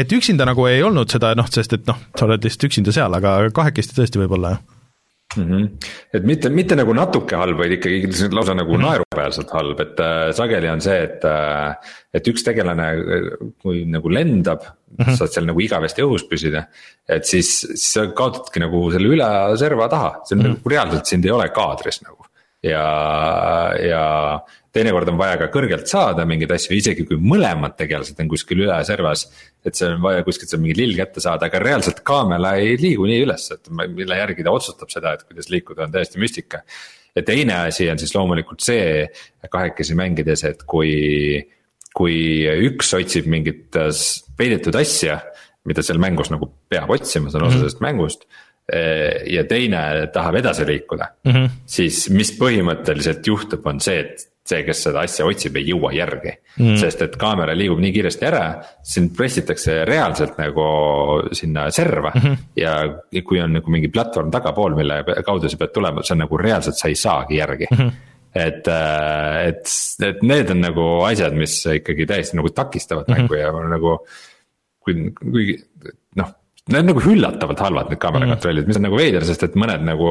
et 0.00 0.12
üksinda 0.16 0.48
nagu 0.48 0.68
ei 0.68 0.82
olnud 0.84 1.12
seda 1.12 1.32
noh, 1.36 1.48
sest 1.52 1.78
et 1.78 1.88
noh, 1.88 2.00
sa 2.16 2.28
oled 2.28 2.44
lihtsalt 2.44 2.68
üksinda 2.70 2.94
seal, 2.96 3.16
aga 3.16 3.38
kahekesti 3.56 3.96
tõesti 3.96 4.20
võib 4.22 4.36
olla 4.38 4.56
jah 4.56 4.68
mm. 5.36 5.44
-hmm. 5.44 5.68
et 6.14 6.24
mitte, 6.24 6.50
mitte 6.50 6.76
nagu 6.78 6.94
natuke 6.96 7.38
halb, 7.38 7.58
vaid 7.58 7.76
ikkagi 7.76 8.28
lausa 8.34 8.54
nagu 8.54 8.74
-hmm. 8.74 8.86
naeruväärselt 8.86 9.50
halb, 9.56 9.80
et 9.80 10.00
äh, 10.00 10.32
sageli 10.36 10.68
on 10.68 10.80
see, 10.80 11.02
et 11.02 11.24
äh,. 11.24 11.74
et 12.14 12.28
üks 12.28 12.42
tegelane, 12.42 12.86
kui 13.62 13.84
nagu 13.86 14.08
lendab 14.08 14.62
mm, 14.64 15.04
-hmm. 15.04 15.16
saad 15.16 15.30
seal 15.34 15.46
nagu 15.46 15.60
igavesti 15.60 16.02
õhus 16.02 16.26
püsida. 16.30 16.66
et 17.08 17.24
siis, 17.24 17.60
siis 17.60 17.92
sa 17.92 18.06
kaotadki 18.06 18.60
nagu 18.60 18.90
selle 18.90 19.08
üle 19.08 19.56
serva 19.56 19.88
taha, 19.88 20.20
see 20.24 20.36
on 20.36 20.42
mm 20.42 20.46
-hmm. 20.46 20.56
nagu 20.58 20.68
reaalselt 20.68 21.06
sind 21.06 21.24
ei 21.24 21.30
ole 21.30 21.48
kaadris 21.48 22.02
nagu. 22.02 22.24
ja, 22.62 22.84
ja 23.80 24.40
teinekord 24.74 25.10
on 25.10 25.18
vaja 25.18 25.38
ka 25.40 25.48
kõrgelt 25.52 25.90
saada 25.90 26.24
mingeid 26.28 26.52
asju, 26.54 26.76
isegi 26.78 27.04
kui 27.08 27.18
mõlemad 27.18 27.74
tegelased 27.78 28.18
on 28.22 28.30
kuskil 28.30 28.64
üle 28.66 28.78
servas. 28.86 29.26
et 29.66 29.76
seal 29.76 29.96
on 29.96 30.02
vaja 30.04 30.24
kuskilt 30.24 30.52
seal 30.52 30.62
mingi 30.62 30.78
lill 30.78 30.96
kätte 30.96 31.20
saada, 31.20 31.50
aga 31.50 31.60
reaalselt 31.62 32.00
kaamera 32.06 32.54
ei 32.62 32.76
liigu 32.80 33.08
nii 33.08 33.24
üles, 33.26 33.50
et 33.52 33.70
mille 33.70 34.16
järgi 34.22 34.46
ta 34.46 34.54
otsustab 34.54 34.92
seda, 34.92 35.14
et 35.14 35.26
kuidas 35.28 35.50
liikuda, 35.52 35.84
on 35.84 35.92
täiesti 35.92 36.22
müstika. 36.22 36.62
ja 37.16 37.22
teine 37.22 37.56
asi 37.66 37.90
on 37.90 37.98
siis 37.98 38.14
loomulikult 38.14 38.62
see 38.62 39.08
kahekesi 39.50 39.96
mängides, 39.98 40.44
et 40.44 40.62
kui, 40.62 41.42
kui 41.94 42.46
üks 42.70 42.94
otsib 42.94 43.26
mingit 43.26 43.76
peidetud 44.38 44.78
asja 44.78 45.20
mida 45.68 45.82
seal 45.84 45.98
mängus 46.00 46.30
nagu 46.32 46.48
peab 46.70 46.90
otsima, 46.94 47.28
see 47.28 47.40
on 47.40 47.48
osa 47.48 47.56
mhm. 47.56 47.60
sellest 47.60 47.84
mängust 47.84 48.24
ja 49.26 49.42
teine 49.50 49.80
tahab 50.14 50.36
edasi 50.38 50.62
liikuda 50.66 51.08
mm, 51.24 51.32
-hmm. 51.32 51.48
siis 51.66 52.04
mis 52.14 52.30
põhimõtteliselt 52.38 53.26
juhtub, 53.26 53.66
on 53.66 53.80
see, 53.82 53.98
et 53.98 54.28
see, 54.50 54.64
kes 54.66 54.82
seda 54.88 55.04
asja 55.06 55.26
otsib, 55.28 55.56
ei 55.60 55.70
jõua 55.70 55.92
järgi 55.94 56.34
mm.. 56.58 56.76
sest 56.80 57.04
et 57.06 57.16
kaamera 57.20 57.54
liigub 57.56 57.80
nii 57.82 57.94
kiiresti 57.94 58.28
ära, 58.28 58.44
sind 58.86 59.14
pressitakse 59.16 59.80
reaalselt 59.88 60.38
nagu 60.40 60.66
sinna 61.36 61.68
serva 61.74 62.12
mm. 62.14 62.20
-hmm. 62.20 62.44
ja 62.60 62.76
kui 63.26 63.40
on 63.42 63.58
nagu 63.58 63.72
mingi 63.72 63.92
platvorm 63.92 64.30
tagapool, 64.34 64.76
mille 64.78 65.02
kaudu 65.26 65.48
sa 65.48 65.60
pead 65.60 65.74
tulema, 65.74 66.04
see 66.04 66.16
on 66.16 66.24
nagu 66.26 66.40
reaalselt, 66.40 66.78
sa 66.78 66.88
ei 66.88 66.98
saagi 66.98 67.42
järgi 67.42 67.70
mm. 67.70 67.82
-hmm 67.82 68.06
et, 68.30 68.68
äh, 68.68 69.48
et, 69.48 69.70
et 70.06 70.20
need 70.22 70.50
on 70.50 70.60
nagu 70.62 70.82
asjad, 71.02 71.34
mis 71.34 71.56
ikkagi 71.66 72.06
täiesti 72.06 72.38
nagu 72.38 72.52
takistavad 72.54 73.08
mm 73.08 73.14
-hmm. 73.14 73.26
mängu 73.26 73.34
ja 73.34 73.52
nagu. 73.68 73.98
kui, 74.80 74.94
kuigi 75.12 75.58
noh, 76.16 76.30
Need 76.70 76.84
on 76.84 76.90
nagu 76.92 77.00
üllatavalt 77.00 77.60
halvad 77.64 77.88
need 77.90 77.98
kaamera 77.98 78.26
mm. 78.26 78.34
kontrollid, 78.34 78.66
mis 78.68 78.78
on 78.78 78.84
nagu 78.86 78.98
veider, 78.98 79.24
sest 79.26 79.42
et 79.42 79.56
mõned 79.58 79.82
nagu 79.82 80.10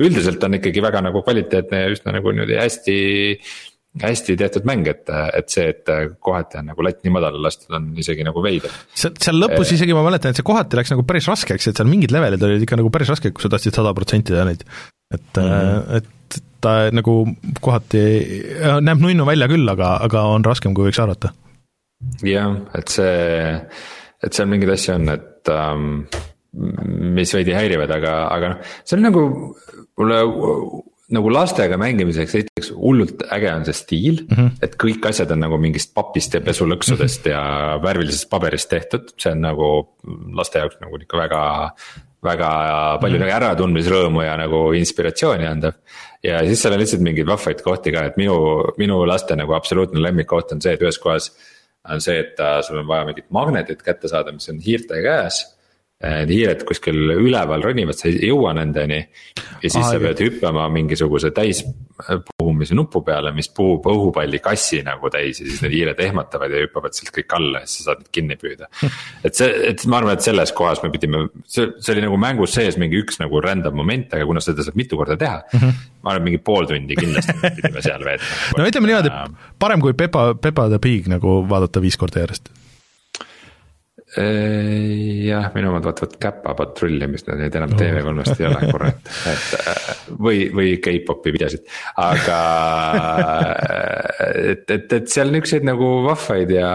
üldiselt 0.00 0.44
on 0.46 0.56
ikkagi 0.56 0.80
väga 0.80 1.02
nagu 1.04 1.20
kvaliteetne 1.26 1.80
ja 1.82 1.90
üsna 1.92 2.14
nagu 2.14 2.32
niimoodi 2.32 2.56
hästi 2.56 2.96
hästi 4.02 4.36
tehtud 4.38 4.66
mäng, 4.68 4.86
et, 4.90 5.08
et 5.34 5.48
see, 5.50 5.70
et 5.72 5.88
kohati 6.22 6.60
on 6.60 6.68
nagu 6.70 6.84
latt 6.84 7.00
nii 7.04 7.14
madalale 7.14 7.48
lastud, 7.48 7.72
on 7.74 7.88
isegi 7.98 8.26
nagu 8.26 8.42
veider. 8.44 8.74
seal, 8.92 9.14
seal 9.18 9.40
lõpus 9.40 9.72
isegi 9.74 9.96
ma 9.96 10.04
mäletan, 10.06 10.34
et 10.34 10.38
see 10.38 10.46
kohati 10.46 10.78
läks 10.78 10.92
nagu 10.92 11.04
päris 11.08 11.28
raskeks, 11.30 11.70
et 11.70 11.80
seal 11.80 11.90
mingid 11.90 12.12
levelid 12.14 12.44
olid 12.44 12.66
ikka 12.66 12.78
nagu 12.78 12.92
päris 12.94 13.10
rasked, 13.14 13.34
kui 13.34 13.44
sa 13.44 13.50
tahtsid 13.54 13.78
sada 13.78 13.94
protsenti 13.96 14.34
teha 14.34 14.46
neid. 14.48 14.64
et 15.14 15.40
mm, 15.40 15.42
-hmm. 15.42 15.96
et 15.96 16.40
ta 16.60 16.90
nagu 16.92 17.14
kohati 17.64 18.02
näeb 18.84 19.00
nunnu 19.02 19.26
välja 19.26 19.48
küll, 19.50 19.68
aga, 19.68 19.96
aga 20.04 20.24
on 20.34 20.44
raskem, 20.44 20.74
kui 20.74 20.88
võiks 20.88 21.00
arvata. 21.02 21.32
jah, 22.22 22.54
et 22.74 22.88
see, 22.88 23.54
et 24.22 24.32
seal 24.32 24.50
mingeid 24.50 24.74
asju 24.74 24.94
on, 24.94 25.08
et 25.16 25.52
um, 25.54 25.88
mis 27.16 27.34
veidi 27.34 27.56
häirivad, 27.56 27.90
aga, 27.90 28.14
aga 28.34 28.52
noh, 28.52 28.70
see 28.84 28.98
on 28.98 29.06
nagu 29.08 29.24
mulle 29.98 30.22
nagu 31.14 31.30
lastega 31.32 31.78
mängimiseks 31.80 32.34
esiteks 32.36 32.70
hullult 32.76 33.22
äge 33.32 33.48
on 33.54 33.64
see 33.64 33.76
stiil 33.76 34.20
mm, 34.26 34.34
-hmm. 34.34 34.50
et 34.64 34.76
kõik 34.82 35.08
asjad 35.08 35.32
on 35.32 35.40
nagu 35.46 35.58
mingist 35.60 35.94
papist 35.96 36.34
ja 36.34 36.40
pesulõksudest 36.44 37.24
mm 37.24 37.32
-hmm. 37.32 37.72
ja 37.72 37.80
värvilisest 37.82 38.28
paberist 38.30 38.68
tehtud, 38.68 39.14
see 39.16 39.32
on 39.32 39.40
nagu 39.46 39.70
laste 40.36 40.58
jaoks 40.58 40.80
nagu 40.84 41.00
ikka 41.00 41.24
väga. 41.24 41.42
väga 42.18 42.48
palju 43.00 43.16
mm 43.16 43.22
-hmm. 43.22 43.28
nagu 43.28 43.36
äratundmisrõõmu 43.38 44.22
ja 44.24 44.36
nagu 44.36 44.72
inspiratsiooni 44.74 45.46
andev. 45.46 45.72
ja 46.22 46.40
siis 46.40 46.62
seal 46.62 46.74
on 46.74 46.80
lihtsalt 46.80 47.02
mingeid 47.02 47.26
vahvaid 47.26 47.62
kohti 47.62 47.92
ka, 47.92 48.04
et 48.04 48.16
minu, 48.16 48.64
minu 48.78 49.06
laste 49.06 49.36
nagu 49.36 49.52
absoluutne 49.54 50.02
lemmikkoht 50.02 50.52
on 50.52 50.60
see, 50.60 50.72
et 50.72 50.82
ühes 50.82 50.98
kohas. 50.98 51.30
on 51.88 52.00
see, 52.00 52.18
et 52.18 52.40
äh, 52.40 52.60
sul 52.62 52.78
on 52.78 52.86
vaja 52.86 53.04
mingit 53.04 53.30
magnetit 53.30 53.82
kätte 53.82 54.08
saada, 54.08 54.32
mis 54.32 54.48
on 54.48 54.58
hiirte 54.58 55.02
käes 55.02 55.57
Need 55.98 56.30
hiired 56.30 56.60
kuskil 56.62 56.94
üleval 57.10 57.64
ronivad, 57.64 57.96
sa 57.98 58.06
ei 58.06 58.28
jõua 58.28 58.52
nendeni. 58.54 59.00
ja 59.58 59.66
siis 59.66 59.80
Aa, 59.80 59.96
sa 59.96 59.98
pead 59.98 60.20
hüppama 60.22 60.68
mingisuguse 60.70 61.32
täispuhumise 61.34 62.76
nupu 62.78 63.00
peale, 63.02 63.32
mis 63.34 63.48
puhub 63.50 63.88
õhupallikassi 63.90 64.84
nagu 64.86 65.10
täis 65.10 65.40
ja 65.40 65.48
siis 65.48 65.64
need 65.64 65.74
hiired 65.74 65.98
ehmatavad 66.06 66.54
ja 66.54 66.60
hüppavad 66.62 66.94
sealt 66.94 67.10
kõik 67.16 67.34
alla 67.34 67.64
ja 67.64 67.70
siis 67.70 67.82
sa 67.82 67.88
saad 67.88 68.04
need 68.04 68.12
kinni 68.14 68.36
püüda. 68.38 68.70
et 69.26 69.40
see, 69.40 69.48
et 69.72 69.82
ma 69.90 69.98
arvan, 69.98 70.14
et 70.14 70.28
selles 70.28 70.54
kohas 70.60 70.84
me 70.84 70.92
pidime, 70.94 71.24
see, 71.50 71.66
see 71.82 71.96
oli 71.96 72.06
nagu 72.06 72.20
mängus 72.28 72.54
sees 72.54 72.78
mingi 72.78 73.02
üks 73.02 73.18
nagu 73.18 73.42
random 73.42 73.74
moment, 73.82 74.14
aga 74.14 74.30
kuna 74.30 74.44
seda 74.44 74.68
saab 74.68 74.78
mitu 74.78 75.00
korda 75.02 75.18
teha 75.18 75.40
mm. 75.40 75.58
-hmm. 75.58 75.82
ma 76.06 76.14
arvan, 76.14 76.28
mingi 76.30 76.38
pool 76.38 76.70
tundi 76.70 76.94
kindlasti 77.00 77.34
pidime 77.58 77.82
seal 77.82 78.06
veetma. 78.06 78.38
no 78.62 78.70
ütleme 78.70 78.92
niimoodi, 78.92 79.16
parem 79.58 79.82
kui 79.82 79.98
Pepa, 79.98 80.30
Pepa 80.38 80.70
the 80.70 80.78
Pig 80.78 81.10
nagu 81.10 81.40
vaadata 81.50 81.82
viis 81.82 81.98
korda 81.98 82.22
järjest 82.22 82.54
jah, 84.18 85.48
minu 85.54 85.70
omad 85.72 85.86
vaatavad 85.88 86.16
Käpa 86.22 86.54
patrulli, 86.58 87.06
mis 87.10 87.24
nad 87.28 87.40
nüüd 87.40 87.56
enam 87.58 87.74
TV3-st 87.78 88.42
ei 88.42 88.48
ole, 88.48 88.70
kurat, 88.72 89.10
et 89.32 89.48
äh, 89.58 89.90
või, 90.16 90.46
või 90.54 90.76
K-popi 90.82 91.34
videosid, 91.34 91.66
aga 92.02 92.38
et, 94.54 94.64
et, 94.74 94.94
et 95.00 95.10
seal 95.12 95.32
niukseid 95.34 95.66
nagu 95.68 95.90
vahvaid 96.06 96.54
ja, 96.56 96.70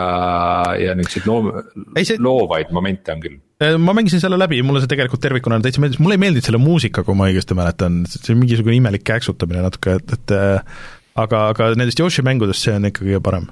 ja 0.79 0.95
niukseid 0.99 1.27
loom-, 1.29 1.51
see... 1.99 2.19
loovaid 2.21 2.71
momente 2.75 3.15
on 3.15 3.23
küll. 3.23 3.39
Äh, 3.63 3.75
ma 3.81 3.95
mängisin 3.97 4.23
selle 4.23 4.39
läbi, 4.39 4.61
mulle 4.65 4.83
see 4.83 4.91
tegelikult 4.91 5.23
tervikuna 5.23 5.59
täitsa 5.63 5.83
meeldis, 5.83 6.01
mulle 6.03 6.19
ei 6.19 6.23
meeldinud 6.25 6.47
selle 6.47 6.61
muusika, 6.61 7.05
kui 7.07 7.17
ma 7.17 7.31
õigesti 7.31 7.57
mäletan, 7.57 8.03
see 8.09 8.35
on 8.35 8.43
mingisugune 8.43 8.77
imelik 8.79 9.05
kääksutamine 9.09 9.65
natuke, 9.65 9.97
et, 9.99 10.15
et 10.19 10.37
äh, 10.37 10.79
aga, 11.19 11.49
aga 11.53 11.73
nendest 11.79 11.99
Yoshi 11.99 12.25
mängudest 12.25 12.65
see 12.65 12.77
on 12.77 12.89
ikka 12.89 13.05
kõige 13.05 13.21
parem 13.25 13.51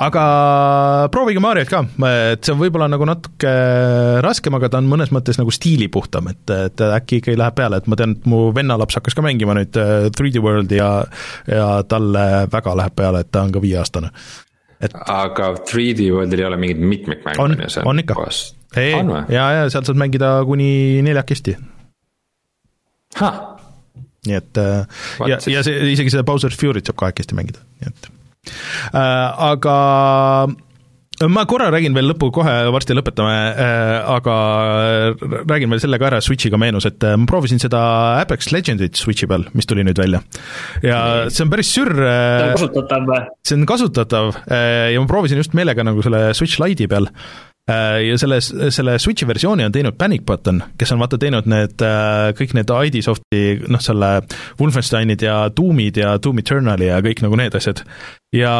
aga 0.00 0.24
proovige 1.12 1.40
Mariot 1.42 1.70
ka, 1.70 1.80
et 2.08 2.44
see 2.44 2.54
on 2.54 2.60
võib-olla 2.60 2.88
nagu 2.90 3.06
natuke 3.08 3.52
raskem, 4.24 4.56
aga 4.56 4.70
ta 4.72 4.80
on 4.80 4.88
mõnes 4.90 5.12
mõttes 5.14 5.38
nagu 5.40 5.52
stiilipuhtam, 5.52 6.30
et, 6.32 6.52
et 6.54 6.84
äkki 6.86 7.20
ikkagi 7.20 7.38
läheb 7.40 7.56
peale, 7.58 7.80
et 7.80 7.88
ma 7.90 7.98
tean, 8.00 8.14
et 8.16 8.28
mu 8.30 8.46
vennalaps 8.56 8.96
hakkas 8.96 9.16
ka 9.16 9.24
mängima 9.24 9.56
nüüd 9.58 9.76
3D 9.76 10.40
äh, 10.40 10.44
Worldi 10.44 10.78
ja 10.80 10.92
ja 11.48 11.66
talle 11.88 12.46
väga 12.52 12.76
läheb 12.80 12.96
peale, 12.96 13.24
et 13.24 13.32
ta 13.32 13.44
on 13.44 13.52
ka 13.52 13.62
viieaastane. 13.62 14.12
et 14.80 14.94
aga 15.04 15.52
3D 15.58 16.08
Worldil 16.14 16.44
ei 16.44 16.48
ole 16.48 16.60
mingit 16.60 16.80
mitmikmängu 16.94 17.44
on, 17.44 17.58
on 17.84 18.04
ikka. 18.04 18.16
ei, 18.80 18.94
ja, 19.28 19.50
ja 19.58 19.66
sealt 19.68 19.90
saad 19.90 20.00
mängida 20.00 20.38
kuni 20.48 21.02
neljakesti. 21.04 21.58
nii 24.28 24.36
et 24.38 24.62
äh, 24.62 25.04
What? 25.20 25.28
ja, 25.28 25.42
ja 25.58 25.66
see, 25.66 25.92
isegi 25.92 26.16
seda 26.16 26.24
Bowser's 26.24 26.56
Fury't 26.56 26.88
saab 26.88 27.00
kahekesti 27.04 27.36
mängida, 27.36 27.60
nii 27.82 27.92
et 27.92 28.10
Äh, 28.10 28.19
aga 28.92 29.76
ma 31.28 31.42
korra 31.44 31.68
räägin 31.68 31.92
veel 31.96 32.08
lõppu, 32.10 32.30
kohe 32.32 32.52
varsti 32.72 32.94
lõpetame, 32.96 33.34
äh, 33.60 33.96
aga 34.08 34.36
räägin 35.50 35.72
veel 35.72 35.82
selle 35.82 35.98
ka 36.00 36.08
ära, 36.08 36.20
Switch'iga 36.24 36.56
meenus, 36.60 36.86
et 36.88 37.04
äh, 37.04 37.18
ma 37.20 37.28
proovisin 37.28 37.60
seda 37.60 37.82
Apex 38.22 38.48
Legendit 38.54 38.96
Switch'i 38.96 39.28
peal, 39.28 39.44
mis 39.52 39.68
tuli 39.68 39.84
nüüd 39.84 40.00
välja. 40.00 40.22
ja 40.86 41.02
see 41.28 41.44
on 41.44 41.52
päris 41.52 41.74
sürr. 41.76 41.92
see 41.92 42.48
on 42.48 42.56
kasutatav 42.56 43.06
või? 43.10 43.22
see 43.44 43.58
on 43.58 43.68
kasutatav 43.68 44.32
ja 44.48 45.04
ma 45.04 45.10
proovisin 45.10 45.42
just 45.42 45.56
meelega 45.58 45.84
nagu 45.84 46.02
selle 46.06 46.30
Switch 46.36 46.62
Lite'i 46.62 46.88
peal 46.88 47.10
Äh, 47.10 47.49
ja 47.68 48.18
selle, 48.18 48.40
selle 48.40 48.98
Switchi 48.98 49.26
versiooni 49.28 49.64
on 49.66 49.72
teinud 49.74 49.96
Panic 49.98 50.24
Button, 50.26 50.62
kes 50.78 50.92
on 50.94 51.00
vaata 51.02 51.18
teinud 51.20 51.48
need, 51.50 51.82
äh, 51.84 52.30
kõik 52.38 52.54
need 52.56 52.70
ID 52.70 53.00
Softi, 53.04 53.42
noh, 53.70 53.82
selle 53.82 54.12
Wolfensteinid 54.60 55.22
ja 55.22 55.42
Doomid 55.54 56.00
ja 56.00 56.16
Doom 56.22 56.40
Eternali 56.42 56.88
ja 56.90 57.00
kõik 57.04 57.22
nagu 57.24 57.38
need 57.38 57.54
asjad. 57.54 57.84
ja 58.34 58.52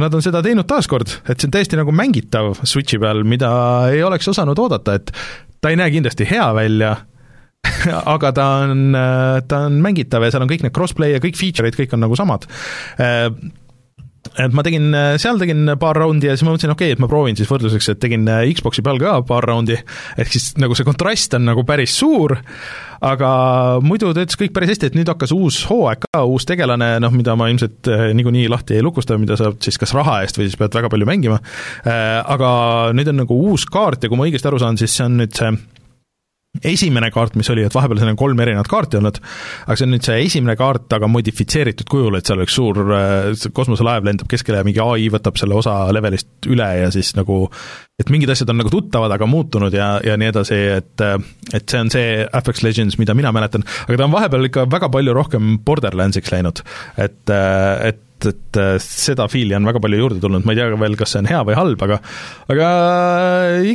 nad 0.00 0.14
on 0.14 0.24
seda 0.24 0.42
teinud 0.44 0.68
taaskord, 0.68 1.10
et 1.28 1.36
see 1.36 1.48
on 1.48 1.54
täiesti 1.56 1.78
nagu 1.78 1.92
mängitav 1.92 2.56
Switchi 2.64 2.98
peal, 3.00 3.22
mida 3.28 3.50
ei 3.92 4.02
oleks 4.02 4.28
osanud 4.28 4.58
oodata, 4.58 4.96
et 4.96 5.12
ta 5.60 5.70
ei 5.70 5.76
näe 5.76 5.92
kindlasti 5.92 6.26
hea 6.28 6.48
välja, 6.56 6.94
aga 8.14 8.32
ta 8.32 8.48
on, 8.64 8.90
ta 9.48 9.64
on 9.68 9.80
mängitav 9.84 10.24
ja 10.24 10.32
seal 10.32 10.44
on 10.44 10.50
kõik 10.50 10.64
need 10.66 10.76
crossplay 10.76 11.16
ja 11.16 11.22
kõik 11.22 11.36
feature'id, 11.38 11.76
kõik 11.76 11.96
on 11.96 12.06
nagu 12.06 12.16
samad 12.18 12.48
äh, 13.00 13.28
et 14.36 14.54
ma 14.54 14.64
tegin, 14.66 14.90
seal 15.20 15.38
tegin 15.40 15.74
paar 15.80 15.98
raundi 15.98 16.28
ja 16.28 16.36
siis 16.36 16.44
ma 16.46 16.52
mõtlesin, 16.54 16.74
okei 16.74 16.90
okay,, 16.90 16.96
et 16.96 17.02
ma 17.02 17.08
proovin 17.10 17.38
siis 17.38 17.48
võrdluseks, 17.50 17.92
et 17.92 18.00
tegin 18.02 18.26
äh, 18.30 18.44
Xbox'i 18.56 18.84
peal 18.84 19.00
ka 19.02 19.16
paar 19.28 19.46
raundi, 19.48 19.78
ehk 20.18 20.34
siis 20.34 20.50
nagu 20.60 20.76
see 20.76 20.86
kontrast 20.88 21.36
on 21.38 21.46
nagu 21.48 21.64
päris 21.68 21.94
suur, 21.98 22.36
aga 23.04 23.30
muidu 23.84 24.12
töötas 24.16 24.38
kõik 24.38 24.54
päris 24.56 24.74
hästi, 24.74 24.90
et 24.90 24.98
nüüd 24.98 25.10
hakkas 25.10 25.32
uus 25.36 25.62
hooaeg 25.70 26.04
ka, 26.06 26.24
uus 26.28 26.48
tegelane, 26.48 26.94
noh, 27.02 27.14
mida 27.14 27.36
ma 27.38 27.50
ilmselt 27.52 27.90
äh, 27.92 28.08
niikuinii 28.18 28.48
lahti 28.52 28.78
ei 28.78 28.84
lukusta, 28.84 29.18
mida 29.20 29.38
saab 29.40 29.60
siis 29.64 29.80
kas 29.80 29.94
raha 29.96 30.20
eest 30.24 30.40
või 30.40 30.48
siis 30.48 30.58
pead 30.60 30.76
väga 30.80 30.92
palju 30.92 31.08
mängima, 31.08 31.40
äh, 31.86 32.18
aga 32.22 32.50
nüüd 32.96 33.12
on 33.14 33.22
nagu 33.24 33.42
uus 33.50 33.66
kaart 33.70 34.04
ja 34.04 34.12
kui 34.12 34.20
ma 34.20 34.28
õigesti 34.28 34.50
aru 34.50 34.62
saan, 34.62 34.80
siis 34.80 34.96
see 34.98 35.06
on 35.08 35.20
nüüd 35.22 35.36
see 35.38 35.56
esimene 36.64 37.10
kaart, 37.14 37.36
mis 37.38 37.48
oli, 37.52 37.62
et 37.66 37.74
vahepeal 37.74 38.00
seal 38.00 38.10
on 38.12 38.18
kolm 38.18 38.40
erinevat 38.42 38.70
kaarti 38.70 38.98
olnud, 38.98 39.18
aga 39.66 39.76
see 39.78 39.86
on 39.86 39.92
nüüd 39.94 40.06
see 40.06 40.22
esimene 40.24 40.56
kaart, 40.58 40.88
aga 40.96 41.10
modifitseeritud 41.10 41.88
kujul, 41.92 42.16
et 42.18 42.28
seal 42.28 42.42
üks 42.42 42.56
suur 42.58 42.80
äh, 42.96 43.50
kosmoselaev 43.54 44.08
lendab 44.08 44.30
keskele 44.30 44.62
ja 44.62 44.66
mingi 44.66 44.82
ai 44.82 45.10
võtab 45.12 45.38
selle 45.38 45.58
osa 45.58 45.76
levelist 45.94 46.48
üle 46.50 46.68
ja 46.80 46.88
siis 46.94 47.12
nagu 47.18 47.44
et 47.98 48.10
mingid 48.14 48.30
asjad 48.32 48.50
on 48.52 48.60
nagu 48.62 48.72
tuttavad, 48.72 49.12
aga 49.14 49.28
muutunud 49.28 49.74
ja, 49.74 49.92
ja 50.04 50.16
nii 50.18 50.32
edasi, 50.32 50.58
et 50.78 51.06
et 51.54 51.64
see 51.68 51.84
on 51.84 51.92
see 51.92 52.26
Apex 52.26 52.64
Legends, 52.64 52.98
mida 53.00 53.14
mina 53.18 53.32
mäletan, 53.34 53.66
aga 53.86 54.00
ta 54.00 54.08
on 54.08 54.16
vahepeal 54.16 54.50
ikka 54.50 54.66
väga 54.70 54.90
palju 54.94 55.14
rohkem 55.16 55.56
Borderlandsiks 55.66 56.32
läinud. 56.34 56.64
et, 56.96 57.22
et 57.28 58.04
et, 58.18 58.28
et 58.32 58.60
äh, 58.60 58.76
seda 58.82 59.28
fiili 59.30 59.56
on 59.58 59.68
väga 59.68 59.82
palju 59.84 60.00
juurde 60.02 60.22
tulnud, 60.22 60.46
ma 60.46 60.54
ei 60.54 60.60
tea 60.60 60.78
veel, 60.78 60.96
kas 60.98 61.14
see 61.14 61.22
on 61.22 61.30
hea 61.30 61.42
või 61.46 61.58
halb, 61.58 61.84
aga 61.86 62.00
aga 62.54 62.70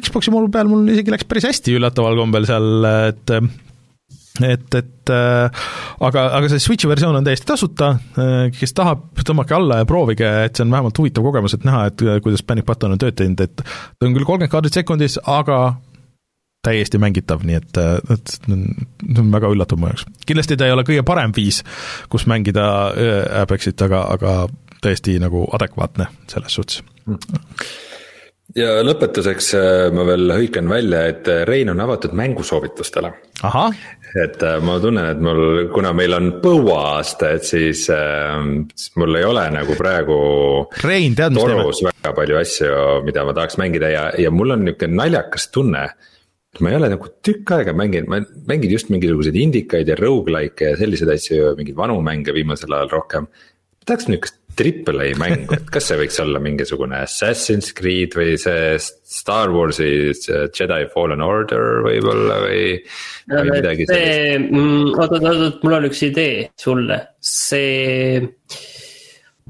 Xbox'i 0.03 0.33
mul 0.33 0.49
peal 0.53 0.71
mul 0.71 0.89
isegi 0.93 1.13
läks 1.13 1.27
päris 1.29 1.47
hästi 1.49 1.77
üllataval 1.79 2.19
kombel 2.19 2.49
seal, 2.49 2.89
et 3.09 3.37
et, 4.41 4.67
et 4.79 5.13
äh, 5.13 5.63
aga, 6.07 6.25
aga 6.39 6.49
see 6.49 6.63
Switchi 6.63 6.89
versioon 6.89 7.19
on 7.19 7.25
täiesti 7.25 7.47
tasuta, 7.49 7.93
äh, 8.17 8.47
kes 8.55 8.75
tahab, 8.75 9.05
tõmmake 9.21 9.55
alla 9.57 9.81
ja 9.81 9.89
proovige, 9.89 10.29
et 10.47 10.57
see 10.57 10.65
on 10.65 10.73
vähemalt 10.73 10.99
huvitav 10.99 11.25
kogemus, 11.27 11.55
et 11.57 11.67
näha, 11.67 11.87
et 11.91 12.05
kuidas 12.25 12.45
Panic 12.45 12.67
Button 12.67 12.95
on 12.95 13.01
tööd 13.01 13.17
teinud, 13.19 13.43
et 13.45 13.61
ta 13.61 14.07
on 14.07 14.15
küll 14.15 14.25
kolmkümmend 14.25 14.53
kaardit 14.53 14.81
sekundis, 14.81 15.19
aga 15.29 15.59
täiesti 16.63 16.99
mängitav, 17.01 17.43
nii 17.45 17.59
et, 17.59 17.79
et 18.13 18.35
see 18.37 19.19
on 19.19 19.31
väga 19.33 19.51
üllatav 19.51 19.79
mu 19.79 19.91
jaoks. 19.91 20.07
kindlasti 20.27 20.57
ta 20.59 20.67
ei 20.67 20.75
ole 20.75 20.85
kõige 20.87 21.05
parem 21.07 21.35
viis, 21.35 21.61
kus 22.11 22.27
mängida 22.31 22.67
äh, 22.89 23.23
Apexit, 23.43 23.81
aga, 23.83 24.05
aga 24.15 24.35
tõesti 24.83 25.17
nagu 25.23 25.45
adekvaatne 25.55 26.07
selles 26.31 26.55
suhtes. 26.55 26.83
ja 28.55 28.77
lõpetuseks 28.85 29.49
äh, 29.59 29.89
ma 29.95 30.05
veel 30.07 30.31
hõikan 30.37 30.71
välja, 30.71 31.03
et 31.11 31.27
äh, 31.31 31.43
Rein 31.49 31.73
on 31.73 31.83
avatud 31.83 32.15
mängusoovitustele. 32.15 33.11
et 34.23 34.47
ma 34.63 34.77
tunnen, 34.79 35.09
et 35.09 35.19
mul, 35.25 35.43
kuna 35.73 35.91
meil 35.97 36.15
on 36.15 36.31
põuaasta, 36.39 37.33
et 37.33 37.43
siis, 37.49 37.87
siis 37.89 38.95
mul 39.01 39.19
ei 39.19 39.27
ole 39.27 39.43
nagu 39.51 39.75
praegu. 39.75 40.15
Rein, 40.85 41.17
tead 41.17 41.35
mis 41.35 41.43
teeme? 41.43 41.91
väga 41.91 42.15
palju 42.21 42.39
asju, 42.39 42.73
mida 43.03 43.27
ma 43.27 43.35
tahaks 43.35 43.59
mängida 43.59 43.91
ja, 43.91 44.07
ja 44.15 44.31
mul 44.31 44.55
on 44.55 44.67
niisugune 44.69 45.01
naljakas 45.01 45.51
tunne 45.51 45.87
ma 46.61 46.69
ei 46.69 46.77
ole 46.77 46.91
nagu 46.93 47.09
tükk 47.25 47.55
aega 47.55 47.73
mänginud, 47.73 48.09
ma 48.11 48.19
mängin 48.49 48.75
just 48.75 48.91
mingisuguseid 48.93 49.37
indikaid 49.39 49.89
ja 49.89 49.97
rogu-like'e 49.97 50.73
ja 50.73 50.77
selliseid 50.77 51.09
asju, 51.15 51.55
mingeid 51.57 51.77
vanu 51.79 51.97
mänge 52.05 52.35
viimasel 52.35 52.75
ajal 52.75 52.91
rohkem. 52.93 53.27
tahaks 53.83 54.07
niukest 54.07 54.37
Triple 54.55 55.01
A 55.01 55.15
mängu, 55.17 55.55
et 55.57 55.69
kas 55.73 55.87
see 55.89 55.97
võiks 55.97 56.19
olla 56.21 56.37
mingisugune 56.43 56.99
Assassin's 57.03 57.71
Creed 57.73 58.13
või 58.17 58.35
see 58.37 58.75
Star 58.79 59.49
Warsi 59.53 60.13
Jedi 60.13 60.85
Fallen 60.93 61.23
Order 61.25 61.81
võib-olla 61.87 62.37
või, 62.45 62.61
või 63.33 63.49
midagi 63.49 63.89
sellist? 63.89 64.45
Mm, 64.51 64.93
oot, 64.93 65.17
oot, 65.17 65.27
oot, 65.31 65.59
mul 65.65 65.79
on 65.79 65.89
üks 65.89 66.05
idee 66.05 66.45
sulle, 66.59 66.99
see. 67.17 68.21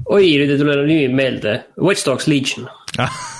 oi, 0.08 0.24
nüüd 0.40 0.56
ei 0.56 0.60
tule 0.64 0.80
nimi 0.88 1.06
meelde, 1.12 1.60
Watch 1.76 2.08
Dogs 2.08 2.30
Legion 2.30 2.70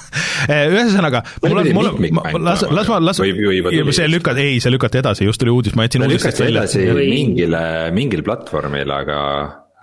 ühesõnaga, 0.48 1.24
mul 1.44 1.62
on, 1.62 1.72
mul 1.76 1.90
on, 1.90 2.46
las, 2.46 2.64
las 2.68 2.92
ma, 2.92 3.00
las, 3.02 3.20
see 3.20 4.08
lükati, 4.10 4.46
ei, 4.54 4.62
see 4.62 4.72
lükati 4.72 5.02
edasi, 5.02 5.28
just 5.28 5.42
tuli 5.42 5.52
uudis, 5.54 5.76
ma 5.78 5.88
jätsin 5.88 6.06
uudistest 6.06 6.44
välja. 6.44 6.64
mingile, 7.02 7.66
mingil 7.96 8.24
platvormil, 8.26 8.94
aga 8.94 9.20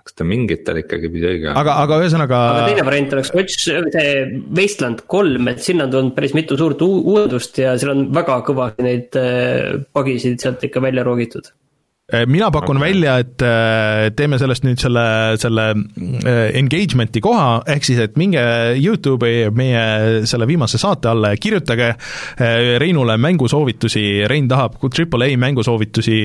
kas 0.02 0.16
ta 0.18 0.26
mingitel 0.26 0.80
ikkagi 0.82 1.10
pidi 1.14 1.28
õige. 1.30 1.52
aga, 1.54 1.76
aga 1.84 1.98
ühesõnaga. 2.02 2.38
aga 2.52 2.68
teine 2.72 2.84
variant 2.86 3.16
oleks 3.16 3.32
Watch, 3.36 3.68
see 3.68 4.14
Wasteland 4.58 5.04
kolm, 5.10 5.50
et 5.52 5.62
sinna 5.62 5.86
on 5.86 5.94
tulnud 5.94 6.14
päris 6.16 6.34
mitu 6.34 6.58
suurt 6.58 6.82
uuendust 6.82 7.62
ja 7.62 7.76
seal 7.78 7.94
on 7.94 8.06
väga 8.14 8.40
kõvasti 8.48 8.86
neid 8.86 9.20
pagisid 9.94 10.38
äh, 10.38 10.42
sealt 10.46 10.66
ikka 10.66 10.82
välja 10.82 11.06
roogitud 11.06 11.52
mina 12.26 12.50
pakun 12.50 12.76
okay. 12.76 12.90
välja, 12.90 13.14
et 13.22 13.42
äh, 13.46 14.10
teeme 14.16 14.36
sellest 14.40 14.66
nüüd 14.66 14.80
selle, 14.80 15.04
selle 15.40 15.68
engagement'i 16.58 17.22
koha, 17.24 17.62
ehk 17.72 17.86
siis, 17.86 18.00
et 18.04 18.18
minge 18.20 18.42
Youtube'i 18.76 19.46
meie 19.54 20.26
selle 20.28 20.48
viimase 20.50 20.80
saate 20.82 21.08
alla 21.12 21.32
ja 21.32 21.40
kirjutage 21.40 21.92
Reinule 22.82 23.16
mängusoovitusi, 23.22 24.04
Rein 24.28 24.50
tahab 24.50 24.76
Triple 24.92 25.30
A 25.30 25.38
mängusoovitusi, 25.40 26.18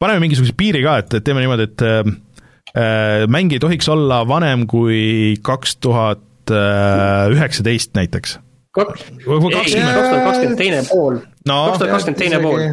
paneme 0.00 0.24
mingisuguse 0.24 0.56
piiri 0.58 0.82
ka, 0.86 0.98
et, 1.04 1.20
et 1.20 1.26
teeme 1.26 1.44
niimoodi, 1.44 1.68
et 1.68 3.30
mäng 3.30 3.54
ei 3.54 3.62
tohiks 3.62 3.88
olla 3.92 4.22
vanem 4.28 4.66
kui 4.70 5.36
kaks 5.46 5.76
tuhat 5.82 6.50
üheksateist 6.50 7.94
näiteks. 7.98 8.38
kaks 8.74 9.06
tuhat 9.20 10.24
kakskümmend 10.24 10.58
teine 10.58 10.82
pool, 10.90 11.22
kaks 11.44 11.78
tuhat 11.78 11.94
kakskümmend 11.94 12.18
teine 12.24 12.42
pool. 12.42 12.66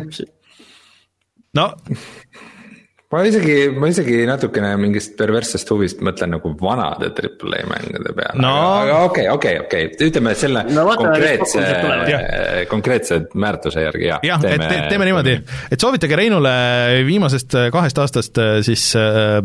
no 1.57 1.71
ma 3.13 3.21
isegi, 3.23 3.55
ma 3.71 3.87
isegi 3.87 4.17
natukene 4.27 4.73
mingist 4.81 5.13
perverssest 5.19 5.69
huvist 5.71 6.01
mõtlen 6.03 6.33
nagu 6.35 6.51
vanade 6.59 7.13
Triple 7.15 7.61
A 7.63 7.69
mängude 7.69 8.11
peale 8.17 8.43
no., 8.43 8.51
aga 8.81 8.97
okei, 9.07 9.29
okei, 9.31 9.53
okei, 9.63 9.87
ütleme 10.09 10.33
selle 10.35 10.65
no, 10.75 10.83
konkreetse, 10.99 11.63
konkreetse 12.71 13.21
määratluse 13.31 13.87
järgi, 13.87 14.09
jah. 14.11 14.27
jah, 14.27 14.43
et 14.49 14.65
te, 14.65 14.81
teeme 14.91 15.07
niimoodi, 15.07 15.37
et 15.71 15.79
soovitage 15.79 16.19
Reinule 16.19 16.53
viimasest 17.07 17.55
kahest 17.71 18.03
aastast 18.03 18.43
siis 18.67 18.89
äh, 18.99 19.39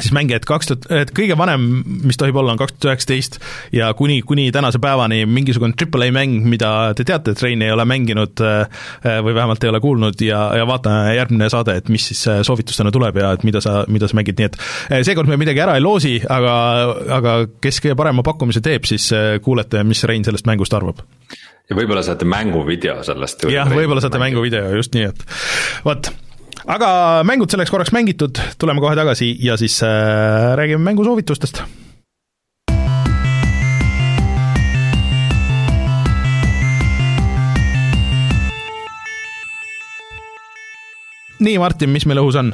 siis 0.00 0.12
mänge, 0.16 0.38
et 0.38 0.46
kaks 0.48 0.70
tuhat, 0.70 0.86
et 1.02 1.10
kõige 1.12 1.36
vanem, 1.36 1.66
mis 2.06 2.16
tohib 2.16 2.36
olla, 2.40 2.54
on 2.54 2.60
kaks 2.60 2.74
tuhat 2.78 2.94
üheksateist 2.94 3.36
ja 3.76 3.90
kuni, 3.96 4.22
kuni 4.24 4.46
tänase 4.54 4.80
päevani 4.80 5.26
mingisugune 5.28 5.76
Triple 5.76 6.08
A 6.08 6.14
mäng, 6.16 6.46
mida 6.48 6.70
te 6.96 7.04
teate, 7.04 7.34
et 7.34 7.42
Rein 7.44 7.62
ei 7.64 7.74
ole 7.74 7.84
mänginud 7.88 8.40
äh, 8.40 8.80
või 9.24 9.36
vähemalt 9.36 9.64
ei 9.64 9.72
ole 9.72 9.82
kuulnud 9.84 10.24
ja, 10.24 10.46
ja 10.56 10.64
vaatame 10.68 11.12
järgmine 11.18 11.50
saade, 11.52 11.76
et 11.82 11.92
mis 11.92 12.08
siis 12.08 12.24
äh, 12.32 12.40
soovitustena 12.46 12.92
tuleb 12.94 13.20
ja 13.20 13.34
et 13.36 13.44
mida 13.44 13.60
sa, 13.64 13.82
mida 13.92 14.08
sa 14.08 14.16
mängid, 14.16 14.40
nii 14.40 14.48
et 14.48 14.58
äh, 14.62 15.04
seekord 15.04 15.28
me 15.28 15.36
midagi 15.40 15.60
ära 15.60 15.76
ei 15.76 15.84
loosi, 15.84 16.16
aga, 16.24 16.56
aga 17.20 17.36
kes 17.60 17.84
kõige 17.84 17.98
parema 18.00 18.24
pakkumise 18.24 18.64
teeb, 18.64 18.88
siis 18.88 19.10
kuulete, 19.44 19.84
mis 19.84 20.06
Rein 20.08 20.24
sellest 20.24 20.48
mängust 20.48 20.72
arvab 20.78 21.04
ja 21.68 21.76
võib-olla 21.76 22.00
saate 22.04 22.24
mänguvideo 22.28 23.02
sellest. 23.04 23.44
jah, 23.52 23.68
võib-olla 23.68 24.00
saate 24.00 24.20
mänguvideo, 24.24 24.72
just 24.80 24.96
nii, 24.96 25.10
et 25.12 25.26
vot 25.84 26.14
aga 26.66 26.88
mängud 27.26 27.50
selleks 27.50 27.70
korraks 27.70 27.92
mängitud, 27.94 28.38
tuleme 28.58 28.82
kohe 28.82 28.96
tagasi 28.98 29.34
ja 29.42 29.56
siis 29.60 29.82
äh, 29.82 30.52
räägime 30.58 30.84
mängusoovitustest 30.90 31.62
nii, 41.42 41.58
Martin, 41.58 41.90
mis 41.92 42.06
meil 42.06 42.22
õhus 42.22 42.38
on? 42.38 42.52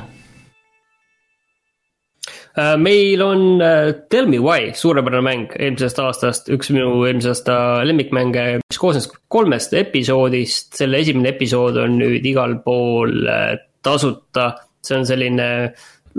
Äh, 2.58 2.74
meil 2.80 3.22
on 3.22 3.62
uh, 3.62 3.92
Tell 4.10 4.26
me 4.30 4.40
why, 4.42 4.72
suurepärane 4.74 5.24
mäng 5.24 5.54
eelmisest 5.58 6.00
aastast, 6.02 6.50
üks 6.54 6.72
minu 6.74 7.04
eelmise 7.06 7.32
aasta 7.34 7.58
lemmikmänge, 7.86 8.46
mis 8.64 8.80
koosnes 8.80 9.06
kolmest 9.30 9.76
episoodist. 9.78 10.72
selle 10.80 11.02
esimene 11.04 11.34
episood 11.36 11.78
on 11.84 11.98
nüüd 12.00 12.26
igal 12.26 12.58
pool 12.64 13.20
uh, 13.22 13.52
tasuta. 13.82 14.52
see 14.82 14.96
on 14.96 15.06
selline 15.06 15.48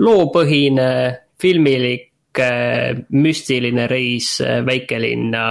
loopõhine, 0.00 0.90
filmilik, 1.40 2.12
äh, 2.38 3.00
müstiline 3.10 3.86
reis 3.90 4.36
äh, 4.44 4.60
väikelinna 4.66 5.46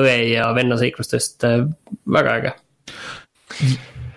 õe 0.00 0.16
ja 0.30 0.50
venna 0.56 0.78
seiklustest, 0.80 1.44
äh, 1.46 1.62
väga 2.06 2.36
äge 2.40 2.54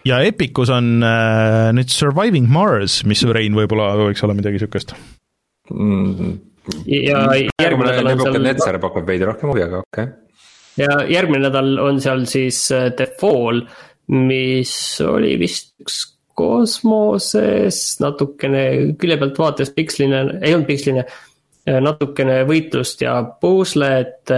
ja 0.08 0.20
Epicus 0.24 0.72
on 0.74 1.04
äh, 1.06 1.70
nüüd 1.76 1.92
Surviving 1.92 2.50
Mars, 2.52 3.02
mis 3.08 3.24
Rein 3.26 3.56
võib-olla 3.58 3.94
võiks 4.00 4.24
olla 4.26 4.36
midagi 4.38 4.62
sihukest 4.62 4.96
mm,. 5.72 6.34
ja 6.90 7.24
järgmine 7.62 7.92
nädal 7.92 8.12
on 8.14 8.26
seal. 8.26 8.42
Netzer 8.50 8.80
pakub 8.84 9.08
veidi 9.08 9.30
rohkem 9.30 9.54
huvi, 9.54 9.66
aga 9.66 9.84
okei 9.84 10.08
okay.. 10.08 10.14
ja 10.84 11.00
järgmine 11.12 11.48
nädal 11.48 11.76
on 11.84 12.02
seal 12.04 12.28
siis 12.30 12.66
The 12.72 13.14
Fall, 13.20 13.64
mis 14.14 14.76
oli 15.08 15.38
vist 15.42 15.74
üks 15.84 16.04
kosmoses, 16.38 17.84
natukene 18.02 18.64
külje 19.00 19.20
pealt 19.22 19.40
vaates 19.40 19.74
piksline, 19.76 20.24
ei 20.42 20.56
olnud 20.56 20.70
piksline, 20.70 21.06
natukene 21.64 22.42
võitlust 22.48 23.06
ja 23.06 23.22
puuslet, 23.24 24.34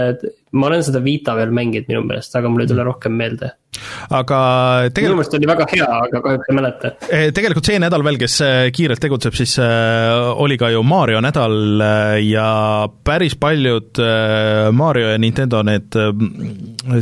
ma 0.56 0.68
olen 0.68 0.82
seda 0.86 1.00
Vita 1.02 1.34
veel 1.36 1.52
mänginud 1.54 1.88
minu 1.90 2.02
meelest, 2.06 2.34
aga 2.38 2.50
mul 2.50 2.62
ei 2.62 2.68
tule 2.70 2.82
mm. 2.82 2.88
rohkem 2.88 3.16
meelde. 3.18 3.50
aga 4.14 4.38
tegelikult. 4.94 5.02
minu 5.02 5.16
meelest 5.18 5.34
oli 5.38 5.48
väga 5.50 5.66
hea, 5.72 5.88
aga 6.06 6.20
kahjuks 6.24 6.50
ei 6.50 6.56
mäleta. 6.56 6.92
Eh, 7.10 7.24
tegelikult 7.36 7.68
see 7.68 7.80
nädal 7.82 8.04
veel, 8.06 8.20
kes 8.20 8.36
eh, 8.46 8.60
kiirelt 8.76 9.02
tegutseb, 9.02 9.36
siis 9.38 9.56
eh, 9.62 10.30
oli 10.46 10.58
ka 10.60 10.70
ju 10.72 10.84
Mario 10.86 11.20
nädal 11.24 11.82
ja 12.22 12.46
päris 13.04 13.34
paljud 13.40 14.00
Mario 14.76 15.10
ja 15.10 15.18
Nintendo 15.18 15.64
need 15.66 15.98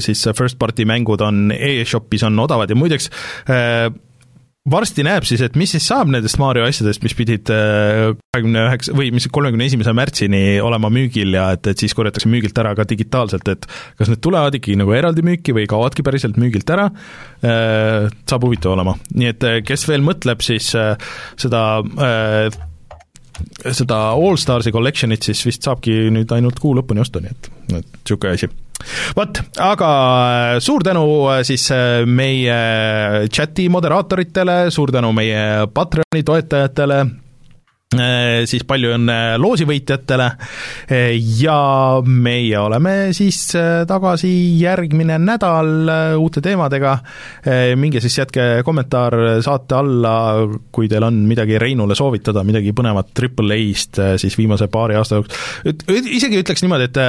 siis 0.01 0.25
first 0.33 0.59
party 0.59 0.89
mängud 0.89 1.23
on 1.25 1.53
e-shopis 1.55 2.25
on 2.27 2.41
odavad 2.47 2.73
ja 2.73 2.79
muideks 2.79 3.11
varsti 4.71 5.05
näeb 5.05 5.27
siis, 5.29 5.43
et 5.45 5.57
mis 5.61 5.75
siis 5.75 5.85
saab 5.91 6.09
nendest 6.13 6.39
Mario 6.41 6.65
asjadest, 6.65 7.03
mis 7.05 7.15
pidid 7.17 7.51
äh, 7.53 8.15
kahekümne 8.33 8.63
üheksa 8.71 8.95
või 8.97 9.11
mis 9.15 9.29
kolmekümne 9.33 9.67
esimese 9.69 9.93
märtsini 9.97 10.43
olema 10.65 10.89
müügil 10.93 11.37
ja 11.37 11.51
et, 11.57 11.69
et 11.69 11.85
siis 11.85 11.93
korjatakse 11.97 12.31
müügilt 12.33 12.59
ära 12.63 12.73
ka 12.79 12.87
digitaalselt, 12.89 13.49
et 13.53 13.69
kas 13.99 14.13
need 14.13 14.23
tulevad 14.25 14.57
ikkagi 14.57 14.79
nagu 14.81 14.97
eraldi 14.97 15.25
müüki 15.27 15.57
või 15.57 15.69
kaovadki 15.71 16.05
päriselt 16.07 16.41
müügilt 16.41 16.73
ära, 16.73 16.89
äh, 17.45 18.09
saab 18.25 18.49
huvitav 18.49 18.73
olema. 18.79 18.97
nii 19.13 19.33
et 19.35 19.49
äh, 19.49 19.59
kes 19.69 19.85
veel 19.91 20.05
mõtleb, 20.07 20.41
siis 20.45 20.73
seda 20.73 21.65
seda 23.73 24.01
Allstarsi 24.15 24.73
collection'it 24.75 25.31
siis 25.31 25.41
vist 25.47 25.67
saabki 25.67 26.11
nüüd 26.15 26.31
ainult 26.37 26.61
kuu 26.63 26.75
lõpuni 26.79 27.03
osta, 27.05 27.23
nii 27.23 27.33
et, 27.35 27.51
et 27.71 27.97
niisugune 28.03 28.37
asi. 28.37 28.51
Vot, 29.17 29.39
aga 29.63 29.89
äh, 29.89 30.61
suur 30.65 30.83
tänu 30.85 31.05
äh, 31.31 31.43
siis 31.47 31.67
äh, 31.73 32.03
meie 32.07 32.57
chati 33.33 33.69
moderaatoritele, 33.73 34.59
suur 34.75 34.93
tänu 34.95 35.13
meie 35.17 35.67
Patreoni 35.73 36.25
toetajatele, 36.27 36.99
siis 38.49 38.65
palju 38.69 38.95
õnne 38.97 39.17
loosivõitjatele 39.41 40.27
äh, 40.27 41.13
ja 41.41 41.59
meie 42.07 42.59
oleme 42.61 42.95
siis 43.17 43.39
äh, 43.59 43.83
tagasi 43.89 44.31
järgmine 44.61 45.19
nädal 45.23 45.91
uute 46.19 46.43
teemadega. 46.45 46.97
minge 47.77 48.01
siis 48.01 48.17
jätke 48.19 48.63
kommentaar 48.65 49.15
saate 49.45 49.77
alla, 49.77 50.15
kui 50.73 50.89
teil 50.89 51.05
on 51.07 51.17
midagi 51.29 51.59
Reinule 51.61 51.97
soovitada, 51.99 52.45
midagi 52.47 52.73
põnevat 52.77 53.13
Triple 53.15 53.57
A-st 53.57 54.01
siis 54.21 54.37
viimase 54.39 54.69
paari 54.73 54.97
aasta 54.99 55.19
jooksul. 55.19 56.01
isegi 56.17 56.41
ütleks 56.41 56.65
niimoodi, 56.65 56.89
et, 56.89 57.01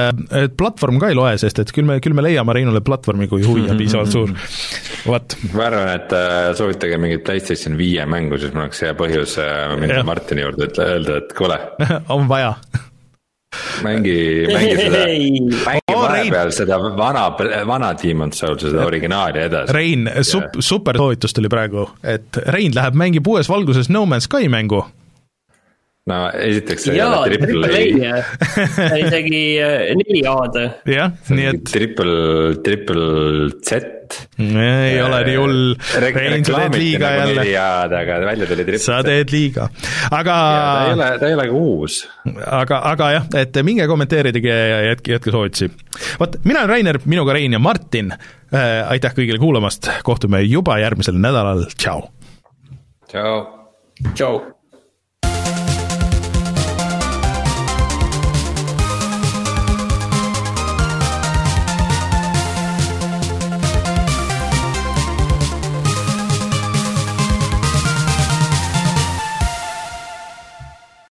et 0.42 0.56
platvorm 0.58 1.00
ka 1.02 1.10
ei 1.10 1.18
loe, 1.18 1.34
sest 1.40 1.62
et 1.62 1.72
küll 1.74 1.88
me, 1.88 1.98
küll 2.04 2.16
me 2.16 2.24
leiame 2.26 2.56
Reinule 2.56 2.82
platvormi, 2.84 3.28
kui 3.30 3.44
huvi 3.46 3.66
on 3.70 3.80
piisavalt 3.80 4.12
suur. 4.12 4.34
vot. 5.10 5.38
ma 5.54 5.68
arvan, 5.70 5.92
et 5.96 6.16
soovitage 6.58 7.00
mingit 7.02 7.24
PlayStation 7.26 7.78
viie 7.78 8.06
mängu, 8.08 8.38
siis 8.40 8.54
mul 8.54 8.66
oleks 8.66 8.84
hea 8.86 8.94
põhjus 8.98 9.38
minna 9.80 10.02
Martini 10.06 10.44
juurde 10.44 10.66
et 10.66 10.75
öelda, 10.84 11.20
et 11.22 11.32
kuule. 11.36 11.58
On 12.14 12.28
vaja. 12.28 12.54
Mängi, 13.82 14.46
mängi 14.50 14.74
seda, 14.82 14.98
mängi 15.06 15.94
oh, 15.94 16.02
vahepeal 16.02 16.50
seda 16.52 16.76
vana, 16.98 17.30
vana 17.68 17.94
Demon 18.02 18.32
Souls'i, 18.32 18.68
seda 18.70 18.84
originaali 18.84 19.46
edasi. 19.46 19.72
Rein, 19.72 20.10
sup-, 20.26 20.60
super 20.60 20.98
soovitus 21.00 21.36
tuli 21.36 21.48
praegu, 21.52 21.86
et 22.04 22.40
Rein 22.52 22.76
läheb, 22.76 22.98
mängib 22.98 23.28
uues 23.32 23.48
valguses 23.48 23.88
No 23.88 24.04
Man's 24.08 24.28
Sky 24.28 24.50
mängu 24.52 24.84
no 26.06 26.18
esiteks 26.30 26.86
see 26.86 26.94
ei 26.94 27.02
ole 27.02 27.30
triple 27.32 27.70
A. 28.06 28.20
isegi 29.00 29.40
äh, 29.58 29.90
neli 29.98 30.22
A-d. 30.30 30.62
jah, 30.92 31.10
nii 31.34 31.48
et. 31.50 31.64
Triple, 31.66 32.14
triple 32.62 33.48
Z. 33.66 33.80
ei 34.38 35.00
ole 35.02 35.18
nii 35.26 35.36
hull. 35.40 35.74
Rein, 36.04 36.46
sa 36.46 36.62
teed 36.62 36.78
liiga 36.78 37.10
nagu 37.10 37.20
jälle. 37.24 37.40
neli 37.40 37.56
A-d, 37.58 37.98
aga 38.04 38.20
välja 38.28 38.50
tuli 38.52 38.68
triple 38.68 38.82
Z. 38.84 38.86
sa 38.86 39.00
teed 39.06 39.34
liiga, 39.34 39.66
aga. 40.12 40.38
ta 40.38 40.86
ei 40.86 40.94
ole, 40.94 41.10
ta 41.18 41.30
ei 41.30 41.38
ole 41.40 41.50
ka 41.50 41.60
uus. 41.66 42.00
aga, 42.62 42.82
aga 42.94 43.12
jah, 43.18 43.30
et 43.42 43.62
minge 43.66 43.90
kommenteeridige 43.90 44.58
ja 44.62 44.80
jätke, 44.92 45.16
jätke 45.18 45.34
soovitusi. 45.34 45.72
vot, 46.22 46.38
mina 46.46 46.62
olen 46.62 46.76
Rainer, 46.76 47.02
minuga 47.04 47.34
Rein 47.34 47.58
ja 47.58 47.62
Martin 47.62 48.14
äh,, 48.14 48.86
aitäh 48.94 49.16
kõigile 49.16 49.42
kuulamast, 49.42 49.90
kohtume 50.06 50.44
juba 50.46 50.78
järgmisel 50.84 51.18
nädalal, 51.18 51.66
tšau. 51.74 52.12
tšau. 53.10 53.40
tšau. 54.12 54.55